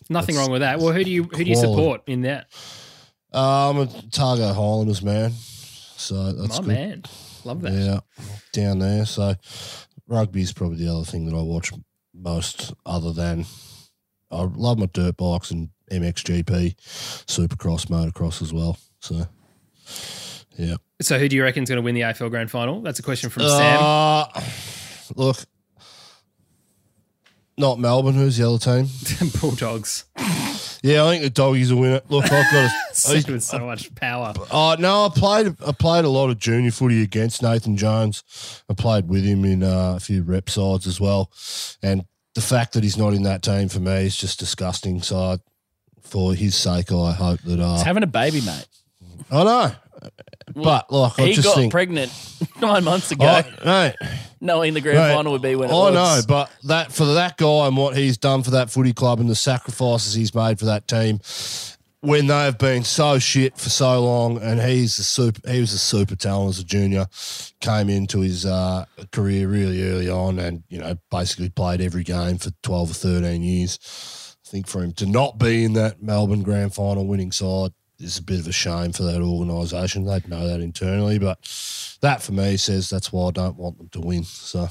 Nothing 0.08 0.34
wrong 0.36 0.50
with 0.50 0.60
that. 0.62 0.80
Well, 0.80 0.92
who 0.92 1.04
do 1.04 1.10
you 1.10 1.22
who 1.24 1.44
do 1.44 1.50
you 1.50 1.56
support 1.56 2.02
in 2.08 2.22
that? 2.22 2.48
uh, 3.32 3.70
I'm 3.70 3.76
a 3.78 3.82
Otago 3.82 4.52
Highlanders 4.52 5.02
man, 5.02 5.30
so 5.32 6.32
that's 6.32 6.58
My 6.58 6.64
good. 6.64 6.66
man, 6.66 7.02
love 7.44 7.60
that. 7.62 7.72
Yeah, 7.72 8.00
down 8.52 8.80
there. 8.80 9.06
So 9.06 9.34
rugby 10.08 10.42
is 10.42 10.52
probably 10.52 10.78
the 10.84 10.92
other 10.92 11.04
thing 11.04 11.26
that 11.26 11.36
I 11.36 11.42
watch 11.42 11.70
most, 12.12 12.74
other 12.84 13.12
than 13.12 13.46
I 14.30 14.42
love 14.42 14.78
my 14.78 14.86
dirt 14.86 15.16
bikes 15.16 15.50
and 15.50 15.70
MXGP, 15.90 16.76
Supercross, 16.76 17.86
motocross 17.86 18.42
as 18.42 18.52
well. 18.52 18.78
So 19.00 19.26
yeah. 20.56 20.76
So, 21.00 21.18
who 21.18 21.28
do 21.28 21.36
you 21.36 21.42
reckon 21.42 21.62
is 21.62 21.68
going 21.68 21.78
to 21.78 21.82
win 21.82 21.94
the 21.94 22.02
AFL 22.02 22.30
Grand 22.30 22.50
Final? 22.50 22.82
That's 22.82 22.98
a 22.98 23.02
question 23.02 23.30
from 23.30 23.44
Sam. 23.44 23.78
Uh, 23.82 24.26
look, 25.16 25.38
not 27.56 27.78
Melbourne. 27.78 28.14
Who's 28.14 28.36
the 28.36 28.48
other 28.48 28.58
team? 28.58 28.88
Bulldogs. 29.40 30.04
Yeah, 30.82 31.04
I 31.04 31.10
think 31.10 31.22
the 31.22 31.30
doggies 31.30 31.72
will 31.72 31.80
win 31.80 31.92
it. 31.92 32.10
Look, 32.10 32.24
I've 32.24 32.52
got 32.52 32.70
to. 32.94 33.32
with 33.32 33.42
so 33.42 33.60
much 33.60 33.94
power. 33.94 34.34
Oh 34.50 34.76
no, 34.78 35.06
I 35.06 35.08
played. 35.08 35.56
I 35.66 35.72
played 35.72 36.04
a 36.04 36.10
lot 36.10 36.30
of 36.30 36.38
junior 36.38 36.70
footy 36.70 37.02
against 37.02 37.42
Nathan 37.42 37.76
Jones. 37.76 38.22
I 38.68 38.74
played 38.74 39.08
with 39.08 39.24
him 39.24 39.44
in 39.44 39.62
uh, 39.62 39.94
a 39.96 40.00
few 40.00 40.22
rep 40.22 40.50
sides 40.50 40.86
as 40.86 41.00
well, 41.00 41.30
and 41.82 42.04
the 42.34 42.40
fact 42.40 42.72
that 42.74 42.82
he's 42.84 42.96
not 42.96 43.12
in 43.14 43.22
that 43.24 43.42
team 43.42 43.68
for 43.68 43.80
me 43.80 44.06
is 44.06 44.16
just 44.16 44.38
disgusting. 44.38 45.02
So, 45.02 45.16
I, 45.18 45.38
for 46.02 46.34
his 46.34 46.54
sake, 46.54 46.92
I 46.92 47.12
hope 47.12 47.40
that. 47.42 47.58
He's 47.58 47.60
Uh, 47.60 47.84
having 47.84 48.02
a 48.02 48.06
baby, 48.08 48.40
mate. 48.40 48.66
I 49.30 49.44
know, 49.44 49.72
but 50.54 50.90
like 50.92 51.18
I 51.18 51.26
he 51.26 51.32
just 51.34 51.46
got 51.46 51.56
think. 51.56 51.70
pregnant 51.72 52.12
nine 52.60 52.82
months 52.84 53.10
ago, 53.12 53.26
I, 53.26 53.42
hey, 53.62 53.94
knowing 54.40 54.74
the 54.74 54.80
grand 54.80 54.98
Right. 54.98 55.14
final 55.14 55.32
would 55.32 55.42
be 55.42 55.54
when 55.56 55.68
it 55.70 55.72
I 55.72 55.76
was. 55.90 55.94
know, 55.94 56.20
but 56.26 56.50
that 56.64 56.90
for 56.92 57.04
that 57.04 57.36
guy 57.36 57.66
and 57.66 57.76
what 57.76 57.96
he's 57.96 58.16
done 58.16 58.42
for 58.42 58.50
that 58.52 58.70
footy 58.70 58.92
club 58.92 59.20
and 59.20 59.28
the 59.28 59.34
sacrifices 59.34 60.14
he's 60.14 60.34
made 60.34 60.58
for 60.58 60.64
that 60.66 60.88
team, 60.88 61.20
when 62.00 62.28
they 62.28 62.44
have 62.44 62.58
been 62.58 62.82
so 62.82 63.18
shit 63.18 63.58
for 63.58 63.68
so 63.68 64.02
long, 64.02 64.38
and 64.38 64.60
he's 64.60 64.98
a 64.98 65.04
super, 65.04 65.48
he 65.50 65.60
was 65.60 65.72
a 65.72 65.78
super 65.78 66.16
talent 66.16 66.50
as 66.50 66.58
a 66.60 66.64
junior, 66.64 67.06
came 67.60 67.90
into 67.90 68.20
his 68.20 68.46
uh, 68.46 68.86
career 69.12 69.48
really 69.48 69.82
early 69.88 70.08
on, 70.08 70.38
and 70.38 70.62
you 70.68 70.78
know 70.78 70.96
basically 71.10 71.50
played 71.50 71.80
every 71.80 72.04
game 72.04 72.38
for 72.38 72.50
twelve 72.62 72.90
or 72.90 72.94
thirteen 72.94 73.42
years. 73.42 74.36
I 74.44 74.48
think 74.48 74.66
for 74.66 74.82
him 74.82 74.92
to 74.94 75.06
not 75.06 75.38
be 75.38 75.64
in 75.64 75.74
that 75.74 76.02
Melbourne 76.02 76.42
Grand 76.42 76.74
Final 76.74 77.06
winning 77.06 77.32
side 77.32 77.72
is 78.00 78.18
a 78.18 78.22
bit 78.22 78.40
of 78.40 78.48
a 78.48 78.52
shame 78.52 78.92
for 78.92 79.02
that 79.04 79.20
organisation. 79.20 80.04
They'd 80.04 80.26
know 80.28 80.46
that 80.48 80.60
internally, 80.60 81.18
but 81.18 81.38
that 82.00 82.22
for 82.22 82.32
me 82.32 82.56
says 82.56 82.88
that's 82.88 83.12
why 83.12 83.28
I 83.28 83.30
don't 83.30 83.56
want 83.56 83.78
them 83.78 83.88
to 83.90 84.00
win. 84.00 84.24
So 84.24 84.68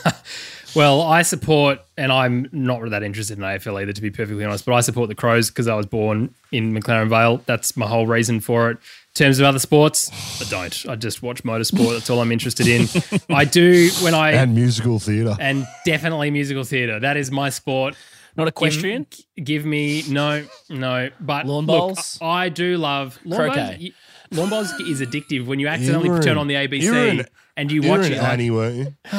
Well, 0.74 1.02
I 1.02 1.22
support, 1.22 1.80
and 1.96 2.12
I'm 2.12 2.48
not 2.52 2.88
that 2.90 3.02
interested 3.02 3.38
in 3.38 3.44
AFL 3.44 3.82
either, 3.82 3.92
to 3.92 4.00
be 4.02 4.10
perfectly 4.10 4.44
honest, 4.44 4.64
but 4.64 4.74
I 4.74 4.80
support 4.82 5.08
the 5.08 5.14
Crows 5.14 5.48
because 5.48 5.66
I 5.66 5.74
was 5.74 5.86
born 5.86 6.32
in 6.52 6.72
McLaren 6.72 7.08
Vale. 7.08 7.38
That's 7.46 7.76
my 7.76 7.86
whole 7.86 8.06
reason 8.06 8.40
for 8.40 8.70
it. 8.70 8.74
In 8.76 9.14
terms 9.14 9.40
of 9.40 9.46
other 9.46 9.58
sports, 9.58 10.10
I 10.40 10.48
don't. 10.48 10.86
I 10.88 10.94
just 10.94 11.22
watch 11.22 11.42
motorsport. 11.42 11.94
That's 11.94 12.10
all 12.10 12.20
I'm 12.20 12.30
interested 12.30 12.68
in. 12.68 12.86
I 13.34 13.44
do 13.44 13.90
when 14.02 14.14
I. 14.14 14.30
and 14.32 14.54
musical 14.54 15.00
theatre. 15.00 15.36
and 15.40 15.66
definitely 15.84 16.30
musical 16.30 16.62
theatre. 16.64 17.00
That 17.00 17.16
is 17.16 17.30
my 17.32 17.50
sport. 17.50 17.96
Not 18.36 18.46
equestrian. 18.46 19.06
Give, 19.36 19.44
give 19.44 19.64
me 19.66 20.04
no, 20.08 20.46
no. 20.68 21.10
But 21.20 21.46
Lawn 21.46 21.66
look, 21.66 21.78
bowls? 21.96 22.18
I 22.22 22.48
do 22.48 22.76
love 22.76 23.18
lawn 23.24 23.40
Croquet. 23.50 23.92
bowls. 24.30 24.38
Lawn 24.38 24.48
bowls 24.50 24.72
is 24.82 25.00
addictive 25.00 25.46
when 25.46 25.58
you 25.58 25.66
accidentally 25.66 26.08
were 26.10 26.22
turn 26.22 26.38
on 26.38 26.46
the 26.46 26.54
ABC 26.54 27.18
in- 27.20 27.26
and 27.56 27.72
you 27.72 27.82
You 27.82 27.90
were 27.90 27.98
watch 27.98 28.06
an 28.06 28.12
it. 28.12 28.18
like- 28.18 28.32
Annie, 28.32 28.50
weren't 28.52 28.76
you? 28.76 28.86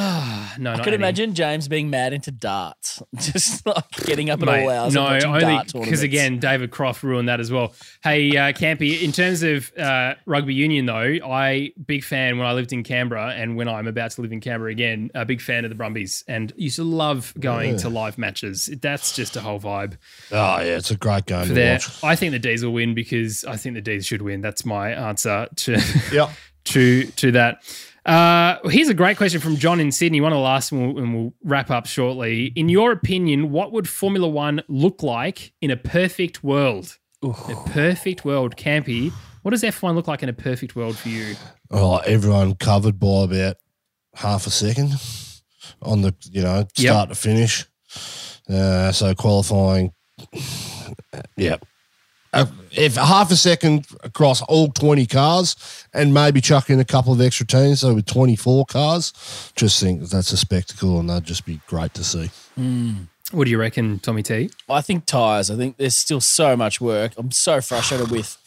no, 0.57 0.71
I 0.71 0.75
not 0.75 0.83
could 0.83 0.93
Annie. 0.93 1.01
imagine 1.01 1.33
James 1.33 1.67
being 1.67 1.89
mad 1.89 2.13
into 2.13 2.31
darts, 2.31 3.01
just 3.15 3.65
like 3.65 3.89
getting 4.05 4.29
up 4.29 4.41
at 4.41 4.45
Mate, 4.45 4.63
all 4.63 4.69
hours. 4.69 4.93
no, 4.93 5.05
and 5.07 5.23
only 5.25 5.63
because 5.73 6.01
again, 6.01 6.39
David 6.39 6.71
Croft 6.71 7.03
ruined 7.03 7.27
that 7.29 7.39
as 7.39 7.51
well. 7.51 7.73
Hey, 8.03 8.35
uh, 8.37 8.51
Campy, 8.53 9.01
in 9.01 9.11
terms 9.11 9.43
of 9.43 9.71
uh, 9.77 10.15
rugby 10.25 10.53
union, 10.53 10.85
though, 10.85 11.17
I 11.25 11.71
big 11.85 12.03
fan 12.03 12.37
when 12.37 12.47
I 12.47 12.53
lived 12.53 12.73
in 12.73 12.83
Canberra, 12.83 13.29
and 13.35 13.55
when 13.55 13.67
I'm 13.67 13.87
about 13.87 14.11
to 14.11 14.21
live 14.21 14.31
in 14.31 14.39
Canberra 14.41 14.71
again, 14.71 15.09
a 15.15 15.25
big 15.25 15.41
fan 15.41 15.63
of 15.65 15.69
the 15.69 15.75
Brumbies, 15.75 16.23
and 16.27 16.51
used 16.55 16.77
to 16.77 16.83
love 16.83 17.33
going 17.39 17.77
to 17.77 17.89
live 17.89 18.17
matches. 18.17 18.69
That's 18.81 19.15
just 19.15 19.35
a 19.35 19.41
whole 19.41 19.59
vibe 19.59 19.97
Oh 20.31 20.57
yeah, 20.61 20.77
it's 20.77 20.91
a 20.91 20.95
great 20.97 21.25
game 21.25 21.47
to 21.47 21.53
there. 21.53 21.73
watch. 21.75 22.03
I 22.03 22.15
think 22.15 22.31
the 22.31 22.39
D's 22.39 22.63
will 22.63 22.73
win 22.73 22.93
because 22.93 23.43
I 23.45 23.57
think 23.57 23.75
the 23.75 23.81
D's 23.81 24.05
should 24.05 24.21
win. 24.21 24.41
That's 24.41 24.65
my 24.65 24.91
answer 24.91 25.47
to 25.55 25.81
Yep. 26.11 26.29
to 26.65 27.03
to 27.05 27.31
that. 27.31 27.63
Uh, 28.05 28.57
here's 28.69 28.89
a 28.89 28.93
great 28.93 29.17
question 29.17 29.39
from 29.39 29.57
John 29.57 29.79
in 29.79 29.91
Sydney. 29.91 30.21
One 30.21 30.31
of 30.31 30.37
the 30.37 30.41
last, 30.41 30.71
and 30.71 30.93
we'll, 30.95 31.03
and 31.03 31.13
we'll 31.15 31.33
wrap 31.43 31.69
up 31.69 31.85
shortly. 31.85 32.47
In 32.55 32.67
your 32.67 32.91
opinion, 32.91 33.51
what 33.51 33.71
would 33.71 33.87
Formula 33.87 34.27
One 34.27 34.61
look 34.67 35.03
like 35.03 35.53
in 35.61 35.69
a 35.69 35.77
perfect 35.77 36.43
world? 36.43 36.97
A 37.23 37.55
perfect 37.67 38.25
world, 38.25 38.55
Campy. 38.57 39.11
What 39.43 39.51
does 39.51 39.61
F1 39.61 39.93
look 39.95 40.07
like 40.07 40.23
in 40.23 40.29
a 40.29 40.33
perfect 40.33 40.75
world 40.75 40.97
for 40.97 41.09
you? 41.09 41.35
Oh, 41.69 41.97
everyone 41.97 42.55
covered 42.55 42.99
by 42.99 43.23
about 43.25 43.57
half 44.15 44.47
a 44.47 44.49
second 44.49 44.93
on 45.81 46.01
the 46.01 46.13
you 46.31 46.41
know 46.41 46.65
start 46.75 47.09
to 47.09 47.15
finish. 47.15 47.65
Uh, 48.49 48.91
so 48.91 49.13
qualifying, 49.13 49.93
yeah. 51.37 51.57
Uh, 52.33 52.45
if 52.71 52.95
half 52.95 53.29
a 53.31 53.35
second 53.35 53.85
across 54.03 54.41
all 54.43 54.69
20 54.69 55.05
cars 55.05 55.85
and 55.93 56.13
maybe 56.13 56.39
chuck 56.39 56.69
in 56.69 56.79
a 56.79 56.85
couple 56.85 57.11
of 57.11 57.19
extra 57.19 57.45
teams, 57.45 57.81
so 57.81 57.93
with 57.93 58.05
24 58.05 58.65
cars, 58.67 59.51
just 59.55 59.81
think 59.81 60.01
that's 60.03 60.31
a 60.31 60.37
spectacle 60.37 60.97
and 60.99 61.09
that'd 61.09 61.25
just 61.25 61.45
be 61.45 61.59
great 61.67 61.93
to 61.93 62.03
see. 62.05 62.29
What 63.31 63.45
do 63.45 63.51
you 63.51 63.57
reckon, 63.59 63.99
Tommy 63.99 64.23
T? 64.23 64.49
I 64.69 64.81
think 64.81 65.05
tires. 65.05 65.51
I 65.51 65.55
think 65.57 65.75
there's 65.77 65.95
still 65.95 66.21
so 66.21 66.55
much 66.55 66.79
work. 66.79 67.11
I'm 67.17 67.31
so 67.31 67.59
frustrated 67.59 68.09
with 68.11 68.37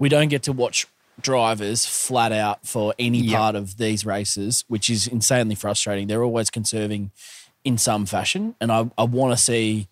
we 0.00 0.08
don't 0.08 0.28
get 0.28 0.42
to 0.44 0.52
watch 0.52 0.86
drivers 1.20 1.84
flat 1.86 2.32
out 2.32 2.66
for 2.66 2.94
any 2.98 3.18
Yep. 3.20 3.36
part 3.38 3.54
of 3.56 3.76
these 3.76 4.04
races, 4.06 4.64
which 4.68 4.88
is 4.90 5.06
insanely 5.06 5.54
frustrating. 5.54 6.06
They're 6.08 6.22
always 6.24 6.50
conserving 6.50 7.10
in 7.64 7.78
some 7.78 8.06
fashion, 8.06 8.54
and 8.60 8.70
I, 8.72 8.90
I 8.96 9.04
want 9.04 9.36
to 9.36 9.36
see. 9.42 9.86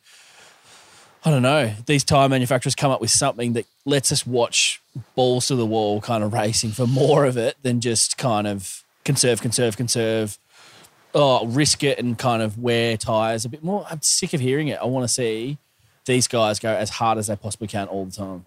I 1.26 1.30
don't 1.30 1.42
know. 1.42 1.74
These 1.86 2.04
tire 2.04 2.28
manufacturers 2.28 2.76
come 2.76 2.92
up 2.92 3.00
with 3.00 3.10
something 3.10 3.54
that 3.54 3.66
lets 3.84 4.12
us 4.12 4.24
watch 4.24 4.80
balls 5.16 5.48
to 5.48 5.56
the 5.56 5.66
wall 5.66 6.00
kind 6.00 6.22
of 6.22 6.32
racing 6.32 6.70
for 6.70 6.86
more 6.86 7.24
of 7.24 7.36
it 7.36 7.56
than 7.62 7.80
just 7.80 8.16
kind 8.16 8.46
of 8.46 8.84
conserve, 9.04 9.42
conserve, 9.42 9.76
conserve. 9.76 10.38
Oh, 11.12 11.44
risk 11.46 11.82
it 11.82 11.98
and 11.98 12.16
kind 12.16 12.42
of 12.42 12.58
wear 12.58 12.96
tires 12.96 13.44
a 13.44 13.48
bit 13.48 13.64
more. 13.64 13.84
I'm 13.90 14.02
sick 14.02 14.34
of 14.34 14.40
hearing 14.40 14.68
it. 14.68 14.78
I 14.80 14.84
want 14.84 15.02
to 15.02 15.12
see 15.12 15.58
these 16.04 16.28
guys 16.28 16.60
go 16.60 16.72
as 16.72 16.90
hard 16.90 17.18
as 17.18 17.26
they 17.26 17.34
possibly 17.34 17.66
can 17.66 17.88
all 17.88 18.04
the 18.04 18.12
time. 18.12 18.46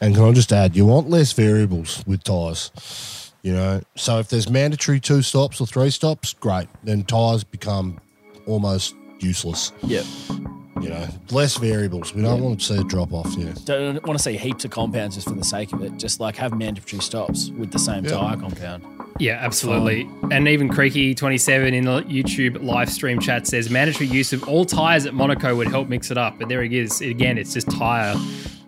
And 0.00 0.14
can 0.14 0.22
I 0.22 0.30
just 0.30 0.52
add, 0.52 0.76
you 0.76 0.86
want 0.86 1.10
less 1.10 1.32
variables 1.32 2.04
with 2.06 2.22
tyres. 2.22 3.32
You 3.42 3.54
know, 3.54 3.80
so 3.96 4.20
if 4.20 4.28
there's 4.28 4.48
mandatory 4.48 5.00
two 5.00 5.22
stops 5.22 5.60
or 5.60 5.66
three 5.66 5.90
stops, 5.90 6.34
great. 6.34 6.68
Then 6.84 7.02
tyres 7.02 7.42
become 7.42 7.98
almost 8.46 8.94
useless. 9.18 9.72
Yep. 9.82 10.04
You 10.80 10.88
know, 10.88 11.06
less 11.30 11.58
variables. 11.58 12.14
We 12.14 12.22
don't 12.22 12.42
want 12.42 12.60
to 12.60 12.64
see 12.66 12.76
a 12.80 12.84
drop 12.84 13.12
off. 13.12 13.34
Yeah. 13.36 13.52
Don't 13.66 14.04
want 14.06 14.18
to 14.18 14.22
see 14.22 14.36
heaps 14.38 14.64
of 14.64 14.70
compounds 14.70 15.16
just 15.16 15.28
for 15.28 15.34
the 15.34 15.44
sake 15.44 15.72
of 15.72 15.82
it. 15.82 15.98
Just 15.98 16.18
like 16.18 16.34
have 16.36 16.56
mandatory 16.56 17.00
stops 17.02 17.50
with 17.50 17.70
the 17.72 17.78
same 17.78 18.04
Yeah. 18.04 18.12
tire 18.12 18.36
compound. 18.36 18.84
Yeah, 19.18 19.38
absolutely. 19.40 20.08
And 20.30 20.48
even 20.48 20.70
Creaky27 20.70 21.74
in 21.74 21.84
the 21.84 22.02
YouTube 22.04 22.62
live 22.64 22.88
stream 22.90 23.20
chat 23.20 23.46
says 23.46 23.68
mandatory 23.68 24.08
use 24.08 24.32
of 24.32 24.48
all 24.48 24.64
tires 24.64 25.04
at 25.04 25.12
Monaco 25.14 25.54
would 25.54 25.68
help 25.68 25.88
mix 25.88 26.10
it 26.10 26.16
up. 26.16 26.38
But 26.38 26.48
there 26.48 26.62
it 26.62 26.72
is. 26.72 27.02
Again, 27.02 27.36
it's 27.36 27.52
just 27.52 27.70
tire, 27.70 28.16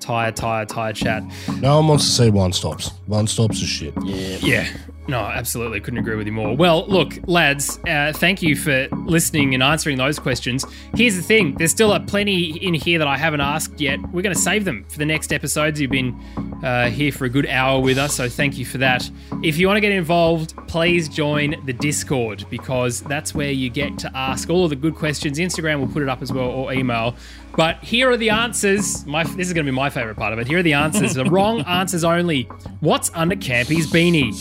tire, 0.01 0.31
tire, 0.31 0.67
tire 0.67 0.93
chat. 0.93 1.25
No 1.61 1.77
one 1.77 1.89
wants 1.89 2.05
to 2.05 2.11
see 2.11 2.31
one 2.31 2.53
stops. 2.53 2.91
One 3.07 3.27
stops 3.27 3.63
is 3.63 3.69
shit. 3.69 3.95
Yeah. 4.05 4.37
Yeah. 4.43 4.67
No, 5.07 5.19
absolutely. 5.19 5.81
Couldn't 5.81 5.99
agree 5.99 6.17
with 6.17 6.27
you 6.27 6.33
more. 6.33 6.57
Well, 6.57 6.87
look, 6.87 7.19
lads, 7.27 7.79
uh, 7.87 8.13
thank 8.15 8.41
you 8.41 8.57
for 8.57 8.89
listening 9.05 9.53
and 9.53 9.63
answering 9.63 9.99
those 9.99 10.19
questions. 10.19 10.65
Here's 10.95 11.17
the 11.17 11.23
thing 11.23 11.55
there's 11.57 11.73
still 11.73 11.93
a 11.93 12.01
plenty 12.01 12.57
in 12.65 12.73
here 12.73 12.99
that 12.99 13.09
I 13.09 13.19
haven't 13.19 13.43
asked 13.43 13.81
yet. 13.81 14.01
We're 14.13 14.23
going 14.23 14.35
to 14.35 14.41
save 14.41 14.65
them 14.65 14.85
for 14.89 14.99
the 14.99 15.05
next 15.05 15.33
episodes. 15.33 15.79
You've 15.81 15.91
been 15.91 16.19
uh, 16.65 16.89
here 16.89 17.13
for 17.13 17.27
a 17.27 17.29
good 17.29 17.47
hour 17.47 17.81
with 17.81 17.99
us, 17.99 18.15
so 18.15 18.29
thank 18.29 18.57
you 18.57 18.65
for 18.65 18.79
that. 18.79 19.09
If 19.43 19.59
you 19.59 19.67
want 19.67 19.77
to 19.77 19.83
get 19.83 19.93
involved, 19.93 20.57
please 20.69 21.09
join 21.09 21.57
the 21.67 21.75
Discord 21.75 22.47
because 22.49 23.03
that's 23.03 23.35
where 23.35 23.51
you 23.51 23.69
get 23.69 23.99
to 23.99 24.17
ask 24.17 24.49
all 24.49 24.65
of 24.65 24.71
the 24.71 24.77
good 24.77 24.95
questions. 24.95 25.39
Instagram 25.39 25.81
will 25.81 25.89
put 25.89 26.03
it 26.03 26.09
up 26.09 26.23
as 26.23 26.33
well 26.33 26.49
or 26.49 26.73
email. 26.73 27.15
But 27.57 27.83
here 27.83 28.11
are 28.11 28.17
the 28.17 28.31
answers. 28.31 29.07
My 29.07 29.25
this 29.25 29.47
is 29.49 29.53
going 29.53 29.65
to 29.65 29.71
be 29.73 29.77
my 29.77 29.91
favorite 29.91 30.17
part 30.17 30.33
of 30.33 30.39
it. 30.39 30.47
Here 30.47 30.59
are 30.59 30.63
the 30.63 30.73
answers. 30.73 31.15
the 31.15 31.25
wrong 31.31 31.61
answers 31.63 32.05
only. 32.05 32.45
What's 32.81 33.11
under 33.15 33.37
Campy's 33.37 33.91
beanie? 33.91 34.33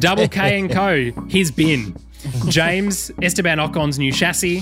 Double 0.00 0.28
K 0.28 0.58
and 0.58 0.70
Co. 0.70 1.10
His 1.28 1.50
bin. 1.50 1.96
James 2.48 3.10
Esteban 3.22 3.60
Ocon's 3.60 3.98
new 3.98 4.12
chassis. 4.12 4.60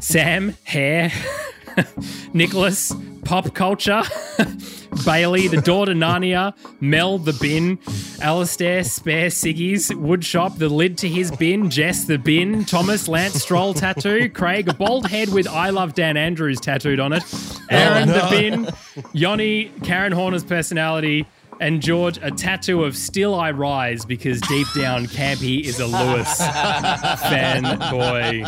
Sam 0.00 0.54
hair. 0.64 1.12
Nicholas 2.32 2.92
pop 3.24 3.54
culture. 3.54 4.02
Bailey, 5.04 5.48
the 5.48 5.60
door 5.60 5.86
to 5.86 5.92
Narnia, 5.92 6.54
Mel, 6.80 7.18
the 7.18 7.34
bin, 7.34 7.78
Alistair, 8.20 8.82
spare 8.82 9.28
ciggies, 9.28 9.92
Woodshop, 9.92 10.58
the 10.58 10.68
lid 10.68 10.96
to 10.98 11.08
his 11.08 11.30
bin, 11.30 11.70
Jess, 11.70 12.04
the 12.04 12.18
bin, 12.18 12.64
Thomas, 12.64 13.06
Lance 13.06 13.42
Stroll 13.42 13.74
tattoo, 13.74 14.30
Craig, 14.30 14.68
a 14.68 14.74
bald 14.74 15.06
head 15.06 15.28
with 15.28 15.46
I 15.46 15.70
love 15.70 15.94
Dan 15.94 16.16
Andrews 16.16 16.58
tattooed 16.58 17.00
on 17.00 17.12
it, 17.12 17.22
oh, 17.26 17.66
Aaron, 17.70 18.08
the 18.08 18.26
bin, 18.30 18.68
Yoni, 19.12 19.70
Karen 19.82 20.12
Horner's 20.12 20.44
personality, 20.44 21.26
and 21.60 21.82
George, 21.82 22.18
a 22.22 22.30
tattoo 22.30 22.84
of 22.84 22.96
Still 22.96 23.34
I 23.34 23.50
Rise 23.50 24.04
because 24.04 24.40
deep 24.42 24.66
down, 24.76 25.06
Campy 25.06 25.62
is 25.62 25.80
a 25.80 25.86
Lewis 25.86 26.40
fanboy. 27.22 28.44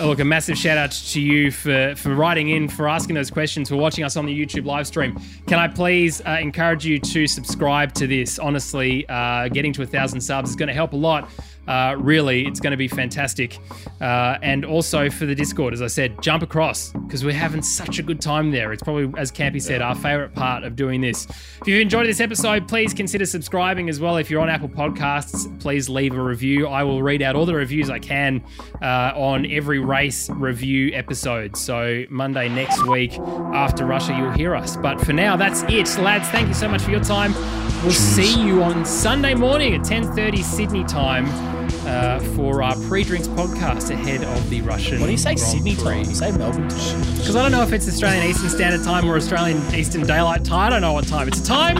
Look, 0.00 0.18
a 0.20 0.24
massive 0.24 0.56
shout 0.58 0.78
out 0.78 0.92
to 0.92 1.20
you 1.20 1.50
for, 1.50 1.94
for 1.96 2.14
writing 2.14 2.50
in, 2.50 2.68
for 2.68 2.88
asking 2.88 3.14
those 3.14 3.30
questions, 3.30 3.68
for 3.68 3.76
watching 3.76 4.04
us 4.04 4.16
on 4.16 4.26
the 4.26 4.46
YouTube 4.46 4.64
live 4.64 4.86
stream. 4.86 5.18
Can 5.46 5.58
I 5.58 5.68
please 5.68 6.20
uh, 6.20 6.38
encourage 6.40 6.84
you 6.84 6.98
to 6.98 7.26
subscribe 7.26 7.94
to 7.94 8.06
this? 8.06 8.38
Honestly, 8.38 9.08
uh, 9.08 9.48
getting 9.48 9.72
to 9.74 9.82
a 9.82 9.86
thousand 9.86 10.20
subs 10.20 10.50
is 10.50 10.56
going 10.56 10.68
to 10.68 10.74
help 10.74 10.92
a 10.92 10.96
lot. 10.96 11.30
Uh, 11.68 11.94
really, 11.98 12.46
it's 12.46 12.60
going 12.60 12.70
to 12.70 12.78
be 12.78 12.88
fantastic. 12.88 13.58
Uh, 14.00 14.38
and 14.42 14.64
also 14.64 15.10
for 15.10 15.26
the 15.26 15.34
Discord, 15.34 15.74
as 15.74 15.82
I 15.82 15.86
said, 15.86 16.20
jump 16.22 16.42
across 16.42 16.92
because 16.92 17.24
we're 17.24 17.34
having 17.34 17.62
such 17.62 17.98
a 17.98 18.02
good 18.02 18.22
time 18.22 18.50
there. 18.50 18.72
It's 18.72 18.82
probably, 18.82 19.12
as 19.20 19.30
Campy 19.30 19.60
said, 19.60 19.82
our 19.82 19.94
favorite 19.94 20.34
part 20.34 20.64
of 20.64 20.76
doing 20.76 21.02
this. 21.02 21.26
If 21.60 21.68
you've 21.68 21.82
enjoyed 21.82 22.06
this 22.06 22.20
episode, 22.20 22.66
please 22.68 22.94
consider 22.94 23.26
subscribing 23.26 23.90
as 23.90 24.00
well. 24.00 24.16
If 24.16 24.30
you're 24.30 24.40
on 24.40 24.48
Apple 24.48 24.70
Podcasts, 24.70 25.60
please 25.60 25.90
leave 25.90 26.14
a 26.14 26.22
review. 26.22 26.66
I 26.66 26.84
will 26.84 27.02
read 27.02 27.20
out 27.20 27.36
all 27.36 27.44
the 27.44 27.54
reviews 27.54 27.90
I 27.90 27.98
can 27.98 28.42
uh, 28.80 29.12
on 29.14 29.44
every 29.50 29.78
race 29.78 30.30
review 30.30 30.92
episode. 30.94 31.54
So 31.54 32.04
Monday 32.08 32.48
next 32.48 32.86
week 32.86 33.18
after 33.18 33.84
Russia, 33.84 34.16
you'll 34.16 34.32
hear 34.32 34.54
us. 34.54 34.78
But 34.78 35.02
for 35.02 35.12
now, 35.12 35.36
that's 35.36 35.62
it, 35.64 36.00
lads. 36.02 36.28
Thank 36.28 36.48
you 36.48 36.54
so 36.54 36.68
much 36.68 36.80
for 36.80 36.90
your 36.90 37.04
time. 37.04 37.34
We'll 37.82 37.92
see 37.92 38.42
you 38.42 38.62
on 38.62 38.86
Sunday 38.86 39.34
morning 39.34 39.74
at 39.74 39.82
10:30 39.82 40.42
Sydney 40.42 40.84
time 40.84 41.57
uh, 41.88 42.20
for 42.36 42.62
our 42.62 42.76
pre-drinks 42.82 43.28
podcast 43.28 43.90
ahead 43.90 44.22
of 44.22 44.50
the 44.50 44.60
Russian. 44.60 45.00
What 45.00 45.06
do 45.06 45.12
you 45.12 45.18
say, 45.18 45.34
Grand 45.34 45.40
Sydney 45.40 45.74
Prix. 45.74 45.84
time? 45.84 45.98
You 46.04 46.14
say 46.14 46.32
Melbourne 46.32 46.68
time. 46.68 47.00
Because 47.16 47.34
I 47.34 47.42
don't 47.42 47.52
know 47.52 47.62
if 47.62 47.72
it's 47.72 47.88
Australian 47.88 48.24
Eastern 48.28 48.50
Standard 48.50 48.84
Time 48.84 49.08
or 49.08 49.16
Australian 49.16 49.58
Eastern 49.74 50.02
Daylight 50.06 50.44
Time. 50.44 50.66
I 50.66 50.70
don't 50.70 50.82
know 50.82 50.92
what 50.92 51.06
time. 51.06 51.28
It's 51.28 51.40
a 51.40 51.46
time 51.46 51.78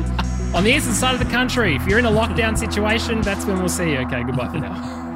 on 0.54 0.64
the 0.64 0.74
eastern 0.74 0.94
side 0.94 1.14
of 1.14 1.20
the 1.20 1.30
country. 1.30 1.76
If 1.76 1.86
you're 1.86 1.98
in 1.98 2.06
a 2.06 2.10
lockdown 2.10 2.56
situation, 2.56 3.20
that's 3.20 3.44
when 3.44 3.58
we'll 3.58 3.68
see 3.68 3.92
you. 3.92 3.98
Okay, 3.98 4.22
goodbye 4.24 4.48
for 4.48 4.58
now. 4.58 5.04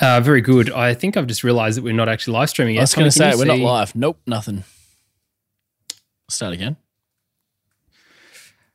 Uh, 0.00 0.20
very 0.20 0.40
good. 0.40 0.68
I 0.72 0.94
think 0.94 1.16
I've 1.16 1.28
just 1.28 1.44
realised 1.44 1.78
that 1.78 1.84
we're 1.84 1.92
not 1.92 2.08
actually 2.08 2.32
live 2.32 2.50
streaming 2.50 2.74
yet. 2.74 2.80
I 2.80 2.82
was 2.82 2.94
going 2.94 3.04
to 3.04 3.12
say 3.12 3.36
we're 3.36 3.44
not 3.44 3.60
live. 3.60 3.94
Nope, 3.94 4.18
nothing. 4.26 4.64
Start 6.28 6.54
again. 6.54 6.76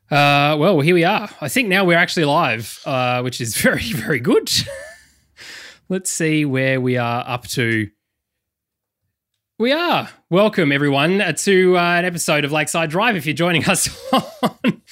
Uh, 0.09 0.55
well, 0.57 0.79
here 0.79 0.95
we 0.95 1.03
are. 1.03 1.29
I 1.41 1.49
think 1.49 1.67
now 1.67 1.83
we're 1.83 1.97
actually 1.97 2.25
live, 2.25 2.79
uh, 2.85 3.21
which 3.21 3.41
is 3.41 3.57
very, 3.61 3.91
very 3.91 4.19
good. 4.19 4.49
Let's 5.89 6.11
see 6.11 6.45
where 6.45 6.79
we 6.79 6.97
are 6.97 7.23
up 7.27 7.47
to. 7.49 7.89
We 9.59 9.71
are. 9.71 10.07
Welcome, 10.29 10.71
everyone, 10.71 11.19
uh, 11.19 11.31
to 11.31 11.75
uh, 11.79 11.81
an 11.81 12.05
episode 12.05 12.45
of 12.45 12.51
Lakeside 12.51 12.91
Drive. 12.91 13.15
If 13.15 13.25
you're 13.25 13.33
joining 13.33 13.65
us 13.67 13.87
on 14.13 14.21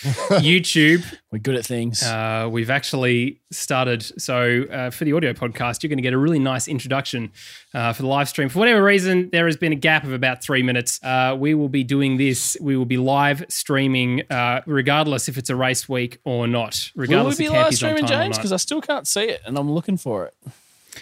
YouTube, 0.41 1.05
We're 1.32 1.38
good 1.38 1.53
at 1.53 1.68
things. 1.68 2.01
uh, 2.01 2.49
we've 2.51 2.72
actually 2.72 3.41
started. 3.51 4.01
So, 4.20 4.63
uh, 4.72 4.89
for 4.89 5.05
the 5.05 5.13
audio 5.13 5.34
podcast, 5.34 5.84
you're 5.84 5.89
going 5.89 5.99
to 5.99 6.01
get 6.01 6.13
a 6.13 6.18
really 6.18 6.39
nice 6.39 6.68
introduction 6.68 7.32
uh, 7.76 7.93
for 7.93 8.01
the 8.01 8.07
live 8.07 8.28
stream. 8.28 8.49
For 8.49 8.57
whatever 8.57 8.84
reason, 8.84 9.30
there 9.32 9.45
has 9.45 9.55
been 9.55 9.72
a 9.72 9.76
gap 9.76 10.03
of 10.03 10.13
about 10.13 10.41
three 10.41 10.63
minutes. 10.63 10.99
Uh, 11.03 11.36
we 11.38 11.53
will 11.53 11.70
be 11.70 11.84
doing 11.84 12.18
this. 12.18 12.57
We 12.59 12.76
will 12.76 12.86
be 12.86 12.97
live 12.97 13.45
streaming, 13.49 14.24
uh, 14.32 14.61
regardless 14.66 15.30
if 15.30 15.38
it's 15.38 15.51
a 15.51 15.55
race 15.55 15.88
week 15.88 16.18
or 16.24 16.47
not. 16.47 16.89
Will 16.95 17.28
we 17.28 17.36
be 17.36 17.49
live 17.49 17.76
streaming, 17.76 18.07
James? 18.07 18.36
Because 18.36 18.51
I 18.51 18.57
still 18.57 18.82
can't 18.82 19.07
see 19.07 19.26
it, 19.26 19.41
and 19.45 19.59
I'm 19.59 19.72
looking 19.72 19.97
for 19.97 20.26
it. 20.26 20.34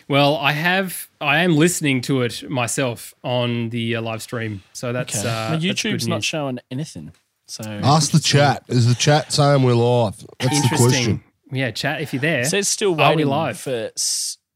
Well, 0.08 0.36
I 0.38 0.52
have. 0.52 1.08
I 1.22 1.40
am 1.44 1.56
listening 1.56 2.02
to 2.04 2.22
it 2.24 2.50
myself 2.50 3.14
on 3.24 3.70
the 3.70 3.96
uh, 3.98 4.02
live 4.02 4.22
stream. 4.22 4.64
So 4.74 4.92
that's 4.94 5.18
Okay. 5.18 5.28
uh, 5.28 5.32
My 5.32 5.50
that's 5.58 5.64
good 5.64 5.76
YouTube's 5.78 6.08
not 6.08 6.18
news. 6.18 6.26
showing 6.26 6.60
anything. 6.72 7.12
So 7.48 7.64
Ask 7.66 8.12
the 8.12 8.20
chat. 8.20 8.64
Is 8.68 8.88
the 8.88 8.96
chat 8.96 9.32
saying 9.32 9.64
we're 9.64 9.74
live? 9.76 10.16
That's 10.40 10.62
the 10.70 10.76
question. 10.78 11.24
Yeah, 11.52 11.72
chat 11.72 12.02
if 12.02 12.14
you're 12.14 12.22
there. 12.22 12.42
It 12.42 12.46
says 12.48 12.68
still 12.68 12.94
Are 13.00 13.10
we 13.12 13.18
waiting 13.18 13.28
live? 13.28 13.60
for 13.60 13.92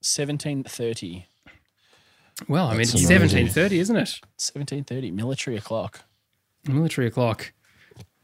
seventeen 0.02 0.64
thirty. 0.64 1.26
well, 2.48 2.68
I 2.68 2.72
mean, 2.72 2.80
That's 2.80 2.94
it's 2.96 3.08
seventeen 3.08 3.48
thirty, 3.50 3.80
isn't 3.80 3.96
it? 3.96 4.20
Seventeen 4.38 4.84
thirty, 4.84 5.12
military 5.12 5.58
o'clock. 5.58 6.02
Military 6.68 7.08
o'clock. 7.08 7.54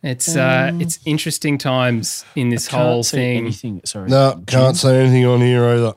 It's 0.05 0.35
uh, 0.35 0.71
it's 0.81 0.99
interesting 1.05 1.57
times 1.57 2.25
in 2.35 2.49
this 2.49 2.67
whole 2.67 2.95
Can't 2.95 3.05
see 3.05 3.17
thing. 3.17 3.37
Anything? 3.37 3.81
Sorry. 3.85 4.09
No, 4.09 4.43
can't 4.47 4.75
say 4.75 4.99
anything 4.99 5.25
on 5.25 5.39
here 5.39 5.63
either. 5.65 5.93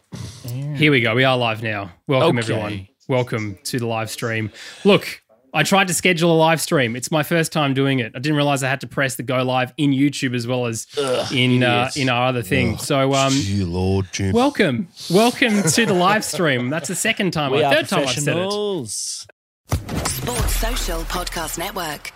Here 0.76 0.92
we 0.92 1.00
go. 1.00 1.14
We 1.16 1.24
are 1.24 1.36
live 1.36 1.60
now. 1.60 1.90
Welcome 2.06 2.38
Okay. 2.38 2.52
everyone. 2.52 2.88
Welcome 3.08 3.58
to 3.64 3.80
the 3.80 3.86
live 3.86 4.08
stream. 4.08 4.52
Look, 4.84 5.22
I 5.52 5.64
tried 5.64 5.88
to 5.88 5.94
schedule 5.94 6.30
a 6.32 6.38
live 6.38 6.60
stream. 6.60 6.94
It's 6.94 7.10
my 7.10 7.24
first 7.24 7.50
time 7.50 7.74
doing 7.74 7.98
it. 7.98 8.12
I 8.14 8.20
didn't 8.20 8.36
realize 8.36 8.62
I 8.62 8.68
had 8.68 8.80
to 8.82 8.86
press 8.86 9.16
the 9.16 9.24
go 9.24 9.42
live 9.42 9.72
in 9.76 9.90
YouTube 9.90 10.36
as 10.36 10.46
well 10.46 10.66
as 10.66 10.86
in 11.32 11.64
uh, 11.64 11.90
in 11.96 12.08
our 12.08 12.28
other 12.28 12.42
thing. 12.42 12.78
So 12.78 13.12
um, 13.12 13.32
Gee, 13.32 13.64
Lord, 13.64 14.06
Jim. 14.12 14.30
welcome, 14.32 14.86
welcome 15.10 15.64
to 15.64 15.84
the 15.84 15.94
live 15.94 16.24
stream. 16.24 16.70
That's 16.70 16.86
the 16.86 16.94
second 16.94 17.32
time, 17.32 17.50
we 17.50 17.64
or 17.64 17.70
third 17.72 17.88
time 17.88 18.06
I've 18.06 18.10
said 18.10 18.36
it. 18.36 18.52
Sports 20.08 20.54
Social 20.54 21.00
Podcast 21.02 21.58
Network. 21.58 22.12